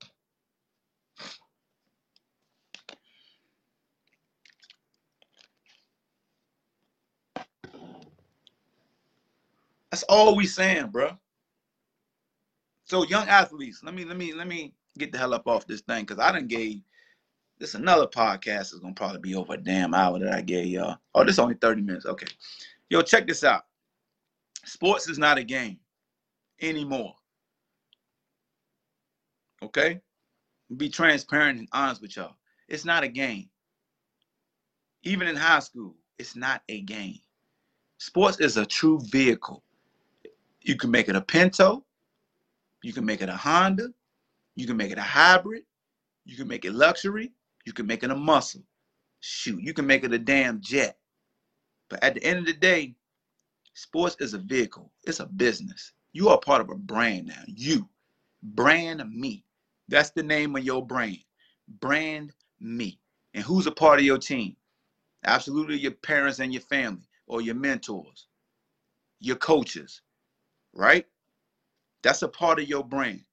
That's 9.91 10.05
all 10.05 10.36
we 10.36 10.47
saying, 10.47 10.88
bro. 10.88 11.12
So 12.84 13.05
young 13.05 13.28
athletes, 13.28 13.82
let 13.84 13.95
me 13.95 14.05
let 14.05 14.16
me 14.18 14.34
let 14.34 14.49
me 14.49 14.74
get 14.99 15.12
the 15.12 15.18
hell 15.18 15.34
up 15.34 15.49
off 15.49 15.66
this 15.66 15.82
thing 15.82 16.05
because 16.05 16.18
I 16.20 16.32
didn't 16.32 16.49
gave 16.49 16.82
this 17.61 17.75
another 17.75 18.07
podcast 18.07 18.73
is 18.73 18.81
gonna 18.81 18.95
probably 18.95 19.21
be 19.21 19.35
over 19.35 19.53
a 19.53 19.59
damn 19.59 19.93
hour 19.93 20.19
that 20.19 20.33
I 20.33 20.41
gave 20.41 20.67
y'all. 20.67 20.97
Oh, 21.15 21.25
this 21.25 21.39
only 21.39 21.55
30 21.55 21.83
minutes. 21.83 22.07
Okay. 22.07 22.27
Yo, 22.89 23.03
check 23.03 23.27
this 23.27 23.45
out. 23.45 23.67
Sports 24.65 25.09
is 25.09 25.19
not 25.19 25.37
a 25.37 25.45
game 25.45 25.79
anymore. 26.63 27.15
Okay? 29.63 30.01
Be 30.77 30.89
transparent 30.89 31.59
and 31.59 31.69
honest 31.73 32.01
with 32.01 32.17
y'all. 32.17 32.37
It's 32.67 32.87
not 32.87 33.05
a 33.05 33.09
game. 33.09 33.51
Even 35.03 35.29
in 35.29 35.37
high 35.37 35.59
school, 35.59 35.97
it's 36.19 36.37
not 36.37 36.63
a 36.69 36.81
game. 36.81 37.19
Sports 37.99 38.41
is 38.41 38.57
a 38.57 38.65
true 38.65 39.01
vehicle. 39.11 39.63
You 40.63 40.77
can 40.77 40.91
make 40.91 41.09
it 41.09 41.17
a 41.17 41.21
Pinto, 41.21 41.85
you 42.83 42.93
can 42.95 43.05
make 43.05 43.21
it 43.21 43.29
a 43.29 43.37
Honda, 43.37 43.89
you 44.57 44.67
can 44.67 44.77
make 44.77 44.93
it 44.93 44.99
a 44.99 45.03
hybrid, 45.03 45.65
you 46.25 46.37
can 46.37 46.49
make 46.49 46.65
it 46.65 46.73
luxury, 46.73 47.33
you 47.65 47.73
can 47.73 47.87
make 47.87 48.03
it 48.03 48.11
a 48.11 48.17
muscle. 48.17 48.63
Shoot, 49.21 49.63
you 49.63 49.75
can 49.75 49.87
make 49.87 50.05
it 50.05 50.13
a 50.13 50.19
damn 50.19 50.61
jet. 50.61 50.99
But 51.89 52.03
at 52.03 52.15
the 52.15 52.25
end 52.25 52.39
of 52.39 52.47
the 52.47 52.53
day, 52.55 52.95
sports 53.75 54.17
is 54.21 54.35
a 54.35 54.39
vehicle. 54.39 54.93
It's 55.05 55.21
a 55.21 55.27
business. 55.27 55.93
You 56.13 56.29
are 56.29 56.39
part 56.39 56.61
of 56.61 56.71
a 56.71 56.77
brand 56.77 57.27
now. 57.27 57.43
You. 57.47 57.89
Brand 58.43 59.03
me. 59.13 59.45
That's 59.89 60.11
the 60.11 60.23
name 60.23 60.57
of 60.57 60.65
your 60.65 60.85
brand. 60.87 61.19
Brand 61.81 62.33
me. 62.61 62.99
And 63.35 63.45
who's 63.45 63.67
a 63.67 63.73
part 63.73 63.99
of 63.99 64.05
your 64.05 64.19
team? 64.19 64.57
Absolutely 65.25 65.79
your 65.79 65.93
parents 65.93 66.39
and 66.39 66.53
your 66.53 66.63
family 66.63 67.09
or 67.27 67.41
your 67.43 67.55
mentors, 67.55 68.27
your 69.21 69.37
coaches, 69.37 70.01
right? 70.73 71.07
That's 72.03 72.23
a 72.23 72.29
part 72.29 72.59
of 72.59 72.69
your 72.69 72.85
brand. 72.85 73.25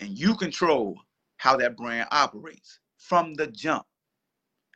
And 0.00 0.18
you 0.18 0.34
control 0.34 0.98
how 1.36 1.56
that 1.56 1.76
brand 1.76 2.08
operates 2.10 2.80
from 3.02 3.34
the 3.34 3.48
jump. 3.48 3.84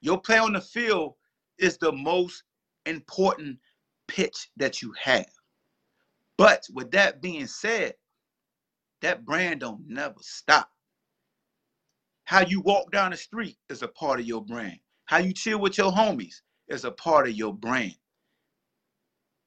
Your 0.02 0.20
play 0.20 0.38
on 0.38 0.52
the 0.52 0.60
field 0.60 1.14
is 1.58 1.78
the 1.78 1.92
most 1.92 2.42
important 2.84 3.58
pitch 4.08 4.50
that 4.56 4.82
you 4.82 4.92
have. 5.00 5.26
But 6.36 6.64
with 6.72 6.90
that 6.90 7.22
being 7.22 7.46
said, 7.46 7.94
that 9.00 9.24
brand 9.24 9.60
don't 9.60 9.82
never 9.88 10.16
stop. 10.20 10.70
How 12.24 12.40
you 12.40 12.60
walk 12.60 12.90
down 12.90 13.12
the 13.12 13.16
street 13.16 13.56
is 13.70 13.82
a 13.82 13.88
part 13.88 14.20
of 14.20 14.26
your 14.26 14.44
brand. 14.44 14.78
How 15.06 15.18
you 15.18 15.32
chill 15.32 15.60
with 15.60 15.78
your 15.78 15.92
homies 15.92 16.40
is 16.68 16.84
a 16.84 16.90
part 16.90 17.28
of 17.28 17.34
your 17.34 17.54
brand. 17.54 17.94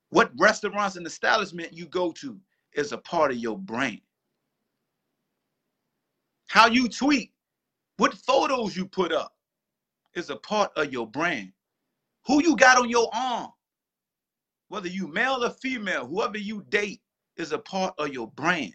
What 0.10 0.32
restaurants 0.40 0.96
and 0.96 1.06
establishment 1.06 1.74
you 1.74 1.86
go 1.88 2.12
to 2.14 2.40
is 2.74 2.92
a 2.94 2.98
part 2.98 3.32
of 3.32 3.38
your 3.38 3.58
brand. 3.58 4.02
How 6.48 6.68
you 6.68 6.88
tweet, 6.88 7.32
what 8.00 8.14
photos 8.14 8.78
you 8.78 8.86
put 8.86 9.12
up 9.12 9.36
is 10.16 10.30
a 10.30 10.38
part 10.38 10.72
of 10.78 10.94
your 10.94 11.06
brand. 11.06 11.52
Who 12.28 12.42
you 12.42 12.56
got 12.56 12.78
on 12.78 12.90
your 12.90 13.10
arm, 13.14 13.50
whether 14.70 14.88
you 14.88 15.10
male 15.10 15.44
or 15.44 15.50
female, 15.50 16.08
whoever 16.08 16.38
you 16.38 16.64
date 16.70 17.02
is 17.36 17.52
a 17.52 17.58
part 17.58 17.94
of 17.98 18.14
your 18.14 18.32
brand. 18.32 18.74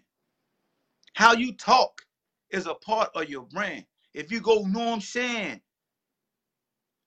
How 1.13 1.33
you 1.33 1.53
talk 1.53 2.03
is 2.51 2.67
a 2.67 2.75
part 2.75 3.09
of 3.15 3.27
your 3.27 3.43
brand. 3.47 3.85
If 4.13 4.31
you 4.31 4.39
go 4.41 4.63
Norm 4.67 4.99
Shan, 4.99 5.59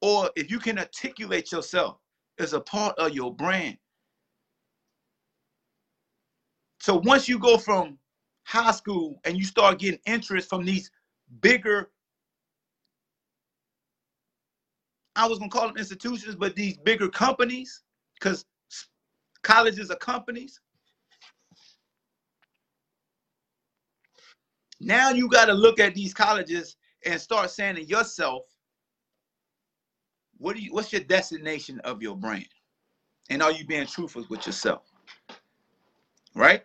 or 0.03 0.29
if 0.35 0.51
you 0.51 0.59
can 0.59 0.81
articulate 0.81 1.53
yourself, 1.53 1.99
is 2.39 2.53
a 2.53 2.61
part 2.61 2.99
of 2.99 3.14
your 3.14 3.33
brand. 3.33 3.79
So 6.81 6.97
once 6.97 7.29
you 7.29 7.39
go 7.39 7.59
from 7.59 7.97
high 8.43 8.73
school 8.73 9.21
and 9.25 9.39
you 9.39 9.45
start 9.45 9.79
getting 9.79 10.01
interest 10.05 10.49
from 10.49 10.64
these 10.64 10.91
bigger, 11.41 11.91
I 15.19 15.27
was 15.27 15.41
gonna 15.41 15.51
call 15.51 15.66
them 15.66 15.77
institutions, 15.77 16.37
but 16.37 16.55
these 16.55 16.77
bigger 16.79 17.09
companies, 17.09 17.83
because 18.14 18.47
colleges 19.43 19.91
are 19.91 19.97
companies. 19.97 20.61
Now 24.81 25.11
you 25.11 25.29
got 25.29 25.47
to 25.47 25.55
look 25.55 25.81
at 25.81 25.97
these 25.97 26.14
colleges 26.14 26.77
and 27.05 27.21
start 27.21 27.51
saying 27.51 27.75
to 27.75 27.85
yourself, 27.85 28.45
what 30.37 30.55
do 30.55 30.62
you 30.62 30.73
what's 30.73 30.93
your 30.93 31.03
destination 31.03 31.81
of 31.81 32.01
your 32.01 32.14
brand? 32.14 32.47
And 33.29 33.43
are 33.43 33.51
you 33.51 33.66
being 33.66 33.87
truthful 33.87 34.25
with 34.31 34.47
yourself? 34.47 34.85
Right? 36.37 36.64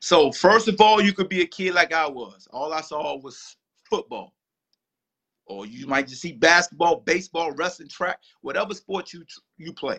So 0.00 0.32
first 0.32 0.66
of 0.66 0.80
all, 0.80 1.00
you 1.00 1.12
could 1.12 1.28
be 1.28 1.42
a 1.42 1.46
kid 1.46 1.74
like 1.74 1.92
I 1.92 2.08
was. 2.08 2.48
All 2.50 2.72
I 2.72 2.80
saw 2.80 3.16
was 3.16 3.56
football. 3.88 4.34
Or 5.50 5.66
you 5.66 5.88
might 5.88 6.06
just 6.06 6.22
see 6.22 6.30
basketball, 6.30 7.00
baseball, 7.00 7.50
wrestling, 7.50 7.88
track, 7.88 8.20
whatever 8.40 8.72
sport 8.72 9.12
you 9.12 9.24
you 9.58 9.72
play. 9.72 9.98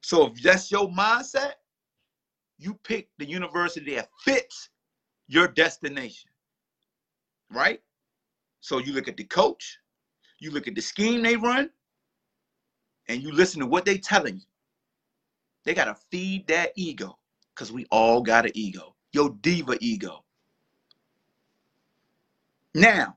So 0.00 0.28
if 0.28 0.40
that's 0.40 0.70
your 0.70 0.88
mindset, 0.90 1.54
you 2.56 2.74
pick 2.84 3.08
the 3.18 3.28
university 3.28 3.96
that 3.96 4.10
fits 4.20 4.68
your 5.26 5.48
destination. 5.48 6.30
Right? 7.50 7.82
So 8.60 8.78
you 8.78 8.92
look 8.92 9.08
at 9.08 9.16
the 9.16 9.24
coach, 9.24 9.78
you 10.38 10.52
look 10.52 10.68
at 10.68 10.76
the 10.76 10.80
scheme 10.80 11.20
they 11.20 11.36
run, 11.36 11.68
and 13.08 13.20
you 13.20 13.32
listen 13.32 13.58
to 13.58 13.66
what 13.66 13.84
they 13.84 13.98
telling 13.98 14.36
you. 14.36 14.46
They 15.64 15.74
gotta 15.74 15.96
feed 16.12 16.46
that 16.46 16.70
ego, 16.76 17.18
because 17.52 17.72
we 17.72 17.86
all 17.90 18.22
got 18.22 18.46
an 18.46 18.52
ego. 18.54 18.94
Your 19.12 19.30
diva 19.40 19.76
ego. 19.80 20.24
Now, 22.72 23.16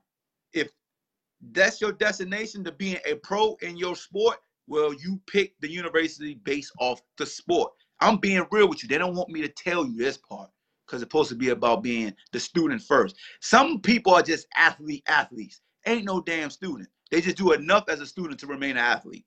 that's 1.52 1.80
your 1.80 1.92
destination 1.92 2.64
to 2.64 2.72
being 2.72 2.98
a 3.06 3.14
pro 3.16 3.56
in 3.62 3.76
your 3.76 3.96
sport, 3.96 4.38
well, 4.66 4.92
you 4.94 5.20
pick 5.26 5.54
the 5.60 5.70
university 5.70 6.34
based 6.44 6.72
off 6.78 7.02
the 7.18 7.26
sport. 7.26 7.72
I'm 8.00 8.18
being 8.18 8.46
real 8.50 8.68
with 8.68 8.82
you. 8.82 8.88
They 8.88 8.98
don't 8.98 9.14
want 9.14 9.30
me 9.30 9.42
to 9.42 9.48
tell 9.48 9.86
you 9.86 9.96
this 9.96 10.16
part 10.16 10.50
because 10.86 11.02
it's 11.02 11.10
supposed 11.10 11.28
to 11.30 11.34
be 11.34 11.50
about 11.50 11.82
being 11.82 12.14
the 12.32 12.40
student 12.40 12.82
first. 12.82 13.16
Some 13.40 13.80
people 13.80 14.14
are 14.14 14.22
just 14.22 14.46
athlete 14.56 15.02
athletes. 15.06 15.60
Ain't 15.86 16.04
no 16.04 16.20
damn 16.20 16.50
student. 16.50 16.88
They 17.10 17.20
just 17.20 17.36
do 17.36 17.52
enough 17.52 17.84
as 17.88 18.00
a 18.00 18.06
student 18.06 18.40
to 18.40 18.46
remain 18.46 18.72
an 18.72 18.78
athlete. 18.78 19.26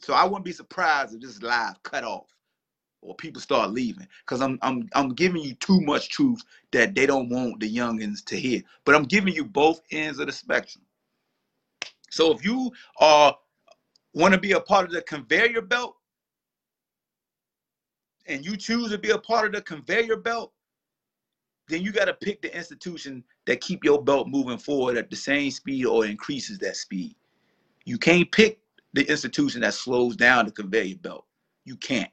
So 0.00 0.12
I 0.12 0.24
wouldn't 0.24 0.44
be 0.44 0.52
surprised 0.52 1.14
if 1.14 1.20
this 1.20 1.42
live 1.42 1.82
cut 1.82 2.04
off 2.04 2.35
or 3.06 3.14
people 3.14 3.40
start 3.40 3.70
leaving 3.70 4.06
because 4.20 4.42
I'm 4.42 4.58
I'm 4.62 4.88
I'm 4.94 5.14
giving 5.14 5.42
you 5.42 5.54
too 5.54 5.80
much 5.82 6.10
truth 6.10 6.42
that 6.72 6.94
they 6.94 7.06
don't 7.06 7.28
want 7.28 7.60
the 7.60 7.74
youngins 7.74 8.24
to 8.26 8.36
hear. 8.36 8.62
But 8.84 8.94
I'm 8.94 9.04
giving 9.04 9.32
you 9.32 9.44
both 9.44 9.80
ends 9.92 10.18
of 10.18 10.26
the 10.26 10.32
spectrum. 10.32 10.84
So 12.10 12.32
if 12.32 12.44
you 12.44 12.72
are 12.98 13.36
want 14.12 14.34
to 14.34 14.40
be 14.40 14.52
a 14.52 14.60
part 14.60 14.86
of 14.86 14.92
the 14.92 15.02
conveyor 15.02 15.62
belt 15.62 15.96
and 18.26 18.44
you 18.44 18.56
choose 18.56 18.90
to 18.90 18.98
be 18.98 19.10
a 19.10 19.18
part 19.18 19.46
of 19.46 19.52
the 19.52 19.62
conveyor 19.62 20.16
belt, 20.16 20.52
then 21.68 21.82
you 21.82 21.92
got 21.92 22.06
to 22.06 22.14
pick 22.14 22.42
the 22.42 22.56
institution 22.56 23.22
that 23.46 23.60
keep 23.60 23.84
your 23.84 24.02
belt 24.02 24.28
moving 24.28 24.58
forward 24.58 24.96
at 24.96 25.10
the 25.10 25.16
same 25.16 25.50
speed 25.50 25.84
or 25.84 26.06
increases 26.06 26.58
that 26.58 26.76
speed. 26.76 27.14
You 27.84 27.98
can't 27.98 28.30
pick 28.32 28.58
the 28.94 29.08
institution 29.08 29.60
that 29.60 29.74
slows 29.74 30.16
down 30.16 30.46
the 30.46 30.52
conveyor 30.52 30.96
belt. 30.96 31.26
You 31.64 31.76
can't. 31.76 32.10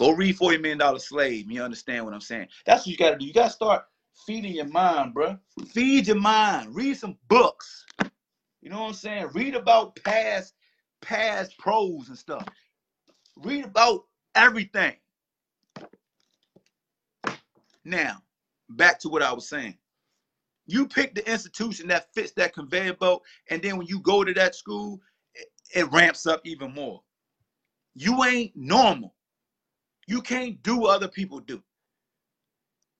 Go 0.00 0.12
read 0.12 0.38
$40 0.38 0.62
million 0.62 0.98
slave. 0.98 1.50
You 1.50 1.62
understand 1.62 2.06
what 2.06 2.14
I'm 2.14 2.22
saying? 2.22 2.48
That's 2.64 2.80
what 2.80 2.86
you 2.86 2.96
got 2.96 3.10
to 3.10 3.18
do. 3.18 3.26
You 3.26 3.34
got 3.34 3.48
to 3.48 3.52
start 3.52 3.84
feeding 4.26 4.54
your 4.54 4.64
mind, 4.64 5.12
bro. 5.12 5.36
Feed 5.74 6.06
your 6.06 6.18
mind. 6.18 6.74
Read 6.74 6.96
some 6.96 7.18
books. 7.28 7.84
You 8.62 8.70
know 8.70 8.80
what 8.80 8.88
I'm 8.88 8.94
saying? 8.94 9.28
Read 9.34 9.54
about 9.54 9.94
past 9.96 10.54
past 11.02 11.58
pros 11.58 12.08
and 12.08 12.16
stuff. 12.16 12.48
Read 13.36 13.66
about 13.66 14.04
everything. 14.34 14.96
Now, 17.84 18.22
back 18.70 19.00
to 19.00 19.10
what 19.10 19.22
I 19.22 19.34
was 19.34 19.50
saying. 19.50 19.76
You 20.66 20.88
pick 20.88 21.14
the 21.14 21.30
institution 21.30 21.88
that 21.88 22.06
fits 22.14 22.32
that 22.38 22.54
conveyor 22.54 22.94
belt, 22.94 23.22
and 23.50 23.60
then 23.60 23.76
when 23.76 23.86
you 23.86 24.00
go 24.00 24.24
to 24.24 24.32
that 24.32 24.54
school, 24.54 24.98
it, 25.34 25.48
it 25.74 25.92
ramps 25.92 26.26
up 26.26 26.40
even 26.46 26.72
more. 26.72 27.02
You 27.94 28.24
ain't 28.24 28.56
normal. 28.56 29.14
You 30.06 30.22
can't 30.22 30.62
do 30.62 30.78
what 30.78 30.96
other 30.96 31.08
people 31.08 31.40
do. 31.40 31.62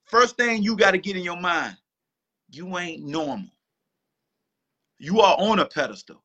First 0.04 0.36
thing 0.36 0.62
you 0.62 0.76
got 0.76 0.92
to 0.92 0.98
get 0.98 1.16
in 1.16 1.22
your 1.22 1.40
mind, 1.40 1.76
you 2.50 2.78
ain't 2.78 3.04
normal. 3.04 3.50
You 4.98 5.20
are 5.20 5.36
on 5.38 5.60
a 5.60 5.66
pedestal. 5.66 6.22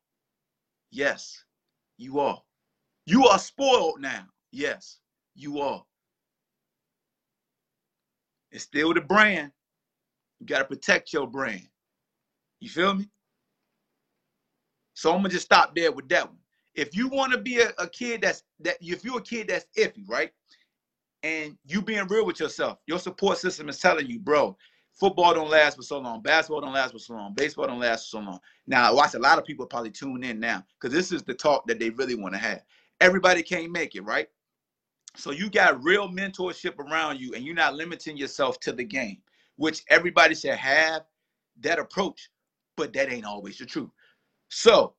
Yes, 0.90 1.44
you 1.98 2.20
are. 2.20 2.42
You 3.06 3.26
are 3.26 3.38
spoiled 3.38 4.00
now. 4.00 4.26
Yes, 4.52 4.98
you 5.34 5.60
are. 5.60 5.84
It's 8.50 8.64
still 8.64 8.92
the 8.92 9.00
brand. 9.00 9.52
You 10.40 10.46
got 10.46 10.58
to 10.58 10.64
protect 10.64 11.12
your 11.12 11.26
brand. 11.26 11.68
You 12.60 12.68
feel 12.68 12.94
me? 12.94 13.08
So 14.94 15.10
I'm 15.12 15.18
gonna 15.18 15.28
just 15.28 15.44
stop 15.44 15.74
there 15.74 15.92
with 15.92 16.08
that 16.08 16.26
one. 16.26 16.38
If 16.74 16.96
you 16.96 17.08
want 17.08 17.32
to 17.32 17.38
be 17.38 17.60
a, 17.60 17.70
a 17.78 17.88
kid 17.88 18.22
that's 18.22 18.42
that 18.60 18.78
if 18.80 19.04
you're 19.04 19.18
a 19.18 19.22
kid 19.22 19.48
that's 19.48 19.66
iffy, 19.76 20.08
right? 20.08 20.32
And 21.22 21.56
you 21.64 21.82
being 21.82 22.06
real 22.08 22.26
with 22.26 22.40
yourself, 22.40 22.78
your 22.86 22.98
support 22.98 23.38
system 23.38 23.68
is 23.68 23.78
telling 23.78 24.06
you, 24.06 24.20
bro, 24.20 24.56
football 24.92 25.34
don't 25.34 25.50
last 25.50 25.76
for 25.76 25.82
so 25.82 25.98
long, 25.98 26.22
basketball 26.22 26.60
don't 26.60 26.72
last 26.72 26.92
for 26.92 26.98
so 26.98 27.14
long, 27.14 27.34
baseball 27.34 27.66
don't 27.66 27.80
last 27.80 28.04
for 28.04 28.18
so 28.18 28.20
long. 28.20 28.38
Now, 28.66 28.88
I 28.88 28.92
watch 28.92 29.14
a 29.14 29.18
lot 29.18 29.38
of 29.38 29.44
people 29.44 29.66
probably 29.66 29.90
tune 29.90 30.24
in 30.24 30.40
now 30.40 30.64
because 30.80 30.94
this 30.94 31.12
is 31.12 31.22
the 31.22 31.34
talk 31.34 31.66
that 31.66 31.78
they 31.78 31.90
really 31.90 32.14
want 32.14 32.34
to 32.34 32.38
have. 32.38 32.62
Everybody 33.00 33.42
can't 33.42 33.70
make 33.70 33.94
it, 33.94 34.02
right? 34.02 34.28
So 35.16 35.30
you 35.30 35.50
got 35.50 35.82
real 35.82 36.08
mentorship 36.08 36.78
around 36.78 37.20
you, 37.20 37.32
and 37.34 37.44
you're 37.44 37.54
not 37.54 37.74
limiting 37.74 38.16
yourself 38.16 38.60
to 38.60 38.72
the 38.72 38.84
game, 38.84 39.18
which 39.56 39.82
everybody 39.88 40.34
should 40.34 40.54
have 40.54 41.02
that 41.60 41.78
approach, 41.78 42.30
but 42.76 42.92
that 42.92 43.10
ain't 43.10 43.24
always 43.24 43.58
the 43.58 43.66
truth. 43.66 43.90
So 44.48 44.94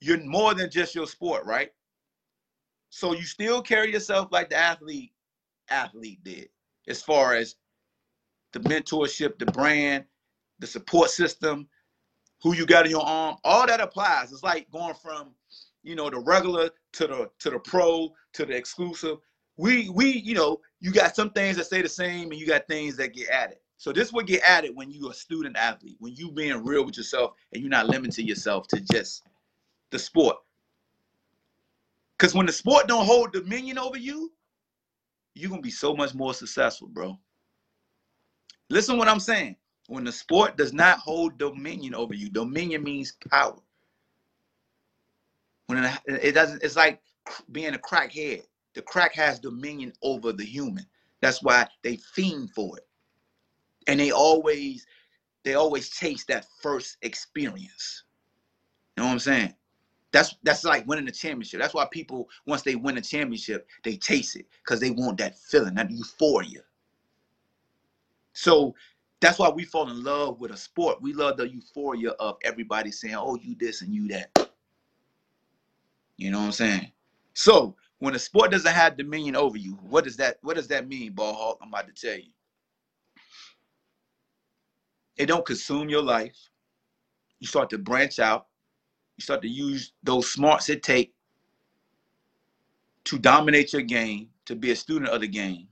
you're 0.00 0.22
more 0.24 0.54
than 0.54 0.70
just 0.70 0.94
your 0.94 1.06
sport, 1.06 1.44
right? 1.46 1.70
So 2.90 3.12
you 3.12 3.22
still 3.22 3.62
carry 3.62 3.92
yourself 3.92 4.28
like 4.32 4.50
the 4.50 4.56
athlete 4.56 5.12
athlete 5.70 6.22
did, 6.24 6.48
as 6.88 7.02
far 7.02 7.34
as 7.34 7.56
the 8.52 8.60
mentorship, 8.60 9.38
the 9.38 9.46
brand, 9.46 10.04
the 10.58 10.66
support 10.66 11.10
system, 11.10 11.68
who 12.42 12.54
you 12.54 12.66
got 12.66 12.86
in 12.86 12.90
your 12.90 13.06
arm, 13.06 13.36
all 13.44 13.66
that 13.66 13.80
applies. 13.80 14.32
It's 14.32 14.42
like 14.42 14.70
going 14.70 14.94
from, 14.94 15.30
you 15.82 15.94
know, 15.94 16.10
the 16.10 16.18
regular 16.18 16.70
to 16.94 17.06
the 17.06 17.30
to 17.38 17.50
the 17.50 17.58
pro 17.58 18.12
to 18.34 18.46
the 18.46 18.56
exclusive. 18.56 19.18
We 19.56 19.90
we 19.90 20.10
you 20.10 20.34
know 20.34 20.60
you 20.80 20.92
got 20.92 21.14
some 21.14 21.30
things 21.30 21.56
that 21.56 21.66
stay 21.66 21.82
the 21.82 21.88
same 21.88 22.30
and 22.30 22.40
you 22.40 22.46
got 22.46 22.66
things 22.66 22.96
that 22.96 23.14
get 23.14 23.28
added. 23.28 23.58
So 23.76 23.92
this 23.92 24.12
will 24.12 24.24
get 24.24 24.42
added 24.42 24.72
when 24.74 24.90
you're 24.90 25.10
a 25.10 25.14
student 25.14 25.56
athlete, 25.56 25.96
when 26.00 26.14
you 26.14 26.30
being 26.30 26.64
real 26.64 26.84
with 26.84 26.98
yourself 26.98 27.32
and 27.52 27.62
you're 27.62 27.70
not 27.70 27.86
limiting 27.86 28.26
yourself 28.26 28.68
to 28.68 28.80
just 28.80 29.22
the 29.90 29.98
sport. 29.98 30.36
Because 32.18 32.34
when 32.34 32.44
the 32.44 32.52
sport 32.52 32.88
don't 32.88 33.06
hold 33.06 33.32
dominion 33.32 33.78
over 33.78 33.96
you, 33.96 34.32
you're 35.34 35.50
gonna 35.50 35.62
be 35.62 35.70
so 35.70 35.94
much 35.94 36.14
more 36.14 36.34
successful, 36.34 36.88
bro. 36.88 37.18
Listen 38.68 38.96
what 38.96 39.08
I'm 39.08 39.20
saying. 39.20 39.56
When 39.88 40.04
the 40.04 40.12
sport 40.12 40.56
does 40.56 40.72
not 40.72 40.98
hold 40.98 41.38
dominion 41.38 41.94
over 41.94 42.14
you, 42.14 42.28
dominion 42.30 42.84
means 42.84 43.16
power. 43.28 43.58
When 45.66 45.84
it, 46.06 46.32
doesn't, 46.32 46.62
it's 46.62 46.76
like 46.76 47.00
being 47.50 47.74
a 47.74 47.78
crackhead. 47.78 48.44
The 48.74 48.82
crack 48.82 49.14
has 49.14 49.40
dominion 49.40 49.92
over 50.02 50.32
the 50.32 50.44
human. 50.44 50.86
That's 51.20 51.42
why 51.42 51.66
they 51.82 51.96
fiend 51.96 52.50
for 52.54 52.78
it. 52.78 52.86
And 53.88 53.98
they 53.98 54.12
always, 54.12 54.86
they 55.44 55.54
always 55.54 55.90
chase 55.90 56.24
that 56.26 56.46
first 56.62 56.96
experience. 57.02 58.04
You 58.96 59.02
know 59.02 59.08
what 59.08 59.14
I'm 59.14 59.18
saying? 59.18 59.54
That's 60.12 60.36
that's 60.42 60.64
like 60.64 60.86
winning 60.86 61.08
a 61.08 61.12
championship. 61.12 61.60
That's 61.60 61.74
why 61.74 61.86
people, 61.90 62.28
once 62.46 62.62
they 62.62 62.74
win 62.74 62.96
a 62.98 63.00
championship, 63.00 63.68
they 63.84 63.96
chase 63.96 64.34
it 64.34 64.46
because 64.64 64.80
they 64.80 64.90
want 64.90 65.18
that 65.18 65.38
feeling, 65.38 65.74
that 65.74 65.90
euphoria. 65.90 66.62
So 68.32 68.74
that's 69.20 69.38
why 69.38 69.50
we 69.50 69.64
fall 69.64 69.88
in 69.88 70.02
love 70.02 70.40
with 70.40 70.50
a 70.50 70.56
sport. 70.56 71.00
We 71.00 71.12
love 71.12 71.36
the 71.36 71.48
euphoria 71.48 72.10
of 72.12 72.38
everybody 72.42 72.90
saying, 72.90 73.14
"Oh, 73.14 73.36
you 73.36 73.54
this 73.58 73.82
and 73.82 73.94
you 73.94 74.08
that." 74.08 74.50
You 76.16 76.30
know 76.30 76.38
what 76.38 76.46
I'm 76.46 76.52
saying? 76.52 76.92
So 77.34 77.76
when 77.98 78.14
a 78.14 78.18
sport 78.18 78.50
doesn't 78.50 78.72
have 78.72 78.96
dominion 78.96 79.36
over 79.36 79.56
you, 79.56 79.74
what 79.74 80.04
does 80.04 80.16
that 80.16 80.38
what 80.42 80.56
does 80.56 80.68
that 80.68 80.88
mean, 80.88 81.12
ball 81.12 81.34
hawk? 81.34 81.58
I'm 81.62 81.68
about 81.68 81.86
to 81.86 81.92
tell 81.92 82.18
you. 82.18 82.32
It 85.16 85.26
don't 85.26 85.44
consume 85.44 85.88
your 85.88 86.02
life. 86.02 86.36
You 87.38 87.46
start 87.46 87.70
to 87.70 87.78
branch 87.78 88.18
out. 88.18 88.46
You 89.20 89.22
start 89.22 89.42
to 89.42 89.48
use 89.48 89.92
those 90.02 90.32
smarts 90.32 90.70
it 90.70 90.82
take 90.82 91.12
to 93.04 93.18
dominate 93.18 93.74
your 93.74 93.82
game, 93.82 94.30
to 94.46 94.56
be 94.56 94.70
a 94.70 94.76
student 94.76 95.10
of 95.10 95.20
the 95.20 95.28
game. 95.28 95.68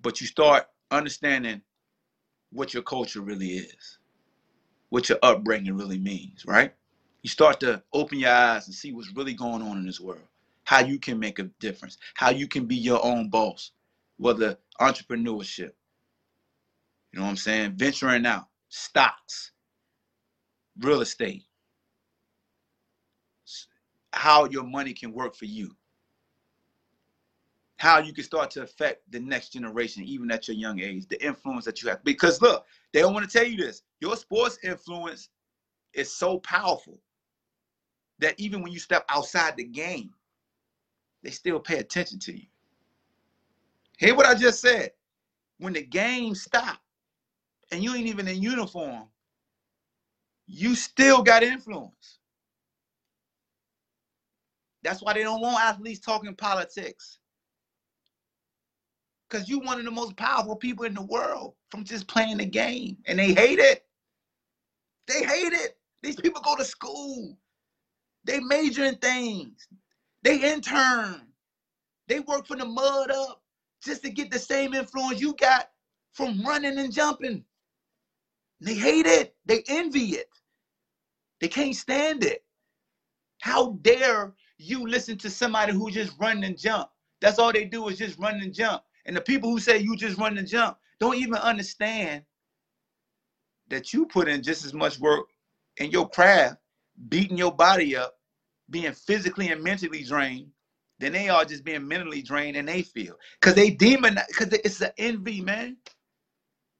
But 0.00 0.18
you 0.22 0.26
start 0.26 0.68
understanding 0.90 1.60
what 2.50 2.72
your 2.72 2.82
culture 2.82 3.20
really 3.20 3.58
is, 3.58 3.98
what 4.88 5.10
your 5.10 5.18
upbringing 5.22 5.76
really 5.76 5.98
means, 5.98 6.46
right? 6.46 6.72
You 7.20 7.28
start 7.28 7.60
to 7.60 7.82
open 7.92 8.20
your 8.20 8.32
eyes 8.32 8.68
and 8.68 8.74
see 8.74 8.92
what's 8.92 9.14
really 9.14 9.34
going 9.34 9.60
on 9.60 9.76
in 9.76 9.84
this 9.84 10.00
world, 10.00 10.28
how 10.64 10.78
you 10.78 10.98
can 10.98 11.18
make 11.18 11.38
a 11.40 11.50
difference, 11.60 11.98
how 12.14 12.30
you 12.30 12.48
can 12.48 12.64
be 12.64 12.76
your 12.76 13.04
own 13.04 13.28
boss, 13.28 13.72
whether 14.16 14.56
entrepreneurship, 14.80 15.72
you 17.12 17.18
know 17.18 17.24
what 17.24 17.28
I'm 17.28 17.36
saying, 17.36 17.72
venturing 17.72 18.24
out, 18.24 18.46
stocks, 18.70 19.52
real 20.78 21.02
estate, 21.02 21.42
how 24.16 24.46
your 24.46 24.64
money 24.64 24.92
can 24.92 25.12
work 25.12 25.34
for 25.34 25.44
you 25.44 25.74
how 27.78 27.98
you 27.98 28.12
can 28.12 28.24
start 28.24 28.50
to 28.52 28.62
affect 28.62 29.02
the 29.12 29.20
next 29.20 29.52
generation, 29.52 30.02
even 30.04 30.30
at 30.30 30.48
your 30.48 30.56
young 30.56 30.80
age, 30.80 31.06
the 31.08 31.24
influence 31.24 31.64
that 31.64 31.82
you 31.82 31.88
have. 31.88 32.02
Because 32.04 32.40
look, 32.40 32.64
they 32.92 33.00
don't 33.00 33.14
want 33.14 33.28
to 33.28 33.38
tell 33.38 33.46
you 33.46 33.56
this. 33.56 33.82
Your 34.00 34.16
sports 34.16 34.58
influence 34.64 35.28
is 35.92 36.12
so 36.12 36.38
powerful 36.38 36.98
that 38.18 38.34
even 38.38 38.62
when 38.62 38.72
you 38.72 38.78
step 38.78 39.04
outside 39.08 39.56
the 39.56 39.64
game, 39.64 40.10
they 41.22 41.30
still 41.30 41.60
pay 41.60 41.78
attention 41.78 42.18
to 42.20 42.32
you. 42.32 42.46
Hear 43.98 44.14
what 44.14 44.26
I 44.26 44.34
just 44.34 44.60
said. 44.60 44.92
When 45.58 45.72
the 45.72 45.82
game 45.82 46.34
stop 46.34 46.78
and 47.72 47.82
you 47.82 47.94
ain't 47.94 48.06
even 48.06 48.28
in 48.28 48.42
uniform, 48.42 49.04
you 50.46 50.74
still 50.74 51.22
got 51.22 51.42
influence. 51.42 52.15
That's 54.86 55.02
why 55.02 55.14
they 55.14 55.24
don't 55.24 55.40
want 55.40 55.64
athletes 55.64 55.98
talking 55.98 56.32
politics. 56.36 57.18
Because 59.28 59.48
you're 59.48 59.60
one 59.60 59.80
of 59.80 59.84
the 59.84 59.90
most 59.90 60.16
powerful 60.16 60.54
people 60.54 60.84
in 60.84 60.94
the 60.94 61.02
world 61.02 61.54
from 61.72 61.82
just 61.82 62.06
playing 62.06 62.36
the 62.36 62.46
game. 62.46 62.96
And 63.06 63.18
they 63.18 63.34
hate 63.34 63.58
it. 63.58 63.84
They 65.08 65.24
hate 65.24 65.52
it. 65.52 65.76
These 66.04 66.14
people 66.14 66.40
go 66.40 66.54
to 66.54 66.64
school. 66.64 67.36
They 68.24 68.38
major 68.38 68.84
in 68.84 68.94
things. 68.98 69.66
They 70.22 70.52
intern. 70.52 71.22
They 72.06 72.20
work 72.20 72.46
from 72.46 72.60
the 72.60 72.64
mud 72.64 73.10
up 73.10 73.42
just 73.84 74.04
to 74.04 74.10
get 74.10 74.30
the 74.30 74.38
same 74.38 74.72
influence 74.72 75.20
you 75.20 75.34
got 75.34 75.70
from 76.12 76.40
running 76.46 76.78
and 76.78 76.92
jumping. 76.92 77.44
They 78.60 78.74
hate 78.74 79.06
it. 79.06 79.34
They 79.46 79.64
envy 79.66 80.10
it. 80.10 80.30
They 81.40 81.48
can't 81.48 81.74
stand 81.74 82.22
it. 82.22 82.44
How 83.40 83.78
dare 83.82 84.32
you 84.58 84.86
listen 84.86 85.18
to 85.18 85.30
somebody 85.30 85.72
who 85.72 85.90
just 85.90 86.12
run 86.18 86.42
and 86.44 86.58
jump? 86.58 86.88
That's 87.20 87.38
all 87.38 87.52
they 87.52 87.64
do 87.64 87.88
is 87.88 87.98
just 87.98 88.18
run 88.18 88.40
and 88.40 88.52
jump. 88.52 88.82
And 89.06 89.16
the 89.16 89.20
people 89.20 89.50
who 89.50 89.60
say 89.60 89.78
you 89.78 89.96
just 89.96 90.18
run 90.18 90.38
and 90.38 90.48
jump 90.48 90.78
don't 91.00 91.16
even 91.16 91.34
understand 91.34 92.22
that 93.68 93.92
you 93.92 94.06
put 94.06 94.28
in 94.28 94.42
just 94.42 94.64
as 94.64 94.74
much 94.74 94.98
work 94.98 95.26
in 95.78 95.90
your 95.90 96.08
craft, 96.08 96.56
beating 97.08 97.36
your 97.36 97.52
body 97.52 97.96
up, 97.96 98.14
being 98.70 98.92
physically 98.92 99.50
and 99.50 99.62
mentally 99.62 100.02
drained, 100.02 100.50
than 100.98 101.12
they 101.12 101.28
are 101.28 101.44
just 101.44 101.64
being 101.64 101.86
mentally 101.86 102.22
drained 102.22 102.56
and 102.56 102.68
they 102.68 102.82
feel. 102.82 103.14
Because 103.40 103.54
they 103.54 103.70
demon, 103.70 104.18
because 104.28 104.52
it's 104.52 104.80
an 104.80 104.92
envy, 104.98 105.40
man. 105.40 105.76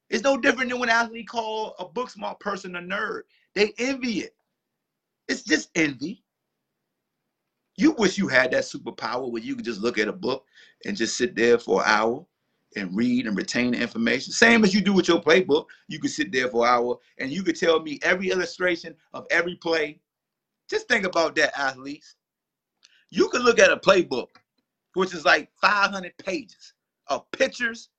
It's 0.09 0.23
no 0.23 0.37
different 0.37 0.71
than 0.71 0.79
when 0.79 0.89
athlete 0.89 1.29
call 1.29 1.75
a 1.79 1.85
book 1.85 2.11
smart 2.11 2.41
person 2.41 2.77
a 2.77 2.81
nerd. 2.81 3.23
They 3.55 3.73
envy 3.79 4.21
it. 4.21 4.35
It's 5.29 5.43
just 5.43 5.71
envy. 5.75 6.23
You 7.77 7.93
wish 7.93 8.17
you 8.17 8.29
had 8.29 8.53
that 8.53 8.65
superpower 8.65 9.31
where 9.31 9.43
you 9.43 9.55
could 9.55 9.65
just 9.65 9.81
look 9.81 9.99
at 9.99 10.09
a 10.09 10.13
book 10.13 10.45
and 10.85 10.97
just 10.97 11.17
sit 11.17 11.37
there 11.37 11.59
for 11.59 11.83
an 11.83 11.89
hour 11.89 12.27
and 12.75 12.95
read 12.97 13.27
and 13.27 13.37
retain 13.37 13.73
the 13.73 13.81
information. 13.81 14.33
Same 14.33 14.65
as 14.65 14.75
you 14.75 14.81
do 14.81 14.93
with 14.93 15.09
your 15.09 15.21
playbook. 15.21 15.67
You 15.89 15.99
could 15.99 16.11
sit 16.11 16.33
there 16.33 16.49
for 16.49 16.67
an 16.67 16.73
hour 16.73 16.99
and 17.19 17.31
you 17.31 17.43
could 17.43 17.57
tell 17.57 17.81
me 17.81 17.99
every 18.03 18.31
illustration 18.31 18.95
of 19.13 19.27
every 19.31 19.57
play. 19.57 20.01
Just 20.69 20.89
think 20.89 21.05
about 21.05 21.35
that, 21.37 21.59
athletes. 21.59 22.17
You 23.11 23.29
could 23.29 23.43
look 23.43 23.59
at 23.59 23.71
a 23.71 23.77
playbook, 23.77 24.29
which 24.95 25.15
is 25.15 25.25
like 25.25 25.51
500 25.61 26.17
pages 26.19 26.75
of 27.09 27.31
pictures, 27.31 27.91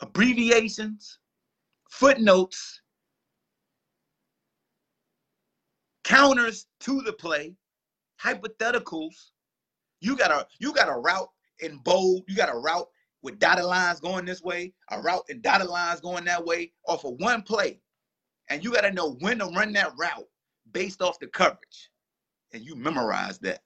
abbreviations, 0.00 1.18
footnotes, 1.90 2.80
counters 6.04 6.66
to 6.80 7.00
the 7.02 7.12
play, 7.12 7.54
hypotheticals. 8.24 9.30
You 10.00 10.16
got 10.16 10.30
a 10.30 10.46
you 10.58 10.72
got 10.72 10.88
a 10.88 10.98
route 10.98 11.30
in 11.60 11.78
bold. 11.78 12.24
You 12.28 12.36
got 12.36 12.54
a 12.54 12.58
route 12.58 12.88
with 13.22 13.38
dotted 13.38 13.64
lines 13.64 14.00
going 14.00 14.24
this 14.24 14.42
way, 14.42 14.72
a 14.90 15.00
route 15.00 15.24
and 15.30 15.42
dotted 15.42 15.68
lines 15.68 16.00
going 16.00 16.24
that 16.24 16.44
way, 16.44 16.72
off 16.86 17.04
of 17.04 17.14
one 17.18 17.42
play, 17.42 17.80
and 18.50 18.62
you 18.62 18.72
got 18.72 18.82
to 18.82 18.92
know 18.92 19.12
when 19.20 19.38
to 19.38 19.46
run 19.46 19.72
that 19.72 19.92
route 19.96 20.28
based 20.72 21.00
off 21.00 21.18
the 21.18 21.26
coverage, 21.28 21.90
and 22.52 22.62
you 22.62 22.76
memorize 22.76 23.38
that. 23.38 23.62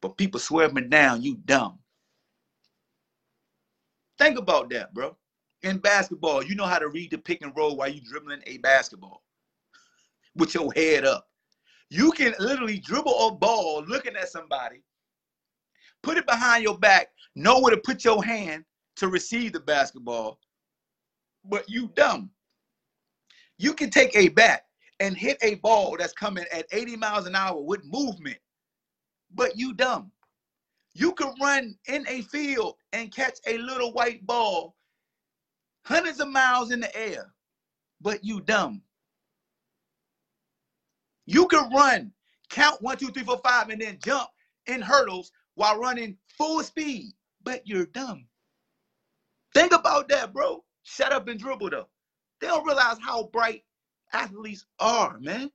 But 0.00 0.16
people 0.16 0.38
swear 0.38 0.70
me 0.70 0.82
down, 0.82 1.22
you 1.22 1.36
dumb. 1.44 1.78
Think 4.18 4.38
about 4.38 4.70
that, 4.70 4.94
bro. 4.94 5.16
In 5.62 5.78
basketball, 5.78 6.44
you 6.44 6.54
know 6.54 6.66
how 6.66 6.78
to 6.78 6.88
read 6.88 7.10
the 7.10 7.18
pick 7.18 7.42
and 7.42 7.52
roll 7.56 7.76
while 7.76 7.88
you 7.88 8.00
dribbling 8.00 8.42
a 8.46 8.58
basketball 8.58 9.22
with 10.36 10.54
your 10.54 10.72
head 10.74 11.04
up. 11.04 11.26
You 11.94 12.10
can 12.10 12.34
literally 12.40 12.80
dribble 12.80 13.28
a 13.28 13.36
ball 13.36 13.84
looking 13.86 14.16
at 14.16 14.28
somebody, 14.28 14.82
put 16.02 16.16
it 16.16 16.26
behind 16.26 16.64
your 16.64 16.76
back, 16.76 17.06
know 17.36 17.60
where 17.60 17.72
to 17.72 17.80
put 17.80 18.04
your 18.04 18.24
hand 18.24 18.64
to 18.96 19.06
receive 19.06 19.52
the 19.52 19.60
basketball, 19.60 20.40
but 21.44 21.70
you 21.70 21.92
dumb. 21.94 22.30
You 23.58 23.74
can 23.74 23.90
take 23.90 24.10
a 24.16 24.28
bat 24.30 24.62
and 24.98 25.16
hit 25.16 25.38
a 25.40 25.54
ball 25.54 25.96
that's 25.96 26.12
coming 26.12 26.44
at 26.52 26.66
80 26.72 26.96
miles 26.96 27.28
an 27.28 27.36
hour 27.36 27.62
with 27.62 27.84
movement, 27.84 28.38
but 29.32 29.56
you 29.56 29.72
dumb. 29.72 30.10
You 30.94 31.12
can 31.12 31.32
run 31.40 31.76
in 31.86 32.04
a 32.08 32.22
field 32.22 32.74
and 32.92 33.14
catch 33.14 33.38
a 33.46 33.56
little 33.58 33.92
white 33.92 34.26
ball 34.26 34.74
hundreds 35.84 36.18
of 36.18 36.26
miles 36.26 36.72
in 36.72 36.80
the 36.80 36.96
air, 36.96 37.32
but 38.00 38.24
you 38.24 38.40
dumb. 38.40 38.82
You 41.26 41.46
can 41.48 41.70
run, 41.72 42.12
count 42.50 42.82
one, 42.82 42.96
two, 42.96 43.08
three, 43.08 43.24
four, 43.24 43.40
five, 43.44 43.70
and 43.70 43.80
then 43.80 43.98
jump 44.04 44.28
in 44.66 44.82
hurdles 44.82 45.32
while 45.54 45.78
running 45.78 46.16
full 46.36 46.62
speed, 46.62 47.12
but 47.42 47.66
you're 47.66 47.86
dumb. 47.86 48.26
Think 49.54 49.72
about 49.72 50.08
that, 50.08 50.32
bro. 50.32 50.64
Shut 50.82 51.12
up 51.12 51.28
and 51.28 51.40
dribble 51.40 51.70
though. 51.70 51.88
They 52.40 52.48
don't 52.48 52.66
realize 52.66 52.98
how 53.00 53.24
bright 53.32 53.64
athletes 54.12 54.66
are, 54.78 55.18
man. 55.20 55.50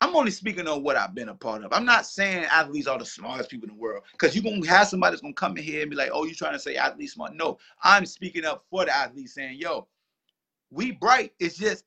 I'm 0.00 0.14
only 0.14 0.30
speaking 0.30 0.68
on 0.68 0.84
what 0.84 0.96
I've 0.96 1.14
been 1.14 1.28
a 1.28 1.34
part 1.34 1.64
of. 1.64 1.72
I'm 1.72 1.84
not 1.84 2.06
saying 2.06 2.44
athletes 2.44 2.86
are 2.86 2.98
the 2.98 3.04
smartest 3.04 3.50
people 3.50 3.68
in 3.68 3.74
the 3.74 3.80
world 3.80 4.04
because 4.12 4.34
you're 4.34 4.44
gonna 4.44 4.66
have 4.68 4.88
somebody 4.88 5.12
that's 5.12 5.22
gonna 5.22 5.34
come 5.34 5.56
in 5.56 5.64
here 5.64 5.82
and 5.82 5.90
be 5.90 5.96
like, 5.96 6.10
"Oh, 6.12 6.24
you're 6.24 6.34
trying 6.36 6.52
to 6.52 6.58
say 6.58 6.76
athletes 6.76 7.14
smart?" 7.14 7.34
No, 7.34 7.58
I'm 7.82 8.06
speaking 8.06 8.44
up 8.44 8.64
for 8.70 8.84
the 8.84 8.96
athletes, 8.96 9.34
saying, 9.34 9.58
"Yo, 9.58 9.88
we 10.70 10.92
bright. 10.92 11.34
It's 11.40 11.56
just 11.58 11.84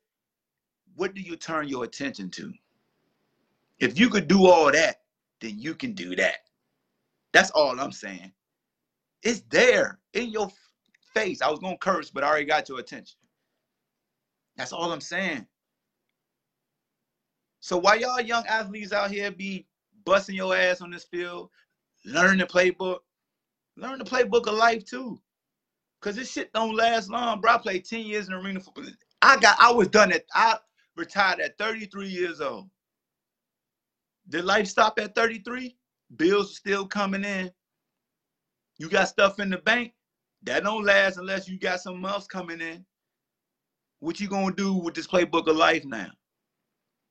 what 0.95 1.13
do 1.13 1.21
you 1.21 1.35
turn 1.35 1.67
your 1.67 1.83
attention 1.83 2.29
to? 2.31 2.53
If 3.79 3.99
you 3.99 4.09
could 4.09 4.27
do 4.27 4.47
all 4.47 4.71
that, 4.71 5.01
then 5.39 5.59
you 5.59 5.73
can 5.73 5.93
do 5.93 6.15
that. 6.15 6.37
That's 7.33 7.51
all 7.51 7.79
I'm 7.79 7.91
saying. 7.91 8.31
It's 9.23 9.41
there 9.49 9.99
in 10.13 10.29
your 10.29 10.49
face. 11.13 11.41
I 11.41 11.49
was 11.49 11.59
gonna 11.59 11.77
curse, 11.77 12.09
but 12.09 12.23
I 12.23 12.27
already 12.27 12.45
got 12.45 12.69
your 12.69 12.79
attention. 12.79 13.17
That's 14.57 14.73
all 14.73 14.91
I'm 14.91 15.01
saying. 15.01 15.45
So 17.59 17.77
why 17.77 17.95
y'all 17.95 18.21
young 18.21 18.45
athletes 18.47 18.91
out 18.91 19.11
here 19.11 19.31
be 19.31 19.67
busting 20.03 20.35
your 20.35 20.55
ass 20.55 20.81
on 20.81 20.91
this 20.91 21.03
field, 21.03 21.49
learn 22.05 22.39
the 22.39 22.45
playbook, 22.45 22.99
learn 23.77 23.99
the 23.99 24.05
playbook 24.05 24.47
of 24.47 24.55
life 24.55 24.83
too. 24.85 25.19
Cause 26.01 26.15
this 26.15 26.31
shit 26.31 26.51
don't 26.53 26.75
last 26.75 27.11
long, 27.11 27.39
bro. 27.39 27.53
I 27.53 27.57
played 27.59 27.85
10 27.85 28.01
years 28.01 28.27
in 28.27 28.33
the 28.33 28.39
arena 28.39 28.59
football. 28.59 28.85
I 29.21 29.37
got 29.37 29.57
I 29.59 29.71
was 29.71 29.87
done 29.87 30.11
at 30.11 30.25
I 30.33 30.57
retired 30.95 31.39
at 31.39 31.57
33 31.57 32.07
years 32.07 32.41
old. 32.41 32.69
Did 34.29 34.45
life 34.45 34.67
stop 34.67 34.99
at 34.99 35.15
33? 35.15 35.75
Bills 36.15 36.55
still 36.55 36.85
coming 36.85 37.23
in. 37.23 37.51
You 38.77 38.89
got 38.89 39.07
stuff 39.07 39.39
in 39.39 39.49
the 39.49 39.57
bank. 39.57 39.93
That 40.43 40.63
don't 40.63 40.83
last 40.83 41.17
unless 41.17 41.47
you 41.47 41.59
got 41.59 41.81
something 41.81 42.05
else 42.05 42.27
coming 42.27 42.61
in. 42.61 42.85
What 43.99 44.19
you 44.19 44.27
gonna 44.27 44.55
do 44.55 44.73
with 44.73 44.95
this 44.95 45.07
playbook 45.07 45.47
of 45.47 45.55
life 45.55 45.85
now? 45.85 46.09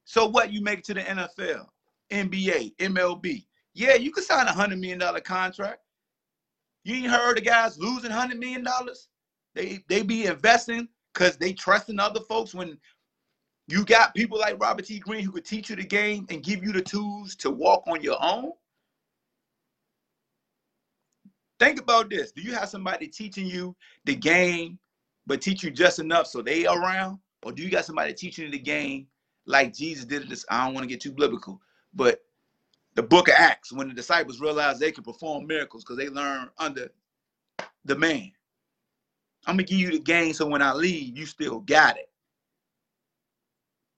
So 0.05 0.26
what? 0.26 0.53
You 0.53 0.61
make 0.62 0.81
it 0.81 0.85
to 0.87 0.95
the 0.95 1.03
NFL, 1.03 1.66
NBA, 2.11 2.74
MLB. 2.76 3.47
Yeah, 3.74 3.95
you 3.95 4.11
can 4.11 4.24
sign 4.24 4.49
a 4.49 4.53
hundred 4.53 4.81
million 4.81 4.99
dollar 4.99 5.20
contract. 5.20 5.78
You 6.83 6.97
ain't 6.97 7.07
heard 7.07 7.37
the 7.37 7.43
guys 7.43 7.78
losing 7.78 8.11
hundred 8.11 8.41
million 8.41 8.64
dollars. 8.64 9.09
They 9.55 9.85
they 9.89 10.03
be 10.03 10.26
investing 10.26 10.89
because 11.14 11.37
they 11.37 11.53
trust 11.53 11.89
in 11.89 12.01
other 12.01 12.20
folks. 12.20 12.55
When 12.55 12.76
you 13.70 13.84
got 13.84 14.14
people 14.14 14.38
like 14.38 14.60
Robert 14.60 14.84
T. 14.84 14.98
Green 14.98 15.24
who 15.24 15.32
could 15.32 15.44
teach 15.44 15.70
you 15.70 15.76
the 15.76 15.84
game 15.84 16.26
and 16.30 16.42
give 16.42 16.62
you 16.64 16.72
the 16.72 16.82
tools 16.82 17.36
to 17.36 17.50
walk 17.50 17.84
on 17.86 18.02
your 18.02 18.16
own. 18.20 18.52
Think 21.58 21.80
about 21.80 22.08
this. 22.10 22.32
Do 22.32 22.42
you 22.42 22.54
have 22.54 22.68
somebody 22.68 23.06
teaching 23.06 23.46
you 23.46 23.76
the 24.04 24.14
game, 24.14 24.78
but 25.26 25.42
teach 25.42 25.62
you 25.62 25.70
just 25.70 25.98
enough 25.98 26.26
so 26.26 26.42
they 26.42 26.66
around? 26.66 27.18
Or 27.42 27.52
do 27.52 27.62
you 27.62 27.70
got 27.70 27.84
somebody 27.84 28.12
teaching 28.14 28.46
you 28.46 28.50
the 28.50 28.58
game 28.58 29.06
like 29.46 29.74
Jesus 29.74 30.04
did 30.04 30.28
this. 30.28 30.44
I 30.50 30.64
don't 30.64 30.74
want 30.74 30.84
to 30.84 30.88
get 30.88 31.00
too 31.00 31.12
biblical, 31.12 31.60
but 31.94 32.20
the 32.94 33.02
book 33.02 33.28
of 33.28 33.34
Acts, 33.36 33.72
when 33.72 33.88
the 33.88 33.94
disciples 33.94 34.40
realized 34.40 34.80
they 34.80 34.92
could 34.92 35.04
perform 35.04 35.46
miracles 35.46 35.84
because 35.84 35.96
they 35.96 36.08
learned 36.08 36.50
under 36.58 36.90
the 37.84 37.96
man. 37.96 38.30
I'm 39.46 39.54
gonna 39.54 39.62
give 39.62 39.78
you 39.78 39.90
the 39.90 39.98
game 39.98 40.32
so 40.34 40.46
when 40.46 40.62
I 40.62 40.72
leave, 40.72 41.16
you 41.16 41.24
still 41.24 41.60
got 41.60 41.96
it. 41.96 42.09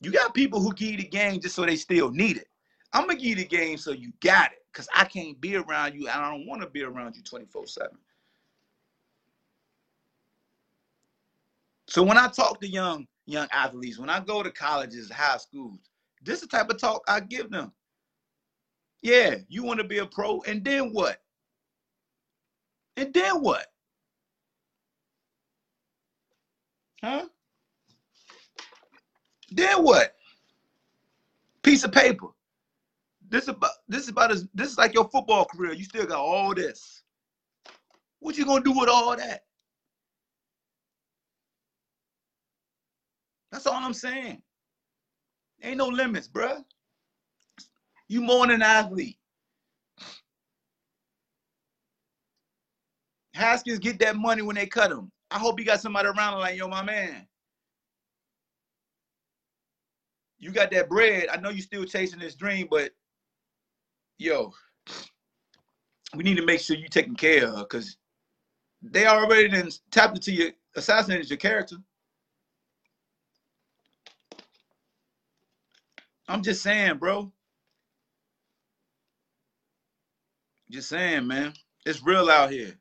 You 0.02 0.10
got 0.10 0.34
people 0.34 0.60
who 0.60 0.74
give 0.74 0.90
you 0.90 0.96
the 0.98 1.04
game 1.04 1.40
just 1.40 1.54
so 1.54 1.64
they 1.64 1.76
still 1.76 2.10
need 2.10 2.36
it. 2.36 2.48
I'm 2.92 3.06
gonna 3.06 3.14
give 3.14 3.24
you 3.24 3.36
the 3.36 3.44
game 3.44 3.78
so 3.78 3.92
you 3.92 4.12
got 4.20 4.52
it 4.52 4.58
because 4.72 4.88
I 4.94 5.04
can't 5.04 5.40
be 5.40 5.56
around 5.56 5.94
you 5.94 6.08
and 6.08 6.20
I 6.20 6.30
don't 6.30 6.46
want 6.46 6.60
to 6.62 6.68
be 6.68 6.82
around 6.82 7.16
you 7.16 7.22
24 7.22 7.66
7. 7.66 7.90
So 11.86 12.02
when 12.02 12.18
I 12.18 12.28
talk 12.28 12.60
to 12.60 12.68
young 12.68 13.06
young 13.26 13.46
athletes, 13.52 13.98
when 13.98 14.10
I 14.10 14.20
go 14.20 14.42
to 14.42 14.50
colleges, 14.50 15.10
high 15.10 15.36
schools, 15.36 15.78
this 16.22 16.42
is 16.42 16.48
the 16.48 16.56
type 16.56 16.70
of 16.70 16.78
talk 16.78 17.02
I 17.06 17.20
give 17.20 17.50
them. 17.50 17.72
Yeah, 19.02 19.36
you 19.48 19.62
want 19.62 19.78
to 19.80 19.84
be 19.84 19.98
a 19.98 20.06
pro, 20.06 20.40
and 20.42 20.64
then 20.64 20.92
what? 20.92 21.18
And 22.96 23.12
then 23.12 23.40
what? 23.40 23.66
Huh? 27.02 27.26
Then 29.54 29.82
what? 29.82 30.14
Piece 31.62 31.84
of 31.84 31.92
paper. 31.92 32.28
This 33.28 33.48
about 33.48 33.70
this 33.88 34.02
is 34.02 34.08
about 34.08 34.30
as 34.30 34.46
this 34.54 34.70
is 34.70 34.78
like 34.78 34.94
your 34.94 35.08
football 35.08 35.44
career. 35.44 35.72
You 35.72 35.84
still 35.84 36.06
got 36.06 36.18
all 36.18 36.54
this. 36.54 37.02
What 38.20 38.36
you 38.36 38.44
gonna 38.44 38.62
do 38.62 38.72
with 38.72 38.88
all 38.88 39.16
that? 39.16 39.44
That's 43.50 43.66
all 43.66 43.74
I'm 43.74 43.94
saying. 43.94 44.42
Ain't 45.62 45.76
no 45.76 45.88
limits, 45.88 46.28
bruh. 46.28 46.64
You 48.08 48.20
more 48.20 48.46
than 48.46 48.56
an 48.56 48.62
athlete. 48.62 49.18
Haskins 53.34 53.78
get 53.78 53.98
that 54.00 54.16
money 54.16 54.42
when 54.42 54.56
they 54.56 54.66
cut 54.66 54.90
him. 54.90 55.10
I 55.30 55.38
hope 55.38 55.58
you 55.58 55.64
got 55.64 55.80
somebody 55.80 56.08
around 56.08 56.38
like, 56.38 56.58
yo, 56.58 56.68
my 56.68 56.82
man. 56.82 57.26
You 60.42 60.50
got 60.50 60.72
that 60.72 60.88
bread. 60.88 61.28
I 61.32 61.36
know 61.36 61.50
you're 61.50 61.62
still 61.62 61.84
chasing 61.84 62.18
this 62.18 62.34
dream, 62.34 62.66
but 62.68 62.90
yo, 64.18 64.52
we 66.16 66.24
need 66.24 66.36
to 66.36 66.44
make 66.44 66.58
sure 66.58 66.76
you're 66.76 66.88
taking 66.88 67.14
care 67.14 67.46
of 67.46 67.54
her 67.54 67.62
because 67.62 67.96
they 68.82 69.06
already 69.06 69.46
then 69.46 69.70
tapped 69.92 70.16
into 70.16 70.32
your 70.32 70.50
assassinated 70.74 71.30
your 71.30 71.36
character. 71.36 71.76
I'm 76.26 76.42
just 76.42 76.60
saying, 76.60 76.98
bro. 76.98 77.32
Just 80.72 80.88
saying, 80.88 81.24
man. 81.24 81.54
It's 81.86 82.02
real 82.02 82.28
out 82.28 82.50
here. 82.50 82.74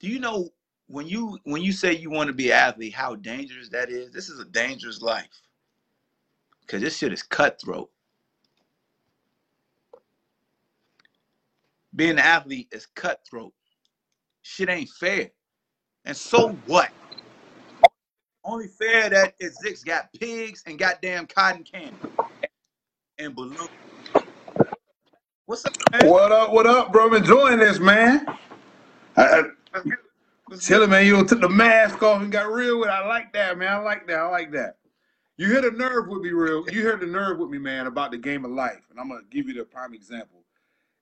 Do 0.00 0.08
you 0.08 0.20
know 0.20 0.50
when 0.88 1.06
you 1.06 1.38
when 1.44 1.62
you 1.62 1.72
say 1.72 1.94
you 1.96 2.10
want 2.10 2.28
to 2.28 2.34
be 2.34 2.50
an 2.50 2.58
athlete, 2.58 2.92
how 2.92 3.14
dangerous 3.14 3.70
that 3.70 3.88
is? 3.88 4.12
This 4.12 4.28
is 4.28 4.38
a 4.40 4.44
dangerous 4.44 5.00
life. 5.00 5.28
Cause 6.68 6.82
this 6.82 6.98
shit 6.98 7.14
is 7.14 7.22
cutthroat. 7.22 7.90
Being 11.96 12.12
an 12.12 12.18
athlete 12.18 12.68
is 12.72 12.86
cutthroat. 12.94 13.54
Shit 14.42 14.68
ain't 14.68 14.90
fair. 14.90 15.30
And 16.04 16.16
so 16.16 16.50
what? 16.66 16.90
Only 18.44 18.68
fair 18.68 19.08
that 19.08 19.34
is 19.40 19.58
Zix 19.64 19.84
got 19.84 20.12
pigs 20.12 20.62
and 20.66 20.78
goddamn 20.78 21.26
cotton 21.26 21.64
candy 21.64 21.96
and 23.18 23.34
balloons. 23.34 23.70
What's 25.46 25.64
up, 25.64 25.72
man? 25.90 26.10
What 26.10 26.30
up? 26.30 26.52
What 26.52 26.66
up, 26.66 26.92
bro? 26.92 27.08
I'm 27.08 27.14
enjoying 27.14 27.58
this, 27.58 27.78
man. 27.78 28.26
I, 29.16 29.42
I, 29.74 29.80
chilling, 30.60 30.90
man. 30.90 31.06
You 31.06 31.24
took 31.24 31.40
the 31.40 31.48
mask 31.48 32.02
off 32.02 32.20
and 32.20 32.30
got 32.30 32.52
real 32.52 32.78
with. 32.78 32.88
It. 32.88 32.92
I 32.92 33.06
like 33.06 33.32
that, 33.32 33.56
man. 33.56 33.72
I 33.72 33.78
like 33.78 34.06
that. 34.06 34.18
I 34.18 34.28
like 34.28 34.52
that. 34.52 34.76
You 35.38 35.48
hit 35.48 35.64
a 35.64 35.70
nerve 35.70 36.08
with 36.08 36.20
me, 36.20 36.30
real. 36.30 36.68
You 36.68 36.82
hit 36.82 37.00
a 37.02 37.06
nerve 37.06 37.38
with 37.38 37.48
me, 37.48 37.58
man, 37.58 37.86
about 37.86 38.10
the 38.10 38.18
game 38.18 38.44
of 38.44 38.50
life, 38.50 38.82
and 38.90 38.98
I'm 38.98 39.08
gonna 39.08 39.20
give 39.30 39.46
you 39.46 39.54
the 39.54 39.64
prime 39.64 39.94
example. 39.94 40.42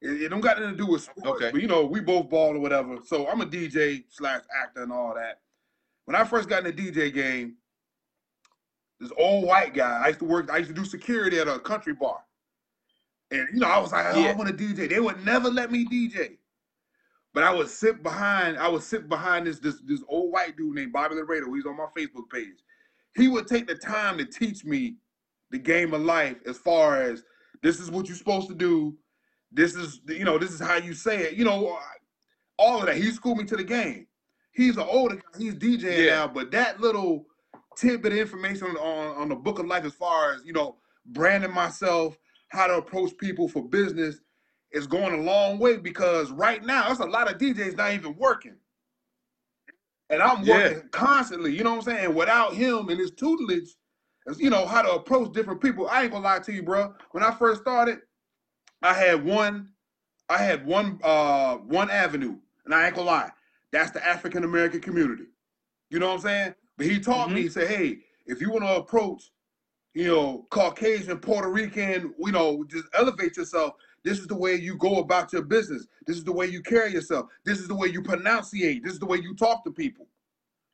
It, 0.02 0.22
it 0.24 0.28
don't 0.28 0.42
got 0.42 0.58
nothing 0.60 0.76
to 0.76 0.84
do 0.84 0.86
with 0.92 1.02
sports, 1.02 1.26
Okay. 1.26 1.50
but 1.50 1.62
you 1.62 1.66
know 1.66 1.86
we 1.86 2.00
both 2.00 2.28
ball 2.28 2.54
or 2.54 2.60
whatever. 2.60 2.98
So 3.02 3.26
I'm 3.28 3.40
a 3.40 3.46
DJ 3.46 4.04
slash 4.10 4.42
actor 4.62 4.82
and 4.82 4.92
all 4.92 5.14
that. 5.14 5.40
When 6.04 6.14
I 6.14 6.22
first 6.24 6.50
got 6.50 6.66
in 6.66 6.76
the 6.76 6.82
DJ 6.92 7.12
game, 7.12 7.54
this 9.00 9.10
old 9.18 9.46
white 9.46 9.72
guy. 9.74 10.02
I 10.04 10.08
used 10.08 10.18
to 10.20 10.26
work. 10.26 10.50
I 10.50 10.58
used 10.58 10.68
to 10.68 10.74
do 10.74 10.84
security 10.84 11.38
at 11.38 11.48
a 11.48 11.58
country 11.58 11.94
bar, 11.94 12.18
and 13.30 13.48
you 13.54 13.60
know 13.60 13.68
I 13.68 13.78
was 13.78 13.92
like, 13.92 14.04
oh, 14.06 14.20
I 14.20 14.26
Yeah. 14.26 14.36
want 14.36 14.48
to 14.50 14.54
DJ. 14.54 14.86
They 14.88 15.00
would 15.00 15.24
never 15.24 15.48
let 15.48 15.72
me 15.72 15.86
DJ, 15.86 16.36
but 17.32 17.42
I 17.42 17.54
would 17.54 17.68
sit 17.70 18.02
behind. 18.02 18.58
I 18.58 18.68
would 18.68 18.82
sit 18.82 19.08
behind 19.08 19.46
this 19.46 19.60
this 19.60 19.80
this 19.86 20.02
old 20.08 20.30
white 20.30 20.58
dude 20.58 20.74
named 20.74 20.92
Bobby 20.92 21.14
Laredo. 21.14 21.50
He's 21.54 21.64
on 21.64 21.78
my 21.78 21.86
Facebook 21.96 22.28
page. 22.30 22.58
He 23.16 23.28
would 23.28 23.46
take 23.46 23.66
the 23.66 23.74
time 23.74 24.18
to 24.18 24.24
teach 24.24 24.64
me 24.64 24.96
the 25.50 25.58
game 25.58 25.94
of 25.94 26.02
life 26.02 26.36
as 26.46 26.58
far 26.58 27.00
as 27.00 27.24
this 27.62 27.80
is 27.80 27.90
what 27.90 28.08
you're 28.08 28.16
supposed 28.16 28.48
to 28.48 28.54
do. 28.54 28.96
This 29.52 29.74
is 29.74 30.00
you 30.08 30.24
know 30.24 30.38
this 30.38 30.50
is 30.52 30.60
how 30.60 30.76
you 30.76 30.92
say 30.92 31.22
it. 31.22 31.34
You 31.34 31.44
know 31.44 31.78
all 32.58 32.80
of 32.80 32.86
that. 32.86 32.96
He 32.96 33.10
schooled 33.10 33.38
me 33.38 33.44
to 33.44 33.56
the 33.56 33.64
game. 33.64 34.06
He's 34.52 34.76
an 34.76 34.86
older 34.88 35.16
guy. 35.16 35.38
He's 35.38 35.54
DJing 35.54 36.04
Yeah. 36.06 36.14
now, 36.16 36.28
but 36.28 36.50
that 36.52 36.80
little 36.80 37.26
tidbit 37.76 38.12
of 38.12 38.18
information 38.18 38.68
on, 38.68 39.16
on 39.16 39.28
the 39.28 39.34
book 39.36 39.58
of 39.58 39.66
life 39.66 39.84
as 39.84 39.92
far 39.92 40.32
as, 40.32 40.44
you 40.44 40.54
know, 40.54 40.78
branding 41.06 41.52
myself, 41.52 42.16
how 42.48 42.66
to 42.66 42.76
approach 42.76 43.16
people 43.18 43.48
for 43.48 43.62
business 43.62 44.20
is 44.72 44.86
going 44.86 45.12
a 45.20 45.22
long 45.22 45.58
way 45.58 45.76
because 45.76 46.30
right 46.30 46.64
now 46.64 46.86
there's 46.86 47.00
a 47.00 47.04
lot 47.04 47.30
of 47.30 47.38
DJs 47.38 47.76
not 47.76 47.92
even 47.92 48.16
working. 48.16 48.56
And 50.10 50.22
I'm 50.22 50.44
Yeah. 50.44 50.54
working 50.68 50.88
constantly, 50.90 51.56
you 51.56 51.64
know 51.64 51.70
what 51.74 51.88
I'm 51.88 51.96
saying? 51.96 52.14
Without 52.14 52.54
him 52.54 52.88
and 52.88 52.98
his 52.98 53.10
tutelage, 53.10 53.74
you 54.38 54.50
know, 54.50 54.66
how 54.66 54.82
to 54.82 54.92
approach 54.92 55.32
different 55.32 55.60
people. 55.60 55.88
I 55.88 56.02
ain't 56.02 56.12
gonna 56.12 56.24
lie 56.24 56.38
to 56.40 56.52
you, 56.52 56.62
bro. 56.62 56.94
When 57.12 57.22
I 57.22 57.32
first 57.32 57.62
started, 57.62 57.98
I 58.82 58.92
had 58.92 59.24
one, 59.24 59.72
I 60.28 60.38
had 60.38 60.66
one, 60.66 61.00
uh, 61.02 61.56
one 61.56 61.90
avenue, 61.90 62.36
and 62.64 62.74
I 62.74 62.86
ain't 62.86 62.94
gonna 62.94 63.06
lie, 63.06 63.30
that's 63.72 63.90
the 63.90 64.04
African 64.04 64.44
American 64.44 64.80
community. 64.80 65.26
You 65.90 65.98
know 65.98 66.08
what 66.08 66.14
I'm 66.14 66.20
saying? 66.20 66.54
But 66.76 66.86
he 66.86 66.98
taught 67.00 67.32
me, 67.32 67.42
he 67.42 67.48
said, 67.48 67.68
hey, 67.68 67.98
if 68.26 68.40
you 68.40 68.50
want 68.50 68.64
to 68.64 68.76
approach, 68.76 69.30
you 69.94 70.08
know, 70.08 70.46
Caucasian, 70.50 71.18
Puerto 71.18 71.48
Rican, 71.48 72.14
you 72.18 72.32
know, 72.32 72.64
just 72.64 72.84
elevate 72.94 73.36
yourself. 73.36 73.74
This 74.06 74.20
is 74.20 74.28
the 74.28 74.36
way 74.36 74.54
you 74.54 74.76
go 74.76 75.00
about 75.00 75.32
your 75.32 75.42
business. 75.42 75.88
This 76.06 76.16
is 76.16 76.22
the 76.22 76.32
way 76.32 76.46
you 76.46 76.62
carry 76.62 76.92
yourself. 76.92 77.26
This 77.44 77.58
is 77.58 77.66
the 77.66 77.74
way 77.74 77.88
you 77.88 78.00
pronunciate. 78.00 78.84
This 78.84 78.92
is 78.92 79.00
the 79.00 79.06
way 79.06 79.18
you 79.18 79.34
talk 79.34 79.64
to 79.64 79.72
people. 79.72 80.06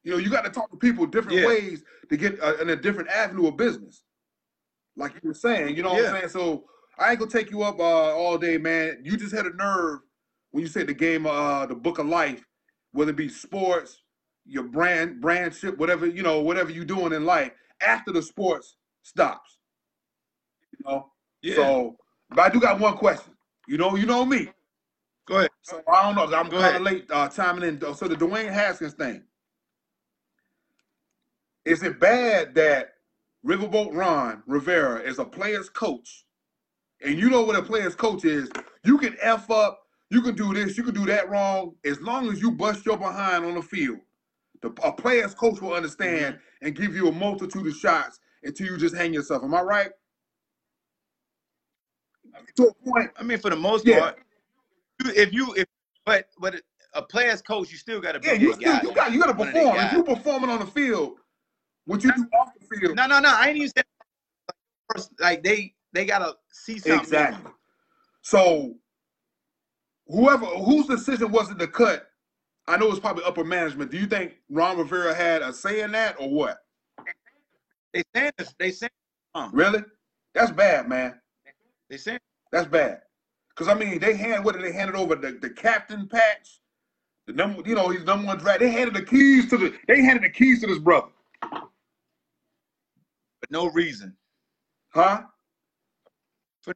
You 0.04 0.12
know, 0.12 0.18
you 0.18 0.28
got 0.28 0.44
to 0.44 0.50
talk 0.50 0.70
to 0.70 0.76
people 0.76 1.06
different 1.06 1.38
Yeah. 1.38 1.46
ways 1.46 1.82
to 2.10 2.16
get 2.18 2.38
uh, 2.42 2.56
in 2.60 2.68
a 2.68 2.76
different 2.76 3.08
avenue 3.08 3.46
of 3.48 3.56
business. 3.56 4.02
Like 4.98 5.14
you 5.14 5.30
were 5.30 5.34
saying, 5.34 5.74
you 5.74 5.82
know 5.82 5.94
what 5.94 6.04
I'm 6.04 6.12
saying? 6.12 6.28
So 6.28 6.64
I 6.98 7.10
ain't 7.10 7.20
gonna 7.20 7.30
take 7.30 7.50
you 7.50 7.62
up 7.62 7.80
uh, 7.80 8.14
all 8.14 8.36
day, 8.36 8.58
man. 8.58 9.00
You 9.02 9.16
just 9.16 9.34
had 9.34 9.46
a 9.46 9.56
nerve 9.56 10.00
when 10.50 10.60
you 10.60 10.68
said 10.68 10.86
the 10.86 10.92
game, 10.92 11.26
uh, 11.26 11.64
the 11.64 11.74
book 11.74 11.98
of 11.98 12.04
life, 12.04 12.44
whether 12.92 13.12
it 13.12 13.16
be 13.16 13.30
sports, 13.30 14.02
your 14.44 14.64
brand, 14.64 15.22
brandship, 15.22 15.78
whatever 15.78 16.04
you 16.04 16.22
know, 16.22 16.40
whatever 16.40 16.70
you're 16.70 16.84
doing 16.84 17.14
in 17.14 17.24
life 17.24 17.52
after 17.80 18.12
the 18.12 18.20
sports 18.20 18.76
stops. 19.00 19.56
You 20.72 20.84
know. 20.84 21.12
Yeah. 21.40 21.54
So, 21.54 21.96
but 22.34 22.40
I 22.40 22.48
do 22.50 22.60
got 22.60 22.80
one 22.80 22.96
question. 22.96 23.32
You 23.68 23.78
know, 23.78 23.96
you 23.96 24.06
know 24.06 24.24
me. 24.24 24.48
Go 25.26 25.38
ahead. 25.38 25.50
So 25.62 25.82
I 25.92 26.02
don't 26.02 26.16
know. 26.16 26.36
I'm 26.36 26.50
kind 26.50 26.76
of 26.76 26.82
late 26.82 27.06
uh, 27.10 27.28
timing 27.28 27.64
in. 27.68 27.94
So 27.94 28.08
the 28.08 28.16
Dwayne 28.16 28.52
Haskins 28.52 28.94
thing. 28.94 29.22
Is 31.64 31.82
it 31.82 32.00
bad 32.00 32.54
that 32.56 32.94
Riverboat 33.46 33.94
Ron 33.94 34.42
Rivera 34.46 35.00
is 35.00 35.18
a 35.18 35.24
player's 35.24 35.68
coach, 35.68 36.24
and 37.04 37.18
you 37.18 37.30
know 37.30 37.42
what 37.42 37.56
a 37.56 37.62
player's 37.62 37.94
coach 37.94 38.24
is? 38.24 38.50
You 38.84 38.98
can 38.98 39.16
f 39.20 39.50
up, 39.50 39.80
you 40.10 40.22
can 40.22 40.34
do 40.34 40.52
this, 40.52 40.76
you 40.76 40.82
can 40.82 40.94
do 40.94 41.06
that 41.06 41.30
wrong, 41.30 41.76
as 41.84 42.00
long 42.00 42.30
as 42.32 42.40
you 42.40 42.50
bust 42.50 42.84
your 42.84 42.96
behind 42.96 43.44
on 43.44 43.54
the 43.54 43.62
field. 43.62 43.98
The, 44.60 44.68
a 44.82 44.92
player's 44.92 45.34
coach 45.34 45.60
will 45.60 45.74
understand 45.74 46.38
and 46.62 46.74
give 46.74 46.94
you 46.96 47.08
a 47.08 47.12
multitude 47.12 47.66
of 47.66 47.74
shots 47.74 48.18
until 48.42 48.66
you 48.66 48.76
just 48.76 48.96
hang 48.96 49.14
yourself. 49.14 49.44
Am 49.44 49.54
I 49.54 49.62
right? 49.62 49.90
To 52.56 52.68
a 52.68 52.74
point. 52.74 53.10
I 53.16 53.22
mean, 53.22 53.38
for 53.38 53.50
the 53.50 53.56
most 53.56 53.86
Yeah. 53.86 54.00
part, 54.00 54.18
if 55.06 55.32
you 55.32 55.54
if 55.54 55.66
but 56.04 56.26
but 56.38 56.56
a 56.94 57.02
player's 57.02 57.42
coach, 57.42 57.70
you 57.70 57.78
still 57.78 58.00
got 58.00 58.12
to 58.12 58.20
be 58.20 58.26
Yeah, 58.28 58.32
you 58.34 58.52
still 58.52 58.72
guy. 58.72 58.82
you 58.82 58.94
got 58.94 59.12
you 59.12 59.18
got 59.20 59.26
to 59.26 59.34
One 59.34 59.48
of 59.48 59.54
the 59.54 59.60
perform. 59.60 59.78
If 59.78 59.92
you 59.92 60.02
performing 60.04 60.50
on 60.50 60.60
the 60.60 60.66
field, 60.66 61.18
what 61.86 62.04
you 62.04 62.12
do 62.12 62.26
off 62.38 62.50
the 62.58 62.76
field, 62.78 62.96
No, 62.96 63.06
no, 63.06 63.20
no. 63.20 63.30
I 63.34 63.48
ain't 63.48 63.56
even 63.56 63.70
saying 63.70 65.06
like 65.20 65.42
they 65.42 65.74
they 65.92 66.04
gotta 66.04 66.36
see 66.50 66.78
something. 66.78 67.04
exactly. 67.04 67.50
So, 68.22 68.74
whoever 70.06 70.46
whose 70.46 70.86
decision 70.86 71.32
was 71.32 71.50
it 71.50 71.58
to 71.58 71.66
cut? 71.66 72.08
I 72.68 72.76
know 72.76 72.90
it's 72.90 73.00
probably 73.00 73.24
upper 73.24 73.42
management. 73.44 73.90
Do 73.90 73.98
you 73.98 74.06
think 74.06 74.34
Ron 74.48 74.78
Rivera 74.78 75.14
had 75.14 75.42
a 75.42 75.52
say 75.52 75.80
in 75.80 75.92
that, 75.92 76.16
or 76.20 76.30
what? 76.30 76.58
They 77.92 78.02
saying 78.14 78.32
this, 78.38 78.54
they 78.58 78.70
saying 78.70 78.90
uh. 79.34 79.48
Really? 79.52 79.82
That's 80.34 80.50
bad, 80.50 80.88
man. 80.88 81.20
they 81.90 81.96
saying 81.96 82.20
That's 82.52 82.68
bad. 82.68 83.00
Because 83.48 83.68
I 83.68 83.74
mean, 83.74 83.98
they 83.98 84.14
hand 84.14 84.44
what 84.44 84.54
did 84.54 84.64
they 84.64 84.72
handed 84.72 84.94
over 84.96 85.14
the, 85.16 85.32
the 85.32 85.50
captain 85.50 86.06
patch, 86.08 86.60
the 87.26 87.32
number, 87.32 87.62
you 87.66 87.74
know, 87.74 87.88
he's 87.88 88.04
number 88.04 88.26
one 88.26 88.38
draft. 88.38 88.60
They 88.60 88.70
handed 88.70 88.94
the 88.94 89.02
keys 89.04 89.48
to 89.50 89.56
the. 89.56 89.74
They 89.88 90.02
handed 90.02 90.24
the 90.24 90.30
keys 90.30 90.60
to 90.60 90.66
this 90.66 90.78
brother, 90.78 91.08
for 91.50 91.60
no 93.50 93.66
reason. 93.70 94.16
huh? 94.90 95.22
For, 96.62 96.74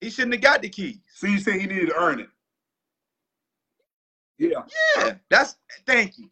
He 0.00 0.10
shouldn't 0.10 0.34
have 0.34 0.42
got 0.42 0.62
the 0.62 0.68
keys. 0.68 0.98
So 1.14 1.26
you 1.26 1.38
say 1.38 1.58
he 1.58 1.66
needed 1.66 1.88
to 1.88 1.96
earn 1.96 2.20
it? 2.20 2.28
Yeah. 4.38 4.62
Yeah, 4.96 5.14
that's 5.30 5.56
thank 5.86 6.18
you. 6.18 6.30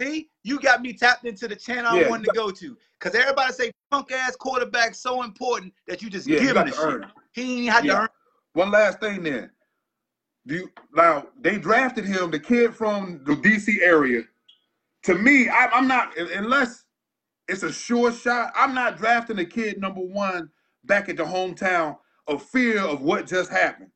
See, 0.00 0.30
you 0.44 0.60
got 0.60 0.80
me 0.82 0.92
tapped 0.92 1.24
into 1.24 1.48
the 1.48 1.56
channel 1.56 1.96
Yeah, 1.98 2.06
I 2.06 2.10
wanted 2.10 2.26
to 2.26 2.32
go 2.32 2.50
to. 2.50 2.76
Cause 3.00 3.14
everybody 3.14 3.52
say 3.52 3.70
punk 3.90 4.12
ass 4.12 4.36
quarterback 4.36 4.94
so 4.94 5.22
important 5.22 5.72
that 5.86 6.02
you 6.02 6.10
just 6.10 6.26
Yeah, 6.28 6.40
give 6.40 6.56
him 6.56 6.66
the 6.66 6.72
shit. 6.72 7.02
it. 7.02 7.08
He 7.32 7.64
ain't 7.66 7.72
had 7.74 7.84
Yeah. 7.84 7.94
to 7.94 8.00
earn. 8.02 8.07
One 8.54 8.70
last 8.70 9.00
thing 9.00 9.22
then. 9.22 9.50
Do 10.46 10.54
you, 10.56 10.70
now 10.94 11.26
they 11.40 11.58
drafted 11.58 12.04
him, 12.06 12.30
the 12.30 12.40
kid 12.40 12.74
from 12.74 13.20
the 13.26 13.34
DC 13.34 13.80
area. 13.82 14.22
To 15.04 15.14
me, 15.14 15.48
I, 15.48 15.66
I'm 15.72 15.86
not 15.88 16.16
unless 16.18 16.84
it's 17.48 17.62
a 17.62 17.72
sure 17.72 18.12
shot. 18.12 18.52
I'm 18.56 18.74
not 18.74 18.96
drafting 18.98 19.38
a 19.38 19.44
kid 19.44 19.80
number 19.80 20.00
one 20.00 20.50
back 20.84 21.08
at 21.08 21.16
the 21.16 21.24
hometown 21.24 21.96
of 22.26 22.42
fear 22.42 22.80
of 22.80 23.02
what 23.02 23.26
just 23.26 23.50
happened. 23.50 23.90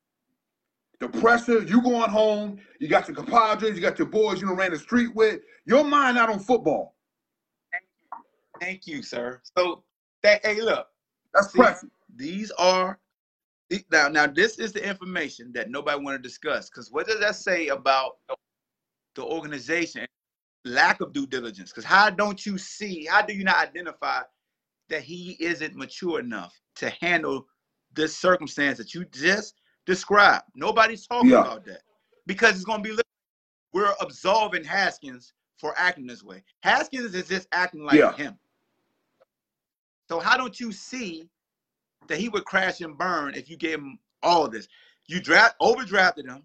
The 1.00 1.08
pressure, 1.08 1.62
you 1.62 1.82
going 1.82 2.10
home, 2.10 2.58
you 2.80 2.88
got 2.88 3.08
your 3.08 3.16
compadres, 3.16 3.74
you 3.74 3.82
got 3.82 3.98
your 3.98 4.08
boys 4.08 4.40
you 4.40 4.52
ran 4.54 4.70
the 4.70 4.78
street 4.78 5.14
with. 5.14 5.40
Your 5.66 5.84
mind 5.84 6.18
out 6.18 6.30
on 6.30 6.38
football. 6.38 6.94
Thank 8.60 8.86
you, 8.86 9.02
sir. 9.02 9.40
So 9.56 9.82
that 10.22 10.44
hey, 10.46 10.60
look, 10.60 10.86
That's 11.34 11.52
See, 11.52 11.58
pressure. 11.58 11.90
these 12.14 12.50
are 12.52 12.98
now 13.90 14.08
now 14.08 14.26
this 14.26 14.58
is 14.58 14.72
the 14.72 14.86
information 14.86 15.52
that 15.52 15.70
nobody 15.70 16.02
want 16.02 16.16
to 16.16 16.22
discuss. 16.22 16.68
Because 16.68 16.90
what 16.90 17.06
does 17.06 17.20
that 17.20 17.36
say 17.36 17.68
about 17.68 18.18
the 19.14 19.24
organization? 19.24 20.06
Lack 20.64 21.00
of 21.00 21.12
due 21.12 21.26
diligence. 21.26 21.70
Because 21.70 21.84
how 21.84 22.08
don't 22.10 22.44
you 22.46 22.56
see? 22.56 23.06
How 23.06 23.22
do 23.22 23.34
you 23.34 23.44
not 23.44 23.56
identify 23.56 24.22
that 24.88 25.02
he 25.02 25.36
isn't 25.40 25.74
mature 25.74 26.20
enough 26.20 26.54
to 26.76 26.90
handle 27.00 27.46
this 27.94 28.16
circumstance 28.16 28.78
that 28.78 28.94
you 28.94 29.04
just 29.06 29.60
described? 29.86 30.44
Nobody's 30.54 31.06
talking 31.06 31.30
Yeah. 31.30 31.40
about 31.40 31.64
that 31.64 31.82
because 32.26 32.54
it's 32.54 32.64
gonna 32.64 32.82
be. 32.82 32.96
We're 33.72 33.94
absolving 34.00 34.64
Haskins 34.64 35.32
for 35.56 35.74
acting 35.78 36.06
this 36.06 36.22
way. 36.22 36.44
Haskins 36.60 37.14
is 37.14 37.28
just 37.28 37.48
acting 37.52 37.84
like 37.84 37.98
Yeah. 37.98 38.12
him. 38.12 38.38
So 40.08 40.20
how 40.20 40.36
don't 40.36 40.60
you 40.60 40.72
see 40.72 41.28
that 42.08 42.18
he 42.18 42.28
would 42.28 42.44
crash 42.44 42.80
and 42.80 42.96
burn 42.96 43.34
if 43.34 43.48
you 43.48 43.56
gave 43.56 43.78
him 43.78 43.98
all 44.22 44.44
of 44.44 44.52
this? 44.52 44.68
You 45.06 45.20
draft 45.20 45.56
overdrafted 45.60 46.26
him. 46.26 46.44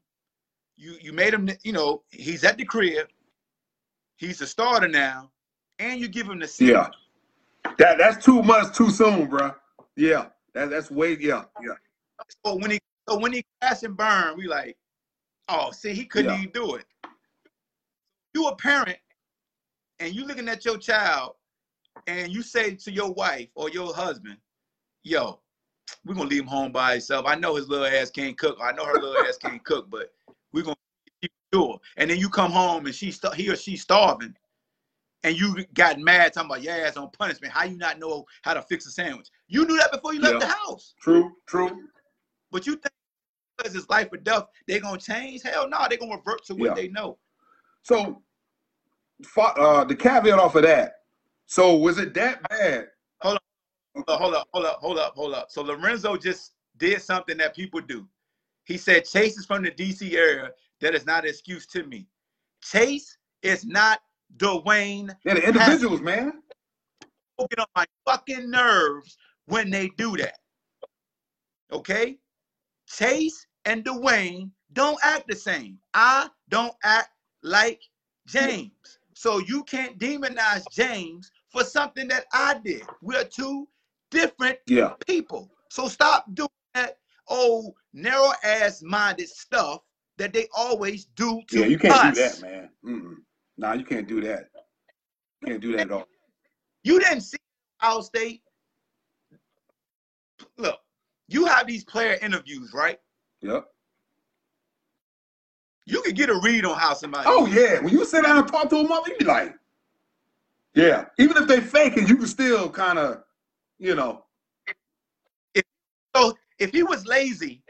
You 0.75 0.97
you 1.01 1.13
made 1.13 1.33
him, 1.33 1.49
you 1.63 1.71
know, 1.71 2.03
he's 2.09 2.43
at 2.43 2.57
the 2.57 2.65
crib. 2.65 3.07
He's 4.17 4.41
a 4.41 4.47
starter 4.47 4.87
now, 4.87 5.31
and 5.79 5.99
you 5.99 6.07
give 6.07 6.27
him 6.27 6.39
the 6.39 6.47
season. 6.47 6.75
Yeah. 6.75 6.89
That 7.77 7.97
that's 7.97 8.23
too 8.23 8.41
much 8.43 8.75
too 8.75 8.89
soon, 8.89 9.27
bro. 9.27 9.53
Yeah. 9.95 10.27
That, 10.53 10.69
that's 10.69 10.89
way 10.89 11.17
yeah, 11.19 11.43
yeah. 11.61 11.73
So 12.45 12.55
when 12.55 12.71
he 12.71 12.79
so 13.07 13.17
when 13.19 13.33
he 13.33 13.45
crash 13.61 13.83
and 13.83 13.95
burn, 13.95 14.37
we 14.37 14.47
like, 14.47 14.75
oh, 15.49 15.71
see, 15.71 15.93
he 15.93 16.05
couldn't 16.05 16.31
Yeah. 16.31 16.39
even 16.39 16.51
do 16.51 16.75
it. 16.75 16.85
You 18.33 18.47
a 18.47 18.55
parent, 18.55 18.97
and 19.99 20.13
you 20.13 20.25
looking 20.25 20.49
at 20.49 20.65
your 20.65 20.77
child, 20.77 21.35
and 22.07 22.31
you 22.31 22.41
say 22.41 22.75
to 22.75 22.91
your 22.91 23.11
wife 23.13 23.49
or 23.55 23.69
your 23.69 23.93
husband, 23.93 24.37
"Yo, 25.03 25.39
we're 26.05 26.15
gonna 26.15 26.29
leave 26.29 26.43
him 26.43 26.47
home 26.47 26.71
by 26.71 26.93
himself. 26.93 27.25
I 27.25 27.35
know 27.35 27.55
his 27.55 27.67
little 27.67 27.85
ass 27.85 28.09
can't 28.09 28.38
cook. 28.38 28.57
I 28.61 28.71
know 28.71 28.85
her 28.85 28.93
little 28.93 29.17
ass 29.27 29.38
can't 29.38 29.63
cook, 29.63 29.89
but 29.89 30.13
we're 30.53 30.63
gonna 30.63 30.75
keep 31.21 31.31
sure." 31.53 31.79
And 31.97 32.09
then 32.09 32.17
you 32.19 32.29
come 32.29 32.51
home 32.51 32.85
and 32.85 32.95
she 32.95 33.13
he 33.35 33.49
or 33.49 33.55
she's 33.55 33.81
starving, 33.81 34.35
and 35.23 35.38
you 35.38 35.65
got 35.73 35.99
mad 35.99 36.33
talking 36.33 36.49
about 36.49 36.63
your 36.63 36.73
ass 36.73 36.97
on 36.97 37.09
punishment. 37.11 37.53
How 37.53 37.65
you 37.65 37.77
not 37.77 37.99
know 37.99 38.25
how 38.43 38.53
to 38.53 38.61
fix 38.61 38.85
a 38.85 38.91
sandwich? 38.91 39.29
You 39.47 39.65
knew 39.65 39.77
that 39.77 39.91
before 39.91 40.13
you 40.13 40.21
left 40.21 40.33
Yeah. 40.35 40.39
the 40.39 40.47
house. 40.47 40.93
True, 41.01 41.35
true. 41.45 41.88
But 42.51 42.65
you 42.65 42.73
think 42.75 42.93
because 43.57 43.75
it's 43.75 43.89
life 43.89 44.09
or 44.11 44.17
death, 44.17 44.45
they're 44.67 44.79
gonna 44.79 44.99
change? 44.99 45.41
Hell 45.41 45.67
no, 45.67 45.85
They're 45.89 45.97
gonna 45.97 46.15
revert 46.17 46.45
to 46.45 46.55
what 46.55 46.69
Yeah. 46.69 46.73
they 46.75 46.88
know. 46.89 47.17
So, 47.83 48.21
uh, 49.38 49.83
the 49.85 49.95
caveat 49.95 50.38
off 50.38 50.55
of 50.55 50.63
that. 50.63 51.01
So, 51.47 51.75
was 51.75 51.97
it 51.97 52.13
that 52.13 52.47
bad? 52.49 52.89
Hold 54.07 54.35
up, 54.35 54.47
hold 54.53 54.65
up, 54.65 54.79
hold 54.79 54.99
up, 54.99 55.13
hold 55.15 55.33
up. 55.33 55.51
So 55.51 55.61
Lorenzo 55.61 56.17
just 56.17 56.53
did 56.77 57.01
something 57.01 57.37
that 57.37 57.55
people 57.55 57.81
do. 57.81 58.07
He 58.65 58.77
said 58.77 59.05
Chase 59.05 59.37
is 59.37 59.45
from 59.45 59.63
the 59.63 59.71
DC 59.71 60.13
area. 60.13 60.51
That 60.81 60.93
is 60.93 61.05
not 61.05 61.23
an 61.23 61.29
excuse 61.29 61.65
to 61.67 61.83
me. 61.83 62.07
Chase 62.61 63.17
is 63.41 63.65
not 63.65 64.01
Dwayne. 64.37 65.15
Yeah, 65.25 65.35
the 65.35 65.47
individuals, 65.47 66.01
man. 66.01 66.33
People 67.37 67.47
Get 67.49 67.59
on 67.59 67.65
my 67.75 67.85
fucking 68.05 68.49
nerves 68.49 69.17
when 69.45 69.69
they 69.69 69.89
do 69.97 70.17
that. 70.17 70.37
Okay? 71.71 72.17
Chase 72.87 73.47
and 73.65 73.83
Dwayne 73.83 74.51
don't 74.73 74.99
act 75.03 75.27
the 75.27 75.35
same. 75.35 75.77
I 75.93 76.29
don't 76.49 76.73
act 76.83 77.09
like 77.43 77.81
James. 78.27 78.99
So 79.13 79.39
you 79.39 79.63
can't 79.63 79.97
demonize 79.97 80.63
James 80.71 81.31
for 81.49 81.63
something 81.63 82.07
that 82.09 82.25
I 82.33 82.59
did. 82.63 82.83
We're 83.01 83.23
two 83.23 83.67
different 84.11 84.57
Yeah, 84.67 84.93
people. 85.05 85.51
So 85.69 85.87
stop 85.87 86.25
doing 86.33 86.49
that 86.73 86.97
old 87.27 87.73
narrow 87.93 88.31
ass 88.43 88.81
minded 88.81 89.29
stuff 89.29 89.81
that 90.17 90.33
they 90.33 90.47
always 90.55 91.05
do 91.15 91.41
to 91.49 91.59
yeah. 91.59 91.65
You 91.65 91.77
can't 91.77 91.93
us. 91.93 92.15
do 92.15 92.21
that, 92.21 92.41
man. 92.41 92.69
Mm-mm. 92.85 93.15
Nah, 93.57 93.73
you 93.73 93.83
can't 93.85 94.07
do 94.07 94.21
that. 94.21 94.45
You 95.41 95.47
Can't 95.47 95.61
do 95.61 95.71
that 95.73 95.81
at 95.81 95.91
all. 95.91 96.07
You 96.83 96.99
didn't 96.99 97.21
see 97.21 97.37
Ohio 97.81 98.01
State 98.01 98.41
Look, 100.57 100.79
you 101.27 101.45
have 101.45 101.67
these 101.67 101.83
player 101.83 102.17
interviews, 102.21 102.71
right? 102.73 102.99
Yep. 103.41 103.65
You 105.85 106.01
could 106.01 106.15
get 106.15 106.29
a 106.29 106.39
read 106.43 106.65
on 106.65 106.77
how 106.77 106.93
somebody. 106.93 107.25
Oh 107.27 107.45
yeah, 107.45 107.79
when 107.79 107.93
you 107.93 108.03
sit 108.05 108.23
down 108.23 108.37
and 108.37 108.47
talk 108.47 108.69
to 108.69 108.75
them, 108.75 108.87
you 109.07 109.15
be 109.17 109.25
like, 109.25 109.55
yeah. 110.73 111.05
Even 111.17 111.37
if 111.37 111.47
they 111.47 111.61
fake 111.61 111.97
it, 111.97 112.09
you 112.09 112.17
can 112.17 112.27
still 112.27 112.69
kind 112.69 112.99
of, 112.99 113.23
you 113.80 113.95
know, 113.95 114.25
If, 115.55 115.63
So 116.15 116.38
if 116.59 116.71
he 116.71 116.84
was 116.84 117.05
lazy, 117.05 117.63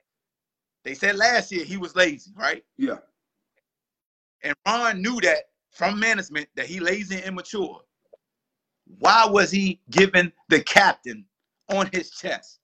they 0.84 0.96
said 0.96 1.16
last 1.18 1.52
year 1.52 1.66
he 1.66 1.78
was 1.78 1.96
lazy, 1.96 2.32
right? 2.38 2.64
yeah. 2.78 2.98
And 4.44 4.56
Ron 4.68 5.02
knew 5.02 5.22
that 5.22 5.50
from 5.72 6.00
management 6.00 6.50
that 6.56 6.68
he 6.68 6.80
lazy 6.80 7.18
and 7.18 7.26
immature. 7.26 7.82
Why 9.00 9.26
was 9.28 9.52
he 9.52 9.82
given 9.92 10.34
the 10.50 10.62
captain 10.62 11.26
on 11.70 11.90
his 11.94 12.12
chest? 12.12 12.60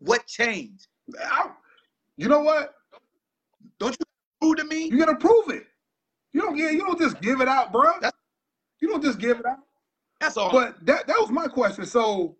What 0.00 0.26
changed? 0.26 0.88
I- 1.20 1.50
you 2.16 2.28
know 2.28 2.40
what? 2.40 2.74
Don't 3.78 3.96
you 3.98 4.06
prove 4.40 4.56
to 4.58 4.64
me? 4.64 4.86
You 4.86 4.98
gotta 4.98 5.16
prove 5.16 5.50
it. 5.50 5.66
You 6.32 6.42
don't 6.42 6.56
yeah, 6.56 6.70
you 6.70 6.80
don't 6.80 6.98
just 7.00 7.20
give 7.20 7.40
it 7.40 7.48
out, 7.48 7.72
bro. 7.72 7.92
That's- 8.00 8.12
You 8.80 8.88
don't 8.88 9.02
just 9.02 9.18
give 9.18 9.40
it 9.40 9.46
out. 9.46 9.58
That's 10.20 10.36
all. 10.36 10.52
But 10.52 10.84
that 10.86 11.06
that 11.06 11.16
was 11.20 11.30
my 11.30 11.48
question. 11.48 11.86
So 11.86 12.36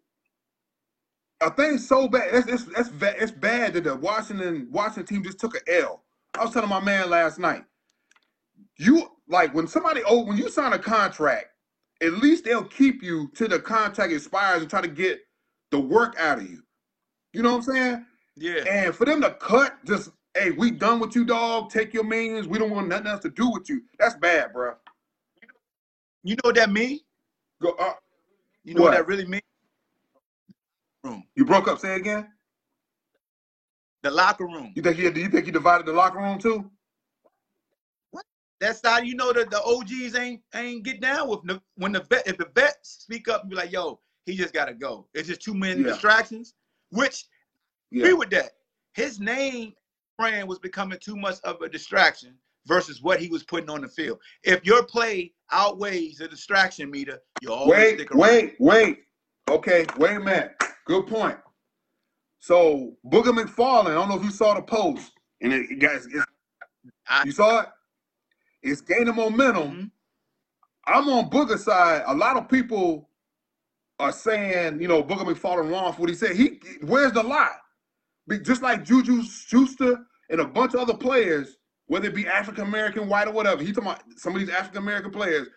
a 1.41 1.51
thing 1.51 1.79
so 1.79 2.09
bad. 2.09 2.45
That's 2.47 2.89
ba- 2.89 3.23
it's 3.23 3.33
bad 3.33 3.75
that 3.75 3.85
the 3.85 3.95
Washington 3.97 4.69
Washington 4.71 5.07
team 5.07 5.25
just 5.25 5.39
took 5.39 5.55
an 5.55 5.63
L. 5.69 6.03
I 6.35 6.45
was 6.45 6.53
telling 6.53 6.69
my 6.69 6.81
man 6.81 7.11
last 7.11 7.39
night. 7.39 7.65
You 8.79 9.09
like 9.29 9.55
when 9.55 9.67
somebody 9.67 10.03
oh 10.07 10.25
when 10.25 10.37
you 10.37 10.49
sign 10.49 10.73
a 10.73 10.79
contract, 10.79 11.47
at 12.03 12.13
least 12.15 12.45
they'll 12.45 12.65
keep 12.65 13.03
you 13.03 13.31
till 13.35 13.49
the 13.49 13.59
contract 13.59 14.13
expires 14.13 14.61
and 14.63 14.71
try 14.71 14.81
to 14.81 14.89
get 14.89 15.21
the 15.71 15.81
work 15.81 16.15
out 16.19 16.39
of 16.39 16.49
you. 16.49 16.63
You 17.33 17.43
know 17.43 17.51
what 17.57 17.69
I'm 17.69 17.75
saying? 17.75 18.07
yeah. 18.37 18.65
And 18.69 18.95
for 18.95 19.05
them 19.05 19.21
to 19.23 19.31
cut, 19.33 19.77
just 19.85 20.11
hey, 20.35 20.51
we 20.53 20.71
done 20.71 21.01
with 21.01 21.15
you, 21.17 21.25
dog. 21.25 21.71
Take 21.71 21.93
your 21.95 22.05
millions. 22.05 22.47
We 22.49 22.59
don't 22.59 22.71
want 22.71 22.89
nothing 22.89 23.07
else 23.09 23.21
to 23.23 23.31
do 23.31 23.51
with 23.51 23.69
you. 23.69 23.83
That's 23.99 24.15
bad, 24.15 24.53
bro. 24.53 24.75
You 26.23 26.35
know 26.35 26.41
what 26.45 26.55
that 26.57 26.71
mean? 26.71 27.01
Go. 27.63 27.71
Uh, 27.79 27.93
You 28.65 28.75
know 28.75 28.83
what, 28.83 28.91
What? 28.91 28.97
that 28.97 29.07
really 29.07 29.27
mean? 29.27 29.41
Room. 31.07 31.25
you 31.35 31.45
broke 31.45 31.69
up. 31.69 31.79
Say 31.79 31.97
again. 31.97 32.29
The 34.03 34.11
locker 34.11 34.45
room. 34.47 34.73
You 34.77 34.83
think 34.83 34.99
you 34.99 35.11
do 35.11 35.21
you 35.21 35.29
think 35.29 35.47
you 35.47 35.53
divided 35.53 35.87
the 35.87 35.93
locker 35.93 36.19
room 36.19 36.39
too? 36.39 36.71
What? 38.11 38.25
That's 38.61 38.81
how 38.85 38.99
you 38.99 39.15
know 39.17 39.33
that 39.33 39.51
the 39.51 39.63
OGs 39.63 40.15
ain't 40.17 40.43
ain't 40.55 40.85
get 40.85 41.01
down 41.01 41.29
with 41.29 41.41
the 41.45 41.61
when 41.77 41.93
the 41.93 42.01
vet 42.11 42.27
if 42.27 42.39
the 42.39 42.49
vets 42.55 42.99
speak 43.03 43.29
up 43.29 43.43
and 43.43 43.51
be 43.51 43.57
like, 43.57 43.73
yo, 43.73 44.01
he 44.27 44.37
just 44.37 44.55
gotta 44.55 44.75
go. 44.75 45.09
It's 45.15 45.29
just 45.29 45.43
too 45.43 45.55
many 45.55 45.83
Yeah. 45.83 45.89
distractions. 45.89 46.55
Which 46.91 47.25
Yeah. 47.91 48.05
agree 48.05 48.15
with 48.15 48.31
that. 48.31 48.53
His 48.95 49.19
name 49.21 49.73
brand 50.19 50.49
was 50.49 50.59
becoming 50.59 50.99
too 50.99 51.17
much 51.17 51.37
of 51.45 51.61
a 51.63 51.69
distraction 51.69 52.37
versus 52.67 53.03
what 53.03 53.21
he 53.21 53.29
was 53.29 53.45
putting 53.45 53.71
on 53.71 53.81
the 53.83 53.89
field. 53.89 54.19
If 54.43 54.65
your 54.65 54.83
play 54.85 55.33
outweighs 55.53 56.19
the 56.19 56.29
distraction 56.29 56.91
meter, 56.91 57.19
you 57.41 57.53
always 57.53 57.79
Wait, 57.79 57.95
stick 57.95 58.11
around. 58.11 58.21
wait, 58.21 58.57
wait. 58.59 58.99
Okay, 59.49 59.87
wait 59.99 60.17
a 60.17 60.21
minute. 60.21 60.57
Good 60.87 61.07
point. 61.07 61.39
So 62.41 62.97
Booger 63.07 63.37
McFarland, 63.37 63.91
I 63.91 63.95
don't 63.95 64.09
know 64.09 64.17
if 64.19 64.25
you 64.25 64.31
saw 64.31 64.55
the 64.55 64.63
post, 64.63 65.13
and 65.41 65.53
it, 65.53 65.71
it 65.71 65.81
got 65.81 65.97
it's, 65.97 66.09
I- 67.09 67.25
you 67.25 67.33
saw 67.33 67.61
it. 67.63 67.69
It's 68.63 68.81
gaining 68.81 69.15
momentum. 69.15 69.73
Mhm. 69.73 69.91
I'm 70.87 71.09
on 71.09 71.31
Booger 71.31 71.59
side. 71.59 72.03
A 72.07 72.15
lot 72.15 72.37
of 72.37 72.49
people 72.49 73.11
are 73.99 74.13
saying, 74.13 74.81
you 74.81 74.89
know, 74.89 75.03
Booger 75.03 75.25
McFarland 75.27 75.71
wrong 75.71 75.93
for 75.93 76.03
what 76.03 76.11
he 76.11 76.17
said. 76.17 76.37
He 76.37 76.61
where's 76.83 77.13
the 77.13 77.23
lie? 77.23 77.57
Be- 78.29 78.41
Just 78.41 78.63
like 78.63 78.85
Juju 78.85 79.23
Schuster 79.25 79.99
and 80.31 80.41
a 80.41 80.47
bunch 80.47 80.75
of 80.75 80.81
other 80.81 80.95
players, 80.95 81.57
whether 81.87 82.09
it 82.09 82.15
be 82.15 82.27
African 82.27 82.65
American, 82.65 83.09
white, 83.09 83.29
or 83.29 83.33
whatever. 83.33 83.63
He 83.63 83.73
talking 83.73 83.91
about 83.91 84.03
some 84.17 84.35
of 84.35 84.41
these 84.41 84.51
African 84.51 84.79
American 84.79 85.11
players. 85.11 85.49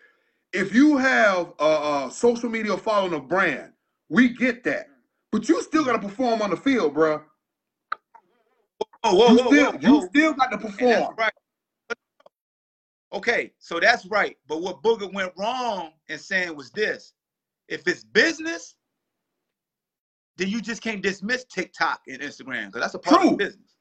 If 0.52 0.74
you 0.74 0.96
have 0.96 1.52
a, 1.60 2.06
a 2.06 2.10
social 2.12 2.48
media 2.50 2.76
following 2.76 3.14
a 3.14 3.20
brand, 3.20 3.72
we 4.08 4.30
get 4.30 4.64
that, 4.64 4.86
but 5.32 5.48
you 5.48 5.62
still 5.62 5.84
got 5.84 6.00
to 6.00 6.08
perform 6.08 6.42
on 6.42 6.50
the 6.50 6.56
field, 6.56 6.94
bro. 6.94 7.22
Oh, 9.02 9.14
whoa, 9.14 9.28
you 9.28 9.36
whoa, 9.38 9.46
still, 9.46 9.72
whoa, 9.72 9.78
you 9.80 9.94
whoa. 10.00 10.06
still 10.08 10.32
got 10.34 10.50
to 10.50 10.58
perform. 10.58 11.14
right. 11.16 11.32
Okay, 13.12 13.52
so 13.58 13.80
that's 13.80 14.06
right. 14.06 14.36
But 14.46 14.62
what 14.62 14.82
Booger 14.82 15.12
went 15.12 15.32
wrong 15.36 15.92
in 16.08 16.18
saying 16.18 16.54
was 16.54 16.70
this: 16.70 17.14
if 17.68 17.86
it's 17.88 18.04
business, 18.04 18.76
then 20.36 20.48
you 20.48 20.60
just 20.60 20.82
can't 20.82 21.02
dismiss 21.02 21.44
TikTok 21.44 22.02
and 22.06 22.20
Instagram 22.20 22.66
because 22.66 22.82
that's 22.82 22.94
a 22.94 22.98
part 22.98 23.20
True. 23.20 23.30
of 23.32 23.38
business. 23.38 23.74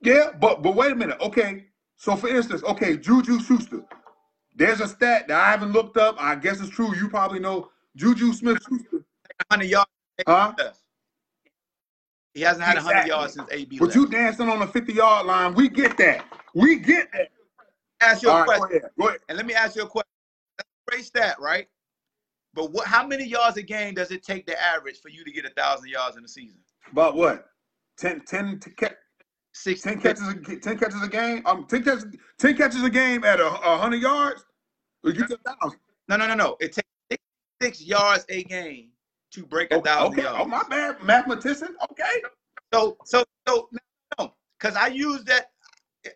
Yeah, 0.00 0.30
but 0.40 0.62
but 0.62 0.74
wait 0.74 0.92
a 0.92 0.94
minute. 0.94 1.18
Okay, 1.20 1.66
so 1.96 2.16
for 2.16 2.28
instance, 2.28 2.62
okay, 2.64 2.96
Juju 2.96 3.40
Schuster. 3.40 3.82
There's 4.56 4.80
a 4.80 4.86
stat 4.88 5.26
that 5.28 5.40
I 5.40 5.50
haven't 5.50 5.72
looked 5.72 5.96
up. 5.96 6.16
I 6.18 6.36
guess 6.36 6.60
it's 6.60 6.70
true. 6.70 6.94
You 6.94 7.08
probably 7.08 7.40
know 7.40 7.70
Juju 7.96 8.32
Smith 8.32 8.58
Schuster, 8.62 9.04
100 9.48 9.64
yards. 9.64 9.90
huh? 10.26 10.52
He 12.34 12.40
hasn't 12.40 12.64
had 12.64 12.74
100 12.76 12.90
Exactly. 12.98 13.08
yards 13.10 13.34
since 13.34 13.48
AB 13.52 13.78
But 13.78 13.84
left. 13.86 13.96
you 13.96 14.06
dancing 14.08 14.48
on 14.48 14.58
the 14.58 14.66
50 14.66 14.92
yard 14.92 15.26
line. 15.26 15.54
We 15.54 15.68
get 15.68 15.96
that. 15.98 16.26
We 16.54 16.76
get 16.80 17.10
that. 17.12 17.28
ask 18.00 18.22
your 18.22 18.32
a 18.32 18.34
All 18.34 18.40
right, 18.44 18.58
question, 18.58 18.68
go 18.68 18.76
ahead. 18.76 18.90
Go 19.00 19.08
ahead. 19.08 19.20
and 19.28 19.36
let 19.36 19.46
me 19.46 19.54
ask 19.54 19.76
you 19.76 19.82
a 19.82 19.86
question. 19.88 20.08
A 20.58 20.64
great 20.90 21.10
right? 21.38 21.68
But 22.52 22.72
what? 22.72 22.86
How 22.86 23.06
many 23.06 23.24
yards 23.24 23.56
a 23.56 23.62
game 23.62 23.94
does 23.94 24.10
it 24.10 24.22
take 24.24 24.46
the 24.46 24.60
average 24.60 25.00
for 25.00 25.08
you 25.08 25.24
to 25.24 25.30
get 25.32 25.44
a 25.44 25.50
thousand 25.50 25.88
yards 25.88 26.16
in 26.16 26.24
a 26.24 26.28
season? 26.28 26.58
About 26.90 27.16
what? 27.16 27.46
10, 27.98 28.22
10, 28.26 28.58
to 28.60 28.70
ca- 28.70 28.94
60, 29.52 29.88
10 29.90 30.00
catches, 30.00 30.28
a, 30.28 30.34
10 30.56 30.78
catches 30.78 31.02
a 31.02 31.08
game. 31.08 31.42
Um, 31.46 31.66
10 31.68 31.82
catches, 31.84 32.06
10 32.38 32.56
catches 32.56 32.82
a 32.82 32.90
game 32.90 33.22
at 33.24 33.38
a, 33.40 33.46
a 33.46 33.78
hundred 33.78 34.02
yards. 34.02 34.44
We 35.04 35.12
get 35.12 35.30
a 35.30 35.38
thousand. 35.38 35.78
No, 36.08 36.16
no, 36.16 36.26
no, 36.26 36.34
no. 36.34 36.56
It 36.60 36.72
takes 36.72 37.22
six 37.62 37.80
yards 37.80 38.24
a 38.28 38.42
game 38.44 38.90
to 39.34 39.44
break 39.44 39.72
a 39.72 39.80
thousand 39.80 40.12
okay. 40.12 40.22
yards. 40.22 40.38
Oh 40.40 40.46
my 40.46 40.62
bad, 40.70 41.02
mathematician. 41.02 41.76
Okay. 41.90 42.22
So, 42.72 42.96
so, 43.04 43.24
so, 43.46 43.68
no, 44.18 44.34
because 44.58 44.76
I 44.76 44.88
use 44.88 45.24
that. 45.24 45.50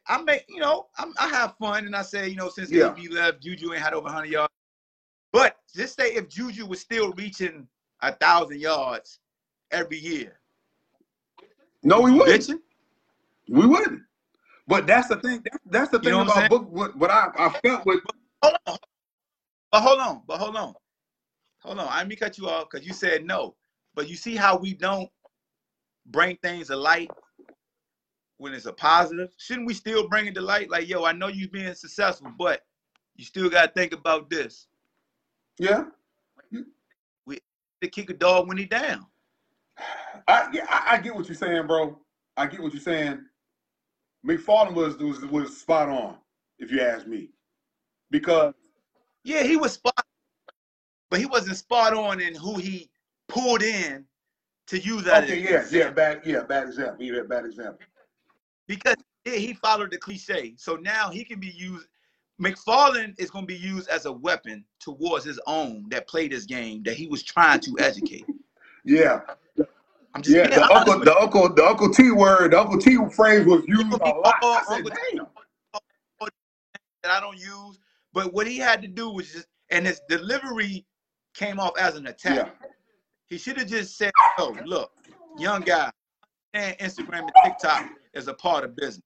I 0.07 0.21
make, 0.23 0.45
you 0.49 0.61
know, 0.61 0.89
I'm, 0.99 1.15
I 1.19 1.29
have 1.29 1.55
fun, 1.59 1.87
and 1.87 1.97
I 1.97 2.03
say, 2.03 2.29
you 2.29 2.37
know, 2.37 2.49
since 2.51 2.71
Yeah. 2.71 2.95
AB 2.95 3.09
left, 3.09 3.43
Juju 3.43 3.73
ain't 3.73 3.83
had 3.83 3.95
over 3.95 4.05
100 4.05 4.27
yards. 4.27 4.53
But 5.33 5.57
just 5.75 5.97
say 5.97 6.15
if 6.15 6.29
Juju 6.29 6.67
was 6.67 6.81
still 6.81 7.13
reaching 7.13 7.67
a 8.03 8.13
thousand 8.13 8.61
yards 8.61 9.19
every 9.71 9.99
year, 9.99 10.41
No, 11.83 12.01
we 12.01 12.11
wouldn't. 12.13 12.41
bitching. 12.41 12.61
We 13.49 13.67
wouldn't. 13.67 14.03
But 14.67 14.87
that's 14.87 15.09
the 15.09 15.17
thing. 15.17 15.43
That's, 15.45 15.65
that's 15.67 15.91
the 15.91 15.99
You 15.99 16.05
thing 16.05 16.13
know 16.13 16.19
what 16.19 16.31
about 16.31 16.51
book. 16.51 16.71
What, 16.71 16.97
what 16.97 17.11
I, 17.11 17.29
I 17.39 17.49
felt 17.65 17.87
with. 17.87 18.01
Hold 18.43 18.57
on, 18.67 18.79
but 19.73 19.81
hold 19.81 20.01
on, 20.01 20.23
but 20.27 20.39
hold 20.39 20.57
on, 20.57 20.75
hold 21.69 21.81
on. 21.81 21.89
I 21.91 22.03
to 22.03 22.17
cut 22.17 22.39
you 22.39 22.49
off 22.49 22.69
because 22.71 22.87
you 22.87 22.93
said 22.93 23.25
no. 23.25 23.55
But 23.95 24.09
you 24.09 24.17
see 24.17 24.37
how 24.37 24.57
we 24.57 24.75
don't 24.75 25.11
bring 26.07 26.37
things 26.37 26.69
to 26.69 26.77
light 26.77 27.11
when 28.39 28.55
it's 28.55 28.67
a 28.67 28.73
positive. 28.73 29.35
Shouldn't 29.37 29.67
we 29.67 29.75
still 29.75 30.09
bring 30.09 30.27
it 30.27 30.35
to 30.35 30.41
light? 30.41 30.71
Like, 30.71 30.89
yo, 30.89 31.05
I 31.05 31.13
know 31.13 31.29
you 31.29 31.49
being 31.49 31.75
successful, 31.75 32.33
but 32.39 32.63
you 33.17 33.25
still 33.25 33.51
got 33.51 33.67
to 33.67 33.73
think 33.73 33.93
about 33.93 34.31
this. 34.31 34.67
Yeah. 35.59 35.85
We 37.27 37.39
to 37.83 37.89
kick 37.89 38.11
a 38.11 38.15
dog 38.15 38.49
when 38.49 38.57
he 38.57 38.65
down. 38.65 39.07
I, 40.27 40.49
yeah, 40.53 40.67
I, 40.69 40.97
I 40.97 40.99
get 41.01 41.15
what 41.15 41.27
you're 41.29 41.35
saying, 41.35 41.67
bro. 41.67 41.99
I 42.37 42.47
get 42.47 42.61
what 42.61 42.73
you're 42.73 42.81
saying. 42.81 43.21
McFarland 44.27 44.75
was 44.75 44.97
was 44.97 45.25
was 45.27 45.57
spot 45.57 45.89
on, 45.89 46.17
if 46.59 46.71
you 46.73 46.81
ask 46.81 47.07
me, 47.07 47.31
because 48.11 48.55
Yeah, 49.23 49.43
he 49.43 49.57
was 49.57 49.75
spot, 49.75 50.05
but 51.11 51.21
he 51.21 51.27
wasn't 51.27 51.57
spot 51.57 51.95
on 51.95 52.21
in 52.21 52.35
who 52.35 52.57
he 52.57 52.91
pulled 53.29 53.63
in 53.63 54.05
to 54.67 54.79
use 54.79 55.05
that. 55.05 55.25
okay, 55.25 55.39
yeah, 55.39 55.65
yeah, 55.71 55.91
bad, 55.91 56.21
yeah, 56.25 56.43
bad 56.43 56.69
example, 56.69 57.05
yeah, 57.05 57.23
bad 57.23 57.45
example. 57.45 57.79
because 58.67 58.97
yeah, 59.25 59.37
he 59.37 59.55
followed 59.55 59.91
the 59.91 59.99
cliche. 59.99 60.55
So 60.57 60.77
now 60.77 61.11
he 61.11 61.25
can 61.25 61.41
be 61.41 61.49
used. 61.49 61.87
McFarland 62.41 63.15
is 63.19 63.31
going 63.31 63.47
to 63.47 63.53
be 63.53 63.59
used 63.59 63.89
as 63.89 64.07
a 64.07 64.13
weapon 64.13 64.65
towards 64.79 65.25
his 65.25 65.41
own 65.47 65.87
that 65.89 66.07
played 66.07 66.31
this 66.31 66.45
game 66.45 66.83
that 66.85 66.95
he 66.95 67.09
was 67.09 67.23
trying 67.23 67.61
to 67.61 67.77
educate. 67.79 68.25
Yeah, 68.85 69.21
I'm 70.15 70.23
just 70.23 70.35
yeah. 70.35 70.49
The 70.49 70.73
uncle, 70.73 71.01
the 71.01 71.15
uncle, 71.15 71.53
the 71.53 71.65
Uncle 71.65 71.91
T 71.93 72.11
word, 72.11 72.53
the 72.53 72.61
Uncle 72.61 72.79
T 72.79 72.97
phrase 73.15 73.45
was 73.45 73.63
used 73.67 73.93
a 73.93 73.97
lot. 73.97 74.37
I 74.43 74.63
said, 74.67 74.85
damn. 75.13 75.27
that 77.03 77.11
I 77.11 77.21
don't 77.21 77.39
use. 77.39 77.79
But 78.15 78.33
what 78.33 78.47
he 78.47 78.57
had 78.57 78.81
to 78.83 78.89
do 78.89 79.11
was 79.11 79.31
just, 79.31 79.47
and 79.71 79.85
his 79.85 80.01
delivery 80.09 80.87
came 81.39 81.61
off 81.61 81.79
as 81.79 81.95
an 81.97 82.07
attack. 82.09 82.37
Yeah, 82.37 82.69
He 83.29 83.39
should 83.39 83.57
have 83.59 83.69
just 83.69 83.97
said, 83.97 84.11
"Oh, 84.39 84.57
look, 84.65 84.93
young 85.39 85.63
guy, 85.63 85.91
and 86.53 86.77
Instagram 86.79 87.21
and 87.21 87.33
TikTok 87.45 87.91
is 88.15 88.27
a 88.29 88.35
part 88.35 88.65
of 88.65 88.75
business, 88.77 89.05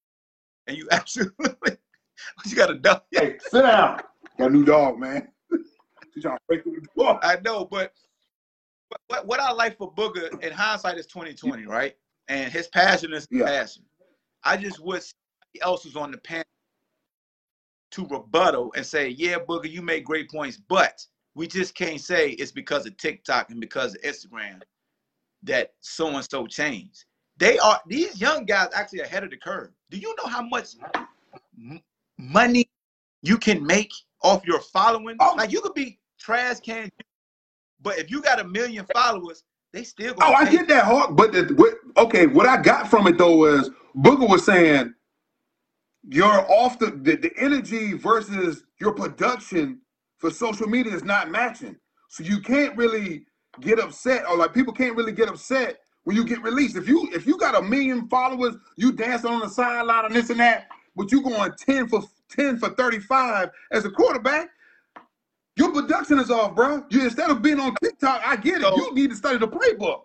and 0.66 0.76
you 0.76 0.88
absolutely, 0.92 1.76
you 2.46 2.56
got 2.56 2.66
to 2.68 2.74
dumb. 2.74 3.00
hey, 3.10 3.36
sit 3.50 3.62
down. 3.62 4.00
Got 4.38 4.50
a 4.50 4.52
new 4.52 4.64
dog, 4.64 4.98
man. 4.98 5.28
She's 6.14 6.22
trying 6.24 6.36
to 6.36 6.42
break 6.48 6.62
through 6.62 6.80
the 6.80 6.86
door. 6.96 7.18
I 7.22 7.36
know, 7.44 7.64
but 7.66 7.92
but 8.90 9.00
what, 9.08 9.26
what 9.26 9.40
I 9.40 9.52
like 9.52 9.76
for 9.76 9.92
Booger 9.94 10.42
in 10.42 10.52
hindsight 10.52 10.98
is 10.98 11.06
2020, 11.06 11.66
right? 11.66 11.94
and 12.28 12.52
his 12.52 12.68
passion 12.68 13.12
is 13.12 13.26
Yeah. 13.30 13.44
passion. 13.46 13.84
I 14.44 14.56
just 14.56 14.78
wish 14.80 15.12
somebody 15.12 15.60
else 15.62 15.84
was 15.84 15.96
on 15.96 16.12
the 16.12 16.18
panel 16.18 16.44
to 17.90 18.06
rebuttal 18.06 18.72
and 18.76 18.86
say, 18.86 19.08
"Yeah, 19.08 19.38
Booger, 19.38 19.68
you 19.70 19.82
make 19.82 20.04
great 20.04 20.30
points, 20.30 20.56
but 20.68 21.04
we 21.34 21.46
just 21.46 21.74
can't 21.74 22.00
say 22.00 22.30
it's 22.30 22.52
because 22.52 22.86
of 22.86 22.96
TikTok 22.96 23.50
and 23.50 23.60
because 23.60 23.94
of 23.94 24.02
Instagram 24.02 24.60
that 25.42 25.72
so 25.80 26.08
and 26.08 26.24
so 26.28 26.46
changed." 26.46 27.04
They 27.38 27.58
are 27.58 27.80
these 27.86 28.20
young 28.20 28.44
guys 28.44 28.68
actually 28.74 29.00
ahead 29.00 29.24
of 29.24 29.30
the 29.30 29.36
curve. 29.36 29.70
Do 29.90 29.98
you 29.98 30.14
know 30.22 30.28
how 30.28 30.42
much 30.42 30.76
money 32.18 32.68
you 33.22 33.38
can 33.38 33.64
make 33.66 33.90
off 34.22 34.46
your 34.46 34.60
following? 34.60 35.16
Oh. 35.20 35.34
Like 35.36 35.50
you 35.50 35.60
could 35.60 35.74
be 35.74 35.98
trash 36.18 36.60
can, 36.60 36.90
but 37.80 37.98
if 37.98 38.10
you 38.10 38.22
got 38.22 38.40
a 38.40 38.44
million 38.44 38.86
followers, 38.94 39.44
they 39.72 39.84
still 39.84 40.14
Oh, 40.20 40.32
I 40.32 40.50
get 40.50 40.68
that, 40.68 40.84
Hawk. 40.84 41.16
But 41.16 41.32
the, 41.32 41.52
what, 41.54 41.74
okay, 41.96 42.26
what 42.26 42.46
I 42.46 42.60
got 42.60 42.88
from 42.88 43.06
it 43.06 43.18
though 43.18 43.46
is 43.46 43.70
Booger 43.96 44.28
was 44.28 44.44
saying 44.44 44.94
you're 46.08 46.50
off 46.50 46.78
the, 46.78 46.90
the 46.90 47.16
the 47.16 47.32
energy 47.38 47.94
versus 47.94 48.64
your 48.80 48.92
production 48.92 49.80
for 50.22 50.30
social 50.30 50.68
media 50.68 50.94
is 50.94 51.02
not 51.02 51.30
matching. 51.30 51.76
So 52.08 52.22
you 52.22 52.38
can't 52.40 52.76
really 52.76 53.26
get 53.60 53.80
upset, 53.80 54.24
or 54.28 54.36
like 54.36 54.54
people 54.54 54.72
can't 54.72 54.96
really 54.96 55.10
get 55.10 55.28
upset 55.28 55.80
when 56.04 56.16
you 56.16 56.24
get 56.24 56.40
released. 56.42 56.76
If 56.76 56.88
you 56.88 57.08
if 57.12 57.26
you 57.26 57.36
got 57.36 57.56
a 57.56 57.60
million 57.60 58.08
followers, 58.08 58.54
you 58.76 58.92
dancing 58.92 59.30
on 59.30 59.40
the 59.40 59.48
sideline 59.48 60.06
and 60.06 60.14
this 60.14 60.30
and 60.30 60.38
that, 60.38 60.68
but 60.94 61.10
you 61.10 61.22
going 61.22 61.52
ten 61.58 61.88
for 61.88 62.02
ten 62.30 62.56
for 62.56 62.70
thirty 62.70 63.00
five 63.00 63.50
as 63.72 63.84
a 63.84 63.90
quarterback. 63.90 64.48
Your 65.56 65.72
production 65.72 66.20
is 66.20 66.30
off, 66.30 66.54
bro. 66.54 66.84
You 66.88 67.02
instead 67.02 67.28
of 67.30 67.42
being 67.42 67.58
on 67.58 67.74
TikTok, 67.82 68.22
I 68.24 68.36
get 68.36 68.58
it. 68.58 68.62
So- 68.62 68.76
you 68.76 68.94
need 68.94 69.10
to 69.10 69.16
study 69.16 69.38
the 69.38 69.48
playbook. 69.48 70.02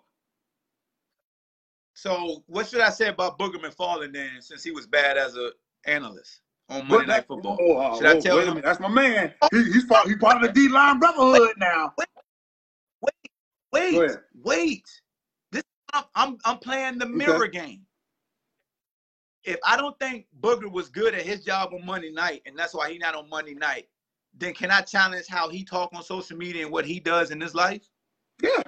So 1.94 2.42
what 2.46 2.66
should 2.68 2.80
I 2.80 2.90
say 2.90 3.08
about 3.08 3.38
Booger 3.38 3.56
McFarland 3.56 4.14
then, 4.14 4.40
since 4.40 4.64
he 4.64 4.72
was 4.72 4.86
bad 4.86 5.16
as 5.16 5.36
a 5.36 5.50
analyst 5.86 6.40
on 6.68 6.88
Monday 6.88 7.06
Night 7.06 7.26
Football? 7.26 7.58
oh, 7.60 7.76
uh, 7.76 7.96
should 7.96 8.06
I 8.06 8.20
tell 8.20 8.36
wait 8.38 8.48
him? 8.48 8.60
That's 8.62 8.80
my 8.80 8.88
man. 8.88 9.32
He, 9.52 9.64
he's 9.64 9.84
part. 9.84 10.06
He's 10.06 10.18
part 10.18 10.36
of 10.36 10.42
the 10.42 10.52
D 10.52 10.68
line 10.68 10.98
brotherhood 10.98 11.54
now. 11.58 11.94
Wait, 11.98 12.08
wait, 13.72 13.94
ahead. 13.94 14.20
wait. 14.42 14.84
This 15.52 15.62
I'm, 15.92 16.04
I'm 16.14 16.38
I'm 16.44 16.58
playing 16.58 16.98
the 16.98 17.06
mirror 17.06 17.46
game. 17.46 17.82
If 19.44 19.58
I 19.64 19.76
don't 19.76 19.98
think 19.98 20.26
Booger 20.40 20.70
was 20.70 20.88
good 20.88 21.14
at 21.14 21.22
his 21.22 21.44
job 21.44 21.70
on 21.72 21.84
Monday 21.86 22.10
night, 22.10 22.42
and 22.46 22.58
that's 22.58 22.74
why 22.74 22.90
he's 22.90 23.00
not 23.00 23.14
on 23.14 23.28
Monday 23.30 23.54
night, 23.54 23.88
then 24.36 24.52
can 24.52 24.70
I 24.70 24.82
challenge 24.82 25.26
how 25.28 25.48
he 25.48 25.64
talk 25.64 25.90
on 25.94 26.02
social 26.02 26.36
media 26.36 26.64
and 26.64 26.72
what 26.72 26.84
he 26.84 27.00
does 27.00 27.30
in 27.30 27.40
his 27.40 27.54
life? 27.54 27.88
Yeah. 28.42 28.62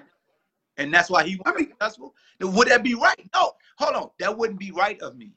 And 0.76 0.92
that's 0.92 1.10
why 1.10 1.24
he 1.24 1.36
was 1.36 1.42
I 1.46 1.52
mean, 1.54 1.68
successful? 1.68 2.14
Then 2.38 2.54
would 2.54 2.68
that 2.68 2.82
be 2.82 2.94
right? 2.94 3.28
No, 3.34 3.52
hold 3.78 3.96
on. 3.96 4.10
That 4.18 4.36
wouldn't 4.36 4.58
be 4.58 4.70
right 4.70 5.00
of 5.02 5.16
me. 5.16 5.32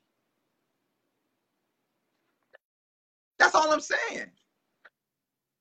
That's 3.44 3.56
all 3.56 3.74
I'm 3.74 3.82
saying. 3.82 4.28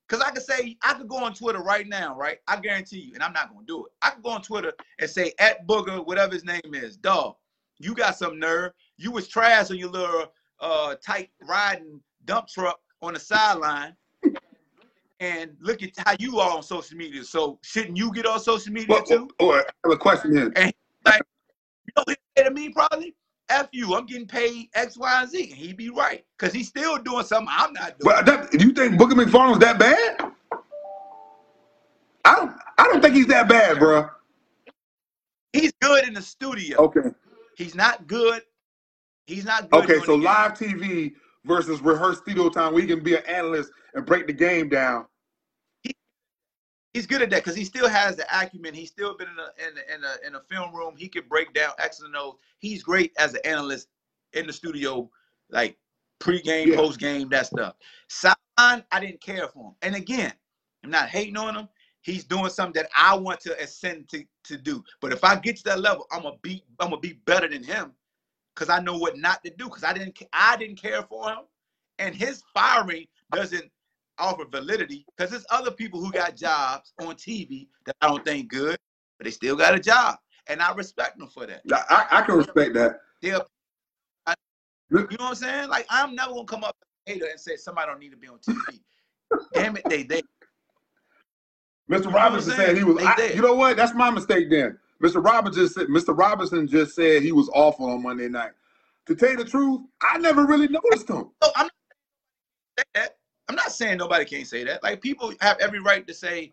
Because 0.06 0.24
I 0.24 0.30
could 0.30 0.44
say, 0.44 0.76
I 0.82 0.94
could 0.94 1.08
go 1.08 1.16
on 1.16 1.34
Twitter 1.34 1.60
right 1.60 1.88
now, 1.88 2.16
right? 2.16 2.38
I 2.46 2.60
guarantee 2.60 3.00
you, 3.00 3.14
and 3.14 3.22
I'm 3.24 3.32
not 3.32 3.52
going 3.52 3.66
to 3.66 3.72
do 3.72 3.86
it. 3.86 3.92
I 4.02 4.10
could 4.10 4.22
go 4.22 4.30
on 4.30 4.42
Twitter 4.42 4.72
and 5.00 5.10
say, 5.10 5.32
at 5.40 5.66
Booger, 5.66 6.06
whatever 6.06 6.32
his 6.32 6.44
name 6.44 6.60
is, 6.74 6.96
dog, 6.96 7.34
you 7.80 7.94
got 7.94 8.16
some 8.16 8.38
nerve. 8.38 8.70
You 8.98 9.10
was 9.10 9.26
trash 9.26 9.72
on 9.72 9.78
your 9.78 9.90
little 9.90 10.32
uh, 10.60 10.94
tight 11.04 11.30
riding 11.48 12.00
dump 12.24 12.46
truck 12.46 12.78
on 13.00 13.14
the 13.14 13.20
sideline. 13.20 13.96
And 15.18 15.56
look 15.60 15.82
at 15.82 15.90
how 15.98 16.14
you 16.20 16.38
are 16.38 16.56
on 16.56 16.62
social 16.62 16.96
media. 16.96 17.24
So 17.24 17.58
shouldn't 17.62 17.96
you 17.96 18.12
get 18.12 18.26
on 18.26 18.38
social 18.38 18.72
media 18.72 18.90
well, 18.90 19.02
too? 19.02 19.28
Or 19.40 19.60
I 19.60 19.64
have 19.84 19.92
a 19.92 19.96
question 19.96 20.36
here. 20.36 20.52
You 20.56 20.72
know 21.96 22.04
what 22.04 22.08
he 22.08 22.16
say 22.36 22.44
to 22.44 22.50
me 22.52 22.68
probably? 22.68 23.14
F 23.52 23.68
you, 23.72 23.94
I'm 23.94 24.06
getting 24.06 24.26
paid 24.26 24.68
X, 24.74 24.96
Y, 24.96 25.20
and 25.20 25.30
Z. 25.30 25.50
And 25.50 25.52
he 25.52 25.72
be 25.72 25.90
right. 25.90 26.24
Because 26.38 26.54
he's 26.54 26.68
still 26.68 26.98
doing 26.98 27.24
something 27.24 27.48
I'm 27.50 27.72
not 27.72 27.98
doing. 27.98 28.14
But 28.14 28.26
that, 28.26 28.50
do 28.50 28.64
you 28.66 28.72
think 28.72 28.94
Booger 28.94 29.12
McFarland's 29.12 29.58
that 29.60 29.78
bad? 29.78 30.32
I 32.24 32.36
don't. 32.36 32.52
I 32.78 32.84
don't 32.84 33.00
think 33.02 33.14
he's 33.14 33.26
that 33.26 33.48
bad, 33.48 33.78
bro. 33.78 34.08
he's 35.52 35.72
good 35.80 36.06
in 36.06 36.14
the 36.14 36.22
studio. 36.22 36.78
Okay. 36.78 37.10
He's 37.56 37.74
not 37.74 38.06
good. 38.06 38.42
He's 39.26 39.44
not 39.44 39.70
good. 39.70 39.84
Okay. 39.84 40.04
So 40.04 40.14
live 40.14 40.54
TV 40.54 41.12
versus 41.44 41.80
rehearsed 41.80 42.22
studio 42.22 42.48
time, 42.48 42.72
where 42.72 42.82
he 42.82 42.88
can 42.88 43.02
be 43.02 43.16
an 43.16 43.22
analyst 43.26 43.70
and 43.94 44.06
break 44.06 44.26
the 44.26 44.32
game 44.32 44.68
down. 44.68 45.06
He's 46.94 47.06
good 47.06 47.22
at 47.22 47.30
that 47.30 47.42
because 47.42 47.56
he 47.56 47.64
still 47.64 47.88
has 47.88 48.16
the 48.16 48.26
acumen. 48.30 48.74
He's 48.74 48.90
still 48.90 49.16
been 49.16 49.28
in 49.28 49.38
a 49.38 49.68
in 49.68 49.78
a, 49.78 49.94
in 49.94 50.04
a, 50.04 50.26
in 50.26 50.34
a 50.34 50.40
film 50.40 50.74
room. 50.74 50.94
He 50.96 51.08
can 51.08 51.24
break 51.28 51.54
down 51.54 51.72
X 51.78 52.00
and 52.00 52.14
O's. 52.14 52.34
He's 52.58 52.82
great 52.82 53.12
as 53.18 53.34
an 53.34 53.40
analyst 53.44 53.88
in 54.34 54.46
the 54.46 54.52
studio, 54.52 55.10
like 55.50 55.78
pre-game, 56.18 56.68
Yeah. 56.70 56.76
post-game, 56.76 57.28
that 57.30 57.46
stuff. 57.46 57.74
Sideline, 58.08 58.84
I 58.92 59.00
didn't 59.00 59.20
care 59.20 59.48
for 59.48 59.70
him. 59.70 59.74
And 59.82 59.94
again, 59.94 60.32
I'm 60.84 60.90
not 60.90 61.08
hating 61.08 61.36
on 61.36 61.56
him. 61.56 61.68
He's 62.02 62.24
doing 62.24 62.50
something 62.50 62.82
that 62.82 62.90
I 62.96 63.14
want 63.16 63.40
to 63.40 63.60
ascend 63.62 64.08
to, 64.10 64.24
to 64.44 64.56
do. 64.56 64.84
But 65.00 65.12
if 65.12 65.24
I 65.24 65.36
get 65.36 65.56
to 65.58 65.64
that 65.64 65.80
level, 65.80 66.06
I'm 66.12 66.22
gonna 66.22 66.36
be 66.42 66.64
I'm 66.78 66.90
gonna 66.90 67.00
be 67.00 67.14
better 67.24 67.48
than 67.48 67.62
him 67.62 67.92
because 68.54 68.68
I 68.68 68.80
know 68.80 68.98
what 68.98 69.16
not 69.16 69.42
to 69.44 69.50
do. 69.50 69.64
Because 69.64 69.84
I 69.84 69.92
didn't 69.92 70.20
I 70.32 70.56
didn't 70.56 70.76
care 70.76 71.02
for 71.04 71.30
him, 71.30 71.38
and 71.98 72.14
his 72.14 72.42
firing 72.52 73.06
doesn't 73.32 73.70
offer 74.22 74.44
validity 74.44 75.04
because 75.16 75.30
there's 75.30 75.46
other 75.50 75.70
people 75.70 76.00
who 76.00 76.10
got 76.12 76.36
jobs 76.36 76.92
on 77.00 77.14
TV 77.16 77.68
that 77.86 77.96
I 78.00 78.08
don't 78.08 78.24
think 78.24 78.48
good, 78.48 78.78
but 79.18 79.24
they 79.24 79.30
still 79.30 79.56
got 79.56 79.74
a 79.74 79.80
job, 79.80 80.16
and 80.46 80.62
I 80.62 80.72
respect 80.74 81.18
them 81.18 81.28
for 81.28 81.46
that. 81.46 81.62
I, 81.70 82.06
I, 82.10 82.22
can 82.22 82.36
respect 82.36 82.74
that. 82.74 83.00
You 83.20 83.32
know 83.32 83.44
what 84.90 85.20
I'm 85.20 85.34
saying? 85.34 85.68
Like 85.68 85.86
I'm 85.90 86.14
never 86.14 86.32
gonna 86.32 86.44
come 86.44 86.64
up 86.64 86.76
hater 87.06 87.26
and 87.30 87.40
say 87.40 87.56
somebody 87.56 87.88
don't 87.88 88.00
need 88.00 88.10
to 88.10 88.16
be 88.16 88.28
on 88.28 88.38
TV. 88.38 88.80
Damn 89.54 89.76
it, 89.76 89.82
they 89.88 90.02
they. 90.02 90.22
Mr. 91.90 92.04
know 92.04 92.10
Robinson 92.12 92.54
said 92.54 92.76
he 92.76 92.84
was. 92.84 93.02
I, 93.04 93.32
you 93.34 93.42
know 93.42 93.54
what? 93.54 93.76
That's 93.76 93.94
my 93.94 94.10
mistake 94.10 94.50
then. 94.50 94.78
Mr. 95.02 95.24
Robinson 95.24 95.68
said. 95.68 95.88
Mr. 95.88 96.16
Robinson 96.16 96.66
just 96.68 96.94
said 96.94 97.22
he 97.22 97.32
was 97.32 97.50
awful 97.54 97.90
on 97.90 98.02
Monday 98.02 98.28
night. 98.28 98.52
To 99.06 99.16
tell 99.16 99.30
you 99.30 99.36
the 99.36 99.44
truth, 99.44 99.80
I 100.00 100.18
never 100.18 100.46
really 100.46 100.68
noticed 100.68 101.08
him. 101.08 101.30
No, 101.42 101.50
I'm 101.56 101.68
not 102.76 102.86
that. 102.94 103.16
I'm 103.48 103.56
not 103.56 103.72
saying 103.72 103.98
nobody 103.98 104.24
can't 104.24 104.46
say 104.46 104.64
that. 104.64 104.82
Like 104.82 105.00
people 105.00 105.32
have 105.40 105.58
every 105.60 105.80
right 105.80 106.06
to 106.06 106.14
say 106.14 106.52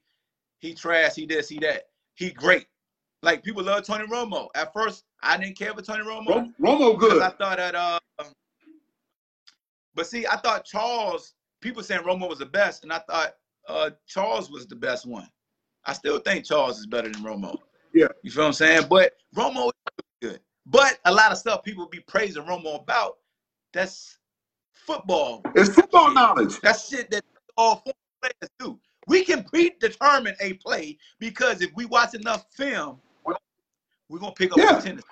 he 0.60 0.74
trash, 0.74 1.16
he 1.16 1.26
this, 1.26 1.49
he 1.49 1.60
that. 1.60 1.84
He 2.16 2.32
great. 2.32 2.68
Like 3.22 3.44
people 3.44 3.64
love 3.64 3.86
Tony 3.86 4.06
Romo. 4.07 4.48
At 4.56 4.74
first, 4.74 5.06
I 5.22 5.38
didn't 5.38 5.57
care 5.57 5.74
for 5.74 5.82
Tony 5.82 6.03
Romo. 6.03 6.53
Romo 6.60 6.98
good. 6.98 7.22
I 7.22 7.30
thought 7.30 7.57
that 7.57 7.76
uh 7.76 7.99
but 9.95 10.07
see, 10.07 10.26
I 10.28 10.38
thought 10.38 10.66
Charles, 10.66 11.34
people 11.61 11.84
saying 11.84 12.02
Romo 12.02 12.30
was 12.30 12.40
the 12.40 12.45
best, 12.45 12.84
and 12.84 12.94
I 12.94 12.99
thought 12.99 13.34
uh 13.68 13.91
Charles 14.07 14.49
was 14.49 14.68
the 14.68 14.76
best 14.76 15.06
one. 15.06 15.28
I 15.86 15.94
still 15.94 16.20
think 16.20 16.45
Charles 16.45 16.80
is 16.80 16.86
better 16.86 17.10
than 17.10 17.24
Romo. 17.24 17.57
Yeah. 17.94 18.07
You 18.22 18.32
feel 18.32 18.44
what 18.44 18.48
I'm 18.48 18.53
saying? 18.53 18.88
But 18.90 19.14
Romo 19.36 19.68
is 19.68 20.30
good. 20.30 20.40
But 20.66 20.99
a 21.06 21.14
lot 21.14 21.32
of 21.32 21.38
stuff 21.38 21.64
people 21.64 21.88
be 21.88 22.02
praising 22.02 22.44
Romo 22.44 22.82
about, 22.82 23.18
that's 23.74 24.18
football. 24.90 25.41
It's 25.56 25.70
football 25.70 26.14
knowledge. 26.14 26.60
That's 26.61 26.90
shit 26.90 27.11
that 27.11 27.24
all 27.57 27.78
four 27.86 27.94
players 28.22 28.52
do. 28.60 28.80
We 29.07 29.24
can 29.24 29.44
predetermine 29.44 30.36
a 30.41 30.53
play 30.53 30.98
because 31.20 31.61
if 31.61 31.72
we 31.76 31.86
watch 31.86 32.16
enough 32.16 32.45
film, 32.52 32.99
we're 34.10 34.20
gonna 34.20 34.32
pick 34.34 34.52
up 34.52 34.57
Yeah, 34.57 34.80
a 34.80 34.82
tendency. 34.82 35.07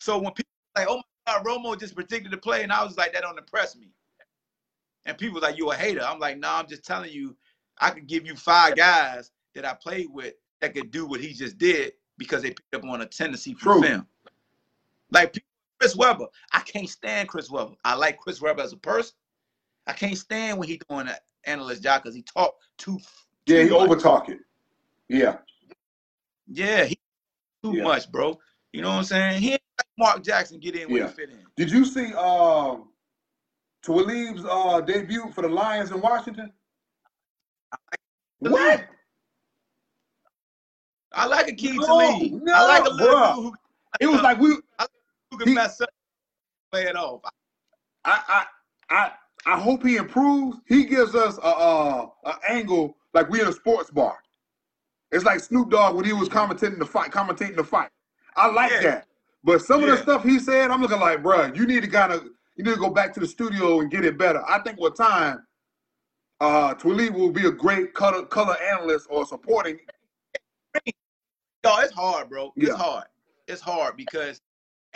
So 0.00 0.18
when 0.18 0.32
people 0.32 0.50
like, 0.76 0.86
oh 0.88 0.96
my 0.96 1.02
god, 1.34 1.44
Romo 1.46 1.78
just 1.78 1.94
predicted 1.94 2.32
the 2.32 2.36
play, 2.36 2.62
and 2.64 2.72
I 2.72 2.84
was 2.84 2.96
like, 2.96 3.12
that 3.12 3.22
don't 3.22 3.38
impress 3.38 3.76
me. 3.76 3.88
And 5.06 5.16
people 5.16 5.40
like, 5.40 5.56
you 5.56 5.70
a 5.70 5.76
hater. 5.76 6.02
I'm 6.02 6.18
like, 6.18 6.38
no, 6.38 6.50
I'm 6.50 6.66
just 6.66 6.84
telling 6.84 7.12
you, 7.12 7.36
I 7.80 7.90
could 7.90 8.06
give 8.08 8.26
you 8.26 8.34
five 8.34 8.76
guys 8.76 9.30
that 9.54 9.64
I 9.64 9.74
played 9.74 10.08
with 10.10 10.34
that 10.60 10.74
could 10.74 10.90
do 10.90 11.06
what 11.06 11.20
he 11.20 11.32
just 11.32 11.58
did 11.58 11.92
because 12.18 12.42
they 12.42 12.50
picked 12.50 12.74
up 12.74 12.84
on 12.84 13.00
a 13.00 13.06
tendency 13.06 13.54
from 13.54 13.80
True. 13.80 13.88
film. 13.88 14.06
Like 15.12 15.32
people- 15.34 15.44
Chris 15.78 15.96
Webber, 15.96 16.26
I 16.52 16.60
can't 16.60 16.88
stand 16.88 17.28
Chris 17.28 17.50
Webber. 17.50 17.74
I 17.84 17.94
like 17.94 18.18
Chris 18.18 18.40
Webber 18.40 18.62
as 18.62 18.72
a 18.72 18.76
person. 18.76 19.14
I 19.86 19.92
can't 19.92 20.18
stand 20.18 20.58
when 20.58 20.68
he 20.68 20.80
doing 20.88 21.06
that 21.06 21.22
analyst 21.44 21.82
job 21.82 22.02
because 22.02 22.14
he 22.14 22.22
talk 22.22 22.54
too. 22.76 22.98
Yeah, 23.46 23.62
he 23.62 23.68
too 23.68 23.78
over 23.78 23.96
talk 23.96 24.28
it. 24.28 24.38
Yeah. 25.08 25.38
Yeah, 26.46 26.84
he 26.84 26.98
too 27.62 27.76
Yeah. 27.76 27.84
much, 27.84 28.10
bro. 28.10 28.38
You 28.72 28.82
know 28.82 28.88
what 28.88 28.96
I'm 28.96 29.04
saying? 29.04 29.40
He 29.40 29.52
ain't 29.52 29.62
like 29.78 29.86
Mark 29.98 30.22
Jackson 30.22 30.58
get 30.58 30.76
in 30.76 30.90
where 30.90 31.06
he 31.06 31.12
fit 31.12 31.30
in. 31.30 31.44
Did 31.56 31.70
you 31.70 31.84
see 31.84 32.12
um 32.14 32.90
Talib's 33.82 34.44
uh 34.44 34.80
debut 34.80 35.30
for 35.32 35.42
the 35.42 35.48
Lions 35.48 35.90
in 35.90 36.00
Washington? 36.00 36.52
What? 38.40 38.86
I 41.12 41.26
like 41.26 41.48
a 41.48 41.52
key 41.52 41.72
to 41.72 41.78
No, 41.78 42.52
I 42.54 42.66
like 42.66 42.84
a 42.86 42.90
little 42.90 43.16
bruh. 43.16 43.34
dude 43.34 43.44
who, 43.44 43.54
It 44.00 44.06
was 44.06 44.22
like 44.22 44.38
we 44.38 44.56
can 45.36 45.48
He- 45.48 45.54
mess 45.54 45.80
up, 45.80 45.90
play 46.72 46.84
it 46.84 46.96
off. 46.96 47.20
I 48.04 48.22
I 48.28 48.46
I 48.90 49.12
I 49.46 49.60
hope 49.60 49.84
he 49.84 49.96
improves. 49.96 50.58
He 50.66 50.84
gives 50.84 51.14
us 51.14 51.38
a 51.38 51.42
uh 51.42 52.06
a 52.24 52.34
angle 52.48 52.96
like 53.14 53.28
we 53.28 53.40
in 53.40 53.48
a 53.48 53.52
sports 53.52 53.90
bar. 53.90 54.18
It's 55.10 55.24
like 55.24 55.40
Snoop 55.40 55.70
Dogg 55.70 55.96
when 55.96 56.04
he 56.04 56.12
was 56.12 56.28
commentating 56.28 56.78
the 56.78 56.86
fight, 56.86 57.10
commentating 57.10 57.56
the 57.56 57.64
fight. 57.64 57.90
I 58.36 58.48
like 58.48 58.70
Yeah. 58.72 58.80
that 58.82 59.08
But 59.44 59.62
some 59.62 59.82
of 59.82 59.88
the 59.88 59.96
stuff 59.96 60.22
he 60.22 60.38
said, 60.38 60.70
I'm 60.70 60.82
looking 60.82 61.00
like, 61.00 61.22
bruh, 61.22 61.54
you 61.56 61.66
need 61.66 61.82
to 61.82 61.88
kind 61.88 62.12
of 62.12 62.24
you 62.56 62.64
need 62.64 62.74
to 62.74 62.80
go 62.80 62.90
back 62.90 63.12
to 63.14 63.20
the 63.20 63.26
studio 63.26 63.80
and 63.80 63.90
get 63.90 64.04
it 64.04 64.18
better. 64.18 64.42
I 64.48 64.58
think 64.60 64.78
with 64.78 64.96
time, 64.96 65.46
uh 66.40 66.74
Twilly 66.74 67.10
will 67.10 67.30
be 67.30 67.46
a 67.46 67.50
great 67.50 67.94
color 67.94 68.24
color 68.26 68.56
analyst 68.60 69.06
or 69.10 69.26
supporting. 69.26 69.78
No, 71.64 71.78
it's 71.80 71.92
hard, 71.92 72.28
bro. 72.28 72.52
Yeah. 72.56 72.68
It's 72.70 72.76
hard. 72.78 73.04
It's 73.48 73.60
hard 73.60 73.96
because 73.96 74.40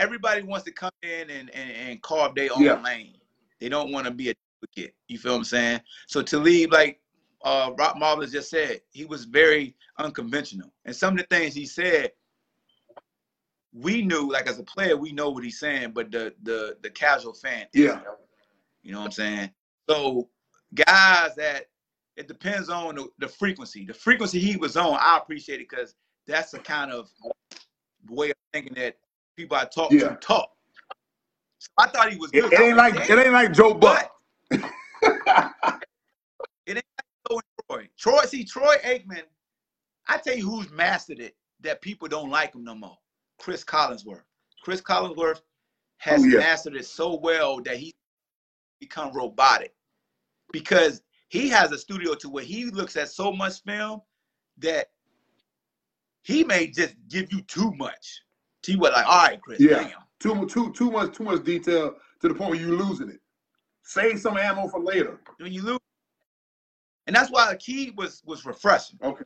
everybody 0.03 0.43
wants 0.43 0.65
to 0.65 0.73
come 0.73 0.91
in 1.03 1.31
and, 1.31 1.49
and, 1.55 1.71
and 1.71 2.03
carve 2.03 2.35
their 2.35 2.53
own 2.53 2.63
Yeah. 2.63 2.83
lane. 2.83 3.17
They 3.61 3.69
don't 3.69 3.93
want 3.93 4.07
to 4.07 4.13
be 4.13 4.31
a 4.31 4.35
duplicate. 4.61 4.95
You 5.09 5.19
feel 5.19 5.33
what 5.33 5.39
I'm 5.39 5.45
saying? 5.45 5.81
So 6.09 6.23
to 6.23 6.39
leave, 6.39 6.71
like 6.73 7.01
uh 7.45 7.71
Rock 7.79 7.97
Marvelous 7.97 8.33
just 8.33 8.51
said, 8.51 8.81
he 8.91 9.05
was 9.05 9.25
very 9.25 9.77
unconventional. 9.99 10.73
And 10.85 10.95
some 10.95 11.15
of 11.15 11.19
the 11.19 11.37
things 11.37 11.55
he 11.55 11.67
said, 11.67 12.13
we 13.73 14.03
knew, 14.03 14.31
like 14.31 14.49
as 14.49 14.59
a 14.59 14.65
player, 14.65 14.97
we 14.97 15.13
know 15.13 15.31
what 15.31 15.45
he's 15.45 15.59
saying, 15.61 15.93
but 15.93 16.11
the 16.11 16.35
the 16.43 16.77
the 16.83 16.91
casual 16.91 17.33
fan, 17.35 17.67
Yeah. 17.73 18.01
you 18.83 18.93
know 18.93 18.99
what 18.99 19.07
I'm 19.07 19.13
saying? 19.13 19.51
So 19.89 20.29
guys 20.75 21.35
that 21.37 21.67
it 22.17 22.29
depends 22.29 22.69
on 22.69 22.97
the, 22.97 23.09
the 23.19 23.29
frequency. 23.29 23.87
The 23.87 23.95
frequency 23.95 24.39
he 24.39 24.57
was 24.57 24.77
on, 24.77 24.99
I 25.01 25.17
appreciate 25.17 25.61
it 25.61 25.69
because 25.71 25.95
that's 26.27 26.51
the 26.51 26.59
kind 26.59 26.91
of 26.93 27.09
way 28.11 28.31
of 28.31 28.37
thinking 28.53 28.75
that 28.75 28.97
people 29.37 29.57
I 29.57 29.65
talk 29.65 29.91
Yeah. 29.93 30.09
to 30.11 30.17
talk. 30.17 30.51
So 31.59 31.69
I 31.79 31.87
thought 31.89 32.11
he 32.13 32.19
was 32.19 32.31
good. 32.33 32.53
it 32.53 32.61
I 32.61 32.63
ain't 32.65 32.77
like 32.77 32.95
it 33.11 33.19
ain't 33.19 33.33
like 33.33 33.53
Joe 33.53 33.75
Buck. 33.75 34.11
It 36.67 36.77
ain't 36.77 36.85
like 36.99 37.07
Joe 37.31 37.37
and 37.37 37.43
Troy. 37.69 37.89
Troy, 37.99 38.25
see, 38.27 38.45
Troy 38.45 38.77
Aikman, 38.85 39.23
I 40.07 40.19
tell 40.19 40.37
you 40.37 40.49
who's 40.49 40.71
mastered 40.71 41.19
it 41.21 41.37
that 41.61 41.81
people 41.81 42.09
don't 42.09 42.31
like 42.31 42.55
him 42.55 42.65
no 42.65 42.75
more. 42.75 42.97
Chris 43.39 43.65
Collinsworth. 43.65 44.23
Chris 44.63 44.81
Collinsworth 44.81 45.41
has 45.99 46.23
Oh, 46.23 46.27
yeah. 46.27 46.39
mastered 46.39 46.77
it 46.77 46.87
so 46.87 47.17
well 47.17 47.61
that 47.63 47.77
he 47.77 47.93
become 48.81 49.13
robotic 49.13 49.75
because 50.53 51.03
he 51.29 51.49
has 51.49 51.73
a 51.73 51.79
studio 51.79 52.15
to 52.15 52.29
where 52.29 52.45
he 52.45 52.67
looks 52.67 52.97
at 52.97 53.09
so 53.11 53.33
much 53.33 53.63
film 53.63 54.01
that 54.59 54.89
he 56.23 56.45
may 56.45 56.67
just 56.69 56.95
give 57.09 57.33
you 57.33 57.41
too 57.43 57.73
much. 57.77 58.23
To 58.65 58.77
was 58.77 58.93
like, 58.93 59.07
all 59.07 59.25
right, 59.25 59.41
Chris, 59.41 59.61
Yeah. 59.61 59.83
damn. 59.83 59.91
Too 60.21 60.47
too 60.47 60.73
too 60.73 60.91
much 60.91 61.17
too 61.17 61.25
much 61.25 61.43
detail 61.45 61.97
to 62.21 62.29
the 62.29 62.35
point 62.35 62.51
where 62.53 62.61
you're 62.61 62.77
losing 62.77 63.09
it. 63.09 63.21
Save 63.83 64.21
some 64.21 64.37
ammo 64.37 64.69
for 64.69 64.81
later. 64.81 65.21
when 65.39 65.53
you 65.53 65.63
lose. 65.63 65.79
And 67.09 67.17
that's 67.17 67.31
why 67.31 67.53
Aqib 67.53 67.97
was 67.97 68.23
was 68.25 68.47
refreshing. 68.47 68.99
Okay. 69.03 69.25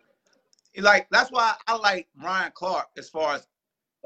Like 0.78 1.06
that's 1.10 1.30
why 1.30 1.54
I 1.66 1.76
like 1.76 2.08
Ryan 2.22 2.52
Clark 2.54 2.86
as 2.96 3.10
far 3.10 3.34
as 3.34 3.46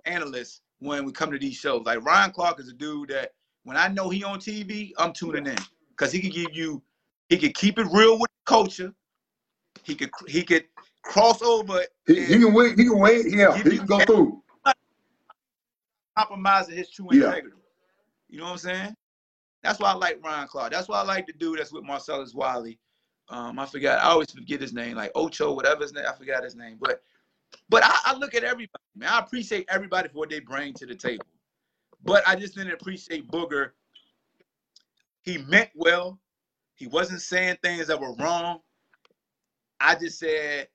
analysts 0.05 0.62
when 0.81 1.05
we 1.05 1.12
come 1.12 1.31
to 1.31 1.39
these 1.39 1.55
shows. 1.55 1.82
Like 1.86 2.05
Ryan 2.05 2.32
Clark 2.32 2.59
is 2.59 2.69
a 2.69 2.73
dude 2.73 3.11
that 3.11 3.32
when 3.62 3.77
I 3.77 3.86
know 3.89 4.09
he 4.09 4.24
on 4.24 4.40
TV, 4.40 4.90
I'm 4.98 5.12
tuning 5.12 5.47
in 5.47 5.59
because 5.90 6.11
he 6.11 6.20
could 6.20 6.32
give 6.32 6.55
you, 6.55 6.82
he 7.28 7.39
could 7.39 7.55
keep 7.55 7.78
it 7.78 7.86
real 7.93 8.19
with 8.19 8.31
the 8.31 8.47
culture. 8.51 8.93
He 9.85 9.94
could 9.94 10.11
he 10.27 10.43
could 10.43 10.65
cross 11.02 11.40
over 11.43 11.85
He, 12.07 12.24
he 12.24 12.39
can 12.39 12.52
wait. 12.52 12.77
He 12.78 12.85
can 12.86 12.98
wait. 12.98 13.27
Yeah, 13.28 13.57
he 13.57 13.62
can 13.78 13.86
go 13.86 14.01
through. 14.01 14.43
Compromising 16.21 16.77
his 16.77 16.91
true 16.91 17.09
Yeah. 17.11 17.29
integrity. 17.29 17.57
You 18.29 18.39
know 18.39 18.45
what 18.45 18.53
I'm 18.53 18.59
saying? 18.59 18.97
That's 19.63 19.79
why 19.81 19.91
I 19.91 19.95
like 19.95 20.23
Ryan 20.25 20.49
Clark. 20.49 20.73
That's 20.73 20.89
why 20.89 21.01
I 21.01 21.03
like 21.03 21.27
the 21.27 21.33
dude 21.33 21.59
that's 21.59 21.73
with 21.73 21.85
Marcellus 21.85 22.35
Wiley. 22.35 22.79
Um, 23.29 23.59
I 23.59 23.67
forgot. 23.67 24.01
I 24.01 24.11
always 24.11 24.31
forget 24.31 24.61
his 24.61 24.73
name, 24.73 24.97
like 24.97 25.13
Ocho, 25.15 25.55
whatever 25.55 25.83
his 25.83 25.93
name. 25.93 26.05
I 26.09 26.13
forgot 26.13 26.45
his 26.45 26.57
name. 26.57 26.77
But 26.81 27.03
but 27.69 27.83
I, 27.85 27.97
I 28.07 28.17
look 28.17 28.35
at 28.35 28.45
everybody, 28.45 28.83
man. 28.97 29.09
I 29.11 29.19
appreciate 29.21 29.67
everybody 29.69 30.09
for 30.09 30.19
what 30.19 30.31
they 30.31 30.41
bring 30.41 30.75
to 30.75 30.87
the 30.87 30.95
table. 30.95 31.25
But 32.03 32.27
I 32.27 32.37
just 32.37 32.55
didn't 32.55 32.73
appreciate 32.73 33.31
Booger. 33.31 33.71
He 35.23 35.39
meant 35.39 35.71
well. 35.75 36.19
He 36.75 36.87
wasn't 36.87 37.23
saying 37.23 37.59
things 37.63 37.87
that 37.89 38.01
were 38.01 38.15
wrong. 38.17 38.61
I 39.81 39.95
just 39.95 40.19
said 40.19 40.69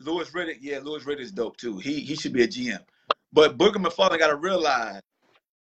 Louis 0.00 0.30
Riddick, 0.30 0.58
yeah, 0.60 0.80
Louis 0.82 1.04
Riddick's 1.04 1.32
dope 1.32 1.56
too. 1.56 1.78
He 1.78 2.00
he 2.00 2.16
should 2.16 2.32
be 2.32 2.44
a 2.44 2.48
GM. 2.48 2.84
But 3.32 3.58
Booger 3.58 3.76
McFarland 3.76 4.18
got 4.18 4.28
to 4.28 4.36
realize 4.36 5.02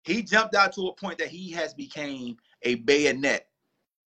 he 0.04 0.22
jumped 0.22 0.54
out 0.54 0.72
to 0.74 0.88
a 0.88 0.94
point 0.94 1.18
that 1.18 1.28
he 1.28 1.50
has 1.52 1.74
became 1.74 2.36
a 2.62 2.76
bayonet 2.76 3.46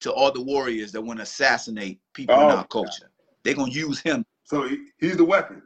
to 0.02 0.12
all 0.12 0.32
the 0.32 0.42
warriors 0.42 0.92
that 0.92 1.02
want 1.02 1.20
to 1.20 1.24
assassinate 1.24 2.00
people 2.14 2.36
in 2.36 2.42
Oh, 2.42 2.58
our 2.58 2.68
culture. 2.68 3.10
They're 3.44 3.54
gonna 3.54 3.72
use 3.72 4.00
him. 4.00 4.26
So 4.44 4.68
he, 4.68 4.86
he's 4.98 5.18
the 5.18 5.26
weapon. 5.26 5.62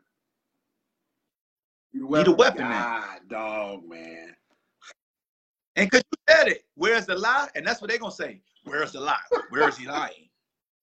He 1.92 2.00
the 2.00 2.06
He 2.06 2.24
the 2.24 2.32
weapon, 2.32 2.68
man. 2.68 3.20
Dog, 3.30 3.88
man. 3.88 4.36
And 5.78 5.92
cause 5.92 6.04
you 6.12 6.34
said 6.34 6.48
it, 6.48 6.66
where's 6.76 7.06
the 7.06 7.18
lie? 7.18 7.48
And 7.56 7.66
that's 7.66 7.82
what 7.82 7.90
they're 7.90 8.00
gonna 8.00 8.12
say. 8.12 8.42
Where's 8.64 8.92
the 8.92 9.02
lie? 9.02 9.18
Where 9.50 9.68
is 9.68 9.78
he 9.78 9.88
lying? 9.88 10.30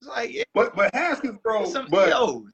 It's 0.01 0.09
like, 0.09 0.32
yeah, 0.32 0.44
But 0.55 0.74
but 0.74 0.94
Haskins, 0.94 1.39
bro. 1.43 1.64
some, 1.64 1.86
but 1.90 2.09
yo, 2.09 2.47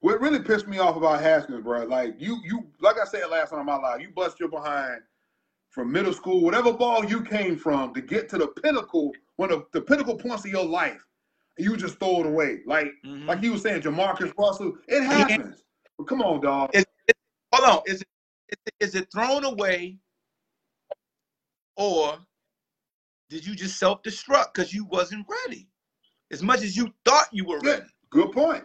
what 0.00 0.20
really 0.20 0.40
pissed 0.40 0.68
me 0.68 0.78
off 0.78 0.96
about 0.96 1.20
Haskins, 1.20 1.62
bro, 1.62 1.84
like 1.84 2.14
you 2.18 2.38
you 2.44 2.66
like 2.80 2.96
I 3.00 3.04
said 3.04 3.28
last 3.30 3.50
time 3.50 3.60
in 3.60 3.66
my 3.66 3.76
life, 3.76 4.00
you 4.00 4.10
bust 4.10 4.38
your 4.38 4.48
behind 4.48 5.00
from 5.70 5.92
middle 5.92 6.12
school, 6.12 6.42
whatever 6.42 6.72
ball 6.72 7.04
you 7.04 7.22
came 7.22 7.56
from, 7.56 7.92
to 7.94 8.00
get 8.00 8.28
to 8.30 8.38
the 8.38 8.48
pinnacle, 8.48 9.12
one 9.36 9.52
of 9.52 9.66
the 9.72 9.80
pinnacle 9.80 10.16
points 10.16 10.44
of 10.44 10.50
your 10.50 10.64
life, 10.64 11.04
and 11.56 11.66
you 11.66 11.76
just 11.76 11.98
throw 11.98 12.20
it 12.20 12.26
away. 12.26 12.60
Like 12.66 12.92
mhm. 13.04 13.26
like 13.26 13.42
you 13.42 13.52
were 13.52 13.58
saying, 13.58 13.82
JaMarcus 13.82 14.32
Russell, 14.38 14.74
it 14.86 15.02
happens. 15.04 15.62
But 15.98 16.06
come 16.06 16.22
on, 16.22 16.40
dog. 16.40 16.70
hold 17.52 17.68
on. 17.68 17.82
Is 17.86 18.00
it, 18.02 18.08
is 18.50 18.58
it 18.66 18.74
is 18.80 18.94
it 18.94 19.08
thrown 19.12 19.44
away, 19.44 19.98
or 21.76 22.18
did 23.28 23.44
you 23.46 23.54
just 23.54 23.78
self-destruct 23.78 24.54
because 24.54 24.72
you 24.72 24.84
wasn't 24.86 25.26
ready? 25.46 25.68
As 26.30 26.42
much 26.42 26.62
as 26.62 26.76
you 26.76 26.92
thought 27.04 27.26
you 27.32 27.44
were 27.44 27.60
Yeah. 27.62 27.72
ready. 27.72 27.86
Good 28.10 28.32
point. 28.32 28.64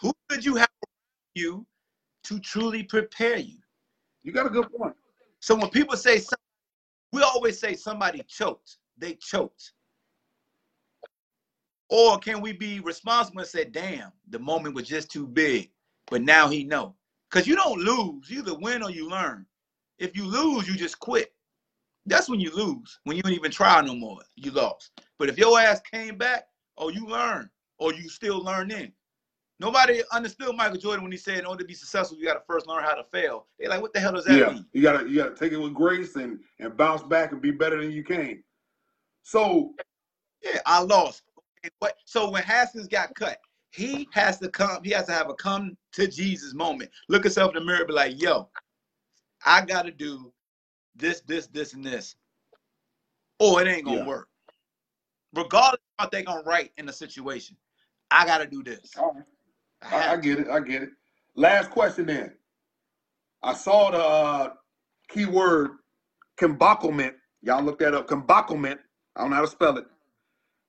Who 0.00 0.12
did 0.28 0.44
you 0.44 0.56
have 0.56 0.68
around 0.68 1.34
you 1.34 1.66
to 2.24 2.38
truly 2.40 2.82
prepare 2.82 3.38
you? 3.38 3.58
You 4.22 4.32
got 4.32 4.46
a 4.46 4.50
good 4.50 4.70
point. 4.72 4.94
So 5.40 5.54
when 5.54 5.70
people 5.70 5.96
say, 5.96 6.20
we 7.12 7.22
always 7.22 7.58
say 7.58 7.74
somebody 7.74 8.22
choked. 8.28 8.76
They 8.96 9.14
choked. 9.14 9.72
Or 11.90 12.18
can 12.18 12.40
we 12.40 12.52
be 12.52 12.80
responsible 12.80 13.40
and 13.40 13.48
say, 13.48 13.64
damn, 13.64 14.12
the 14.28 14.38
moment 14.38 14.74
was 14.74 14.86
just 14.86 15.10
too 15.10 15.26
big, 15.26 15.70
but 16.10 16.22
now 16.22 16.48
he 16.48 16.64
know. 16.64 16.94
Because 17.30 17.46
you 17.46 17.56
don't 17.56 17.80
lose. 17.80 18.28
You 18.28 18.40
either 18.40 18.54
win 18.54 18.82
or 18.82 18.90
you 18.90 19.08
learn. 19.08 19.46
If 19.98 20.16
you 20.16 20.24
lose, 20.24 20.68
you 20.68 20.76
just 20.76 20.98
quit. 20.98 21.32
That's 22.06 22.28
when 22.28 22.40
you 22.40 22.54
lose. 22.54 22.98
When 23.04 23.16
you 23.16 23.22
don't 23.22 23.32
even 23.32 23.50
try 23.50 23.80
no 23.80 23.94
more, 23.94 24.20
you 24.36 24.50
lost. 24.50 24.92
But 25.18 25.28
if 25.28 25.38
your 25.38 25.58
ass 25.58 25.80
came 25.90 26.16
back, 26.16 26.46
oh, 26.76 26.88
you 26.88 27.06
learn, 27.06 27.50
or 27.78 27.92
you 27.92 28.08
still 28.08 28.42
learning. 28.42 28.92
Nobody 29.60 30.02
understood 30.12 30.54
Michael 30.56 30.78
Jordan 30.78 31.02
when 31.02 31.12
he 31.12 31.18
said, 31.18 31.38
in 31.38 31.46
order 31.46 31.62
to 31.62 31.66
be 31.68 31.74
successful, 31.74 32.16
you 32.16 32.24
got 32.26 32.34
to 32.34 32.42
first 32.46 32.66
learn 32.68 32.84
how 32.84 32.94
to 32.94 33.04
fail. 33.04 33.46
They're 33.58 33.68
like, 33.68 33.82
what 33.82 33.92
the 33.92 33.98
hell 34.00 34.12
does 34.12 34.24
that 34.26 34.38
Yeah, 34.38 34.52
mean? 34.52 34.66
you 34.72 34.82
gotta 34.82 35.08
you 35.08 35.16
gotta 35.16 35.34
take 35.34 35.52
it 35.52 35.58
with 35.58 35.74
grace 35.74 36.14
and 36.16 36.38
and 36.60 36.76
bounce 36.76 37.02
back 37.02 37.32
and 37.32 37.40
be 37.42 37.50
better 37.50 37.80
than 37.80 37.90
you 37.90 38.04
came. 38.04 38.44
So 39.22 39.74
Yeah, 40.42 40.60
I 40.66 40.80
lost. 40.80 41.22
Okay, 41.64 41.70
What? 41.80 41.96
So 42.04 42.30
when 42.30 42.42
Haskins 42.44 42.86
got 42.86 43.14
cut, 43.16 43.38
he 43.72 44.08
has 44.12 44.38
to 44.38 44.48
come. 44.48 44.82
He 44.84 44.90
has 44.90 45.06
to 45.06 45.12
have 45.12 45.28
a 45.28 45.34
come 45.34 45.76
to 45.92 46.06
Jesus 46.06 46.54
moment. 46.54 46.90
Look 47.08 47.24
himself 47.24 47.50
in 47.54 47.60
the 47.60 47.64
mirror, 47.64 47.80
and 47.80 47.88
be 47.88 47.94
like, 47.94 48.20
"Yo, 48.22 48.48
I 49.44 49.64
got 49.64 49.82
to 49.86 49.90
do 49.90 50.32
this, 50.94 51.20
this, 51.22 51.46
this, 51.48 51.74
and 51.74 51.84
this, 51.84 52.16
or 53.40 53.60
it 53.60 53.68
ain't 53.68 53.84
gonna 53.84 53.98
Yeah. 53.98 54.06
work. 54.06 54.28
Regardless 55.34 55.80
of 55.98 56.04
what 56.04 56.10
they 56.12 56.22
gonna 56.22 56.42
write 56.44 56.72
in 56.78 56.86
the 56.86 56.92
situation, 56.92 57.56
I 58.10 58.24
got 58.24 58.38
to 58.38 58.46
do 58.46 58.62
this. 58.62 58.94
I 59.82 59.86
I, 59.92 59.98
I 59.98 60.02
have 60.02 60.20
to. 60.22 60.28
get 60.28 60.38
it. 60.40 60.48
I 60.48 60.60
get 60.60 60.82
it. 60.82 60.90
Last 61.36 61.70
question 61.70 62.06
then. 62.06 62.32
I 63.42 63.54
saw 63.54 63.90
the 63.90 63.98
uh, 63.98 64.50
keyword 65.08 65.72
comboclement. 66.40 67.14
Y'all 67.42 67.62
look 67.62 67.78
that 67.78 67.94
up. 67.94 68.08
Comboclement. 68.08 68.78
I 69.16 69.20
don't 69.20 69.30
know 69.30 69.36
how 69.36 69.42
to 69.42 69.48
spell 69.48 69.78
it. 69.78 69.86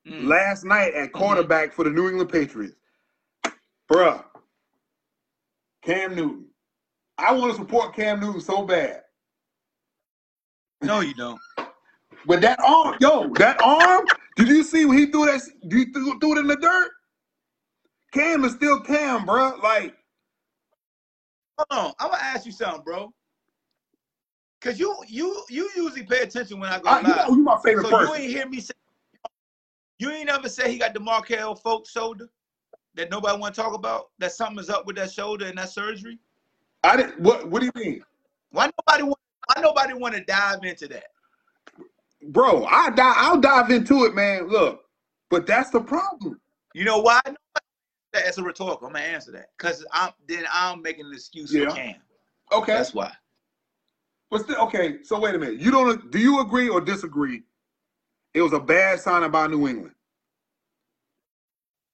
Mm. 0.08 0.26
Last 0.26 0.64
night 0.64 0.94
at 0.94 1.12
quarterback 1.12 1.72
for 1.72 1.84
the 1.84 1.90
New 1.90 2.08
England 2.08 2.30
Patriots. 2.30 2.76
Bruh. 3.90 4.24
Cam 5.82 6.14
Newton. 6.14 6.46
I 7.18 7.32
want 7.32 7.52
to 7.52 7.58
support 7.58 7.94
Cam 7.94 8.20
Newton 8.20 8.40
so 8.40 8.64
bad. 8.64 9.02
No, 10.82 11.00
you 11.00 11.14
don't. 11.14 11.38
But 12.26 12.40
that 12.42 12.58
arm, 12.60 12.96
yo, 13.00 13.28
that 13.34 13.60
arm, 13.62 14.06
did 14.36 14.48
you 14.48 14.62
see 14.62 14.84
when 14.84 14.98
he 14.98 15.06
threw 15.06 15.26
that? 15.26 15.40
Did 15.68 15.72
you 15.72 15.92
threw, 15.92 16.18
threw 16.18 16.36
it 16.36 16.38
in 16.40 16.46
the 16.46 16.56
dirt? 16.56 16.90
Cam 18.12 18.44
is 18.44 18.52
still 18.52 18.80
Cam, 18.80 19.26
bruh. 19.26 19.62
Like, 19.62 19.96
Hold 21.58 21.86
on, 21.86 21.92
I'm 21.98 22.10
gonna 22.10 22.22
ask 22.22 22.46
you 22.46 22.52
something, 22.52 22.82
bro. 22.82 23.12
Cause 24.60 24.78
you 24.78 24.94
you 25.08 25.42
you 25.48 25.70
usually 25.76 26.04
pay 26.04 26.20
attention 26.20 26.60
when 26.60 26.70
I 26.70 26.78
go 26.78 26.90
I, 26.90 27.00
you 27.00 27.06
live. 27.06 27.16
know, 27.16 27.36
you 27.36 27.42
my 27.42 27.58
favorite 27.64 27.86
So 27.86 28.02
you 28.02 28.14
ain't 28.14 28.30
hear 28.30 28.46
me 28.48 28.60
say 28.60 28.74
you 29.98 30.10
ain't 30.10 30.28
ever 30.28 30.48
say 30.48 30.70
he 30.70 30.78
got 30.78 30.94
the 30.94 31.00
Markelle 31.00 31.54
Fultz 31.56 31.90
shoulder 31.90 32.28
that 32.94 33.10
nobody 33.10 33.38
want 33.38 33.54
to 33.54 33.60
talk 33.60 33.74
about. 33.74 34.10
That 34.18 34.32
something 34.32 34.58
is 34.58 34.70
up 34.70 34.86
with 34.86 34.96
that 34.96 35.12
shoulder 35.12 35.46
and 35.46 35.56
that 35.58 35.70
surgery. 35.70 36.18
I 36.84 36.96
didn't. 36.96 37.20
What? 37.20 37.48
What 37.48 37.60
do 37.60 37.66
you 37.66 37.72
mean? 37.74 38.02
Why 38.52 38.70
nobody 38.86 39.04
want? 39.04 39.18
why 39.46 39.62
nobody 39.62 39.94
want 39.94 40.14
to 40.14 40.24
dive 40.24 40.64
into 40.64 40.88
that? 40.88 41.06
Bro, 42.28 42.66
I 42.66 42.90
di- 42.90 43.14
I'll 43.16 43.40
dive 43.40 43.70
into 43.70 44.04
it, 44.04 44.14
man. 44.14 44.48
Look, 44.48 44.82
but 45.30 45.46
that's 45.46 45.70
the 45.70 45.80
problem. 45.80 46.40
You 46.74 46.84
know 46.84 46.98
why? 46.98 47.20
That's 48.12 48.38
a 48.38 48.42
rhetorical. 48.42 48.88
I'm 48.88 48.92
gonna 48.94 49.04
answer 49.04 49.30
that 49.32 49.50
because 49.56 49.86
I'm 49.92 50.12
then 50.26 50.44
I'm 50.52 50.82
making 50.82 51.06
an 51.06 51.12
excuse 51.12 51.52
Yeah. 51.52 51.68
for 51.68 51.76
Cam. 51.76 51.94
Okay. 52.52 52.74
That's 52.74 52.94
why. 52.94 53.12
But 54.30 54.42
still, 54.42 54.60
okay, 54.62 55.02
so 55.02 55.18
wait 55.18 55.34
a 55.34 55.38
minute. 55.38 55.60
You 55.60 55.70
don't 55.70 56.10
do 56.10 56.18
you 56.18 56.40
agree 56.40 56.68
or 56.68 56.80
disagree? 56.80 57.42
It 58.34 58.42
was 58.42 58.52
a 58.52 58.60
bad 58.60 59.00
signing 59.00 59.30
by 59.30 59.46
New 59.48 59.66
England. 59.68 59.94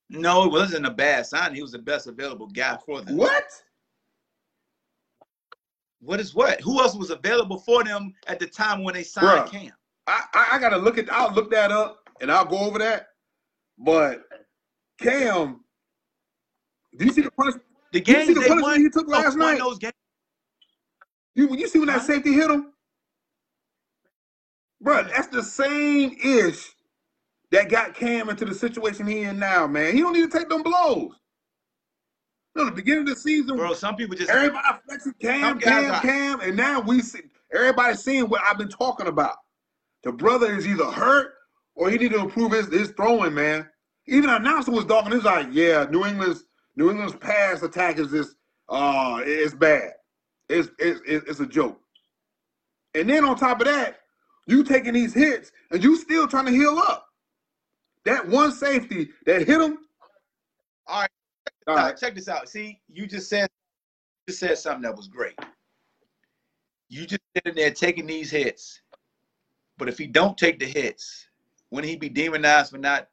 No, 0.09 0.44
it 0.44 0.52
wasn't 0.52 0.86
a 0.86 0.90
bad 0.90 1.26
sign. 1.26 1.55
He 1.55 1.62
was 1.62 1.72
the 1.72 1.78
best 1.78 2.06
available 2.06 2.47
guy 2.47 2.78
for 2.84 3.01
them. 3.01 3.16
What? 3.16 3.44
What 6.01 6.20
is 6.20 6.34
what? 6.34 6.60
Who 6.60 6.80
else 6.80 6.94
was 6.94 7.10
available 7.10 7.59
for 7.59 7.82
them 7.82 8.14
at 8.26 8.38
the 8.38 8.47
time 8.47 8.84
when 8.84 8.94
they 8.94 9.02
signed 9.02 9.48
Bruh. 9.48 9.51
Cam? 9.51 9.72
I, 10.06 10.22
I 10.34 10.48
I 10.52 10.59
gotta 10.59 10.76
look 10.76 10.98
at 10.98 11.10
I'll 11.12 11.32
look 11.32 11.51
that 11.51 11.72
up 11.72 12.09
and 12.20 12.30
I'll 12.30 12.44
go 12.44 12.59
over 12.59 12.78
that. 12.78 13.09
But 13.78 14.22
Cam, 15.01 15.64
do 16.97 17.05
you 17.05 17.12
see 17.12 17.23
the 17.23 17.31
punishment? 17.31 17.64
The 17.93 18.01
You 18.01 18.24
see 18.27 18.35
the 18.35 18.40
punishment 18.43 18.78
he 18.78 18.90
took 18.90 19.09
last 19.09 19.36
night? 19.36 19.59
those 19.59 19.78
games. 19.78 19.94
You 21.35 21.55
you 21.55 21.68
see 21.68 21.78
when 21.78 21.89
that 21.89 22.02
safety 22.02 22.32
hit 22.32 22.51
him? 22.51 22.73
Bro, 24.81 25.05
that's 25.05 25.28
the 25.28 25.43
same 25.43 26.16
ish 26.23 26.74
that 27.51 27.68
got 27.68 27.94
Cam 27.94 28.28
into 28.28 28.44
the 28.44 28.55
situation 28.55 29.06
he 29.06 29.23
in 29.23 29.39
now, 29.39 29.66
man. 29.66 29.94
He 29.94 30.01
don't 30.01 30.12
need 30.12 30.31
to 30.31 30.39
take 30.39 30.48
them 30.48 30.62
blows. 30.62 31.12
No, 32.55 32.64
the 32.64 32.73
beginning 32.73 33.01
of 33.02 33.09
the 33.09 33.16
season, 33.16 33.56
Bro, 33.56 33.74
some 33.74 33.97
people 33.97 34.16
just 34.16 34.31
everybody 34.31 34.66
flexing 34.86 35.14
Cam, 35.20 35.60
Cam, 35.60 35.90
are- 35.93 36.01
Cam, 36.01 36.40
and 36.40 36.56
now 36.56 36.81
we 36.81 37.02
see 37.02 37.20
everybody 37.55 37.94
seeing 37.94 38.28
what 38.28 38.43
I've 38.43 38.59
been 38.59 38.68
talking 38.68 39.06
about. 39.06 39.36
The 40.05 40.12
brother 40.12 40.55
is 40.55 40.66
either 40.66 40.86
hurt 40.86 41.35
or 41.74 41.90
he 41.90 41.98
need 41.98 42.12
to 42.12 42.20
improve 42.20 42.52
his, 42.52 42.68
his 42.73 42.90
throwing, 42.90 43.35
man. 43.35 43.68
Even 44.06 44.31
announcer 44.31 44.70
was 44.70 44.86
talking. 44.86 45.12
He's 45.12 45.24
like, 45.24 45.48
"Yeah, 45.51 45.86
New 45.90 46.06
England's 46.06 46.44
New 46.76 46.90
England's 46.90 47.16
pass 47.16 47.62
attack 47.62 47.98
is 47.98 48.10
just 48.10 48.36
uh, 48.68 49.20
it's 49.24 49.54
bad. 49.54 49.92
It's 50.48 50.68
it's 50.78 51.00
it's 51.06 51.30
it's 51.30 51.40
a 51.40 51.46
joke." 51.46 51.80
And 52.94 53.08
then 53.08 53.24
on 53.24 53.36
top 53.36 53.60
of 53.60 53.66
that, 53.66 54.00
you 54.46 54.64
taking 54.64 54.94
these 54.94 55.14
hits 55.14 55.52
and 55.70 55.82
you 55.82 55.96
still 55.96 56.26
trying 56.26 56.46
to 56.46 56.52
heal 56.52 56.78
up. 56.78 57.06
That 58.04 58.28
one 58.28 58.52
safety 58.52 59.10
that 59.26 59.46
hit 59.46 59.60
him. 59.60 59.78
All 60.86 61.00
right. 61.02 61.10
All 61.66 61.76
Now, 61.76 61.86
right. 61.86 61.96
check 61.96 62.14
this 62.14 62.28
out. 62.28 62.48
See, 62.48 62.80
you 62.88 63.06
just 63.06 63.28
said 63.28 63.48
you 64.26 64.32
just 64.32 64.40
said 64.40 64.58
something 64.58 64.82
that 64.82 64.96
was 64.96 65.08
great. 65.08 65.38
You 66.88 67.06
just 67.06 67.20
sitting 67.36 67.54
there 67.56 67.70
taking 67.72 68.06
these 68.06 68.30
hits, 68.30 68.80
but 69.78 69.88
if 69.88 69.98
he 69.98 70.06
don't 70.06 70.38
take 70.38 70.58
the 70.60 70.66
hits, 70.66 71.28
wouldn't 71.70 71.90
he 71.90 71.96
be 71.96 72.08
demonized 72.08 72.70
for 72.70 72.78
not 72.78 73.08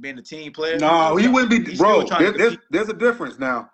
being 0.00 0.18
a 0.18 0.22
team 0.22 0.52
player? 0.52 0.78
No, 0.78 1.16
he 1.16 1.28
wouldn't 1.28 1.50
be, 1.50 1.76
bro. 1.76 2.04
still 2.04 2.06
trying 2.06 2.32
to 2.32 2.38
There, 2.38 2.50
there's, 2.50 2.58
there's 2.70 2.88
a 2.88 2.94
difference 2.94 3.38
now. 3.38 3.70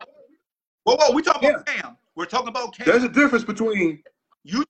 Whoa, 0.84 0.96
whoa, 0.96 1.14
we 1.14 1.22
talking 1.22 1.50
about 1.50 1.66
Cam. 1.66 1.96
We're 2.16 2.26
talking 2.26 2.48
about 2.48 2.74
Cam. 2.76 2.86
There's 2.86 3.04
a 3.04 3.08
difference 3.08 3.44
between 3.44 4.02
you 4.44 4.64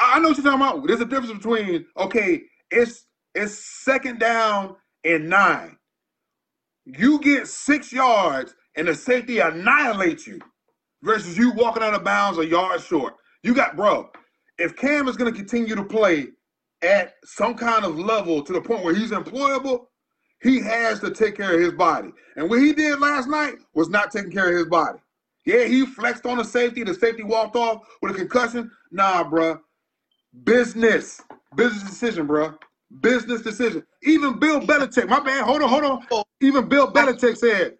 I 0.00 0.18
know 0.18 0.28
what 0.28 0.38
you're 0.38 0.44
talking 0.44 0.60
about. 0.60 0.86
There's 0.86 1.00
a 1.00 1.04
difference 1.04 1.32
between 1.32 1.86
okay, 1.96 2.42
it's 2.70 3.06
it's 3.34 3.54
second 3.84 4.18
down 4.18 4.76
and 5.04 5.28
nine. 5.28 5.76
You 6.84 7.20
get 7.20 7.48
six 7.48 7.92
yards 7.92 8.54
and 8.76 8.88
the 8.88 8.94
safety 8.94 9.40
annihilates 9.40 10.26
you 10.26 10.40
versus 11.02 11.36
you 11.36 11.52
walking 11.52 11.82
out 11.82 11.94
of 11.94 12.04
bounds 12.04 12.38
a 12.38 12.46
yard 12.46 12.80
short. 12.80 13.14
You 13.42 13.54
got 13.54 13.76
bro. 13.76 14.10
If 14.58 14.76
Cam 14.76 15.08
is 15.08 15.16
going 15.16 15.32
to 15.32 15.36
continue 15.36 15.74
to 15.74 15.84
play 15.84 16.28
at 16.82 17.14
some 17.24 17.54
kind 17.54 17.84
of 17.84 17.98
level 17.98 18.42
to 18.42 18.52
the 18.52 18.60
point 18.60 18.84
where 18.84 18.94
he's 18.94 19.10
employable, 19.10 19.86
he 20.42 20.60
has 20.60 21.00
to 21.00 21.10
take 21.10 21.36
care 21.36 21.54
of 21.54 21.60
his 21.60 21.72
body. 21.72 22.12
And 22.36 22.48
what 22.50 22.60
he 22.60 22.72
did 22.72 23.00
last 23.00 23.28
night 23.28 23.54
was 23.74 23.88
not 23.88 24.10
taking 24.10 24.30
care 24.30 24.48
of 24.50 24.56
his 24.56 24.66
body. 24.66 24.98
Yeah, 25.44 25.64
he 25.64 25.86
flexed 25.86 26.26
on 26.26 26.38
the 26.38 26.44
safety. 26.44 26.82
The 26.82 26.94
safety 26.94 27.22
walked 27.22 27.56
off 27.56 27.86
with 28.02 28.12
a 28.12 28.14
concussion. 28.14 28.70
Nah, 28.90 29.24
bruh. 29.24 29.60
Business. 30.44 31.20
Business 31.54 31.84
decision, 31.84 32.26
bruh. 32.26 32.58
Business 33.00 33.42
decision. 33.42 33.84
Even 34.02 34.38
Bill 34.38 34.60
Belichick, 34.60 35.08
my 35.08 35.20
man, 35.20 35.44
hold 35.44 35.62
on, 35.62 35.68
hold 35.68 35.84
on. 36.10 36.24
Even 36.40 36.68
Bill 36.68 36.92
Belichick 36.92 37.36
said, 37.36 37.78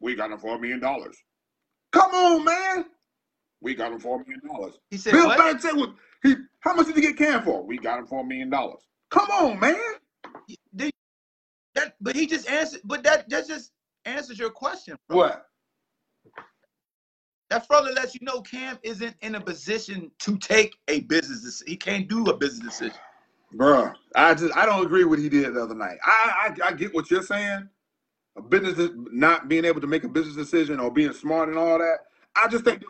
We 0.00 0.14
got 0.14 0.30
him 0.30 0.38
for 0.38 0.56
a 0.56 0.58
million 0.60 0.80
dollars. 0.80 1.16
Come 1.92 2.12
on, 2.12 2.44
man. 2.44 2.84
We 3.60 3.74
got 3.74 3.92
him 3.92 3.98
for 3.98 4.16
a 4.16 4.18
million 4.20 4.40
dollars. 4.46 4.78
he 4.90 4.98
said 4.98 5.12
Bill 5.12 5.26
what? 5.26 5.38
Belichick 5.38 5.74
was 5.74 5.88
he 6.22 6.36
how 6.60 6.74
much 6.74 6.86
did 6.86 6.96
he 6.96 7.02
get 7.02 7.16
canned 7.16 7.44
for? 7.44 7.64
We 7.64 7.78
got 7.78 7.98
him 7.98 8.06
for 8.06 8.20
a 8.20 8.24
million 8.24 8.50
dollars. 8.50 8.82
Come 9.10 9.30
on, 9.30 9.60
man. 9.60 9.76
That, 11.76 11.96
but 12.00 12.16
he 12.16 12.26
just 12.26 12.48
answered. 12.50 12.82
But 12.84 13.04
that 13.04 13.28
that 13.30 13.48
just 13.48 13.72
answers 14.06 14.38
your 14.38 14.50
question. 14.50 14.96
bro. 15.08 15.18
What? 15.18 15.46
That 17.50 17.66
further 17.68 17.92
lets 17.92 18.14
you 18.14 18.20
know 18.24 18.42
Cam 18.42 18.78
isn't 18.82 19.16
in 19.22 19.36
a 19.36 19.40
position 19.40 20.10
to 20.20 20.38
take 20.38 20.74
a 20.88 21.00
business. 21.02 21.44
deci- 21.62 21.68
He 21.68 21.76
can't 21.76 22.08
do 22.08 22.26
a 22.26 22.36
business 22.36 22.78
decision. 22.78 22.98
Bruh, 23.54 23.94
I 24.16 24.34
just 24.34 24.56
I 24.56 24.66
don't 24.66 24.84
agree 24.86 25.04
with 25.04 25.10
what 25.10 25.18
he 25.20 25.28
did 25.30 25.54
the 25.54 25.62
other 25.62 25.74
night. 25.76 25.98
I 26.04 26.54
I, 26.62 26.68
I 26.68 26.72
get 26.74 26.94
what 26.94 27.10
you're 27.10 27.22
saying. 27.22 27.68
A 28.36 28.42
business 28.42 28.90
not 29.12 29.48
being 29.48 29.64
able 29.66 29.80
to 29.82 29.88
make 29.88 30.04
a 30.04 30.08
business 30.08 30.36
decision 30.36 30.80
or 30.80 30.90
being 30.92 31.12
smart 31.12 31.48
and 31.50 31.58
all 31.58 31.78
that. 31.78 31.98
I 32.36 32.48
just 32.48 32.64
think 32.64 32.84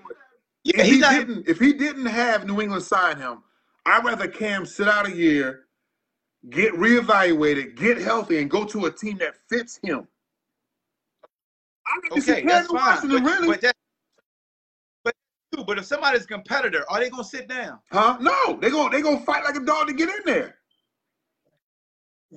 Yeah, 0.64 0.82
if 0.82 0.88
he 0.88 0.98
not. 1.00 1.14
didn't 1.16 1.48
if 1.48 1.58
he 1.60 1.74
didn't 1.74 2.06
have 2.06 2.46
New 2.46 2.60
England 2.62 2.84
sign 2.84 3.18
him, 3.18 3.42
I'd 3.86 4.04
rather 4.04 4.28
Cam 4.28 4.66
sit 4.66 4.88
out 4.88 5.08
a 5.08 5.16
year, 5.16 5.63
get 6.50 6.72
reevaluated, 6.74 7.76
get 7.76 7.98
healthy, 7.98 8.38
and 8.40 8.50
go 8.50 8.64
to 8.64 8.86
a 8.86 8.90
team 8.90 9.18
that 9.18 9.34
fits 9.48 9.78
him. 9.82 10.06
I 11.86 12.16
Okay, 12.18 12.42
that's 12.44 12.68
fine. 12.68 13.08
But, 13.08 13.22
really. 13.22 13.48
but 13.48 13.60
that, 13.60 13.74
but 15.04 15.14
but 15.66 15.78
if 15.78 15.84
somebody's 15.84 16.24
a 16.24 16.26
competitor, 16.26 16.84
are 16.90 17.00
they 17.00 17.10
gonna 17.10 17.24
sit 17.24 17.48
down? 17.48 17.78
huh? 17.92 18.16
No, 18.20 18.58
they 18.60 18.70
gonna 18.70 18.90
they 18.90 19.02
gonna 19.02 19.20
fight 19.20 19.44
like 19.44 19.56
a 19.56 19.60
dog 19.60 19.88
to 19.88 19.92
get 19.92 20.08
in 20.08 20.20
there. 20.24 20.56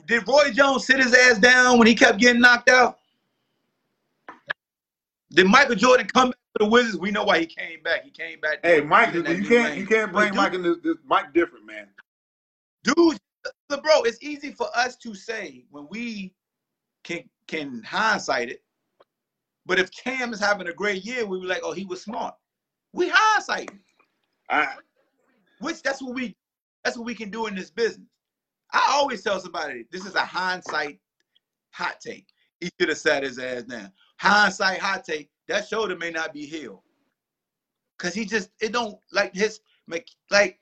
Did 0.06 0.28
Roy 0.28 0.52
Jones 0.52 0.86
sit 0.86 0.98
his 0.98 1.14
ass 1.14 1.40
down 1.40 1.78
when 1.80 1.88
he 1.88 1.96
kept 1.96 2.20
getting 2.20 2.42
knocked 2.42 2.70
out? 2.70 3.00
Did 5.32 5.48
Michael 5.48 5.76
Jordan 5.76 6.08
come 6.08 6.30
back 6.30 6.38
to 6.58 6.66
the 6.66 6.70
Wizards? 6.70 6.98
We 6.98 7.12
know 7.12 7.24
why 7.24 7.40
he 7.40 7.46
came 7.46 7.82
back. 7.84 8.04
He 8.04 8.12
came 8.12 8.40
back. 8.40 8.60
Hey, 8.64 8.82
Mike, 8.82 9.14
you 9.14 9.24
can't 9.24 9.76
you 9.78 9.86
can't 9.88 10.12
bring 10.12 10.30
dude- 10.30 10.36
Mike 10.38 10.54
in 10.54 10.62
this, 10.62 10.78
this 10.84 10.98
Mike 11.06 11.34
different, 11.34 11.66
man. 11.66 11.88
dude, 12.84 13.18
bro, 13.70 14.04
it's 14.04 14.22
easy 14.22 14.52
for 14.52 14.68
us 14.76 14.96
to 14.98 15.14
say 15.14 15.66
when 15.70 15.88
we 15.90 16.34
can 17.04 17.24
can 17.48 17.84
hindsight 17.84 18.50
it. 18.50 18.64
But 19.66 19.80
if 19.80 19.92
Cam 19.92 20.32
is 20.34 20.40
having 20.40 20.68
a 20.68 20.74
great 20.74 21.04
year, 21.04 21.26
we 21.26 21.42
be 21.42 21.48
like, 21.48 21.62
oh, 21.64 21.74
he 21.74 21.84
was 21.84 22.02
smart. 22.02 22.36
We 22.94 23.10
hindsight, 23.14 23.70
I 24.50 24.76
which 25.60 25.82
that's 25.82 26.02
what 26.02 26.16
we 26.16 26.36
that's 26.84 26.98
what 26.98 27.06
we 27.06 27.16
can 27.16 27.30
do 27.30 27.48
in 27.48 27.56
this 27.56 27.70
business. 27.70 28.08
I 28.72 28.86
always 28.92 29.24
tell 29.24 29.40
somebody 29.40 29.86
this 29.92 30.06
is 30.06 30.16
a 30.16 30.22
hindsight 30.22 31.00
hot 31.72 32.00
take. 32.00 32.28
He 32.60 32.70
should 32.80 32.90
have 32.90 32.98
sat 32.98 33.24
his 33.24 33.40
ass 33.40 33.64
down. 33.64 33.92
Hindsight 34.20 34.80
hot 34.80 35.04
take. 35.04 35.30
That 35.48 35.68
shoulder 35.68 35.96
may 35.96 36.12
not 36.12 36.34
be 36.34 36.46
healed. 36.46 36.82
Cause 38.00 38.14
he 38.14 38.26
just 38.26 38.52
it 38.62 38.72
don't 38.72 38.98
like 39.12 39.34
his 39.34 39.60
make 39.88 40.08
like 40.30 40.60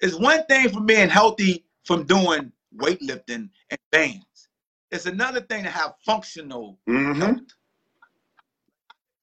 it's 0.00 0.14
one 0.14 0.44
thing 0.46 0.68
from 0.70 0.86
being 0.86 1.08
healthy 1.08 1.64
from 1.84 2.04
doing 2.04 2.52
weightlifting 2.76 3.48
and 3.70 3.80
bands. 3.90 4.48
It's 4.90 5.06
another 5.06 5.40
thing 5.40 5.64
to 5.64 5.70
have 5.70 5.94
functional 6.04 6.78
mm-hmm. 6.88 7.20
health. 7.20 7.40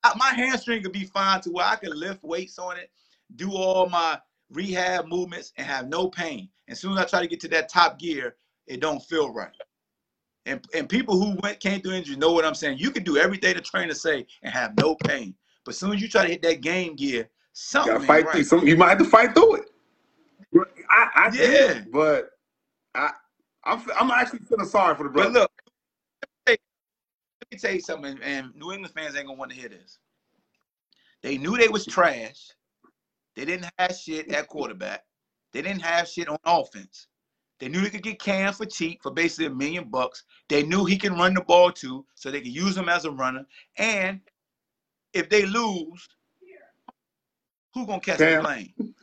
I- 0.04 0.16
My 0.18 0.34
hamstring 0.34 0.84
could 0.84 0.92
be 0.92 1.06
fine 1.06 1.42
to 1.42 1.52
where 1.52 1.66
I 1.66 1.76
could 1.76 1.96
lift 1.96 2.24
weights 2.24 2.60
on 2.60 2.78
it, 2.78 2.92
do 3.36 3.52
all 3.52 3.90
my 3.90 4.20
rehab 4.52 5.08
movements, 5.08 5.54
and 5.58 5.66
have 5.66 5.88
no 5.88 6.10
pain. 6.10 6.50
As 6.68 6.80
soon 6.80 6.94
as 6.94 7.00
I 7.00 7.06
try 7.06 7.22
to 7.22 7.28
get 7.28 7.40
to 7.42 7.48
that 7.50 7.70
top 7.70 8.00
gear, 8.00 8.36
it 8.68 8.80
don't 8.80 9.02
feel 9.02 9.32
right. 9.32 9.52
And, 10.46 10.64
and 10.76 10.88
people 10.88 11.20
who 11.20 11.38
went 11.42 11.60
came 11.60 11.82
through 11.82 11.94
injury 11.94 12.16
know 12.18 12.32
what 12.32 12.46
I'm 12.46 12.54
saying. 12.54 12.78
You 12.78 12.92
can 12.92 13.04
do 13.04 13.18
everything 13.18 13.56
the 13.56 13.62
trainer 13.62 13.96
say 13.96 14.28
and 14.44 14.54
have 14.54 14.74
no 14.80 14.96
pain. 14.96 15.34
But 15.64 15.74
as 15.74 15.80
soon 15.80 15.94
as 15.94 16.02
you 16.02 16.08
try 16.08 16.24
to 16.24 16.30
hit 16.32 16.44
that 16.44 16.62
game 16.62 16.96
gear, 16.96 17.30
something 17.54 17.96
ain't 17.96 18.06
fight 18.06 18.26
right. 18.26 18.46
through. 18.46 18.66
You 18.68 18.78
might 18.78 18.90
have 18.90 19.00
to 19.00 19.06
fight 19.06 19.34
through 19.34 19.56
it. 19.56 19.66
I, 20.96 21.10
I 21.16 21.30
Yeah. 21.34 21.44
it, 21.44 21.92
but 21.92 22.30
I 22.96 23.12
I'm 23.66 23.84
I'm 24.00 24.12
actually 24.12 24.40
feeling 24.40 24.66
sorry 24.68 24.96
for 24.96 25.04
the 25.04 25.10
brother. 25.10 25.32
But 25.32 25.42
look, 25.42 25.52
let 26.48 26.60
me 27.52 27.58
tell 27.58 27.74
you 27.74 27.82
something, 27.82 28.18
and- 28.24 28.56
New 28.56 28.72
England 28.72 28.94
fans 28.94 29.16
ain't 29.16 29.28
gonna 29.28 29.38
want 29.38 29.52
to 29.52 29.58
hear 29.58 29.70
this. 29.70 30.00
They 31.22 31.38
knew 31.38 31.58
they 31.58 31.68
was 31.68 31.86
trash. 31.86 32.50
They 33.36 33.46
didn't 33.46 33.70
have 33.78 33.96
shit 33.96 34.30
at 34.32 34.48
quarterback. 34.48 35.04
They 35.52 35.62
didn't 35.62 35.82
have 35.82 36.08
shit 36.08 36.30
on 36.30 36.38
offense. 36.46 37.08
They 37.60 37.68
knew 37.70 37.82
they 37.82 37.90
could 37.90 38.04
get 38.04 38.20
Cam 38.22 38.54
for 38.54 38.66
cheap 38.66 39.02
for 39.02 39.12
basically 39.12 39.48
a 39.48 39.50
million 39.50 39.90
bucks. 39.90 40.24
They 40.50 40.64
knew 40.64 40.86
he 40.86 40.98
can 40.98 41.14
run 41.14 41.34
the 41.34 41.42
ball 41.42 41.72
too, 41.72 42.06
so 42.16 42.30
they 42.32 42.42
could 42.42 42.56
use 42.56 42.78
him 42.78 42.90
as 42.90 43.06
a 43.06 43.12
runner. 43.12 43.46
And 43.78 44.22
if 45.14 45.30
they 45.30 45.46
lose, 45.46 46.08
Who 47.74 47.86
gonna 47.86 48.00
catch 48.00 48.20
the 48.20 48.42
Cam. 48.42 48.96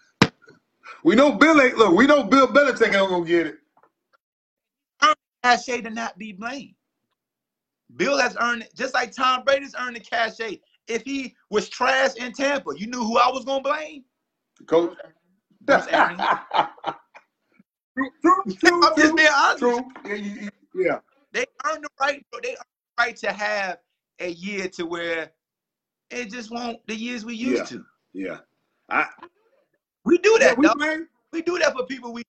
We 1.05 1.15
know 1.15 1.33
Bill 1.33 1.61
ain't 1.61 1.77
look. 1.79 1.95
We 1.95 2.07
know 2.07 2.25
Bill 2.25 2.49
Belichick 2.49 2.85
ain't 2.95 3.09
gonna 3.11 3.25
get 3.25 3.47
it. 3.49 3.57
Cachet 5.43 5.83
to 5.83 5.91
not 5.91 6.17
be 6.19 6.33
blamed. 6.33 6.75
Bill 7.97 8.19
has 8.19 8.37
earned 8.41 8.63
it, 8.63 8.75
just 8.77 8.95
like 8.95 9.13
Tom 9.13 9.43
Brady's 9.45 9.75
earned 9.79 9.97
the 9.97 10.01
cachet. 10.01 10.61
If 10.87 11.03
he 11.03 11.35
was 11.51 11.69
trash 11.69 12.15
in 12.17 12.33
Tampa, 12.33 12.71
you 12.77 12.87
knew 12.87 13.03
who 13.05 13.19
I 13.19 13.29
was 13.29 13.45
gonna 13.45 13.63
blame. 13.63 14.05
Coach. 14.67 14.97
That's 15.65 15.87
Aaron. 15.93 16.19
true, 17.97 18.11
true, 18.23 18.43
true, 18.59 18.87
I'm 18.87 18.97
just 18.97 19.17
being 19.17 19.29
honest. 19.35 19.59
true. 19.59 19.81
Yeah, 20.07 20.15
you- 20.15 20.51
yeah. 20.75 20.99
They 21.33 21.45
earned 21.67 21.85
the 21.85 21.89
right. 22.01 22.25
They 22.43 22.51
earned 22.51 22.57
the 22.59 23.03
right 23.03 23.17
to 23.17 23.33
have 23.33 23.79
a 24.21 24.31
year 24.31 24.69
to 24.69 24.87
where 24.87 25.33
it 26.11 26.31
just 26.31 26.51
won't 26.51 26.79
the 26.87 26.95
years 26.97 27.25
we 27.25 27.35
used 27.35 27.69
Yeah. 27.73 27.79
to. 27.79 27.85
yeah. 28.15 28.39
I, 28.91 29.07
We 30.05 30.19
do 30.19 30.37
yeah, 30.41 30.49
that. 30.49 30.59
we 30.59 30.67
dog. 30.67 30.79
blame. 30.79 31.09
We 31.33 31.43
do 31.43 31.59
that 31.59 31.73
for 31.75 31.85
people 31.87 32.13
we 32.13 32.23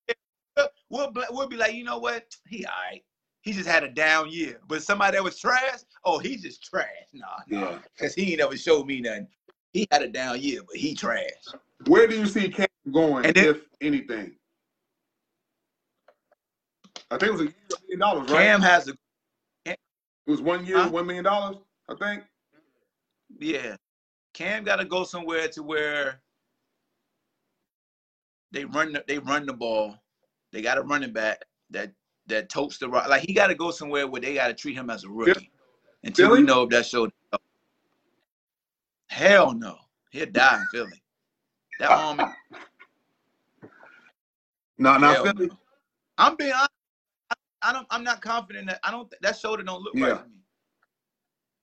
we'll, 0.90 1.12
we'll 1.32 1.48
be 1.48 1.58
like, 1.58 1.74
you 1.74 1.84
know 1.84 1.98
what? 1.98 2.36
He 2.48 2.66
all 2.66 2.72
right. 2.92 3.02
He 3.42 3.52
just 3.52 3.68
had 3.68 3.84
a 3.84 3.90
down 3.90 4.30
year. 4.32 4.60
But 4.68 4.84
somebody 4.84 5.18
that 5.18 5.24
was 5.24 5.38
trash, 5.40 5.80
oh, 6.06 6.18
he 6.20 6.38
just 6.38 6.64
trash. 6.64 6.88
Nah, 7.14 7.26
nah. 7.48 7.72
Yeah. 7.72 7.78
Because 7.98 8.14
he 8.16 8.30
ain't 8.32 8.40
never 8.40 8.56
showed 8.56 8.86
me 8.88 9.02
nothing. 9.02 9.28
He 9.74 9.88
had 9.92 10.02
a 10.04 10.08
down 10.08 10.40
year, 10.40 10.62
but 10.66 10.78
he 10.78 10.94
trash. 10.94 11.30
Where 11.88 12.08
do 12.08 12.18
you 12.18 12.26
see 12.28 12.48
Cam 12.50 12.68
going, 12.92 13.26
And 13.26 13.36
then- 13.36 13.46
if 13.48 13.62
anything? 13.82 14.36
I 17.12 17.18
think 17.18 17.30
it 17.30 17.32
was 17.34 17.42
a 17.42 17.44
year, 17.46 17.54
million 17.82 18.00
dollars, 18.00 18.30
right? 18.32 18.46
Cam 18.46 18.62
has 18.62 18.88
a 18.88 18.94
It 19.66 19.78
was 20.26 20.42
one 20.42 20.66
year, 20.66 20.78
Huh? 20.78 20.90
one 20.90 21.06
million 21.06 21.24
dollars, 21.26 21.58
I 21.90 21.96
think. 21.96 22.24
yeah. 23.40 23.76
Cam 24.34 24.64
gotta 24.64 24.86
go 24.86 25.04
somewhere 25.04 25.48
to 25.50 25.62
where 25.64 26.22
they 28.54 28.66
run 28.66 28.94
the, 28.94 29.04
they 29.08 29.18
run 29.20 29.46
the 29.46 29.54
ball. 29.54 29.98
They 30.52 30.62
got 30.62 30.78
a 30.78 30.84
running 30.84 31.12
back 31.12 31.44
that 31.72 31.92
that 32.28 32.50
totes 32.50 32.78
the 32.78 32.88
rock. 32.88 33.10
Like 33.10 33.24
he 33.24 33.34
gotta 33.34 33.56
go 33.56 33.72
somewhere 33.72 34.08
where 34.08 34.22
they 34.22 34.36
gotta 34.36 34.54
treat 34.54 34.76
him 34.76 34.90
as 34.90 35.04
a 35.04 35.10
rookie. 35.10 35.52
Until 36.04 36.32
we 36.32 36.42
know 36.44 36.64
if 36.64 36.70
that 36.70 36.86
showed 36.86 37.12
Hell 39.08 39.54
no. 39.54 39.78
He'll 40.12 40.28
die 40.28 40.60
in 40.60 40.66
Philly. 40.72 41.04
That 41.80 41.92
arm 41.92 42.18
No, 44.78 44.98
not 44.98 45.16
Hell 45.16 45.26
Philly. 45.26 45.48
no. 45.48 45.58
I'm 46.18 46.36
being 46.36 46.52
honest. 46.52 46.70
I, 47.64 47.74
don't. 47.74 47.88
I'm 47.90 48.04
not 48.04 48.22
confident 48.22 48.68
that 48.68 48.80
I 48.84 48.92
don't. 48.92 49.12
That 49.22 49.38
shoulder 49.38 49.64
don't 49.64 49.82
look 49.82 49.94
Yeah. 49.96 50.06
right 50.06 50.24
to 50.24 50.30
me. 50.30 50.38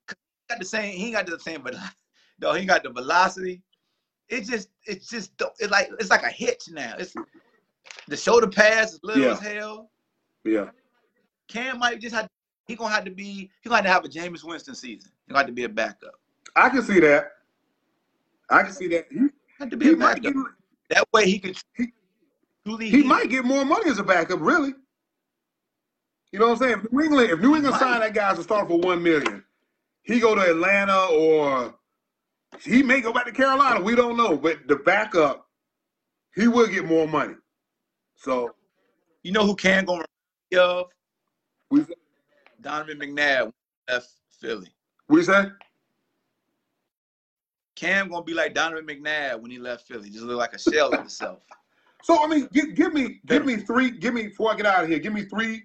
He 0.09 0.15
got 0.49 0.59
the 0.59 0.65
same. 0.65 0.97
He 0.97 1.05
ain't 1.07 1.15
got 1.15 1.27
the 1.27 1.39
same, 1.39 1.63
but 1.63 1.77
no, 2.41 2.53
he 2.55 2.65
got 2.65 2.83
the 2.83 2.91
velocity. 2.91 3.63
It 4.31 4.45
just. 4.47 4.69
It's 4.87 5.09
just. 5.09 5.33
It's 5.59 5.71
like. 5.71 5.91
It's 5.99 6.11
like 6.11 6.23
a 6.23 6.31
hitch 6.31 6.69
now. 6.71 6.95
It's 6.99 7.15
the 8.09 8.17
shoulder 8.17 8.47
pass 8.49 8.93
is 8.95 9.01
little 9.03 9.23
Yeah. 9.23 9.33
as 9.33 9.41
hell. 9.41 9.91
Yeah. 10.45 10.71
Cam 11.49 11.79
might 11.79 12.01
just 12.01 12.15
have. 12.15 12.29
He 12.67 12.77
gonna 12.77 12.95
have 12.95 13.05
to 13.05 13.11
be. 13.11 13.51
He 13.63 13.69
gonna 13.69 13.77
have 13.77 13.85
to 13.85 13.91
have 13.93 14.05
a 14.05 14.09
Jameis 14.09 14.45
Winston 14.45 14.75
season. 14.75 15.11
He 15.27 15.31
gonna 15.33 15.41
have 15.41 15.47
to 15.49 15.53
be 15.53 15.65
a 15.65 15.69
backup. 15.69 16.15
I 16.57 16.69
can 16.69 16.83
see 16.83 17.01
that. 17.01 17.33
I 18.49 18.63
can 18.63 18.73
see 18.73 18.89
that. 18.89 19.07
He, 19.11 19.19
Have 19.59 19.71
to 19.71 19.77
be 19.77 19.91
a 19.93 19.97
backup. 19.97 20.23
get 20.23 20.35
that 20.89 21.05
way 21.13 21.27
he 21.31 21.39
could 21.39 21.57
he- 21.77 21.93
he 22.79 23.03
might 23.03 23.31
get 23.31 23.45
more 23.45 23.65
money 23.65 23.91
as 23.91 23.99
a 23.99 24.03
backup, 24.03 24.41
really. 24.41 24.75
You 26.31 26.39
know 26.39 26.47
what 26.49 26.53
I'm 26.53 26.59
saying? 26.59 26.81
If 26.85 26.93
New 26.93 27.03
England, 27.03 27.31
if 27.31 27.41
New 27.41 27.57
England 27.57 27.77
sign 27.77 28.01
that 28.01 28.15
guy 28.15 28.35
to 28.35 28.43
start 28.43 28.69
for 28.69 28.79
one 28.79 29.03
million, 29.03 29.43
he 30.03 30.21
go 30.21 30.35
to 30.35 30.41
Atlanta 30.43 31.07
or 31.07 31.75
he 32.59 32.83
may 32.83 33.01
go 33.01 33.13
back 33.13 33.27
to 33.27 33.33
Carolina. 33.33 33.81
We 33.81 33.95
don't 33.95 34.17
know. 34.17 34.37
But 34.37 34.67
the 34.67 34.77
backup, 34.77 35.47
he 36.35 36.49
will 36.49 36.67
get 36.67 36.85
more 36.85 37.07
money. 37.07 37.35
So 38.17 38.55
You 39.23 39.33
know 39.33 39.47
who 39.47 39.57
remind 39.63 39.89
me 40.51 40.59
of? 40.59 40.87
we 41.71 41.85
Donovan 42.61 42.99
McNabb 42.99 43.53
left 43.89 44.11
Philly. 44.41 44.69
we 45.09 45.23
say 45.23 45.47
Cam 47.77 48.09
gonna 48.09 48.25
be 48.25 48.35
like 48.35 48.55
Donovan 48.55 48.87
McNabb 48.87 49.41
when 49.41 49.51
he 49.51 49.59
left 49.59 49.89
Philly. 49.89 50.11
Just 50.11 50.25
look 50.25 50.37
like 50.39 50.53
a 50.53 50.59
shell 50.59 50.93
of 50.93 50.99
himself. 50.99 51.43
So 52.03 52.25
I 52.25 52.27
mean, 52.29 52.49
give, 52.51 52.75
give 52.75 52.95
me 52.95 53.21
give 53.27 53.45
me 53.45 53.57
three. 53.57 53.91
Give 53.91 54.15
me 54.15 54.29
before 54.29 54.51
I 54.51 54.57
get 54.57 54.65
out 54.65 54.83
of 54.85 54.89
here. 54.89 54.99
Give 54.99 55.13
me 55.13 55.25
three 55.25 55.65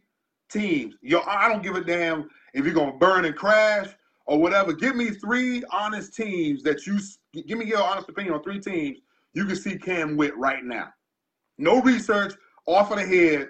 teams. 0.49 0.95
Yo, 1.01 1.21
I 1.21 1.47
don't 1.47 1.63
give 1.63 1.75
a 1.75 1.81
damn 1.81 2.29
if 2.53 2.65
you're 2.65 2.73
gonna 2.73 2.97
burn 2.97 3.23
and 3.23 3.33
crash 3.33 3.87
or 4.25 4.39
whatever. 4.39 4.73
Give 4.73 4.95
me 4.95 5.11
three 5.11 5.63
honest 5.71 6.15
teams 6.15 6.63
that 6.63 6.85
you 6.85 6.99
give 7.43 7.57
me 7.57 7.65
your 7.65 7.83
honest 7.83 8.09
opinion 8.09 8.33
on 8.33 8.43
three 8.43 8.59
teams 8.59 8.99
you 9.33 9.45
can 9.45 9.55
see 9.55 9.77
Cam 9.77 10.17
with 10.17 10.31
right 10.35 10.63
now. 10.63 10.93
No 11.57 11.81
research, 11.81 12.33
off 12.65 12.91
of 12.91 12.97
the 12.97 13.05
head. 13.05 13.49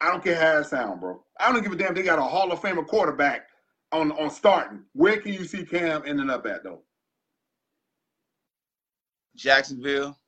I 0.00 0.10
don't 0.10 0.22
care 0.22 0.40
how 0.40 0.60
it 0.60 0.66
sound, 0.66 1.00
bro. 1.00 1.22
I 1.38 1.52
don't 1.52 1.62
give 1.62 1.72
a 1.72 1.76
damn. 1.76 1.94
They 1.94 2.02
got 2.02 2.18
a 2.18 2.22
Hall 2.22 2.52
of 2.52 2.60
Famer 2.60 2.86
quarterback 2.86 3.48
on 3.92 4.12
on 4.12 4.30
starting. 4.30 4.82
Where 4.92 5.20
can 5.20 5.32
you 5.32 5.44
see 5.44 5.64
Cam 5.64 6.02
ending 6.06 6.30
up 6.30 6.46
at 6.46 6.64
though? 6.64 6.82
Jacksonville, 9.34 10.18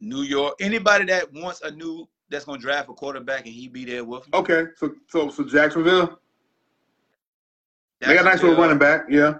New 0.00 0.22
York. 0.22 0.54
Anybody 0.60 1.06
that 1.06 1.32
wants 1.32 1.62
a 1.62 1.70
new 1.70 2.08
that's 2.28 2.44
gonna 2.44 2.58
draft 2.58 2.88
a 2.88 2.92
quarterback 2.92 3.46
and 3.46 3.54
he 3.54 3.68
be 3.68 3.84
there 3.84 4.04
with 4.04 4.24
him. 4.24 4.30
Okay, 4.34 4.64
so 4.76 4.94
so 5.08 5.30
so 5.30 5.44
Jacksonville. 5.44 6.18
They 8.08 8.14
got 8.14 8.22
a 8.26 8.28
nice 8.30 8.42
little 8.42 8.56
running 8.60 8.78
back. 8.78 9.02
Yeah. 9.08 9.34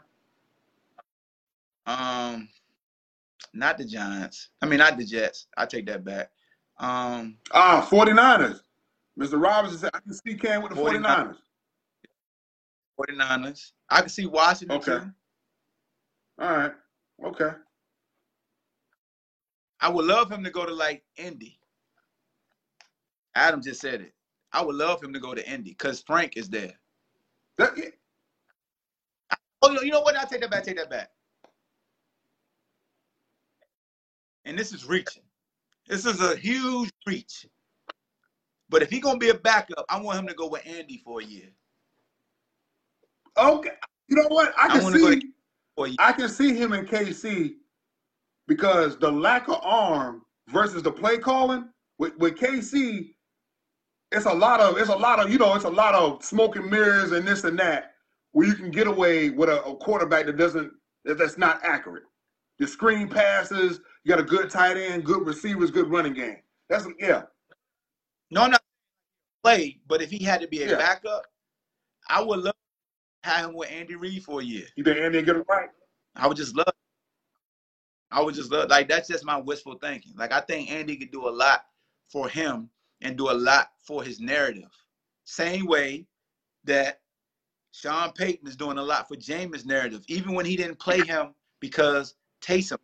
Um, 1.86 2.48
not 3.52 3.76
the 3.76 3.84
Giants. 3.84 4.50
I 4.60 4.66
mean, 4.66 4.78
not 4.78 4.96
the 4.96 5.04
Jets. 5.04 5.46
I 5.56 5.66
take 5.66 5.86
that 5.86 6.04
back. 6.04 6.30
Um, 6.78 7.38
Ah, 7.52 7.86
49ers. 7.90 8.60
Mr. 9.18 9.42
Robinson 9.42 9.78
said, 9.78 9.90
I 9.94 10.00
can 10.00 10.14
see 10.14 10.34
Cam 10.34 10.62
with 10.62 10.72
the 10.74 10.80
49ers. 10.80 11.36
49ers. 12.98 13.72
I 13.90 14.00
can 14.00 14.08
see 14.08 14.26
Washington 14.26 14.76
Okay. 14.78 15.04
too. 15.04 15.10
All 16.38 16.50
right. 16.56 16.72
Okay. 17.24 17.50
I 19.80 19.88
would 19.88 20.04
love 20.06 20.30
him 20.30 20.44
to 20.44 20.50
go 20.50 20.64
to 20.64 20.72
like 20.72 21.02
Indy. 21.16 21.58
Adam 23.34 23.60
just 23.60 23.80
said 23.80 24.00
it. 24.00 24.14
I 24.52 24.62
would 24.62 24.76
love 24.76 25.02
him 25.02 25.12
to 25.14 25.20
go 25.20 25.34
to 25.34 25.50
Indy 25.50 25.70
because 25.70 26.00
Frank 26.02 26.36
is 26.36 26.48
there. 26.48 26.74
That, 27.58 27.76
Oh, 29.78 29.82
you 29.82 29.90
know- 29.90 30.00
what? 30.00 30.16
I 30.16 30.24
take 30.24 30.40
that 30.40 30.50
back. 30.50 30.64
Take 30.64 30.76
that 30.76 30.90
back. 30.90 31.10
And 34.44 34.58
this 34.58 34.72
is 34.72 34.84
reaching. 34.84 35.22
This 35.86 36.04
is 36.04 36.20
a 36.20 36.36
huge 36.36 36.90
reach. 37.06 37.46
But 38.68 38.82
if 38.82 38.90
he's 38.90 39.02
gonna 39.02 39.18
be 39.18 39.28
a 39.28 39.34
backup, 39.34 39.84
I 39.88 40.00
want 40.00 40.18
him 40.18 40.26
to 40.28 40.34
go 40.34 40.48
with 40.48 40.66
Andy 40.66 40.98
for 41.04 41.20
a 41.20 41.24
year. 41.24 41.50
okay. 43.36 43.76
You 44.08 44.16
know 44.16 44.28
what? 44.28 44.52
I 44.58 44.66
I 44.66 44.68
can 44.68 44.82
wanna 44.82 44.98
see 44.98 45.20
to-. 45.20 45.96
I 45.98 46.12
can 46.12 46.28
see 46.28 46.54
him 46.54 46.72
in 46.72 46.86
KC 46.86 47.56
because 48.46 48.98
the 48.98 49.10
lack 49.10 49.48
of 49.48 49.58
arm 49.62 50.22
versus 50.48 50.82
the 50.82 50.90
play 50.92 51.18
calling 51.18 51.68
with, 51.98 52.16
with 52.18 52.36
KC, 52.36 53.14
it's 54.10 54.26
a 54.26 54.32
lot 54.32 54.60
of 54.60 54.76
it's 54.76 54.90
a 54.90 54.96
lot 54.96 55.18
of 55.20 55.30
you 55.30 55.38
know 55.38 55.54
it's 55.54 55.64
a 55.64 55.70
lot 55.70 55.94
of 55.94 56.22
smoke 56.24 56.56
and 56.56 56.70
mirrors 56.70 57.12
and 57.12 57.26
this 57.26 57.44
and 57.44 57.58
that 57.58 57.91
where 58.32 58.46
you 58.46 58.54
can 58.54 58.70
get 58.70 58.86
away 58.86 59.30
with 59.30 59.48
a, 59.48 59.62
a 59.64 59.76
quarterback 59.76 60.26
that 60.26 60.36
doesn't 60.36 60.72
that- 61.04 61.18
that's 61.18 61.38
not 61.38 61.64
accurate. 61.64 62.04
Your 62.58 62.68
screen 62.68 63.08
passes, 63.08 63.80
you 64.04 64.08
got 64.10 64.20
a 64.20 64.24
good 64.24 64.50
tight 64.50 64.76
end, 64.76 65.04
good 65.04 65.26
receivers, 65.26 65.70
good 65.70 65.90
running 65.90 66.12
game. 66.14 66.38
That's 66.68 66.86
yeah. 66.98 67.22
No, 68.30 68.46
not 68.46 68.62
play, 69.42 69.80
but 69.86 70.00
if 70.00 70.10
he 70.10 70.22
had 70.24 70.40
to 70.40 70.48
be 70.48 70.62
a 70.62 70.70
Yeah. 70.70 70.78
backup, 70.78 71.26
I 72.08 72.22
would 72.22 72.40
love 72.40 72.54
to 73.24 73.28
have 73.30 73.50
him 73.50 73.54
with 73.54 73.70
Andy 73.70 73.96
Reid 73.96 74.24
for 74.24 74.40
a 74.40 74.44
year. 74.44 74.66
You 74.76 74.84
think 74.84 74.98
Andy 74.98 75.22
get 75.22 75.36
it 75.36 75.46
right? 75.48 75.68
I 76.16 76.26
would 76.26 76.36
just 76.36 76.54
love. 76.56 76.72
I 78.10 78.20
would 78.22 78.34
just 78.34 78.50
love 78.50 78.68
like 78.70 78.88
that's 78.88 79.08
just 79.08 79.24
my 79.24 79.36
wistful 79.38 79.74
thinking. 79.78 80.14
Like 80.16 80.32
I 80.32 80.40
think 80.40 80.70
Andy 80.70 80.96
could 80.96 81.10
do 81.10 81.28
a 81.28 81.30
lot 81.30 81.64
for 82.08 82.28
him 82.28 82.70
and 83.00 83.16
do 83.16 83.30
a 83.30 83.32
lot 83.32 83.72
for 83.82 84.02
his 84.02 84.20
narrative. 84.20 84.70
Same 85.24 85.66
way 85.66 86.06
that 86.64 87.01
Sean 87.72 88.12
Payton 88.12 88.46
is 88.46 88.56
doing 88.56 88.78
a 88.78 88.82
lot 88.82 89.08
for 89.08 89.16
Jameis' 89.16 89.64
narrative, 89.64 90.04
even 90.06 90.34
when 90.34 90.44
he 90.44 90.56
didn't 90.56 90.78
play 90.78 91.00
him 91.00 91.34
because 91.58 92.14
Taysom. 92.42 92.78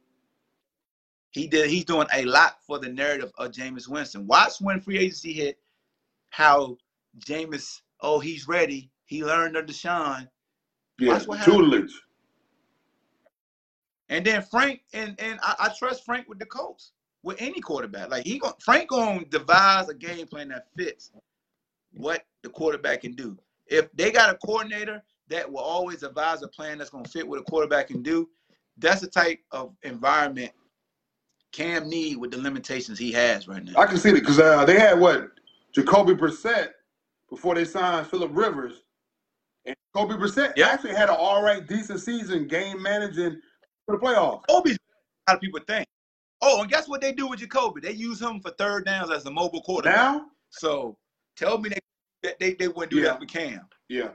He 1.30 1.46
did. 1.46 1.68
He's 1.68 1.84
doing 1.84 2.06
a 2.14 2.24
lot 2.24 2.56
for 2.66 2.78
the 2.78 2.88
narrative 2.88 3.30
of 3.36 3.52
Jameis 3.52 3.86
Winston. 3.86 4.26
Watch 4.26 4.54
when 4.60 4.80
free 4.80 4.98
agency 4.98 5.32
hit, 5.34 5.58
how 6.30 6.78
Jameis. 7.18 7.82
Oh, 8.00 8.18
he's 8.18 8.48
ready. 8.48 8.90
He 9.04 9.24
learned 9.24 9.56
under 9.56 9.72
Sean. 9.72 10.28
Yeah, 10.98 11.18
tutelage. 11.18 11.92
And 14.08 14.24
then 14.24 14.42
Frank 14.42 14.80
and 14.94 15.14
and 15.20 15.38
I, 15.42 15.54
I 15.58 15.74
trust 15.78 16.04
Frank 16.04 16.28
with 16.28 16.38
the 16.38 16.46
Colts 16.46 16.92
with 17.22 17.36
any 17.40 17.60
quarterback. 17.60 18.10
Like 18.10 18.24
he 18.24 18.38
going 18.38 18.54
Frank 18.60 18.88
gonna 18.88 19.24
devise 19.26 19.88
a 19.90 19.94
game 19.94 20.26
plan 20.26 20.48
that 20.48 20.68
fits 20.76 21.12
what 21.92 22.24
the 22.42 22.48
quarterback 22.48 23.02
can 23.02 23.12
do. 23.12 23.38
If 23.68 23.92
they 23.92 24.10
got 24.10 24.34
a 24.34 24.38
coordinator 24.38 25.02
that 25.28 25.50
will 25.50 25.60
always 25.60 26.00
devise 26.00 26.42
a 26.42 26.48
plan 26.48 26.78
that's 26.78 26.90
gonna 26.90 27.08
fit 27.08 27.26
what 27.26 27.38
a 27.38 27.42
quarterback 27.42 27.88
can 27.88 28.02
do, 28.02 28.28
that's 28.78 29.00
the 29.00 29.08
type 29.08 29.40
of 29.50 29.74
environment 29.82 30.52
Cam 31.52 31.88
need 31.88 32.16
with 32.16 32.30
the 32.30 32.38
limitations 32.38 32.98
he 32.98 33.10
has 33.12 33.48
right 33.48 33.64
now. 33.64 33.72
I 33.76 33.86
can 33.86 33.96
see 33.96 34.10
it 34.10 34.14
because 34.14 34.38
uh, 34.38 34.64
they 34.64 34.78
had 34.78 34.98
what 34.98 35.30
Jacoby 35.74 36.14
Brissett 36.14 36.68
before 37.30 37.54
they 37.54 37.64
signed 37.64 38.06
Philip 38.06 38.30
Rivers, 38.34 38.84
and 39.64 39.74
Jacoby 39.94 40.14
Brissett 40.14 40.58
actually 40.58 40.94
had 40.94 41.08
an 41.08 41.16
all 41.18 41.42
right, 41.42 41.66
decent 41.66 42.00
season, 42.00 42.46
game 42.46 42.82
managing 42.82 43.40
for 43.86 43.96
the 43.96 44.04
playoffs. 44.04 44.42
Jacoby's 44.48 44.76
a 44.76 45.32
lot 45.32 45.36
of 45.36 45.40
people 45.40 45.60
think. 45.66 45.86
Oh, 46.40 46.60
and 46.60 46.70
guess 46.70 46.88
what 46.88 47.00
they 47.00 47.12
do 47.12 47.26
with 47.26 47.40
Jacoby? 47.40 47.80
They 47.80 47.92
use 47.92 48.20
him 48.20 48.40
for 48.40 48.50
third 48.52 48.84
downs 48.84 49.10
as 49.10 49.26
a 49.26 49.30
mobile 49.30 49.62
quarterback. 49.62 49.96
Now, 49.96 50.26
So 50.50 50.96
tell 51.36 51.58
me 51.58 51.70
they 51.70 51.78
they, 52.22 52.54
they 52.54 52.68
wouldn't 52.68 52.90
do 52.90 52.98
Yeah. 52.98 53.04
that 53.04 53.20
with 53.20 53.28
Cam. 53.28 53.66
yeah, 53.88 54.10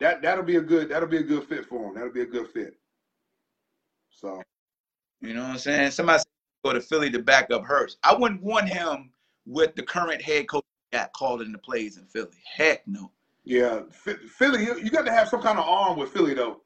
that 0.00 0.22
that'll 0.22 0.44
be 0.44 0.56
a 0.56 0.60
good 0.60 0.88
that'll 0.88 1.08
be 1.08 1.18
a 1.18 1.22
good 1.22 1.44
fit 1.44 1.66
for 1.66 1.88
him. 1.88 1.94
That'll 1.94 2.12
be 2.12 2.22
a 2.22 2.26
good 2.26 2.48
fit. 2.50 2.74
So 4.10 4.42
You 5.20 5.34
know 5.34 5.42
what 5.42 5.50
I'm 5.50 5.58
saying? 5.58 5.90
Somebody 5.92 6.18
said 6.18 6.26
go 6.64 6.72
to 6.72 6.80
Philly 6.80 7.10
to 7.10 7.18
back 7.20 7.50
up 7.50 7.64
Hurts. 7.64 7.96
I 8.02 8.14
wouldn't 8.14 8.42
want 8.42 8.68
him 8.68 9.10
with 9.46 9.74
the 9.74 9.82
current 9.82 10.22
head 10.22 10.48
coach 10.48 10.64
got 10.92 11.12
called 11.12 11.42
into 11.42 11.58
plays 11.58 11.96
in 11.96 12.04
Philly. 12.06 12.36
Heck 12.44 12.86
no. 12.86 13.10
yeah, 13.44 13.80
Phi- 13.90 14.14
Philly, 14.28 14.64
you, 14.64 14.78
you 14.78 14.90
got 14.90 15.06
to 15.06 15.12
have 15.12 15.28
some 15.28 15.40
kind 15.40 15.58
of 15.58 15.66
arm 15.66 15.98
with 15.98 16.10
Philly 16.10 16.34
though. 16.34 16.60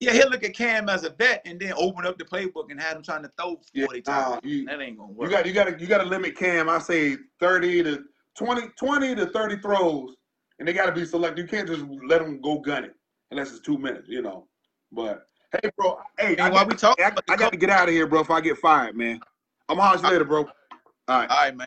Yeah, 0.00 0.12
he'll 0.12 0.28
look 0.30 0.42
at 0.44 0.52
Cam 0.54 0.88
as 0.88 1.04
a 1.04 1.10
vet 1.10 1.42
and 1.46 1.58
then 1.60 1.72
open 1.76 2.04
up 2.06 2.18
the 2.18 2.24
playbook 2.24 2.70
and 2.70 2.80
have 2.80 2.96
him 2.96 3.02
trying 3.04 3.22
to 3.22 3.30
throw 3.38 3.56
40 3.56 3.70
Yeah, 3.74 3.86
times. 4.02 4.04
nah, 4.34 4.40
you- 4.42 4.66
that 4.66 4.80
ain't 4.80 4.98
gonna 4.98 5.12
work. 5.12 5.30
You 5.30 5.36
got 5.36 5.46
you 5.46 5.52
got 5.52 5.64
to 5.68 5.80
you 5.80 5.86
got 5.86 5.98
to 5.98 6.04
limit 6.08 6.36
Cam. 6.36 6.68
I 6.68 6.78
say 6.78 7.16
thirty 7.40 7.82
to 7.84 8.04
20, 8.36 8.68
20 8.78 9.14
to 9.16 9.26
thirty 9.26 9.56
throws, 9.56 10.14
and 10.58 10.66
they 10.66 10.72
got 10.72 10.86
to 10.86 10.92
be 10.92 11.04
selected. 11.04 11.42
You 11.42 11.48
can't 11.48 11.68
just 11.68 11.84
let 12.06 12.20
them 12.20 12.40
go 12.40 12.58
gunning 12.58 12.92
unless 13.30 13.50
it's 13.50 13.60
two 13.60 13.78
minutes, 13.78 14.08
you 14.08 14.22
know. 14.22 14.46
But 14.90 15.26
hey, 15.52 15.70
bro, 15.76 15.98
hey, 16.18 16.36
I, 16.38 16.50
while 16.50 16.66
we 16.66 16.74
talk 16.74 17.00
I, 17.00 17.12
I 17.28 17.36
got 17.36 17.52
to 17.52 17.58
get 17.58 17.70
out 17.70 17.88
of 17.88 17.94
here, 17.94 18.06
bro. 18.06 18.20
If 18.20 18.30
I 18.30 18.40
get 18.40 18.58
fired, 18.58 18.96
man, 18.96 19.20
I'm 19.68 19.76
gonna 19.76 19.98
holler 19.98 20.10
later, 20.10 20.24
bro. 20.24 20.40
All 20.40 20.48
right. 21.08 21.30
All 21.30 21.36
right, 21.36 21.56
man. 21.56 21.66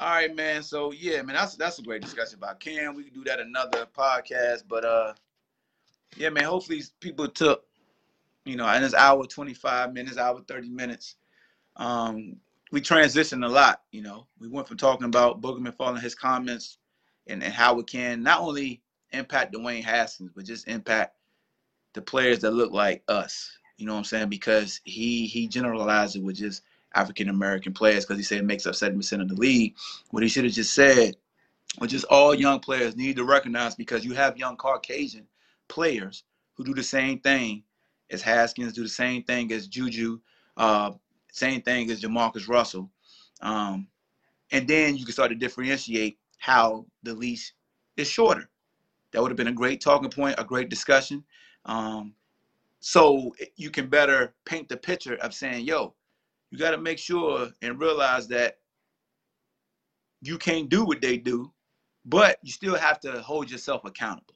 All 0.00 0.10
right, 0.10 0.34
man. 0.34 0.62
So 0.62 0.92
yeah, 0.92 1.22
man, 1.22 1.34
that's 1.34 1.56
that's 1.56 1.80
a 1.80 1.82
great 1.82 2.02
discussion 2.02 2.36
about 2.36 2.60
Cam. 2.60 2.94
We 2.94 3.02
can 3.02 3.14
do 3.14 3.24
that 3.24 3.40
another 3.40 3.84
podcast, 3.86 4.62
but 4.68 4.84
uh, 4.84 5.12
yeah, 6.16 6.28
man. 6.28 6.44
Hopefully, 6.44 6.82
people 7.00 7.26
took, 7.26 7.64
you 8.44 8.54
know, 8.54 8.72
in 8.74 8.82
this 8.82 8.94
hour 8.94 9.26
twenty 9.26 9.54
five 9.54 9.92
minutes, 9.92 10.16
hour 10.16 10.40
thirty 10.46 10.68
minutes. 10.68 11.16
Um, 11.76 12.36
we 12.70 12.80
transitioned 12.80 13.44
a 13.44 13.48
lot. 13.48 13.82
You 13.92 14.02
know, 14.02 14.26
we 14.38 14.48
went 14.48 14.68
from 14.68 14.76
talking 14.76 15.06
about 15.06 15.40
Booger 15.40 15.66
McFarland 15.66 16.00
his 16.00 16.14
comments 16.14 16.78
and, 17.26 17.42
and 17.42 17.52
how 17.52 17.78
it 17.78 17.86
can 17.86 18.22
not 18.22 18.40
only 18.40 18.82
impact 19.12 19.54
Dwayne 19.54 19.84
Haskins, 19.84 20.30
but 20.34 20.44
just 20.44 20.68
impact 20.68 21.16
the 21.94 22.02
players 22.02 22.40
that 22.40 22.52
look 22.52 22.72
like 22.72 23.02
us. 23.08 23.50
You 23.76 23.86
know 23.86 23.92
what 23.92 23.98
I'm 23.98 24.04
saying? 24.04 24.28
Because 24.28 24.80
he 24.84 25.26
he 25.26 25.46
generalized 25.46 26.16
it 26.16 26.22
with 26.22 26.36
just 26.36 26.62
African 26.94 27.28
American 27.28 27.72
players 27.72 28.04
because 28.04 28.18
he 28.18 28.24
said 28.24 28.38
it 28.38 28.44
makes 28.44 28.66
up 28.66 28.74
70% 28.74 29.20
of 29.20 29.28
the 29.28 29.34
league. 29.34 29.76
What 30.10 30.22
he 30.22 30.28
should 30.28 30.44
have 30.44 30.52
just 30.52 30.74
said 30.74 31.16
was 31.78 31.90
just 31.90 32.06
all 32.06 32.34
young 32.34 32.60
players 32.60 32.96
need 32.96 33.16
to 33.16 33.24
recognize 33.24 33.74
because 33.74 34.04
you 34.04 34.14
have 34.14 34.36
young 34.36 34.56
Caucasian 34.56 35.26
players 35.68 36.24
who 36.54 36.64
do 36.64 36.74
the 36.74 36.82
same 36.82 37.20
thing 37.20 37.62
as 38.10 38.22
Haskins, 38.22 38.72
do 38.72 38.82
the 38.82 38.88
same 38.88 39.22
thing 39.22 39.52
as 39.52 39.68
Juju, 39.68 40.18
uh, 40.56 40.92
same 41.32 41.62
thing 41.62 41.90
as 41.90 42.00
JaMarcus 42.00 42.48
Russell. 42.48 42.90
Um, 43.40 43.88
and 44.50 44.66
then 44.66 44.96
you 44.96 45.04
can 45.04 45.12
start 45.12 45.30
to 45.30 45.36
differentiate 45.36 46.18
how 46.38 46.86
the 47.02 47.14
leash 47.14 47.52
is 47.96 48.08
shorter. 48.08 48.48
That 49.12 49.22
would 49.22 49.30
have 49.30 49.36
been 49.36 49.48
a 49.48 49.52
great 49.52 49.80
talking 49.80 50.10
point, 50.10 50.36
a 50.38 50.44
great 50.44 50.68
discussion. 50.68 51.24
Um, 51.64 52.14
so 52.80 53.34
you 53.56 53.70
can 53.70 53.88
better 53.88 54.34
paint 54.44 54.68
the 54.68 54.76
picture 54.76 55.16
of 55.16 55.34
saying, 55.34 55.64
yo, 55.66 55.94
you 56.50 56.58
got 56.58 56.70
to 56.70 56.78
make 56.78 56.98
sure 56.98 57.48
and 57.62 57.80
realize 57.80 58.28
that 58.28 58.58
you 60.20 60.38
can't 60.38 60.68
do 60.68 60.84
what 60.84 61.00
they 61.00 61.16
do, 61.16 61.52
but 62.04 62.38
you 62.42 62.52
still 62.52 62.76
have 62.76 63.00
to 63.00 63.20
hold 63.22 63.50
yourself 63.50 63.84
accountable. 63.84 64.34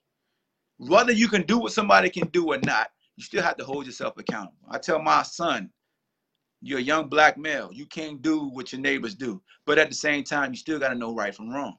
Whether 0.79 1.13
you 1.13 1.29
can 1.29 1.43
do 1.43 1.59
what 1.59 1.73
somebody 1.73 2.11
can 2.11 2.29
do 2.29 2.53
or 2.53 2.59
not, 2.59 2.91
you 3.17 3.25
still 3.25 3.43
have 3.43 3.57
to 3.59 3.65
hold 3.65 3.87
yourself 3.87 4.15
accountable. 4.17 4.57
I 4.71 4.79
tell 4.79 5.01
my 5.01 5.23
son, 5.23 5.71
you're 6.63 6.79
a 6.79 6.83
young 6.83 7.09
black 7.09 7.37
male. 7.37 7.71
You 7.73 7.87
can't 7.87 8.23
do 8.23 8.49
what 8.49 8.73
your 8.73 8.81
neighbors 8.81 9.15
do. 9.15 9.43
But 9.67 9.79
at 9.79 9.89
the 9.89 9.97
same 9.97 10.23
time, 10.23 10.53
you 10.53 10.57
still 10.57 10.79
got 10.79 10.89
to 10.91 10.95
know 10.95 11.15
right 11.15 11.35
from 11.35 11.51
wrong. 11.51 11.77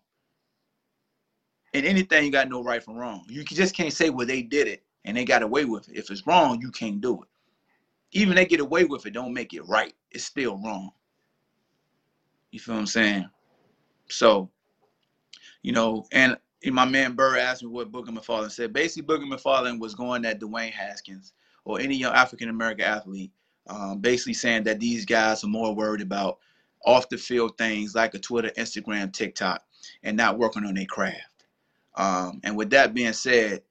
In 1.74 1.86
anything, 1.86 2.26
you 2.26 2.32
got 2.32 2.44
to 2.44 2.50
know 2.50 2.64
right 2.64 2.84
from 2.84 2.96
wrong. 2.96 3.26
You 3.28 3.44
just 3.44 3.76
can't 3.76 3.94
say, 3.94 4.10
well, 4.10 4.28
they 4.28 4.42
did 4.42 4.68
it 4.68 4.84
and 5.06 5.18
they 5.18 5.26
got 5.26 5.42
away 5.42 5.66
with 5.66 5.90
it. 5.90 5.98
If 5.98 6.12
it's 6.12 6.28
wrong, 6.28 6.62
you 6.62 6.70
can't 6.70 7.02
do 7.02 7.24
it. 7.24 7.30
Even 8.12 8.36
they 8.36 8.46
get 8.46 8.60
away 8.60 8.84
with 8.84 9.06
it, 9.06 9.14
don't 9.14 9.34
make 9.34 9.54
it 9.54 9.68
right. 9.68 9.94
It's 10.12 10.26
still 10.26 10.58
wrong. 10.58 10.92
You 12.52 12.60
feel 12.60 12.76
what 12.76 12.82
I'm 12.82 12.86
saying? 12.86 13.28
So, 14.10 14.50
you 15.64 15.72
know, 15.72 16.06
and, 16.12 16.38
my 16.72 16.86
man 16.86 17.14
Burr 17.14 17.38
asked 17.38 17.62
me 17.62 17.70
what 17.70 17.92
Booger 17.92 18.10
McFarland 18.10 18.52
said. 18.52 18.72
Basically, 18.72 19.04
Booger 19.04 19.30
McFarland 19.30 19.80
was 19.80 19.96
going 19.96 20.24
at 20.24 20.40
Dwayne 20.40 20.72
Haskins 20.72 21.34
or 21.66 21.80
any 21.80 21.96
young 21.96 22.14
African 22.14 22.48
American 22.48 22.86
athlete, 22.86 23.32
um, 23.68 24.00
basically 24.00 24.34
saying 24.34 24.64
that 24.64 24.80
these 24.80 25.06
guys 25.06 25.44
are 25.44 25.48
more 25.48 25.74
worried 25.74 26.02
about 26.02 26.40
off 26.86 27.10
the 27.10 27.18
field 27.18 27.58
things 27.58 27.96
like 27.96 28.14
a 28.14 28.20
Twitter, 28.20 28.52
Instagram, 28.58 29.12
TikTok, 29.12 29.64
and 30.04 30.18
not 30.18 30.38
working 30.38 30.66
on 30.66 30.74
their 30.74 30.86
craft. 30.86 31.46
Um, 31.96 32.42
and 32.44 32.58
with 32.58 32.70
that 32.72 32.94
being 32.94 33.14
said, 33.14 33.62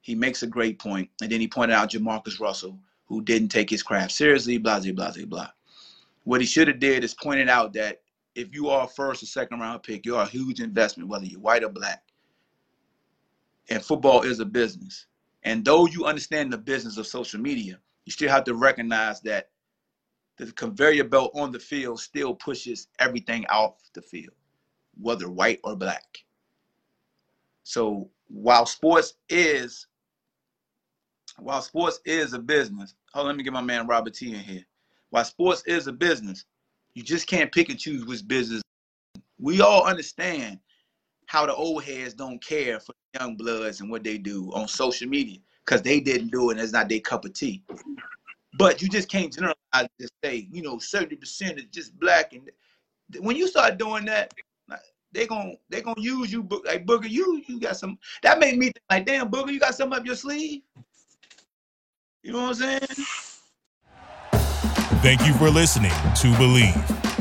he 0.00 0.14
makes 0.14 0.42
a 0.42 0.46
great 0.46 0.78
point. 0.78 1.10
And 1.20 1.30
then 1.30 1.40
he 1.40 1.48
pointed 1.48 1.74
out 1.74 1.90
JaMarcus 1.90 2.40
Russell, 2.40 2.78
who 3.06 3.22
didn't 3.22 3.48
take 3.48 3.70
his 3.70 3.82
craft 3.82 4.12
seriously, 4.12 4.58
blah, 4.58 4.80
blah, 4.80 4.92
blah, 4.92 5.24
blah. 5.26 5.48
What 6.24 6.40
he 6.40 6.46
should 6.46 6.68
have 6.68 6.80
did 6.80 7.04
is 7.04 7.14
pointed 7.14 7.48
out 7.48 7.72
that 7.74 8.02
if 8.34 8.54
you 8.54 8.68
are 8.68 8.84
a 8.84 8.88
first 8.88 9.22
or 9.22 9.26
second 9.26 9.60
round 9.60 9.82
pick, 9.82 10.04
you're 10.04 10.20
a 10.20 10.26
huge 10.26 10.60
investment, 10.60 11.08
whether 11.08 11.24
you're 11.24 11.40
white 11.40 11.64
or 11.64 11.68
black. 11.68 12.02
And 13.68 13.82
football 13.82 14.22
is 14.22 14.40
a 14.40 14.44
business. 14.44 15.06
And 15.42 15.64
though 15.64 15.86
you 15.86 16.04
understand 16.04 16.52
the 16.52 16.58
business 16.58 16.98
of 16.98 17.06
social 17.06 17.40
media, 17.40 17.78
you 18.06 18.12
still 18.12 18.30
have 18.30 18.44
to 18.44 18.54
recognize 18.54 19.20
that 19.22 19.50
the 20.38 20.50
conveyor 20.52 21.04
belt 21.04 21.32
on 21.34 21.50
the 21.50 21.58
field 21.58 22.00
still 22.00 22.34
pushes 22.34 22.88
everything 22.98 23.44
off 23.46 23.74
the 23.94 24.00
field, 24.00 24.34
whether 24.98 25.28
white 25.28 25.60
or 25.64 25.76
black. 25.76 26.18
So 27.64 28.08
while 28.28 28.64
sports 28.64 29.14
is 29.28 29.86
while 31.38 31.60
sports 31.60 32.00
is 32.06 32.32
a 32.32 32.38
business, 32.38 32.94
hold 33.12 33.24
on, 33.24 33.28
let 33.28 33.36
me 33.36 33.44
get 33.44 33.52
my 33.52 33.60
man 33.60 33.86
Robert 33.86 34.14
T 34.14 34.32
in 34.32 34.40
here. 34.40 34.64
While 35.10 35.24
sports 35.24 35.62
is 35.66 35.86
a 35.86 35.92
business, 35.92 36.44
you 36.94 37.02
just 37.02 37.26
can't 37.26 37.52
pick 37.52 37.68
and 37.68 37.78
choose 37.78 38.06
which 38.06 38.26
business. 38.26 38.62
We 39.38 39.60
all 39.60 39.84
understand 39.84 40.60
how 41.26 41.44
the 41.44 41.54
old 41.54 41.84
heads 41.84 42.14
don't 42.14 42.42
care 42.42 42.80
for 42.80 42.94
young 43.18 43.36
bloods 43.36 43.80
and 43.80 43.90
what 43.90 44.04
they 44.04 44.16
do 44.16 44.50
on 44.54 44.68
social 44.68 45.08
media 45.08 45.38
because 45.66 45.82
they 45.82 46.00
didn't 46.00 46.30
do 46.30 46.50
it 46.50 46.54
and 46.54 46.60
it's 46.60 46.72
not 46.72 46.88
their 46.88 47.00
cup 47.00 47.24
of 47.24 47.32
tea. 47.32 47.62
But 48.54 48.80
you 48.80 48.88
just 48.88 49.08
can't 49.08 49.32
generalize 49.32 49.56
and 49.74 50.10
say, 50.24 50.48
you 50.50 50.62
know, 50.62 50.76
70% 50.76 51.58
is 51.58 51.64
just 51.72 51.98
black. 51.98 52.32
And 52.32 52.48
when 53.18 53.36
you 53.36 53.48
start 53.48 53.76
doing 53.76 54.04
that, 54.06 54.32
they 55.12 55.26
gonna 55.26 55.52
they 55.70 55.80
gonna 55.80 56.00
use 56.00 56.30
you 56.30 56.46
like 56.66 56.84
Booger. 56.84 57.08
You 57.08 57.42
you 57.46 57.58
got 57.58 57.76
some 57.76 57.98
that 58.22 58.38
made 58.38 58.58
me 58.58 58.66
think 58.66 58.82
like 58.90 59.06
damn 59.06 59.30
Booger, 59.30 59.52
you 59.52 59.60
got 59.60 59.74
something 59.74 59.98
up 59.98 60.04
your 60.04 60.16
sleeve. 60.16 60.62
You 62.22 62.32
know 62.32 62.42
what 62.42 62.48
I'm 62.48 62.54
saying? 62.54 63.06
Thank 65.00 65.26
you 65.26 65.32
for 65.34 65.48
listening 65.48 65.90
to 65.90 66.26
Bleav. 66.36 67.05